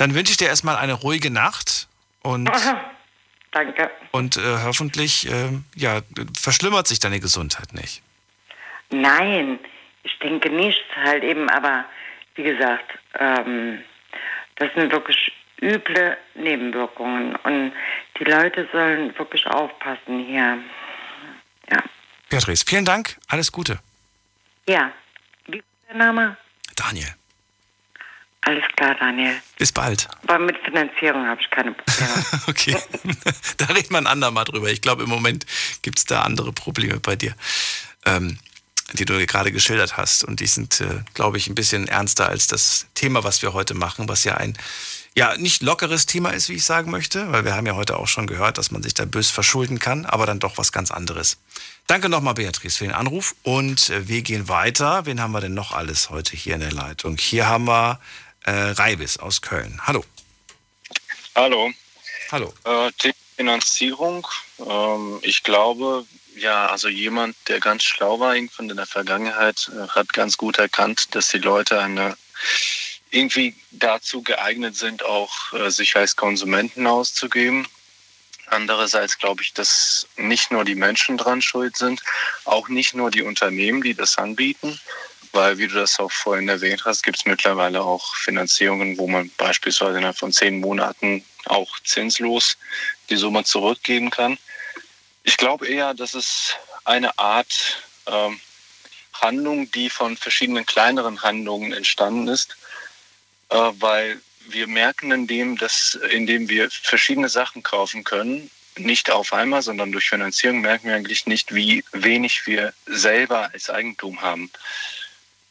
Dann 0.00 0.14
wünsche 0.14 0.30
ich 0.32 0.38
dir 0.38 0.48
erstmal 0.48 0.76
eine 0.76 0.94
ruhige 0.94 1.30
Nacht 1.30 1.86
und. 2.22 2.48
Aha, 2.48 2.90
danke. 3.50 3.90
Und 4.12 4.38
äh, 4.38 4.62
hoffentlich 4.64 5.30
äh, 5.30 5.50
ja, 5.76 6.00
verschlimmert 6.34 6.88
sich 6.88 7.00
deine 7.00 7.20
Gesundheit 7.20 7.74
nicht. 7.74 8.02
Nein, 8.88 9.58
ich 10.02 10.18
denke 10.20 10.48
nicht, 10.48 10.82
halt 11.04 11.22
eben, 11.22 11.50
aber 11.50 11.84
wie 12.34 12.44
gesagt, 12.44 12.98
ähm, 13.18 13.84
das 14.56 14.70
sind 14.74 14.90
wirklich 14.90 15.32
üble 15.60 16.16
Nebenwirkungen. 16.34 17.36
Und 17.36 17.72
die 18.18 18.24
Leute 18.24 18.66
sollen 18.72 19.16
wirklich 19.18 19.46
aufpassen 19.48 20.24
hier. 20.24 20.60
Ja. 21.70 21.82
Beatrice, 22.30 22.64
vielen 22.66 22.86
Dank. 22.86 23.18
Alles 23.28 23.52
Gute. 23.52 23.78
Ja. 24.66 24.92
Wie 25.46 25.58
ist 25.58 25.66
der 25.90 25.96
Name? 25.96 26.38
Daniel. 26.74 27.19
Alles 28.42 28.64
klar, 28.76 28.96
Daniel. 28.98 29.34
Bis 29.58 29.70
bald. 29.70 30.08
Aber 30.22 30.38
mit 30.38 30.56
Finanzierung 30.64 31.26
habe 31.26 31.40
ich 31.40 31.50
keine 31.50 31.72
Probleme. 31.72 32.24
okay. 32.46 32.76
da 33.58 33.68
wir 33.68 33.98
ein 33.98 34.06
andermal 34.06 34.44
drüber. 34.44 34.70
Ich 34.70 34.80
glaube, 34.80 35.02
im 35.02 35.08
Moment 35.08 35.46
gibt 35.82 35.98
es 35.98 36.04
da 36.04 36.22
andere 36.22 36.52
Probleme 36.52 36.98
bei 37.00 37.16
dir. 37.16 37.34
Ähm, 38.06 38.38
die 38.94 39.04
du 39.04 39.24
gerade 39.26 39.52
geschildert 39.52 39.96
hast. 39.96 40.24
Und 40.24 40.40
die 40.40 40.46
sind, 40.46 40.80
äh, 40.80 41.02
glaube 41.14 41.38
ich, 41.38 41.46
ein 41.48 41.54
bisschen 41.54 41.86
ernster 41.86 42.28
als 42.28 42.46
das 42.48 42.86
Thema, 42.94 43.24
was 43.24 43.42
wir 43.42 43.52
heute 43.52 43.74
machen, 43.74 44.08
was 44.08 44.24
ja 44.24 44.36
ein 44.36 44.56
ja, 45.16 45.36
nicht 45.36 45.62
lockeres 45.62 46.06
Thema 46.06 46.30
ist, 46.30 46.48
wie 46.48 46.54
ich 46.54 46.64
sagen 46.64 46.90
möchte, 46.90 47.32
weil 47.32 47.44
wir 47.44 47.56
haben 47.56 47.66
ja 47.66 47.74
heute 47.74 47.98
auch 47.98 48.06
schon 48.06 48.28
gehört, 48.28 48.58
dass 48.58 48.70
man 48.70 48.82
sich 48.82 48.94
da 48.94 49.04
bös 49.04 49.28
verschulden 49.28 49.80
kann, 49.80 50.06
aber 50.06 50.24
dann 50.24 50.38
doch 50.38 50.56
was 50.56 50.70
ganz 50.70 50.92
anderes. 50.92 51.38
Danke 51.88 52.08
nochmal, 52.08 52.34
Beatrice, 52.34 52.78
für 52.78 52.84
den 52.84 52.94
Anruf 52.94 53.34
und 53.42 53.90
äh, 53.90 54.06
wir 54.06 54.22
gehen 54.22 54.48
weiter. 54.48 55.06
Wen 55.06 55.20
haben 55.20 55.32
wir 55.32 55.40
denn 55.40 55.54
noch 55.54 55.72
alles 55.72 56.10
heute 56.10 56.36
hier 56.36 56.54
in 56.54 56.60
der 56.60 56.72
Leitung? 56.72 57.16
Hier 57.18 57.48
haben 57.48 57.66
wir 57.66 57.98
äh, 58.44 58.50
Reibis 58.50 59.18
aus 59.18 59.40
Köln. 59.42 59.80
Hallo. 59.86 60.04
Hallo. 61.34 61.72
Hallo. 62.30 62.52
Äh, 62.64 63.12
Finanzierung. 63.36 64.26
Ähm, 64.58 65.18
ich 65.22 65.42
glaube, 65.42 66.04
ja, 66.36 66.66
also 66.66 66.88
jemand, 66.88 67.36
der 67.48 67.60
ganz 67.60 67.84
schlau 67.84 68.20
war 68.20 68.34
irgendwann 68.34 68.70
in 68.70 68.76
der 68.76 68.86
Vergangenheit, 68.86 69.70
äh, 69.74 69.88
hat 69.88 70.12
ganz 70.12 70.36
gut 70.36 70.58
erkannt, 70.58 71.14
dass 71.14 71.28
die 71.28 71.38
Leute 71.38 71.80
eine 71.80 72.16
irgendwie 73.10 73.54
dazu 73.70 74.22
geeignet 74.22 74.76
sind, 74.76 75.02
auch 75.02 75.52
äh, 75.52 75.70
sich 75.70 75.96
als 75.96 76.16
Konsumenten 76.16 76.86
auszugeben. 76.86 77.66
Andererseits 78.46 79.18
glaube 79.18 79.42
ich, 79.42 79.54
dass 79.54 80.06
nicht 80.16 80.50
nur 80.50 80.64
die 80.64 80.74
Menschen 80.74 81.16
dran 81.16 81.40
schuld 81.40 81.76
sind, 81.76 82.02
auch 82.44 82.68
nicht 82.68 82.94
nur 82.94 83.10
die 83.10 83.22
Unternehmen, 83.22 83.82
die 83.82 83.94
das 83.94 84.18
anbieten, 84.18 84.78
weil, 85.32 85.58
wie 85.58 85.68
du 85.68 85.74
das 85.74 85.98
auch 86.00 86.10
vorhin 86.10 86.48
erwähnt 86.48 86.84
hast, 86.84 87.02
gibt 87.02 87.18
es 87.18 87.26
mittlerweile 87.26 87.82
auch 87.82 88.14
Finanzierungen, 88.16 88.98
wo 88.98 89.06
man 89.06 89.30
beispielsweise 89.36 89.98
innerhalb 89.98 90.18
von 90.18 90.32
zehn 90.32 90.60
Monaten 90.60 91.24
auch 91.46 91.78
zinslos 91.84 92.56
die 93.08 93.16
Summe 93.16 93.44
zurückgeben 93.44 94.10
kann. 94.10 94.38
Ich 95.22 95.36
glaube 95.36 95.66
eher, 95.66 95.94
dass 95.94 96.14
es 96.14 96.54
eine 96.84 97.18
Art 97.18 97.82
ähm, 98.06 98.40
Handlung, 99.14 99.70
die 99.72 99.90
von 99.90 100.16
verschiedenen 100.16 100.66
kleineren 100.66 101.22
Handlungen 101.22 101.72
entstanden 101.72 102.28
ist, 102.28 102.56
äh, 103.50 103.56
weil 103.56 104.20
wir 104.48 104.66
merken 104.66 105.12
in 105.12 105.26
dem, 105.26 105.56
dass 105.56 105.98
indem 106.10 106.48
wir 106.48 106.70
verschiedene 106.70 107.28
Sachen 107.28 107.62
kaufen 107.62 108.04
können, 108.04 108.50
nicht 108.76 109.10
auf 109.10 109.32
einmal, 109.32 109.62
sondern 109.62 109.92
durch 109.92 110.08
Finanzierung 110.08 110.60
merken 110.60 110.88
wir 110.88 110.94
eigentlich 110.94 111.26
nicht, 111.26 111.54
wie 111.54 111.84
wenig 111.92 112.46
wir 112.46 112.72
selber 112.86 113.50
als 113.52 113.68
Eigentum 113.68 114.22
haben. 114.22 114.50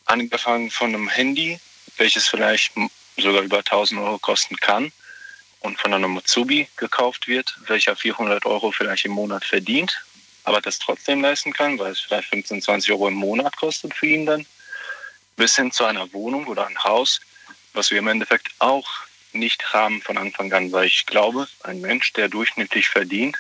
Angefangen 0.10 0.72
von 0.72 0.88
einem 0.88 1.08
Handy, 1.08 1.60
welches 1.98 2.28
vielleicht 2.28 2.74
sogar 3.16 3.44
über 3.44 3.60
1000 3.60 4.02
Euro 4.02 4.18
kosten 4.18 4.56
kann 4.58 4.92
und 5.60 5.80
von 5.80 5.94
einer 5.94 6.08
Mutsubi 6.08 6.68
gekauft 6.78 7.28
wird, 7.28 7.56
welcher 7.68 7.96
400 7.96 8.44
Euro 8.48 8.72
vielleicht 8.72 9.06
im 9.06 9.12
Monat 9.12 9.46
verdient, 9.46 10.04
aber 10.46 10.62
das 10.62 10.80
trotzdem 10.80 11.22
leisten 11.22 11.54
kann, 11.54 11.78
weil 11.78 11.92
es 11.92 12.00
vielleicht 12.00 12.28
15, 12.30 12.64
20 12.64 12.92
Euro 12.92 13.08
im 13.10 13.14
Monat 13.14 13.56
kostet 13.58 13.94
für 13.94 14.08
ihn 14.08 14.26
dann, 14.26 14.48
bis 15.38 15.56
hin 15.56 15.72
zu 15.72 15.86
einer 15.86 16.12
Wohnung 16.12 16.48
oder 16.48 16.66
ein 16.66 16.84
Haus, 16.84 17.22
was 17.74 17.92
wir 17.92 18.00
im 18.00 18.08
Endeffekt 18.08 18.50
auch 18.58 18.90
nicht 19.32 19.74
haben 19.74 20.02
von 20.02 20.18
Anfang 20.18 20.52
an, 20.54 20.72
weil 20.72 20.88
ich 20.88 21.06
glaube, 21.06 21.48
ein 21.62 21.82
Mensch, 21.82 22.14
der 22.14 22.30
durchschnittlich 22.30 22.90
verdient, 22.90 23.38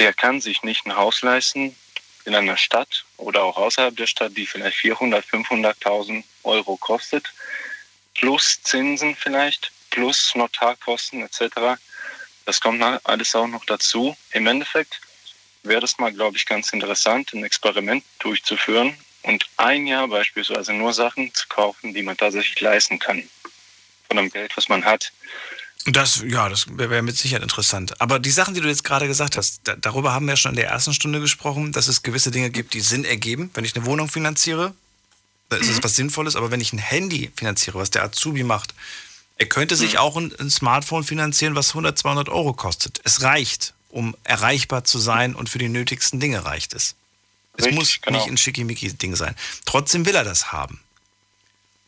der 0.00 0.12
kann 0.12 0.40
sich 0.40 0.64
nicht 0.64 0.84
ein 0.84 0.96
Haus 0.96 1.22
leisten 1.22 1.76
in 2.24 2.34
einer 2.34 2.56
Stadt 2.56 3.04
oder 3.16 3.42
auch 3.42 3.56
außerhalb 3.56 3.96
der 3.96 4.06
Stadt, 4.06 4.36
die 4.36 4.46
vielleicht 4.46 4.78
400, 4.78 5.24
500.000 5.24 6.24
Euro 6.42 6.76
kostet, 6.76 7.32
plus 8.14 8.62
Zinsen 8.62 9.16
vielleicht, 9.16 9.72
plus 9.90 10.34
Notarkosten 10.34 11.22
etc. 11.22 11.78
Das 12.44 12.60
kommt 12.60 12.82
alles 12.82 13.34
auch 13.34 13.46
noch 13.46 13.64
dazu. 13.64 14.16
Im 14.32 14.46
Endeffekt 14.46 15.00
wäre 15.62 15.80
das 15.80 15.98
mal, 15.98 16.12
glaube 16.12 16.36
ich, 16.36 16.46
ganz 16.46 16.72
interessant, 16.72 17.32
ein 17.32 17.44
Experiment 17.44 18.04
durchzuführen 18.18 18.96
und 19.22 19.46
ein 19.56 19.86
Jahr 19.86 20.08
beispielsweise 20.08 20.72
nur 20.72 20.92
Sachen 20.92 21.32
zu 21.32 21.46
kaufen, 21.48 21.94
die 21.94 22.02
man 22.02 22.16
tatsächlich 22.16 22.60
leisten 22.60 22.98
kann. 22.98 23.28
Von 24.08 24.18
dem 24.18 24.30
Geld, 24.30 24.56
was 24.56 24.68
man 24.68 24.84
hat. 24.84 25.12
Das, 25.86 26.24
ja, 26.26 26.48
das 26.48 26.66
wäre 26.78 27.02
mit 27.02 27.16
Sicherheit 27.16 27.42
interessant. 27.42 28.00
Aber 28.00 28.18
die 28.18 28.30
Sachen, 28.30 28.54
die 28.54 28.60
du 28.60 28.68
jetzt 28.68 28.84
gerade 28.84 29.06
gesagt 29.06 29.36
hast, 29.36 29.60
da, 29.64 29.76
darüber 29.76 30.14
haben 30.14 30.24
wir 30.24 30.32
ja 30.32 30.36
schon 30.36 30.52
in 30.52 30.56
der 30.56 30.68
ersten 30.68 30.94
Stunde 30.94 31.20
gesprochen, 31.20 31.72
dass 31.72 31.88
es 31.88 32.02
gewisse 32.02 32.30
Dinge 32.30 32.50
gibt, 32.50 32.72
die 32.72 32.80
Sinn 32.80 33.04
ergeben. 33.04 33.50
Wenn 33.52 33.66
ich 33.66 33.76
eine 33.76 33.84
Wohnung 33.84 34.08
finanziere, 34.08 34.72
dann 35.50 35.60
ist 35.60 35.68
es 35.68 35.76
mhm. 35.76 35.84
was 35.84 35.96
Sinnvolles. 35.96 36.36
Aber 36.36 36.50
wenn 36.50 36.62
ich 36.62 36.72
ein 36.72 36.78
Handy 36.78 37.30
finanziere, 37.36 37.78
was 37.78 37.90
der 37.90 38.02
Azubi 38.02 38.44
macht, 38.44 38.74
er 39.36 39.46
könnte 39.46 39.76
sich 39.76 39.94
mhm. 39.94 39.98
auch 39.98 40.16
ein, 40.16 40.34
ein 40.38 40.48
Smartphone 40.48 41.04
finanzieren, 41.04 41.54
was 41.54 41.70
100, 41.70 41.98
200 41.98 42.28
Euro 42.30 42.54
kostet. 42.54 43.02
Es 43.04 43.20
reicht, 43.20 43.74
um 43.90 44.16
erreichbar 44.24 44.84
zu 44.84 44.98
sein 44.98 45.34
und 45.34 45.50
für 45.50 45.58
die 45.58 45.68
nötigsten 45.68 46.18
Dinge 46.18 46.46
reicht 46.46 46.72
es. 46.72 46.94
Es 47.58 47.66
Richtig, 47.66 47.78
muss 47.78 48.00
genau. 48.00 48.18
nicht 48.18 48.28
ein 48.28 48.38
Schickimicki-Ding 48.38 49.16
sein. 49.16 49.36
Trotzdem 49.66 50.06
will 50.06 50.14
er 50.14 50.24
das 50.24 50.50
haben. 50.50 50.80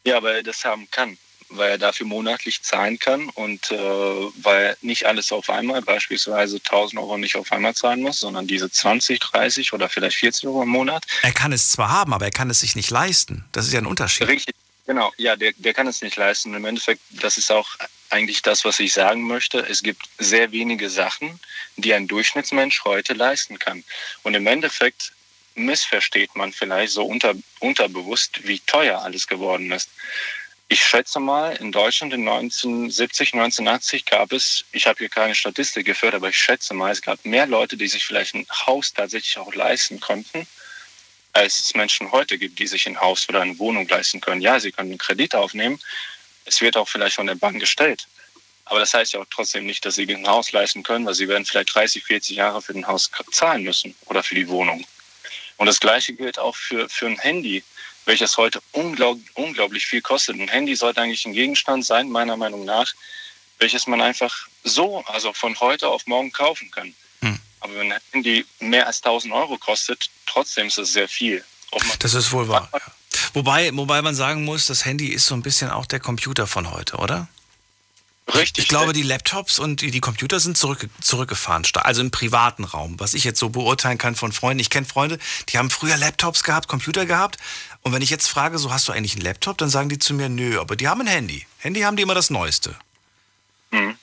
Ja, 0.05 0.23
weil 0.23 0.37
er 0.37 0.43
das 0.43 0.65
haben 0.67 0.87
kann 0.91 1.17
weil 1.49 1.71
er 1.71 1.79
dafür 1.79 2.07
monatlich 2.07 2.63
zahlen 2.63 2.99
kann 2.99 3.29
und 3.31 3.71
äh, 3.71 3.77
weil 3.77 4.77
nicht 4.81 5.07
alles 5.07 5.33
auf 5.33 5.51
einmal, 5.51 5.83
beispielsweise 5.83 6.57
1000 6.57 7.01
Euro 7.01 7.19
nicht 7.19 7.37
auf 7.37 7.53
einmal 7.53 7.75
zahlen 7.75 8.03
muss, 8.03 8.21
sondern 8.21 8.47
diese 8.47 8.71
20, 8.71 9.21
30 9.21 9.73
oder 9.73 9.89
vielleicht 9.89 10.17
40 10.19 10.47
Euro 10.47 10.63
im 10.63 10.69
Monat. 10.69 11.05
Er 11.23 11.33
kann 11.33 11.53
es 11.53 11.71
zwar 11.71 11.91
haben, 11.91 12.13
aber 12.13 12.27
er 12.27 12.31
kann 12.31 12.51
es 12.51 12.61
sich 12.61 12.77
nicht 12.77 12.91
leisten. 12.91 13.45
Das 13.53 13.67
ist 13.67 13.73
ja 13.73 13.81
ein 13.81 13.87
Unterschied. 13.87 14.29
Richtig, 14.29 14.55
genau. 14.87 15.13
Ja, 15.17 15.37
der, 15.37 15.53
der 15.57 15.75
kann 15.75 15.87
es 15.87 16.03
nicht 16.03 16.17
leisten. 16.17 16.55
Im 16.55 16.65
Endeffekt, 16.65 17.03
das 17.11 17.39
ist 17.39 17.51
auch 17.51 17.69
eigentlich 18.11 18.43
das, 18.43 18.65
was 18.65 18.81
ich 18.81 18.93
sagen 18.93 19.27
möchte. 19.27 19.59
Es 19.59 19.83
gibt 19.83 20.03
sehr 20.19 20.53
wenige 20.53 20.91
Sachen, 20.91 21.41
die 21.77 21.95
ein 21.95 22.07
Durchschnittsmensch 22.07 22.85
heute 22.85 23.15
leisten 23.15 23.59
kann. 23.59 23.85
Und 24.23 24.35
im 24.35 24.47
Endeffekt 24.47 25.13
missversteht 25.57 26.37
man 26.37 26.53
vielleicht 26.53 26.93
so 26.93 27.05
unter, 27.05 27.35
unterbewusst, 27.61 28.47
wie 28.47 28.61
teuer 28.61 29.01
alles 29.01 29.27
geworden 29.27 29.73
ist. 29.73 29.89
Ich 30.69 30.85
schätze 30.85 31.21
mal, 31.21 31.55
in 31.57 31.71
Deutschland 31.71 32.13
in 32.13 32.27
1970, 32.27 33.35
1980 33.35 34.05
gab 34.05 34.33
es, 34.33 34.65
ich 34.73 34.89
habe 34.89 34.99
hier 34.99 35.09
keine 35.09 35.37
Statistik 35.37 35.87
geführt, 35.87 36.15
aber 36.15 36.29
ich 36.29 36.41
schätze 36.41 36.75
mal, 36.75 36.91
es 36.91 37.03
gab 37.03 37.25
mehr 37.25 37.47
Leute, 37.47 37.77
die 37.77 37.87
sich 37.87 38.05
vielleicht 38.05 38.35
ein 38.35 38.47
Haus 38.67 38.93
tatsächlich 38.93 39.39
auch 39.39 39.55
leisten 39.55 40.01
konnten, 40.01 40.45
als 41.33 41.61
es 41.61 41.75
Menschen 41.75 42.11
heute 42.11 42.37
gibt, 42.37 42.59
die 42.59 42.67
sich 42.67 42.89
ein 42.89 43.01
Haus 43.01 43.29
oder 43.29 43.43
eine 43.43 43.57
Wohnung 43.61 43.87
leisten 43.87 44.21
können. 44.21 44.41
Ja, 44.41 44.59
sie 44.59 44.73
können 44.73 44.91
einen 44.91 44.99
Kredit 44.99 45.37
aufnehmen. 45.37 45.79
Es 46.47 46.61
wird 46.61 46.77
auch 46.77 46.89
vielleicht 46.89 47.15
von 47.15 47.29
der 47.29 47.37
Bank 47.37 47.61
gestellt. 47.61 48.09
Aber 48.65 48.81
das 48.81 48.93
heißt 48.93 49.13
ja 49.13 49.21
auch 49.21 49.27
trotzdem 49.31 49.67
nicht, 49.67 49.85
dass 49.85 49.95
sie 49.95 50.13
ein 50.13 50.27
Haus 50.27 50.51
leisten 50.51 50.83
können, 50.83 51.07
weil 51.07 51.15
sie 51.15 51.29
werden 51.29 51.45
vielleicht 51.45 51.73
30, 51.77 52.03
40 52.03 52.37
Jahre 52.39 52.61
für 52.61 52.73
ein 52.73 52.89
Haus 52.89 53.09
zahlen 53.31 53.63
müssen 53.63 53.95
oder 54.07 54.25
für 54.25 54.35
die 54.35 54.49
Wohnung. 54.49 54.85
Und 55.59 55.67
das 55.67 55.79
Gleiche 55.79 56.13
gilt 56.15 56.41
auch 56.41 56.57
für, 56.57 56.89
für 56.89 57.07
ein 57.07 57.19
Handy 57.19 57.63
welches 58.07 58.37
heute 58.37 58.61
unglaub, 58.73 59.19
unglaublich 59.35 59.87
viel 59.87 60.01
kostet. 60.01 60.41
Ein 60.41 60.49
Handy 60.49 60.75
sollte 60.75 61.03
eigentlich 61.03 61.27
ein 61.27 61.33
Gegenstand 61.33 61.85
sein, 61.85 62.09
meiner 62.09 62.37
Meinung 62.37 62.65
nach, 62.65 62.93
welches 63.59 63.87
man 63.87 64.01
einfach 64.01 64.35
so, 64.65 65.05
also 65.07 65.33
von 65.33 65.59
heute 65.61 65.89
auf 65.89 66.07
morgen 66.07 66.33
kaufen 66.33 66.71
kann. 66.71 66.95
Hm. 67.21 67.39
Aber 67.61 67.75
wenn 67.75 67.93
ein 67.93 68.01
Handy 68.13 68.47
mehr 68.61 68.87
als 68.87 69.03
1000 69.03 69.33
Euro 69.35 69.59
kostet, 69.59 70.09
trotzdem 70.25 70.69
ist 70.69 70.79
es 70.79 70.93
sehr 70.93 71.09
viel. 71.09 71.45
Das 71.99 72.15
ist 72.15 72.33
wohl 72.33 72.49
wahr. 72.49 72.69
Ja. 72.73 72.81
Wobei, 73.35 73.71
wobei 73.75 74.03
man 74.03 74.15
sagen 74.15 74.45
muss, 74.45 74.67
das 74.67 74.85
Handy 74.85 75.09
ist 75.09 75.27
so 75.27 75.35
ein 75.35 75.43
bisschen 75.43 75.71
auch 75.71 75.87
der 75.87 76.01
Computer 76.01 76.47
von 76.47 76.71
heute, 76.71 76.97
oder? 76.97 77.29
Richtig. 78.35 78.65
Ich 78.65 78.69
glaube, 78.69 78.93
die 78.93 79.03
Laptops 79.03 79.59
und 79.59 79.83
die, 79.83 79.93
die 79.93 80.01
Computer 80.01 80.41
sind 80.41 80.59
zurück, 80.59 80.89
zurückgefahren, 81.01 81.65
also 81.75 82.01
im 82.01 82.11
privaten 82.11 82.65
Raum, 82.65 82.99
was 82.99 83.15
ich 83.15 83.23
jetzt 83.23 83.39
so 83.39 83.51
beurteilen 83.51 83.99
kann 83.99 84.17
von 84.17 84.33
Freunden. 84.33 84.61
Ich 84.61 84.71
kenne 84.71 84.85
Freunde, 84.85 85.19
die 85.49 85.59
haben 85.59 85.71
früher 85.71 85.97
Laptops 85.97 86.43
gehabt, 86.43 86.67
Computer 86.67 87.07
gehabt. 87.07 87.39
Und 87.87 87.93
wenn 87.93 88.03
ich 88.03 88.11
jetzt 88.11 88.27
frage, 88.27 88.59
so 88.59 88.73
hast 88.73 88.89
du 88.89 88.93
eigentlich 88.93 89.13
einen 89.13 89.23
Laptop, 89.23 89.59
dann 89.59 89.69
sagen 89.69 89.89
die 89.89 90.01
zu 90.01 90.13
mir, 90.13 90.29
nö, 90.29 90.59
aber 90.59 90.75
die 90.75 90.89
haben 90.89 91.03
ein 91.03 91.07
Handy. 91.07 91.47
Handy 91.59 91.83
haben 91.83 91.97
die 91.97 92.03
immer 92.03 92.17
das 92.17 92.31
Neueste. 92.31 92.75
Mhm. 93.71 93.97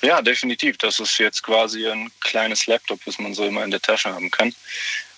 Ja, 0.00 0.22
definitiv. 0.22 0.78
Das 0.78 0.98
ist 0.98 1.18
jetzt 1.18 1.42
quasi 1.42 1.86
ein 1.86 2.10
kleines 2.20 2.66
Laptop, 2.66 3.00
was 3.04 3.18
man 3.18 3.34
so 3.34 3.44
immer 3.44 3.62
in 3.64 3.70
der 3.70 3.82
Tasche 3.82 4.08
haben 4.08 4.30
kann. 4.30 4.54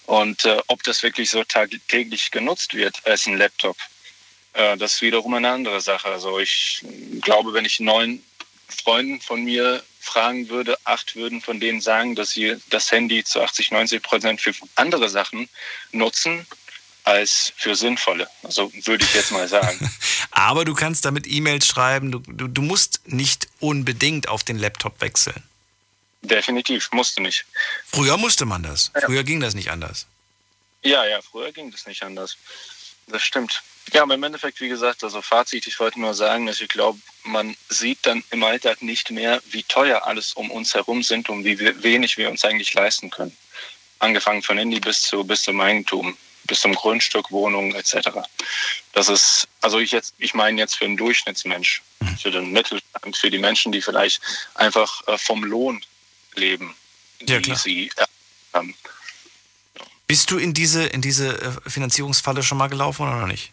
Und 0.07 0.45
äh, 0.45 0.61
ob 0.67 0.83
das 0.83 1.05
wirklich 1.05 1.31
so 1.31 1.45
tagtäglich 1.45 2.33
genutzt 2.33 2.75
wird 2.75 3.01
als 3.07 3.29
ein 3.29 3.39
Laptop, 3.39 3.77
äh, 4.55 4.77
das 4.77 4.95
ist 4.95 5.03
wiederum 5.03 5.35
eine 5.35 5.49
andere 5.49 5.81
Sache. 5.81 6.09
Also 6.09 6.41
ich 6.41 6.85
glaube, 7.21 7.53
wenn 7.53 7.65
ich 7.65 7.79
neun 7.79 8.25
Freunden 8.69 9.21
von 9.21 9.45
mir 9.45 9.85
fragen 10.01 10.49
würde, 10.49 10.77
acht 10.83 11.15
würden 11.15 11.41
von 11.41 11.61
denen 11.61 11.81
sagen, 11.81 12.17
dass 12.17 12.31
sie 12.31 12.57
das 12.71 12.91
Handy 12.91 13.23
zu 13.23 13.41
80, 13.41 13.71
90 13.71 14.03
Prozent 14.03 14.41
für 14.41 14.53
andere 14.75 15.09
Sachen 15.09 15.49
nutzen 15.93 16.45
als 17.05 17.53
für 17.57 17.75
sinnvolle. 17.75 18.29
Also 18.43 18.73
würde 18.85 19.05
ich 19.05 19.15
jetzt 19.15 19.33
mal 19.33 19.49
sagen. 19.49 19.91
Aber 20.31 20.65
du 20.65 20.75
kannst 20.75 21.05
damit 21.05 21.27
E-Mails 21.27 21.67
schreiben, 21.67 22.13
du, 22.13 22.19
du, 22.21 22.49
du 22.49 22.63
musst 22.63 23.01
nicht 23.07 23.49
unbedingt 23.61 24.29
auf 24.29 24.45
den 24.45 24.59
Laptop 24.59 25.01
wechseln. 25.01 25.43
Definitiv, 26.23 26.91
musste 26.93 27.23
nicht. 27.23 27.47
Früher 27.87 28.17
musste 28.17 28.45
man 28.45 28.63
das. 28.63 28.91
Ja. 28.95 29.03
Früher 29.03 29.25
ging 29.25 29.41
das 29.41 29.55
nicht 29.55 29.71
anders. 29.71 30.07
Ja, 30.83 31.05
ja, 31.07 31.21
früher 31.23 31.53
ging 31.53 31.71
das 31.71 31.87
nicht 31.87 32.03
anders. 32.03 32.37
Das 33.07 33.23
stimmt. 33.23 33.63
Ja, 33.93 34.03
aber 34.03 34.15
im 34.15 34.23
Endeffekt, 34.23 34.61
wie 34.61 34.69
gesagt, 34.69 35.03
also 35.03 35.21
Fazit, 35.21 35.67
ich 35.67 35.81
wollte 35.81 36.01
nur 36.01 36.15
sagen, 36.15 36.47
dass 36.47 36.61
ich 36.61 36.69
glaube, 36.69 36.99
man 37.25 37.57
sieht 37.69 37.99
dann 38.03 38.23
im 38.31 38.45
Alltag 38.45 38.83
nicht 38.83 39.11
mehr, 39.11 39.43
wie 39.51 39.63
teuer 39.65 40.07
alles 40.07 40.33
um 40.35 40.51
uns 40.51 40.75
herum 40.75 41.03
sind 41.03 41.29
und 41.29 41.45
wie 41.45 41.59
wenig 41.59 42.17
wir 42.17 42.31
uns 42.31 42.45
eigentlich 42.45 42.73
leisten 42.73 43.11
können. 43.11 43.37
Angefangen 43.99 44.43
von 44.43 44.59
Handy 44.59 44.81
bis 44.81 45.03
zu 45.03 45.25
bis 45.25 45.43
zum 45.43 45.61
Eigentum, 45.61 46.17
bis 46.45 46.61
zum 46.61 46.75
Grundstück, 46.75 47.31
Wohnung 47.31 47.75
etc. 47.75 48.09
Das 48.93 49.09
ist, 49.09 49.49
also 49.61 49.79
ich 49.79 49.91
jetzt, 49.91 50.15
ich 50.19 50.35
meine 50.35 50.61
jetzt 50.61 50.77
für 50.77 50.85
einen 50.85 50.97
Durchschnittsmensch, 50.97 51.83
mhm. 52.01 52.19
für 52.19 52.31
den 52.31 52.53
Mittelstand, 52.53 53.17
für 53.17 53.31
die 53.31 53.39
Menschen, 53.39 53.73
die 53.73 53.83
vielleicht 53.83 54.21
einfach 54.55 55.07
äh, 55.09 55.19
vom 55.19 55.45
Lohn 55.45 55.81
leben, 56.35 56.75
die 57.21 57.33
ja, 57.33 57.55
sie 57.55 57.91
haben. 58.53 58.75
Bist 60.07 60.31
du 60.31 60.39
in 60.39 60.55
diese, 60.55 60.87
in 60.87 61.03
diese 61.03 61.41
äh, 61.41 61.71
Finanzierungsfalle 61.71 62.43
schon 62.43 62.59
mal 62.59 62.69
gelaufen 62.69 63.03
oder 63.03 63.21
noch 63.21 63.27
nicht? 63.27 63.53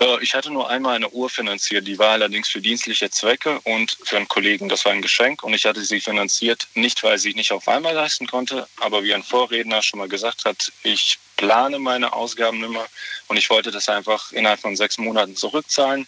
Äh, 0.00 0.22
ich 0.22 0.34
hatte 0.34 0.50
nur 0.50 0.68
einmal 0.68 0.96
eine 0.96 1.10
Uhr 1.10 1.30
finanziert, 1.30 1.86
die 1.86 1.98
war 1.98 2.10
allerdings 2.10 2.48
für 2.48 2.60
dienstliche 2.60 3.10
Zwecke 3.10 3.60
und 3.60 3.96
für 4.04 4.16
einen 4.16 4.28
Kollegen. 4.28 4.68
Das 4.68 4.84
war 4.84 4.92
ein 4.92 5.02
Geschenk 5.02 5.42
und 5.42 5.54
ich 5.54 5.66
hatte 5.66 5.84
sie 5.84 6.00
finanziert, 6.00 6.68
nicht 6.74 7.02
weil 7.02 7.18
sie 7.18 7.34
nicht 7.34 7.52
auf 7.52 7.68
einmal 7.68 7.94
leisten 7.94 8.26
konnte, 8.26 8.66
aber 8.80 9.02
wie 9.04 9.14
ein 9.14 9.22
Vorredner 9.22 9.82
schon 9.82 9.98
mal 9.98 10.08
gesagt 10.08 10.44
hat, 10.44 10.72
ich 10.82 11.18
plane 11.36 11.78
meine 11.78 12.12
Ausgaben 12.12 12.62
immer 12.62 12.86
und 13.28 13.36
ich 13.36 13.50
wollte 13.50 13.70
das 13.70 13.88
einfach 13.88 14.32
innerhalb 14.32 14.60
von 14.60 14.76
sechs 14.76 14.98
Monaten 14.98 15.36
zurückzahlen, 15.36 16.06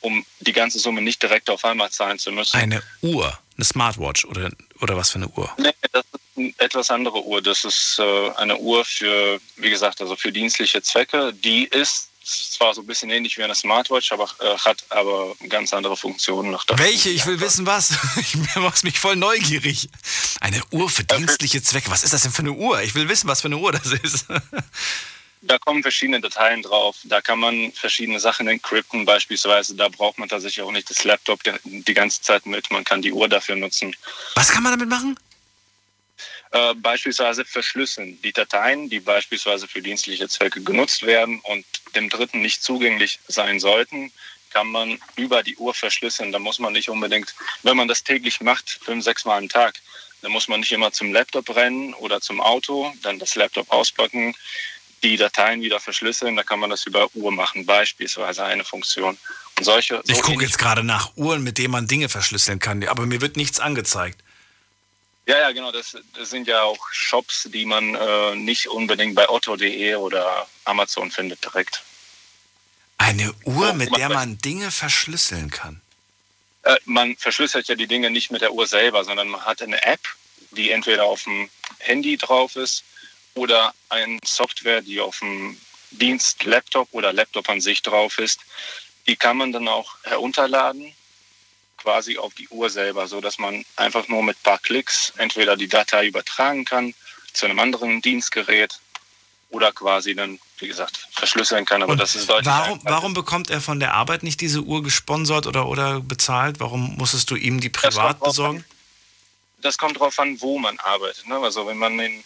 um 0.00 0.24
die 0.40 0.52
ganze 0.52 0.78
Summe 0.78 1.02
nicht 1.02 1.22
direkt 1.22 1.50
auf 1.50 1.64
einmal 1.64 1.90
zahlen 1.90 2.18
zu 2.18 2.30
müssen. 2.30 2.56
Eine 2.56 2.82
Uhr, 3.02 3.36
eine 3.56 3.64
Smartwatch 3.64 4.24
oder, 4.24 4.50
oder 4.80 4.96
was 4.96 5.10
für 5.10 5.16
eine 5.16 5.28
Uhr? 5.28 5.50
Nee, 5.58 5.72
das 5.92 6.04
ist 6.04 6.20
eine 6.36 6.54
etwas 6.58 6.90
andere 6.90 7.24
Uhr. 7.24 7.42
Das 7.42 7.64
ist 7.64 7.98
äh, 7.98 8.30
eine 8.36 8.56
Uhr 8.56 8.84
für, 8.84 9.40
wie 9.56 9.70
gesagt, 9.70 10.00
also 10.00 10.14
für 10.14 10.30
dienstliche 10.30 10.82
Zwecke. 10.82 11.32
Die 11.32 11.64
ist 11.64 12.07
ist 12.34 12.52
zwar 12.54 12.74
so 12.74 12.82
ein 12.82 12.86
bisschen 12.86 13.10
ähnlich 13.10 13.36
wie 13.38 13.44
eine 13.44 13.54
Smartwatch, 13.54 14.12
aber 14.12 14.28
äh, 14.40 14.56
hat 14.58 14.84
aber 14.90 15.34
ganz 15.48 15.72
andere 15.72 15.96
Funktionen 15.96 16.50
noch. 16.50 16.64
Welche? 16.76 17.10
Ich 17.10 17.26
will 17.26 17.40
wissen, 17.40 17.66
was. 17.66 17.96
Ich 18.20 18.36
mach's 18.56 18.82
mich 18.82 18.98
voll 18.98 19.16
neugierig. 19.16 19.88
Eine 20.40 20.60
Uhr 20.70 20.90
für 20.90 21.04
dienstliche 21.04 21.62
Zwecke. 21.62 21.90
Was 21.90 22.02
ist 22.02 22.12
das 22.12 22.22
denn 22.22 22.32
für 22.32 22.42
eine 22.42 22.52
Uhr? 22.52 22.82
Ich 22.82 22.94
will 22.94 23.08
wissen, 23.08 23.28
was 23.28 23.40
für 23.40 23.48
eine 23.48 23.56
Uhr 23.56 23.72
das 23.72 23.92
ist. 23.92 24.26
Da 25.40 25.56
kommen 25.58 25.82
verschiedene 25.82 26.20
Dateien 26.20 26.62
drauf. 26.62 26.96
Da 27.04 27.20
kann 27.20 27.38
man 27.38 27.72
verschiedene 27.72 28.18
Sachen 28.18 28.48
encrypten 28.48 29.04
beispielsweise. 29.04 29.76
Da 29.76 29.88
braucht 29.88 30.18
man 30.18 30.28
tatsächlich 30.28 30.64
auch 30.64 30.72
nicht 30.72 30.90
das 30.90 31.04
Laptop 31.04 31.40
die 31.64 31.94
ganze 31.94 32.22
Zeit 32.22 32.44
mit. 32.44 32.70
Man 32.70 32.84
kann 32.84 33.02
die 33.02 33.12
Uhr 33.12 33.28
dafür 33.28 33.54
nutzen. 33.54 33.94
Was 34.34 34.50
kann 34.50 34.62
man 34.62 34.72
damit 34.72 34.88
machen? 34.88 35.16
Äh, 36.50 36.74
beispielsweise 36.74 37.44
verschlüsseln 37.44 38.20
die 38.22 38.32
Dateien, 38.32 38.88
die 38.88 39.00
beispielsweise 39.00 39.68
für 39.68 39.82
dienstliche 39.82 40.28
Zwecke 40.28 40.62
genutzt 40.62 41.04
werden 41.04 41.40
und 41.40 41.64
dem 41.94 42.08
Dritten 42.08 42.40
nicht 42.40 42.62
zugänglich 42.62 43.20
sein 43.28 43.60
sollten, 43.60 44.10
kann 44.50 44.68
man 44.68 44.98
über 45.16 45.42
die 45.42 45.56
Uhr 45.56 45.74
verschlüsseln. 45.74 46.32
Da 46.32 46.38
muss 46.38 46.58
man 46.58 46.72
nicht 46.72 46.88
unbedingt, 46.88 47.34
wenn 47.62 47.76
man 47.76 47.86
das 47.86 48.02
täglich 48.02 48.40
macht, 48.40 48.80
fünf, 48.82 49.04
sechs 49.04 49.26
Mal 49.26 49.36
am 49.36 49.48
Tag, 49.48 49.74
dann 50.22 50.32
muss 50.32 50.48
man 50.48 50.60
nicht 50.60 50.72
immer 50.72 50.90
zum 50.90 51.12
Laptop 51.12 51.54
rennen 51.54 51.94
oder 51.94 52.20
zum 52.20 52.40
Auto, 52.40 52.92
dann 53.02 53.18
das 53.18 53.34
Laptop 53.34 53.70
auspacken, 53.70 54.34
die 55.02 55.16
Dateien 55.16 55.60
wieder 55.60 55.80
verschlüsseln. 55.80 56.34
Da 56.34 56.42
kann 56.42 56.58
man 56.58 56.70
das 56.70 56.84
über 56.86 57.08
Uhr 57.14 57.30
machen, 57.30 57.66
beispielsweise 57.66 58.44
eine 58.44 58.64
Funktion. 58.64 59.16
Und 59.58 59.64
solche, 59.64 60.02
Ich 60.06 60.22
gucke 60.22 60.44
jetzt 60.44 60.58
gerade 60.58 60.82
nach 60.82 61.16
Uhren, 61.16 61.42
mit 61.44 61.58
denen 61.58 61.72
man 61.72 61.86
Dinge 61.86 62.08
verschlüsseln 62.08 62.58
kann, 62.58 62.82
aber 62.84 63.06
mir 63.06 63.20
wird 63.20 63.36
nichts 63.36 63.60
angezeigt. 63.60 64.22
Ja, 65.28 65.38
ja, 65.40 65.52
genau. 65.52 65.70
Das, 65.70 65.94
das 66.14 66.30
sind 66.30 66.48
ja 66.48 66.62
auch 66.62 66.78
Shops, 66.90 67.50
die 67.52 67.66
man 67.66 67.94
äh, 67.94 68.34
nicht 68.34 68.66
unbedingt 68.66 69.14
bei 69.14 69.28
otto.de 69.28 69.94
oder 69.96 70.46
Amazon 70.64 71.10
findet 71.10 71.44
direkt. 71.44 71.82
Eine 72.96 73.34
Uhr, 73.44 73.74
mit 73.74 73.94
der 73.94 74.08
man 74.08 74.38
Dinge 74.38 74.70
verschlüsseln 74.70 75.50
kann. 75.50 75.82
Äh, 76.62 76.76
man 76.86 77.14
verschlüsselt 77.18 77.68
ja 77.68 77.74
die 77.74 77.86
Dinge 77.86 78.10
nicht 78.10 78.30
mit 78.30 78.40
der 78.40 78.54
Uhr 78.54 78.66
selber, 78.66 79.04
sondern 79.04 79.28
man 79.28 79.44
hat 79.44 79.60
eine 79.60 79.82
App, 79.84 80.00
die 80.52 80.70
entweder 80.70 81.04
auf 81.04 81.24
dem 81.24 81.50
Handy 81.80 82.16
drauf 82.16 82.56
ist 82.56 82.82
oder 83.34 83.74
eine 83.90 84.18
Software, 84.24 84.80
die 84.80 84.98
auf 84.98 85.18
dem 85.18 85.60
Dienst 85.90 86.42
Laptop 86.44 86.88
oder 86.92 87.12
Laptop 87.12 87.50
an 87.50 87.60
sich 87.60 87.82
drauf 87.82 88.18
ist. 88.18 88.40
Die 89.06 89.16
kann 89.16 89.36
man 89.36 89.52
dann 89.52 89.68
auch 89.68 89.94
herunterladen, 90.04 90.94
quasi 91.78 92.18
auf 92.18 92.34
die 92.34 92.48
Uhr 92.48 92.68
selber, 92.70 93.08
so 93.08 93.20
dass 93.20 93.38
man 93.38 93.64
einfach 93.76 94.08
nur 94.08 94.22
mit 94.22 94.36
ein 94.36 94.42
paar 94.42 94.58
Klicks 94.58 95.12
entweder 95.16 95.56
die 95.56 95.68
Datei 95.68 96.06
übertragen 96.06 96.64
kann 96.64 96.94
zu 97.32 97.46
einem 97.46 97.58
anderen 97.58 98.02
Dienstgerät 98.02 98.78
oder 99.50 99.72
quasi 99.72 100.14
dann, 100.14 100.38
wie 100.58 100.68
gesagt, 100.68 101.08
verschlüsseln 101.12 101.64
kann. 101.64 101.82
Aber 101.82 101.92
Und 101.92 102.00
das 102.00 102.14
ist 102.14 102.28
deutlich 102.28 102.46
warum, 102.46 102.80
warum 102.82 103.14
bekommt 103.14 103.48
er 103.48 103.60
von 103.60 103.80
der 103.80 103.94
Arbeit 103.94 104.22
nicht 104.22 104.40
diese 104.40 104.60
Uhr 104.60 104.82
gesponsert 104.82 105.46
oder, 105.46 105.68
oder 105.68 106.00
bezahlt? 106.00 106.60
Warum 106.60 106.96
musstest 106.96 107.30
du 107.30 107.36
ihm 107.36 107.60
die 107.60 107.70
privat 107.70 108.20
besorgen? 108.20 108.64
das 109.62 109.78
kommt 109.78 109.96
darauf 109.96 110.18
an, 110.18 110.40
wo 110.40 110.58
man 110.58 110.78
arbeitet. 110.78 111.26
Ne? 111.26 111.38
Also 111.38 111.66
wenn 111.66 111.78
man 111.78 111.98
im 111.98 112.22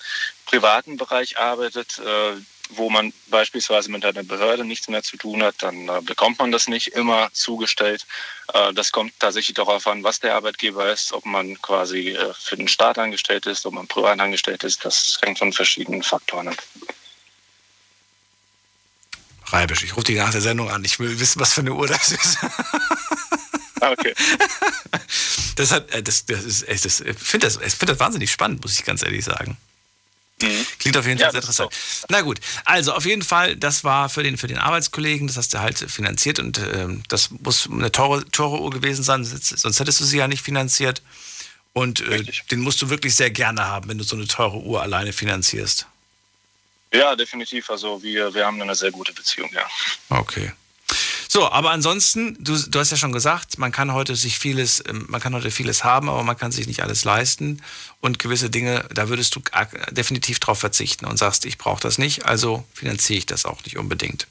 privaten 0.46 0.96
Bereich 0.96 1.38
arbeitet, 1.38 1.98
äh, 1.98 2.34
wo 2.76 2.90
man 2.90 3.12
beispielsweise 3.28 3.90
mit 3.90 4.04
einer 4.04 4.22
Behörde 4.22 4.64
nichts 4.64 4.88
mehr 4.88 5.02
zu 5.02 5.16
tun 5.16 5.42
hat, 5.42 5.56
dann 5.58 5.88
äh, 5.88 6.00
bekommt 6.02 6.38
man 6.38 6.52
das 6.52 6.68
nicht 6.68 6.88
immer 6.88 7.30
zugestellt. 7.32 8.06
Äh, 8.52 8.72
das 8.72 8.92
kommt 8.92 9.12
tatsächlich 9.18 9.54
darauf 9.54 9.86
an, 9.86 10.02
was 10.02 10.20
der 10.20 10.34
Arbeitgeber 10.34 10.92
ist, 10.92 11.12
ob 11.12 11.24
man 11.26 11.60
quasi 11.62 12.10
äh, 12.10 12.32
für 12.34 12.56
den 12.56 12.68
Staat 12.68 12.98
angestellt 12.98 13.46
ist, 13.46 13.66
ob 13.66 13.74
man 13.74 13.86
privat 13.86 14.20
angestellt 14.20 14.64
ist. 14.64 14.84
Das 14.84 15.18
hängt 15.22 15.38
von 15.38 15.52
verschiedenen 15.52 16.02
Faktoren 16.02 16.48
ab. 16.48 16.62
Reibisch, 19.46 19.84
ich 19.84 19.96
rufe 19.96 20.06
dich 20.06 20.16
nach 20.16 20.32
der 20.32 20.40
Sendung 20.40 20.70
an. 20.70 20.84
Ich 20.84 20.98
will 20.98 21.20
wissen, 21.20 21.40
was 21.40 21.52
für 21.52 21.60
eine 21.60 21.74
Uhr 21.74 21.86
das 21.86 22.10
ist. 22.10 22.38
Okay. 23.80 24.14
Das 25.56 25.70
hat, 25.70 25.90
äh, 25.90 26.02
das, 26.02 26.24
das 26.24 26.44
ist 26.44 26.66
ich 26.66 26.80
finde 27.18 27.46
das, 27.46 27.60
ich 27.62 27.74
find 27.74 27.90
das 27.90 28.00
wahnsinnig 28.00 28.30
spannend, 28.30 28.62
muss 28.62 28.78
ich 28.78 28.84
ganz 28.84 29.02
ehrlich 29.02 29.22
sagen. 29.22 29.58
Klingt 30.78 30.96
auf 30.96 31.06
jeden 31.06 31.18
Fall 31.18 31.26
Ja, 31.26 31.30
sehr 31.30 31.40
interessant. 31.40 31.72
Na 32.08 32.20
gut, 32.20 32.40
also 32.64 32.92
auf 32.92 33.04
jeden 33.04 33.22
Fall, 33.22 33.56
das 33.56 33.84
war 33.84 34.08
für 34.08 34.22
den, 34.22 34.36
für 34.36 34.46
den 34.46 34.58
Arbeitskollegen, 34.58 35.26
das 35.26 35.36
hast 35.36 35.54
du 35.54 35.58
halt 35.60 35.78
finanziert 35.78 36.38
und 36.38 36.58
ähm, 36.58 37.02
das 37.08 37.30
muss 37.30 37.68
eine 37.70 37.92
teure, 37.92 38.28
teure 38.30 38.60
Uhr 38.60 38.70
gewesen 38.70 39.02
sein, 39.02 39.24
sonst 39.24 39.58
sonst 39.58 39.80
hättest 39.80 40.00
du 40.00 40.04
sie 40.04 40.18
ja 40.18 40.28
nicht 40.28 40.42
finanziert. 40.42 41.02
Und 41.74 42.02
äh, 42.02 42.22
den 42.50 42.60
musst 42.60 42.82
du 42.82 42.90
wirklich 42.90 43.14
sehr 43.14 43.30
gerne 43.30 43.66
haben, 43.66 43.88
wenn 43.88 43.96
du 43.96 44.04
so 44.04 44.14
eine 44.14 44.26
teure 44.26 44.58
Uhr 44.58 44.82
alleine 44.82 45.12
finanzierst. 45.12 45.86
Ja, 46.92 47.16
definitiv. 47.16 47.70
Also 47.70 48.02
wir, 48.02 48.34
wir 48.34 48.44
haben 48.44 48.60
eine 48.60 48.74
sehr 48.74 48.90
gute 48.90 49.14
Beziehung, 49.14 49.50
ja. 49.54 49.66
Okay. 50.10 50.52
So, 51.34 51.50
aber 51.50 51.70
ansonsten, 51.70 52.36
du, 52.44 52.58
du 52.58 52.78
hast 52.78 52.90
ja 52.90 52.98
schon 52.98 53.10
gesagt, 53.10 53.56
man 53.56 53.72
kann 53.72 53.94
heute 53.94 54.16
sich 54.16 54.38
vieles, 54.38 54.84
ähm, 54.86 55.06
man 55.08 55.18
kann 55.18 55.34
heute 55.34 55.50
vieles 55.50 55.82
haben, 55.82 56.10
aber 56.10 56.22
man 56.24 56.36
kann 56.36 56.52
sich 56.52 56.66
nicht 56.66 56.82
alles 56.82 57.04
leisten. 57.04 57.62
Und 58.02 58.18
gewisse 58.18 58.50
Dinge, 58.50 58.84
da 58.92 59.08
würdest 59.08 59.34
du 59.34 59.40
definitiv 59.92 60.40
drauf 60.40 60.58
verzichten 60.58 61.06
und 61.06 61.16
sagst, 61.16 61.46
ich 61.46 61.56
brauche 61.56 61.80
das 61.80 61.96
nicht, 61.96 62.26
also 62.26 62.66
finanziere 62.74 63.16
ich 63.16 63.24
das 63.24 63.46
auch 63.46 63.64
nicht 63.64 63.78
unbedingt. 63.78 64.26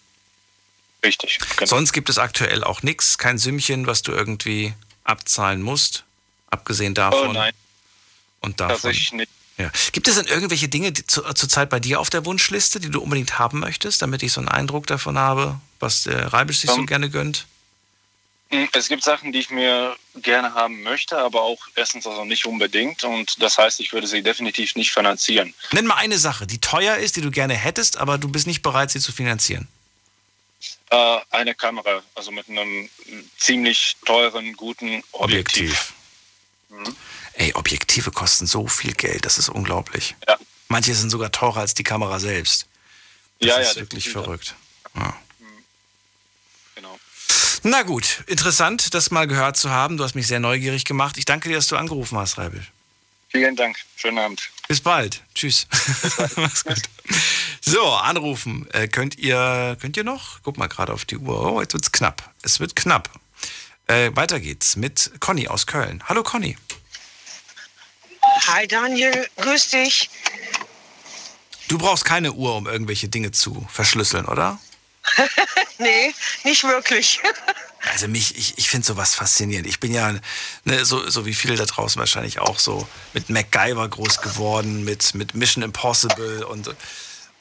Richtig. 1.03 1.39
genau. 1.57 1.67
Sonst 1.67 1.91
gibt 1.91 2.07
es 2.07 2.19
aktuell 2.19 2.63
auch 2.63 2.83
nichts, 2.83 3.17
kein 3.17 3.39
Sümmchen, 3.39 3.87
was 3.87 4.03
du 4.03 4.11
irgendwie 4.11 4.75
abzahlen 5.03 5.63
musst, 5.63 6.03
abgesehen 6.51 6.93
davon. 6.93 7.29
Oh 7.29 7.33
nein, 7.33 7.53
Und 8.41 8.59
davon. 8.59 8.75
tatsächlich 8.75 9.11
nicht. 9.13 9.31
Ja. 9.61 9.71
Gibt 9.91 10.07
es 10.07 10.15
denn 10.15 10.25
irgendwelche 10.25 10.67
Dinge 10.67 10.91
die 10.91 11.05
zu, 11.05 11.21
zurzeit 11.33 11.69
bei 11.69 11.79
dir 11.79 11.99
auf 11.99 12.09
der 12.09 12.25
Wunschliste, 12.25 12.79
die 12.79 12.89
du 12.89 13.01
unbedingt 13.01 13.39
haben 13.39 13.59
möchtest, 13.59 14.01
damit 14.01 14.23
ich 14.23 14.31
so 14.31 14.41
einen 14.41 14.49
Eindruck 14.49 14.87
davon 14.87 15.17
habe, 15.17 15.59
was 15.79 16.03
der 16.03 16.33
Reibisch 16.33 16.59
sich 16.59 16.69
so 16.69 16.77
Ähm, 16.77 16.87
gerne 16.87 17.09
gönnt? 17.09 17.45
Es 18.73 18.89
gibt 18.89 19.03
Sachen, 19.03 19.31
die 19.31 19.39
ich 19.39 19.49
mir 19.49 19.95
gerne 20.15 20.53
haben 20.53 20.83
möchte, 20.83 21.17
aber 21.17 21.41
auch 21.41 21.59
erstens 21.75 22.05
also 22.05 22.25
nicht 22.25 22.45
unbedingt. 22.45 23.03
Und 23.05 23.41
das 23.41 23.57
heißt, 23.57 23.79
ich 23.79 23.93
würde 23.93 24.07
sie 24.07 24.21
definitiv 24.21 24.75
nicht 24.75 24.91
finanzieren. 24.91 25.53
Nenn 25.71 25.85
mal 25.85 25.95
eine 25.95 26.17
Sache, 26.17 26.45
die 26.45 26.59
teuer 26.59 26.97
ist, 26.97 27.15
die 27.15 27.21
du 27.21 27.31
gerne 27.31 27.53
hättest, 27.53 27.97
aber 27.97 28.17
du 28.17 28.27
bist 28.27 28.47
nicht 28.47 28.61
bereit, 28.61 28.91
sie 28.91 28.99
zu 28.99 29.13
finanzieren. 29.13 29.69
Äh, 30.89 31.19
eine 31.29 31.55
Kamera, 31.55 32.03
also 32.13 32.31
mit 32.31 32.49
einem 32.49 32.89
ziemlich 33.37 33.95
teuren, 34.05 34.53
guten 34.57 35.01
Objektiv. 35.13 35.93
Mhm. 36.67 36.95
Ey, 37.33 37.53
Objektive 37.53 38.11
kosten 38.11 38.45
so 38.45 38.67
viel 38.67 38.93
Geld, 38.93 39.25
das 39.25 39.37
ist 39.37 39.49
unglaublich. 39.49 40.15
Ja. 40.27 40.37
Manche 40.67 40.93
sind 40.95 41.09
sogar 41.09 41.31
teurer 41.31 41.61
als 41.61 41.73
die 41.73 41.83
Kamera 41.83 42.19
selbst. 42.19 42.67
Das 43.39 43.49
Ja, 43.49 43.55
ist 43.57 43.75
ja, 43.75 43.81
wirklich 43.81 44.09
verrückt. 44.09 44.55
Ja. 44.95 45.13
Genau. 46.75 46.99
Na 47.63 47.83
gut, 47.83 48.23
interessant, 48.27 48.93
das 48.93 49.11
mal 49.11 49.27
gehört 49.27 49.57
zu 49.57 49.69
haben. 49.69 49.97
Du 49.97 50.03
hast 50.03 50.15
mich 50.15 50.27
sehr 50.27 50.39
neugierig 50.39 50.85
gemacht. 50.85 51.17
Ich 51.17 51.25
danke 51.25 51.49
dir, 51.49 51.55
dass 51.55 51.67
du 51.67 51.77
angerufen 51.77 52.17
hast, 52.17 52.37
Reibisch. 52.37 52.71
Vielen 53.29 53.55
Dank. 53.55 53.77
Schönen 53.95 54.17
Abend. 54.17 54.49
Bis 54.67 54.81
bald. 54.81 55.21
Tschüss. 55.33 55.67
Mach's 56.35 56.65
gut. 56.65 56.81
So, 57.61 57.81
anrufen. 57.93 58.69
Äh, 58.73 58.89
könnt 58.89 59.17
ihr 59.17 59.77
könnt 59.79 59.95
ihr 59.95 60.03
noch? 60.03 60.39
Guck 60.43 60.57
mal 60.57 60.67
gerade 60.67 60.91
auf 60.91 61.05
die 61.05 61.17
Uhr. 61.17 61.53
Oh, 61.53 61.61
jetzt 61.61 61.73
wird's 61.73 61.91
knapp. 61.93 62.29
Es 62.41 62.59
wird 62.59 62.75
knapp. 62.75 63.09
Äh, 63.87 64.11
weiter 64.15 64.39
geht's 64.41 64.75
mit 64.75 65.11
Conny 65.21 65.47
aus 65.47 65.65
Köln. 65.65 66.03
Hallo 66.09 66.23
Conny. 66.23 66.57
Hi 68.47 68.67
Daniel, 68.67 69.27
grüß 69.37 69.69
dich. 69.69 70.09
Du 71.67 71.77
brauchst 71.77 72.05
keine 72.05 72.33
Uhr, 72.33 72.55
um 72.55 72.67
irgendwelche 72.67 73.07
Dinge 73.07 73.31
zu 73.31 73.65
verschlüsseln, 73.69 74.25
oder? 74.25 74.59
nee, 75.77 76.13
nicht 76.43 76.63
wirklich. 76.63 77.19
Also 77.91 78.07
mich, 78.07 78.37
ich, 78.37 78.59
ich 78.59 78.69
finde 78.69 78.85
sowas 78.85 79.15
faszinierend. 79.15 79.67
Ich 79.67 79.79
bin 79.79 79.91
ja, 79.91 80.13
ne, 80.65 80.85
so, 80.85 81.09
so 81.09 81.25
wie 81.25 81.33
viele 81.33 81.55
da 81.55 81.65
draußen 81.65 81.99
wahrscheinlich 81.99 82.37
auch 82.37 82.59
so 82.59 82.87
mit 83.13 83.31
MacGyver 83.31 83.89
groß 83.89 84.21
geworden, 84.21 84.83
mit, 84.83 85.15
mit 85.15 85.33
Mission 85.33 85.63
Impossible 85.63 86.45
und, 86.45 86.67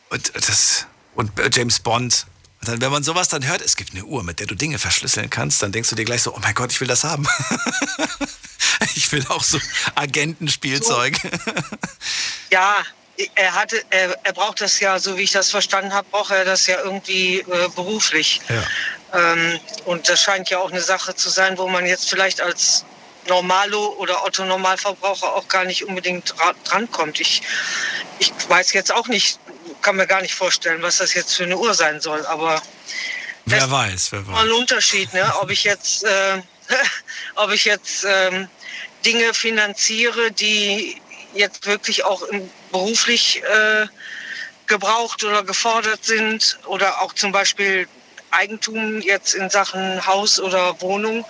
und 0.09 0.33
das 0.35 0.87
und 1.15 1.31
James 1.53 1.81
Bond. 1.81 2.25
Und 2.61 2.69
dann, 2.69 2.81
wenn 2.81 2.91
man 2.91 3.03
sowas 3.03 3.29
dann 3.29 3.47
hört, 3.47 3.63
es 3.63 3.77
gibt 3.77 3.93
eine 3.93 4.05
Uhr, 4.05 4.23
mit 4.23 4.39
der 4.39 4.47
du 4.47 4.55
Dinge 4.55 4.79
verschlüsseln 4.79 5.31
kannst, 5.31 5.63
dann 5.63 5.73
denkst 5.73 5.89
du 5.89 5.97
dir 5.97 6.05
gleich 6.05 6.23
so, 6.23 6.35
oh 6.35 6.39
mein 6.43 6.55
Gott, 6.55 6.71
ich 6.73 6.81
will 6.81 6.89
das 6.89 7.05
haben. 7.05 7.27
ich 8.95 9.11
will 9.13 9.25
auch 9.29 9.43
so 9.43 9.59
Agentenspielzeug. 9.95 11.17
Ja, 12.51 12.77
er 13.35 13.55
hatte, 13.55 13.83
er, 13.91 14.19
er 14.25 14.33
braucht 14.33 14.61
das 14.61 14.79
ja, 14.81 14.99
so 14.99 15.17
wie 15.17 15.23
ich 15.23 15.33
das 15.33 15.51
verstanden 15.51 15.93
habe, 15.93 16.07
braucht 16.11 16.31
er 16.33 16.45
das 16.45 16.67
ja 16.67 16.79
irgendwie 16.83 17.39
äh, 17.41 17.69
beruflich. 17.75 18.41
Ja. 18.49 19.33
Ähm, 19.33 19.59
und 19.87 20.09
das 20.09 20.23
scheint 20.23 20.51
ja 20.51 20.59
auch 20.59 20.71
eine 20.71 20.83
Sache 20.83 21.15
zu 21.15 21.31
sein, 21.31 21.57
wo 21.57 21.67
man 21.67 21.87
jetzt 21.87 22.11
vielleicht 22.11 22.41
als 22.41 22.85
Normalo 23.29 23.95
oder 23.99 24.25
Otto-Normalverbraucher 24.25 25.35
auch 25.35 25.49
gar 25.49 25.65
nicht 25.65 25.85
unbedingt 25.85 26.33
dra- 26.35 26.55
drankommt. 26.65 27.21
Ich, 27.21 27.43
ich 28.19 28.33
weiß 28.49 28.73
jetzt 28.73 28.93
auch 28.93 29.09
nicht, 29.09 29.39
kann 29.83 29.97
mir 29.97 30.07
gar 30.07 30.23
nicht 30.23 30.35
vorstellen, 30.35 30.83
was 30.83 30.99
das 30.99 31.15
jetzt 31.15 31.35
für 31.35 31.45
eine 31.45 31.57
Uhr 31.57 31.75
sein 31.75 32.01
soll, 32.01 32.25
aber 32.27 32.63
Wer 33.47 33.71
weiß, 33.71 34.13
wer 34.13 34.21
mal 34.23 34.43
ein 34.43 34.51
weiß. 34.51 34.59
Unterschied, 34.59 35.13
ne? 35.13 35.33
ob 35.41 35.51
ich 35.51 35.65
jetzt, 35.65 36.05
äh, 36.05 36.43
ob 37.37 37.51
ich 37.53 37.65
jetzt 37.65 38.05
ähm, 38.09 38.49
Dinge 39.05 39.35
finanziere, 39.35 40.31
die 40.31 41.01
jetzt 41.35 41.67
wirklich 41.67 42.05
auch 42.05 42.23
beruflich 42.71 43.43
äh, 43.43 43.87
gebraucht 44.67 45.25
oder 45.25 45.43
gefordert 45.43 46.05
sind 46.05 46.59
oder 46.67 47.03
auch 47.03 47.13
zum 47.13 47.33
Beispiel 47.33 47.89
Eigentum 48.31 49.01
jetzt 49.01 49.35
in 49.35 49.51
Sachen 49.51 50.07
Haus 50.07 50.39
oder 50.39 50.81
Wohnung. 50.81 51.25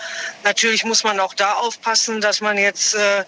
Natürlich 0.44 0.84
muss 0.84 1.04
man 1.04 1.18
auch 1.20 1.32
da 1.34 1.54
aufpassen, 1.54 2.20
dass 2.20 2.40
man 2.40 2.58
jetzt, 2.58 2.94
äh, 2.94 3.24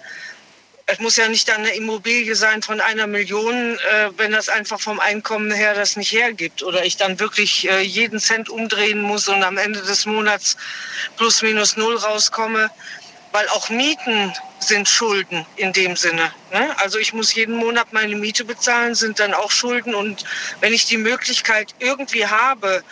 es 0.87 0.99
muss 0.99 1.17
ja 1.17 1.29
nicht 1.29 1.51
eine 1.51 1.75
Immobilie 1.75 2.35
sein 2.35 2.63
von 2.63 2.81
einer 2.81 3.07
Million, 3.07 3.77
äh, 3.77 4.11
wenn 4.17 4.33
das 4.33 4.49
einfach 4.49 4.81
vom 4.81 5.01
Einkommen 5.01 5.51
her 5.51 5.75
das 5.75 5.97
nicht 5.97 6.13
hergibt. 6.13 6.63
Oder 6.63 6.85
ich 6.85 6.97
dann 6.97 7.19
wirklich 7.21 7.69
äh, 7.69 7.81
jeden 7.81 8.19
Cent 8.19 8.49
umdrehen 8.49 9.01
muss 9.01 9.29
und 9.29 9.43
am 9.43 9.59
Ende 9.59 9.81
des 9.81 10.07
Monats 10.07 10.57
plus 11.17 11.43
minus 11.43 11.77
null 11.77 11.97
rauskomme. 11.97 12.71
Weil 13.33 13.49
auch 13.49 13.71
Mieten 13.71 14.33
sind 14.59 14.89
Schulden 14.89 15.47
in 15.57 15.73
dem 15.73 15.97
Sinne. 15.97 16.31
Ne? 16.53 16.79
Also 16.79 16.99
ich 16.99 17.15
muss 17.15 17.35
jeden 17.35 17.57
Monat 17.57 17.93
meine 17.93 18.15
Miete 18.15 18.45
bezahlen, 18.45 18.95
sind 18.95 19.19
dann 19.19 19.33
auch 19.33 19.51
Schulden. 19.51 19.95
Und 19.95 20.25
wenn 20.61 20.75
ich 20.75 20.85
die 20.85 20.99
Möglichkeit 20.99 21.75
irgendwie 21.79 22.27
habe, 22.27 22.83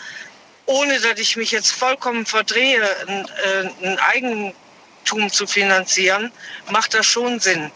ohne 0.65 0.99
dass 1.01 1.19
ich 1.19 1.37
mich 1.37 1.51
jetzt 1.51 1.73
vollkommen 1.73 2.25
verdrehe, 2.25 2.89
ein, 3.07 3.27
äh, 3.45 3.69
ein 3.83 4.55
Eigentum 5.01 5.31
zu 5.31 5.47
finanzieren, 5.47 6.33
macht 6.71 6.95
das 6.95 7.07
schon 7.07 7.41
Sinn. 7.41 7.71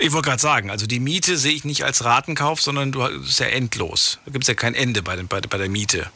Ich 0.00 0.12
wollte 0.12 0.28
gerade 0.28 0.40
sagen, 0.42 0.70
also 0.70 0.86
die 0.86 1.00
Miete 1.00 1.36
sehe 1.38 1.52
ich 1.52 1.64
nicht 1.64 1.84
als 1.84 2.04
Ratenkauf, 2.04 2.60
sondern 2.60 2.92
du 2.92 3.04
ist 3.04 3.40
ja 3.40 3.46
endlos. 3.46 4.18
Da 4.26 4.32
gibt 4.32 4.44
es 4.44 4.48
ja 4.48 4.54
kein 4.54 4.74
Ende 4.74 5.02
bei, 5.02 5.16
bei, 5.16 5.40
bei 5.40 5.58
der 5.58 5.68
Miete. 5.68 6.10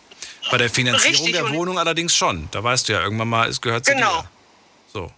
Bei 0.50 0.58
der 0.58 0.68
Finanzierung 0.68 1.24
Richtig, 1.26 1.32
der 1.32 1.50
Wohnung 1.50 1.78
allerdings 1.78 2.14
schon. 2.14 2.48
Da 2.50 2.62
weißt 2.62 2.88
du 2.88 2.92
ja 2.92 3.02
irgendwann 3.02 3.28
mal, 3.28 3.48
es 3.48 3.60
gehört 3.60 3.86
zu 3.86 3.92
Genau. 3.92 4.22
dir. 4.22 4.28
So. 4.92 5.10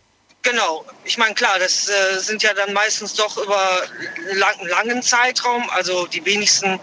Genau, 0.42 0.84
ich 1.04 1.16
meine 1.16 1.34
klar, 1.34 1.58
das 1.58 1.88
äh, 1.88 2.18
sind 2.20 2.42
ja 2.42 2.52
dann 2.52 2.74
meistens 2.74 3.14
doch 3.14 3.36
über 3.38 3.82
lang, 4.34 4.54
langen 4.66 5.02
Zeitraum. 5.02 5.68
Also 5.70 6.06
die 6.06 6.24
wenigsten 6.24 6.78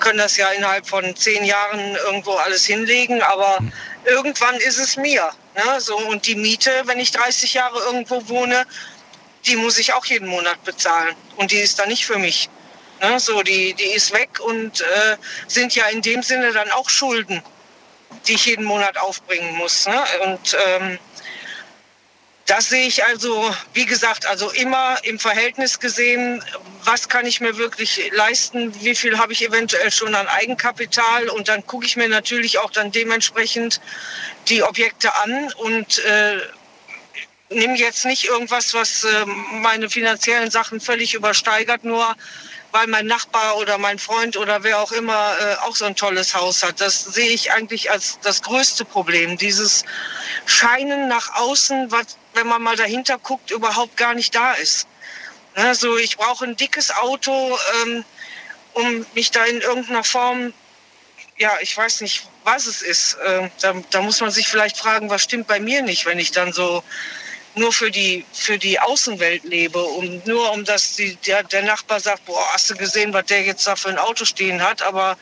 können 0.00 0.18
das 0.18 0.38
ja 0.38 0.48
innerhalb 0.48 0.88
von 0.88 1.14
zehn 1.14 1.44
Jahren 1.44 1.94
irgendwo 2.06 2.32
alles 2.32 2.64
hinlegen, 2.64 3.22
aber 3.22 3.58
irgendwann 4.06 4.56
ist 4.56 4.78
es 4.78 4.96
mir. 4.96 5.30
Ne? 5.54 5.80
So, 5.80 5.96
und 5.96 6.26
die 6.26 6.34
Miete, 6.34 6.70
wenn 6.84 6.98
ich 6.98 7.10
30 7.12 7.54
Jahre 7.54 7.78
irgendwo 7.80 8.28
wohne, 8.28 8.66
die 9.46 9.56
muss 9.56 9.78
ich 9.78 9.92
auch 9.92 10.04
jeden 10.04 10.28
Monat 10.28 10.62
bezahlen. 10.64 11.14
Und 11.36 11.50
die 11.50 11.58
ist 11.58 11.78
dann 11.78 11.88
nicht 11.88 12.06
für 12.06 12.18
mich. 12.18 12.48
Ne? 13.00 13.18
So, 13.18 13.42
die, 13.42 13.74
die 13.74 13.92
ist 13.92 14.12
weg 14.12 14.40
und 14.40 14.80
äh, 14.80 15.16
sind 15.48 15.74
ja 15.74 15.86
in 15.88 16.02
dem 16.02 16.22
Sinne 16.22 16.52
dann 16.52 16.70
auch 16.70 16.88
Schulden, 16.88 17.42
die 18.26 18.34
ich 18.34 18.46
jeden 18.46 18.64
Monat 18.64 18.96
aufbringen 18.98 19.56
muss. 19.56 19.86
Ne? 19.86 20.04
Und 20.24 20.56
ähm, 20.66 20.98
das 22.52 22.68
sehe 22.68 22.86
ich 22.86 23.02
also, 23.02 23.50
wie 23.72 23.86
gesagt, 23.86 24.26
also 24.26 24.50
immer 24.50 24.98
im 25.04 25.18
Verhältnis 25.18 25.80
gesehen, 25.80 26.44
was 26.84 27.08
kann 27.08 27.24
ich 27.24 27.40
mir 27.40 27.56
wirklich 27.56 28.10
leisten, 28.12 28.74
wie 28.84 28.94
viel 28.94 29.16
habe 29.16 29.32
ich 29.32 29.42
eventuell 29.42 29.90
schon 29.90 30.14
an 30.14 30.28
Eigenkapital? 30.28 31.30
Und 31.30 31.48
dann 31.48 31.66
gucke 31.66 31.86
ich 31.86 31.96
mir 31.96 32.10
natürlich 32.10 32.58
auch 32.58 32.70
dann 32.70 32.92
dementsprechend 32.92 33.80
die 34.48 34.62
Objekte 34.62 35.14
an 35.14 35.50
und 35.60 36.00
äh, 36.00 36.40
nehme 37.48 37.78
jetzt 37.78 38.04
nicht 38.04 38.26
irgendwas, 38.26 38.74
was 38.74 39.04
äh, 39.04 39.24
meine 39.52 39.88
finanziellen 39.88 40.50
Sachen 40.50 40.78
völlig 40.78 41.14
übersteigert, 41.14 41.84
nur 41.84 42.14
weil 42.72 42.86
mein 42.86 43.06
Nachbar 43.06 43.58
oder 43.58 43.78
mein 43.78 43.98
Freund 43.98 44.36
oder 44.36 44.62
wer 44.64 44.80
auch 44.80 44.92
immer 44.92 45.36
äh, 45.38 45.54
auch 45.66 45.76
so 45.76 45.84
ein 45.84 45.94
tolles 45.94 46.34
Haus 46.34 46.62
hat. 46.62 46.80
Das 46.80 47.04
sehe 47.04 47.28
ich 47.28 47.52
eigentlich 47.52 47.90
als 47.90 48.18
das 48.22 48.42
größte 48.42 48.84
Problem. 48.86 49.36
Dieses 49.36 49.84
Scheinen 50.46 51.06
nach 51.06 51.34
außen, 51.36 51.90
was, 51.92 52.16
wenn 52.32 52.46
man 52.46 52.62
mal 52.62 52.76
dahinter 52.76 53.18
guckt, 53.18 53.50
überhaupt 53.50 53.96
gar 53.98 54.14
nicht 54.14 54.34
da 54.34 54.54
ist. 54.54 54.88
Ne, 55.54 55.74
so, 55.74 55.98
ich 55.98 56.16
brauche 56.16 56.46
ein 56.46 56.56
dickes 56.56 56.90
Auto, 56.90 57.58
ähm, 57.84 58.04
um 58.72 59.06
mich 59.14 59.30
da 59.30 59.44
in 59.44 59.60
irgendeiner 59.60 60.02
Form, 60.02 60.54
ja, 61.36 61.52
ich 61.60 61.76
weiß 61.76 62.00
nicht, 62.00 62.26
was 62.44 62.66
es 62.66 62.80
ist. 62.80 63.14
Äh, 63.14 63.50
da, 63.60 63.74
da 63.90 64.00
muss 64.00 64.20
man 64.22 64.30
sich 64.30 64.48
vielleicht 64.48 64.78
fragen, 64.78 65.10
was 65.10 65.22
stimmt 65.22 65.46
bei 65.46 65.60
mir 65.60 65.82
nicht, 65.82 66.06
wenn 66.06 66.18
ich 66.18 66.30
dann 66.30 66.54
so 66.54 66.82
nur 67.54 67.72
für 67.72 67.90
die, 67.90 68.24
für 68.32 68.58
die 68.58 68.78
Außenwelt 68.78 69.44
lebe 69.44 69.82
und 69.82 70.26
nur 70.26 70.52
um 70.52 70.64
dass 70.64 70.96
die, 70.96 71.16
der, 71.26 71.42
der 71.42 71.62
Nachbar 71.62 72.00
sagt, 72.00 72.24
boah, 72.24 72.44
hast 72.52 72.70
du 72.70 72.74
gesehen, 72.74 73.12
was 73.12 73.26
der 73.26 73.42
jetzt 73.42 73.66
da 73.66 73.76
für 73.76 73.88
ein 73.88 73.98
Auto 73.98 74.24
stehen 74.24 74.62
hat, 74.62 74.82
aber 74.82 75.16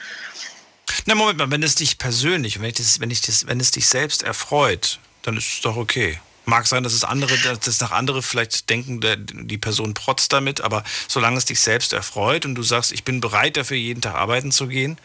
Na, 1.07 1.15
Moment 1.15 1.39
mal, 1.39 1.51
wenn 1.51 1.63
es 1.63 1.75
dich 1.75 1.99
persönlich, 1.99 2.61
wenn, 2.61 2.69
ich 2.69 2.75
das, 2.75 3.01
wenn, 3.01 3.11
ich 3.11 3.21
das, 3.21 3.47
wenn 3.47 3.61
es 3.61 3.71
dich 3.71 3.87
selbst 3.87 4.23
erfreut, 4.23 4.99
dann 5.23 5.37
ist 5.37 5.53
es 5.55 5.61
doch 5.61 5.77
okay. 5.77 6.19
Mag 6.47 6.67
sein, 6.67 6.83
dass 6.83 6.95
es 6.95 7.05
andere, 7.05 7.37
dass 7.39 7.61
das 7.61 7.81
nach 7.81 7.93
andere 7.93 8.23
vielleicht 8.23 8.71
denken, 8.71 9.01
der, 9.01 9.17
die 9.17 9.59
Person 9.59 9.95
protzt 9.95 10.33
damit, 10.33 10.61
aber 10.61 10.85
solange 11.07 11.39
es 11.39 11.45
dich 11.45 11.61
selbst 11.61 11.93
erfreut 11.93 12.45
und 12.45 12.55
du 12.55 12.63
sagst, 12.63 12.93
ich 12.93 13.05
bin 13.05 13.21
bereit 13.21 13.57
dafür, 13.57 13.77
jeden 13.77 14.01
Tag 14.01 14.15
arbeiten 14.15 14.51
zu 14.51 14.67
gehen, 14.67 14.99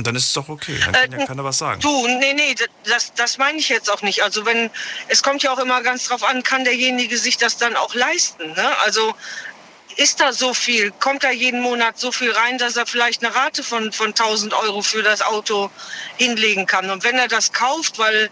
und 0.00 0.06
dann 0.06 0.16
ist 0.16 0.28
es 0.28 0.32
doch 0.32 0.48
okay. 0.48 0.78
Dann 0.82 0.92
kann 0.94 1.20
ja 1.20 1.26
keiner 1.26 1.44
was 1.44 1.58
sagen. 1.58 1.78
Du, 1.80 2.08
nee, 2.08 2.32
nee, 2.32 2.54
das, 2.84 3.12
das 3.12 3.36
meine 3.36 3.58
ich 3.58 3.68
jetzt 3.68 3.90
auch 3.90 4.00
nicht. 4.00 4.22
Also 4.22 4.46
wenn, 4.46 4.70
es 5.08 5.22
kommt 5.22 5.42
ja 5.42 5.52
auch 5.52 5.58
immer 5.58 5.82
ganz 5.82 6.06
drauf 6.06 6.24
an, 6.24 6.42
kann 6.42 6.64
derjenige 6.64 7.18
sich 7.18 7.36
das 7.36 7.58
dann 7.58 7.76
auch 7.76 7.94
leisten. 7.94 8.50
Ne? 8.54 8.78
Also 8.78 9.14
ist 9.96 10.20
da 10.20 10.32
so 10.32 10.54
viel, 10.54 10.90
kommt 10.92 11.22
da 11.22 11.30
jeden 11.30 11.60
Monat 11.60 11.98
so 11.98 12.12
viel 12.12 12.32
rein, 12.32 12.56
dass 12.56 12.76
er 12.76 12.86
vielleicht 12.86 13.22
eine 13.22 13.34
Rate 13.34 13.62
von, 13.62 13.92
von 13.92 14.08
1000 14.08 14.54
Euro 14.54 14.80
für 14.80 15.02
das 15.02 15.20
Auto 15.20 15.70
hinlegen 16.16 16.64
kann. 16.64 16.88
Und 16.88 17.04
wenn 17.04 17.18
er 17.18 17.28
das 17.28 17.52
kauft, 17.52 17.98
weil 17.98 18.30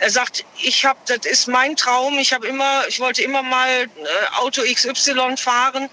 er 0.00 0.08
sagt, 0.08 0.46
ich 0.62 0.86
habe, 0.86 0.98
das 1.06 1.26
ist 1.26 1.46
mein 1.46 1.76
Traum, 1.76 2.18
ich 2.18 2.32
habe 2.32 2.46
immer, 2.46 2.88
ich 2.88 3.00
wollte 3.00 3.20
immer 3.20 3.42
mal 3.42 3.68
äh, 3.68 3.88
Auto 4.38 4.62
XY 4.62 5.36
fahren, 5.36 5.90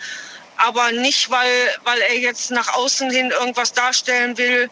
aber 0.56 0.94
nicht, 0.94 1.30
weil, 1.30 1.76
weil 1.84 2.00
er 2.00 2.18
jetzt 2.18 2.52
nach 2.52 2.74
außen 2.74 3.12
hin 3.12 3.32
irgendwas 3.32 3.74
darstellen 3.74 4.38
will, 4.38 4.70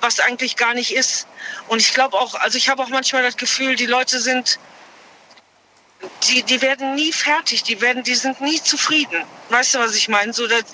was 0.00 0.20
eigentlich 0.20 0.56
gar 0.56 0.74
nicht 0.74 0.94
ist. 0.94 1.26
Und 1.68 1.80
ich 1.80 1.94
glaube 1.94 2.18
auch, 2.18 2.34
also 2.34 2.58
ich 2.58 2.68
habe 2.68 2.82
auch 2.82 2.88
manchmal 2.88 3.22
das 3.22 3.36
Gefühl, 3.36 3.76
die 3.76 3.86
Leute 3.86 4.20
sind, 4.20 4.58
die, 6.24 6.42
die 6.42 6.62
werden 6.62 6.94
nie 6.94 7.12
fertig, 7.12 7.62
die 7.62 7.80
werden, 7.80 8.02
die 8.02 8.14
sind 8.14 8.40
nie 8.40 8.62
zufrieden. 8.62 9.24
Weißt 9.50 9.74
du, 9.74 9.78
was 9.78 9.94
ich 9.94 10.08
meine? 10.08 10.32
So, 10.32 10.46
dass, 10.46 10.64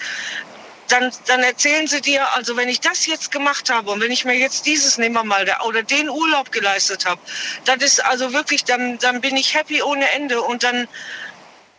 dann, 0.89 1.13
dann 1.27 1.43
erzählen 1.43 1.87
sie 1.87 2.01
dir, 2.01 2.33
also 2.35 2.57
wenn 2.57 2.69
ich 2.69 2.81
das 2.81 3.07
jetzt 3.07 3.31
gemacht 3.31 3.71
habe 3.71 3.91
und 3.91 4.01
wenn 4.01 4.13
ich 4.13 4.25
mir 4.25 4.35
jetzt 4.35 4.67
dieses, 4.67 4.99
nehmen 4.99 5.17
wir 5.17 5.25
mal, 5.25 5.45
der, 5.45 5.65
oder 5.67 5.83
den 5.83 6.09
Urlaub 6.09 6.53
geleistet 6.53 7.07
habe, 7.07 7.21
das 7.65 7.77
ist 7.79 8.05
also 8.05 8.33
wirklich, 8.33 8.65
dann, 8.65 8.99
dann 8.99 9.21
bin 9.21 9.37
ich 9.37 9.55
happy 9.55 9.83
ohne 9.83 10.09
Ende 10.13 10.41
und 10.43 10.63
dann 10.63 10.89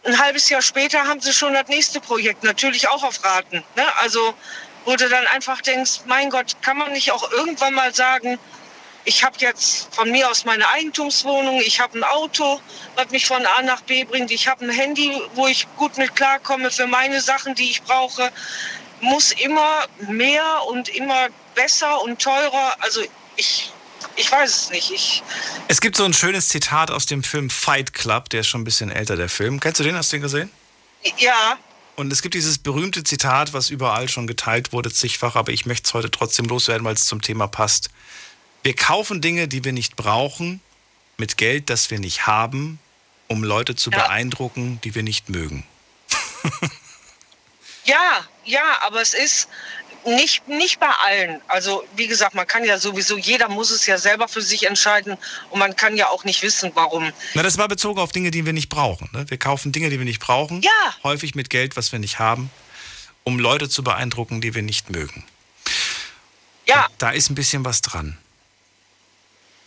ein 0.03 0.19
halbes 0.19 0.49
Jahr 0.49 0.61
später 0.61 1.05
haben 1.07 1.19
sie 1.19 1.33
schon 1.33 1.53
das 1.53 1.67
nächste 1.67 1.99
Projekt, 1.99 2.43
natürlich 2.43 2.87
auch 2.87 3.03
auf 3.03 3.23
Raten. 3.23 3.63
Ne? 3.75 3.83
Also 4.01 4.33
wo 4.87 4.95
du 4.95 5.09
dann 5.09 5.27
einfach 5.27 5.61
denkst, 5.61 5.99
mein 6.05 6.29
Gott, 6.29 6.55
kann 6.61 6.77
man 6.77 6.93
nicht 6.93 7.11
auch 7.11 7.29
irgendwann 7.33 7.73
mal 7.73 7.93
sagen, 7.93 8.39
ich 9.03 9.21
habe 9.21 9.35
jetzt 9.39 9.93
von 9.93 10.09
mir 10.09 10.31
aus 10.31 10.45
meine 10.45 10.67
Eigentumswohnung, 10.69 11.59
ich 11.59 11.81
habe 11.81 11.99
ein 11.99 12.05
Auto, 12.05 12.61
was 12.95 13.09
mich 13.09 13.25
von 13.25 13.45
A 13.45 13.61
nach 13.63 13.81
B 13.81 14.05
bringt, 14.05 14.31
ich 14.31 14.47
habe 14.47 14.63
ein 14.63 14.71
Handy, 14.71 15.11
wo 15.35 15.45
ich 15.45 15.67
gut 15.75 15.97
mit 15.97 16.15
klarkomme 16.15 16.71
für 16.71 16.87
meine 16.87 17.19
Sachen, 17.19 17.53
die 17.53 17.69
ich 17.69 17.83
brauche, 17.83 18.31
muss 19.01 19.33
immer 19.33 19.85
mehr 20.07 20.63
und 20.67 20.87
immer 20.87 21.27
besser 21.53 22.01
und 22.01 22.21
teurer. 22.21 22.77
Also 22.79 23.01
ich, 23.35 23.69
ich 24.15 24.31
weiß 24.31 24.49
es 24.55 24.69
nicht. 24.69 24.89
Ich, 24.91 25.21
Es 25.67 25.81
gibt 25.81 25.97
so 25.97 26.05
ein 26.05 26.13
schönes 26.13 26.47
Zitat 26.47 26.91
aus 26.91 27.05
dem 27.05 27.23
Film 27.23 27.49
Fight 27.49 27.93
Club, 27.93 28.29
der 28.29 28.39
ist 28.39 28.47
schon 28.47 28.61
ein 28.61 28.65
bisschen 28.65 28.89
älter, 28.89 29.17
der 29.17 29.27
Film. 29.27 29.59
Kennst 29.59 29.81
du 29.81 29.83
den? 29.83 29.97
Hast 29.97 30.13
du 30.13 30.15
den 30.15 30.21
gesehen? 30.23 30.51
ja, 31.17 31.57
Und 31.97 32.13
es 32.13 32.21
gibt 32.21 32.35
dieses 32.35 32.59
berühmte 32.59 33.03
Zitat, 33.03 33.53
was 33.53 33.71
überall 33.71 34.07
schon 34.07 34.27
geteilt 34.27 34.71
wurde, 34.71 34.91
zigfach, 34.91 35.35
aber 35.35 35.51
ich 35.51 35.65
möchte 35.65 35.87
es 35.87 35.93
heute 35.95 36.11
trotzdem 36.11 36.45
loswerden, 36.45 36.85
weil 36.85 36.93
es 36.93 37.07
zum 37.07 37.23
Thema 37.23 37.47
passt. 37.47 37.89
Wir 38.61 38.75
kaufen 38.75 39.19
Dinge, 39.19 39.47
die 39.47 39.63
wir 39.63 39.73
nicht 39.73 39.95
brauchen, 39.95 40.61
mit 41.17 41.37
Geld, 41.37 41.71
das 41.71 41.89
wir 41.89 41.97
nicht 41.99 42.27
haben, 42.27 42.77
um 43.27 43.43
Leute 43.43 43.75
zu 43.75 43.89
beeindrucken, 43.89 44.79
die 44.83 44.93
wir 44.93 45.01
nicht 45.01 45.29
mögen. 45.29 45.65
Ja, 47.85 48.27
ja, 48.43 48.81
aber 48.85 49.01
es 49.01 49.13
ist 49.13 49.47
nicht, 50.07 50.47
nicht 50.47 50.79
bei 50.79 50.89
allen. 50.89 51.41
Also 51.47 51.83
wie 51.95 52.07
gesagt, 52.07 52.33
man 52.33 52.47
kann 52.47 52.63
ja 52.63 52.79
sowieso, 52.79 53.17
jeder 53.17 53.49
muss 53.49 53.69
es 53.71 53.85
ja 53.85 53.97
selber 53.97 54.27
für 54.27 54.41
sich 54.41 54.65
entscheiden 54.67 55.17
und 55.49 55.59
man 55.59 55.75
kann 55.75 55.95
ja 55.97 56.07
auch 56.09 56.23
nicht 56.23 56.41
wissen, 56.41 56.71
warum. 56.73 57.11
Na, 57.33 57.43
das 57.43 57.57
war 57.57 57.67
bezogen 57.67 57.99
auf 57.99 58.11
Dinge, 58.11 58.31
die 58.31 58.45
wir 58.45 58.53
nicht 58.53 58.69
brauchen. 58.69 59.09
Ne? 59.13 59.25
Wir 59.29 59.37
kaufen 59.37 59.71
Dinge, 59.71 59.89
die 59.89 59.97
wir 59.99 60.05
nicht 60.05 60.19
brauchen, 60.19 60.61
Ja. 60.61 60.95
häufig 61.03 61.35
mit 61.35 61.49
Geld, 61.49 61.75
was 61.75 61.91
wir 61.91 61.99
nicht 61.99 62.19
haben, 62.19 62.49
um 63.23 63.37
Leute 63.39 63.69
zu 63.69 63.83
beeindrucken, 63.83 64.41
die 64.41 64.55
wir 64.55 64.61
nicht 64.63 64.89
mögen. 64.89 65.23
Ja. 66.65 66.87
Da 66.97 67.11
ist 67.11 67.29
ein 67.29 67.35
bisschen 67.35 67.63
was 67.65 67.81
dran. 67.81 68.17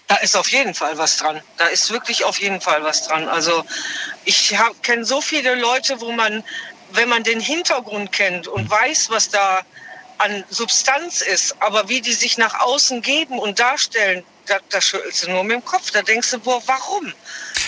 Da 0.09 0.17
ist 0.17 0.37
auf 0.37 0.49
jeden 0.49 0.75
Fall 0.75 0.99
was 0.99 1.19
dran. 1.19 1.41
Da 1.57 1.67
ist 1.67 1.91
wirklich 1.93 2.25
auf 2.25 2.41
jeden 2.41 2.61
Fall 2.61 2.83
was 2.83 3.07
dran. 3.07 3.29
Also 3.29 3.65
ich 4.25 4.57
kenne 4.83 5.05
so 5.05 5.21
viele 5.21 5.55
Leute, 5.55 6.01
wo 6.01 6.11
man, 6.12 6.43
wenn 6.93 7.09
man 7.09 7.23
den 7.23 7.39
Hintergrund 7.41 8.11
kennt 8.11 8.49
und 8.49 8.69
weiß, 8.69 9.11
was 9.11 9.29
da 9.29 9.61
an 10.21 10.45
Substanz 10.51 11.23
ist, 11.23 11.61
aber 11.61 11.89
wie 11.89 12.01
die 12.01 12.13
sich 12.13 12.39
nach 12.39 12.61
außen 12.61 13.03
geben 13.03 13.39
und 13.39 13.59
darstellen, 13.59 14.23
da, 14.47 14.59
da 14.69 14.81
schüttelst 14.81 15.25
du 15.25 15.31
nur 15.31 15.45
mit 15.45 15.53
dem 15.53 15.65
Kopf. 15.65 15.91
Da 15.93 16.03
denkst 16.03 16.31
du, 16.33 16.39
boah, 16.41 16.63
warum? 16.67 17.13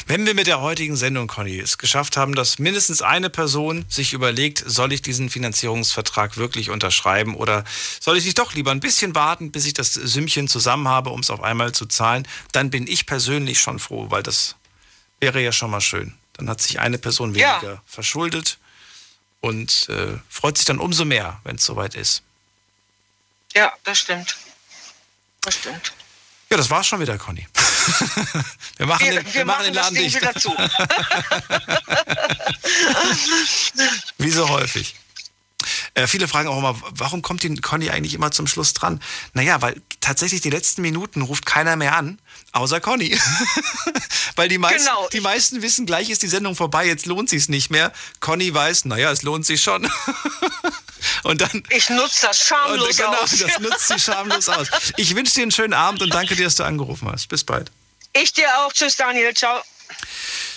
Wenn 0.07 0.27
wir 0.27 0.35
mit 0.35 0.49
der 0.49 0.61
heutigen 0.61 0.97
Sendung, 0.97 1.29
Conny, 1.29 1.59
es 1.59 1.79
geschafft 1.79 2.17
haben, 2.17 2.35
dass 2.35 2.59
mindestens 2.59 3.03
eine 3.03 3.31
Person 3.31 3.85
sich 3.89 4.13
überlegt, 4.13 4.63
soll 4.67 4.93
ich 4.93 5.01
diesen 5.01 5.31
Finanzierungsvertrag 5.31 6.37
wirklich 6.37 6.71
unterschreiben 6.71 7.37
oder 7.37 7.65
soll 8.01 8.19
ich 8.19 8.25
nicht 8.25 8.39
doch 8.39 8.55
lieber 8.55 8.73
ein 8.73 8.81
bisschen 8.81 9.15
warten, 9.15 9.53
bis 9.53 9.65
ich 9.65 9.75
das 9.75 9.93
Sümmchen 9.95 10.49
zusammen 10.49 10.89
habe, 10.89 11.11
um 11.11 11.21
es 11.21 11.31
auf 11.31 11.43
einmal 11.43 11.73
zu 11.73 11.87
zahlen, 11.87 12.27
dann 12.51 12.71
bin 12.71 12.87
ich 12.87 13.07
persönlich 13.07 13.61
schon 13.61 13.79
froh, 13.79 14.07
weil 14.11 14.23
das 14.23 14.57
wäre 15.21 15.41
ja 15.41 15.53
schon 15.53 15.71
mal 15.71 15.81
schön. 15.81 16.15
Dann 16.35 16.51
hat 16.51 16.61
sich 16.61 16.81
eine 16.81 16.99
Person 16.99 17.35
weniger 17.35 17.63
ja. 17.63 17.83
verschuldet 17.87 18.59
und 19.41 19.89
äh, 19.89 20.19
freut 20.29 20.57
sich 20.57 20.67
dann 20.67 20.79
umso 20.79 21.05
mehr, 21.05 21.41
wenn 21.45 21.57
es 21.57 21.65
soweit 21.65 21.95
ist. 21.95 22.23
Ja, 23.55 23.73
das 23.85 23.99
stimmt. 23.99 24.37
Das 25.43 25.55
stimmt. 25.55 25.93
Ja, 26.51 26.57
das 26.57 26.71
war's 26.71 26.87
schon 26.87 27.01
wieder, 27.01 27.19
Conny. 27.19 27.47
wir 28.77 28.87
machen 28.87 29.07
wir, 29.07 29.15
den, 29.15 29.25
wir, 29.27 29.35
wir 29.35 29.45
machen 29.45 29.65
den 29.65 29.75
Laden 29.75 29.95
dicht. 29.97 30.17
Wieder 30.17 30.35
zu. 30.35 30.51
Wie 34.19 34.31
so 34.31 34.49
häufig. 34.49 34.95
Äh, 35.95 36.07
viele 36.07 36.29
fragen 36.29 36.49
auch 36.49 36.59
immer, 36.59 36.77
warum 36.91 37.23
kommt 37.23 37.43
die 37.43 37.55
Conny 37.57 37.91
eigentlich 37.91 38.15
immer 38.15 38.31
zum 38.31 38.47
Schluss 38.47 38.73
dran? 38.73 39.01
Naja, 39.35 39.63
weil 39.63 39.81
tatsächlich 40.01 40.41
die 40.41 40.51
letzten 40.51 40.83
Minuten 40.83 41.23
ruft 41.23 41.47
keiner 41.47 41.77
mehr 41.77 41.97
an, 41.97 42.19
außer 42.53 42.81
Conny. 42.81 43.19
weil 44.37 44.49
die 44.49 44.59
meisten, 44.59 44.87
genau. 44.87 45.09
die 45.09 45.21
meisten 45.21 45.63
wissen, 45.63 45.87
gleich 45.87 46.11
ist 46.11 46.23
die 46.23 46.29
Sendung 46.29 46.57
vorbei, 46.57 46.87
jetzt 46.87 47.07
lohnt 47.07 47.29
sich 47.29 47.49
nicht 47.49 47.71
mehr. 47.71 47.93
Conny 48.21 48.53
weiß, 48.53 48.87
naja, 48.87 49.11
es 49.11 49.23
lohnt 49.23 49.47
sich 49.47 49.63
schon. 49.63 49.91
Und 51.23 51.41
dann, 51.41 51.63
ich 51.71 51.89
nutze 51.91 52.27
das 52.27 52.39
schamlos 52.39 52.97
genau, 52.97 53.15
aus. 53.15 53.31
das 53.31 53.59
nutzt 53.61 53.89
sie 53.89 53.99
schamlos 53.99 54.49
aus. 54.49 54.69
Ich 54.97 55.15
wünsche 55.15 55.35
dir 55.35 55.43
einen 55.43 55.51
schönen 55.51 55.75
Abend 55.75 56.03
und 56.03 56.13
danke 56.13 56.37
dir, 56.37 56.45
dass 56.45 56.57
du 56.57 56.65
angerufen 56.65 57.11
hast. 57.11 57.29
Bis 57.29 57.45
bald. 57.45 57.71
Ich 58.13 58.33
dir 58.33 58.47
auch. 58.59 58.73
Tschüss, 58.73 58.97
Daniel. 58.97 59.35
Ciao. 59.35 59.63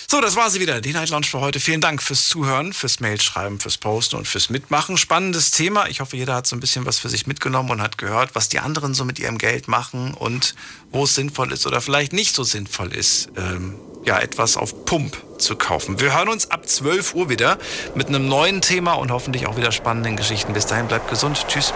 So, 0.08 0.20
das 0.20 0.36
war 0.36 0.50
sie 0.50 0.60
wieder, 0.60 0.80
die 0.80 0.92
Night 0.92 1.08
Lounge 1.08 1.26
für 1.26 1.40
heute. 1.40 1.58
Vielen 1.58 1.80
Dank 1.80 2.00
fürs 2.00 2.28
Zuhören, 2.28 2.72
fürs 2.72 3.00
Mailschreiben, 3.00 3.58
fürs 3.58 3.76
Posten 3.76 4.14
und 4.14 4.28
fürs 4.28 4.50
Mitmachen. 4.50 4.96
Spannendes 4.96 5.50
Thema. 5.50 5.88
Ich 5.88 5.98
hoffe, 6.00 6.16
jeder 6.16 6.34
hat 6.34 6.46
so 6.46 6.54
ein 6.54 6.60
bisschen 6.60 6.86
was 6.86 7.00
für 7.00 7.08
sich 7.08 7.26
mitgenommen 7.26 7.70
und 7.70 7.82
hat 7.82 7.98
gehört, 7.98 8.36
was 8.36 8.48
die 8.48 8.60
anderen 8.60 8.94
so 8.94 9.04
mit 9.04 9.18
ihrem 9.18 9.36
Geld 9.36 9.66
machen 9.66 10.14
und 10.14 10.54
wo 10.90 11.04
es 11.04 11.16
sinnvoll 11.16 11.52
ist 11.52 11.66
oder 11.66 11.80
vielleicht 11.80 12.12
nicht 12.12 12.36
so 12.36 12.44
sinnvoll 12.44 12.94
ist, 12.94 13.30
ähm, 13.36 13.80
ja, 14.06 14.18
etwas 14.20 14.56
auf 14.56 14.84
Pump 14.84 15.16
zu 15.38 15.56
kaufen. 15.56 16.00
Wir 16.00 16.16
hören 16.16 16.28
uns 16.28 16.50
ab 16.50 16.68
12 16.68 17.14
Uhr 17.14 17.28
wieder 17.28 17.58
mit 17.94 18.06
einem 18.06 18.28
neuen 18.28 18.60
Thema 18.60 18.94
und 18.94 19.10
hoffentlich 19.10 19.46
auch 19.46 19.56
wieder 19.56 19.72
spannenden 19.72 20.16
Geschichten. 20.16 20.52
Bis 20.52 20.66
dahin 20.66 20.86
bleibt 20.86 21.10
gesund. 21.10 21.44
Tschüss. 21.48 21.74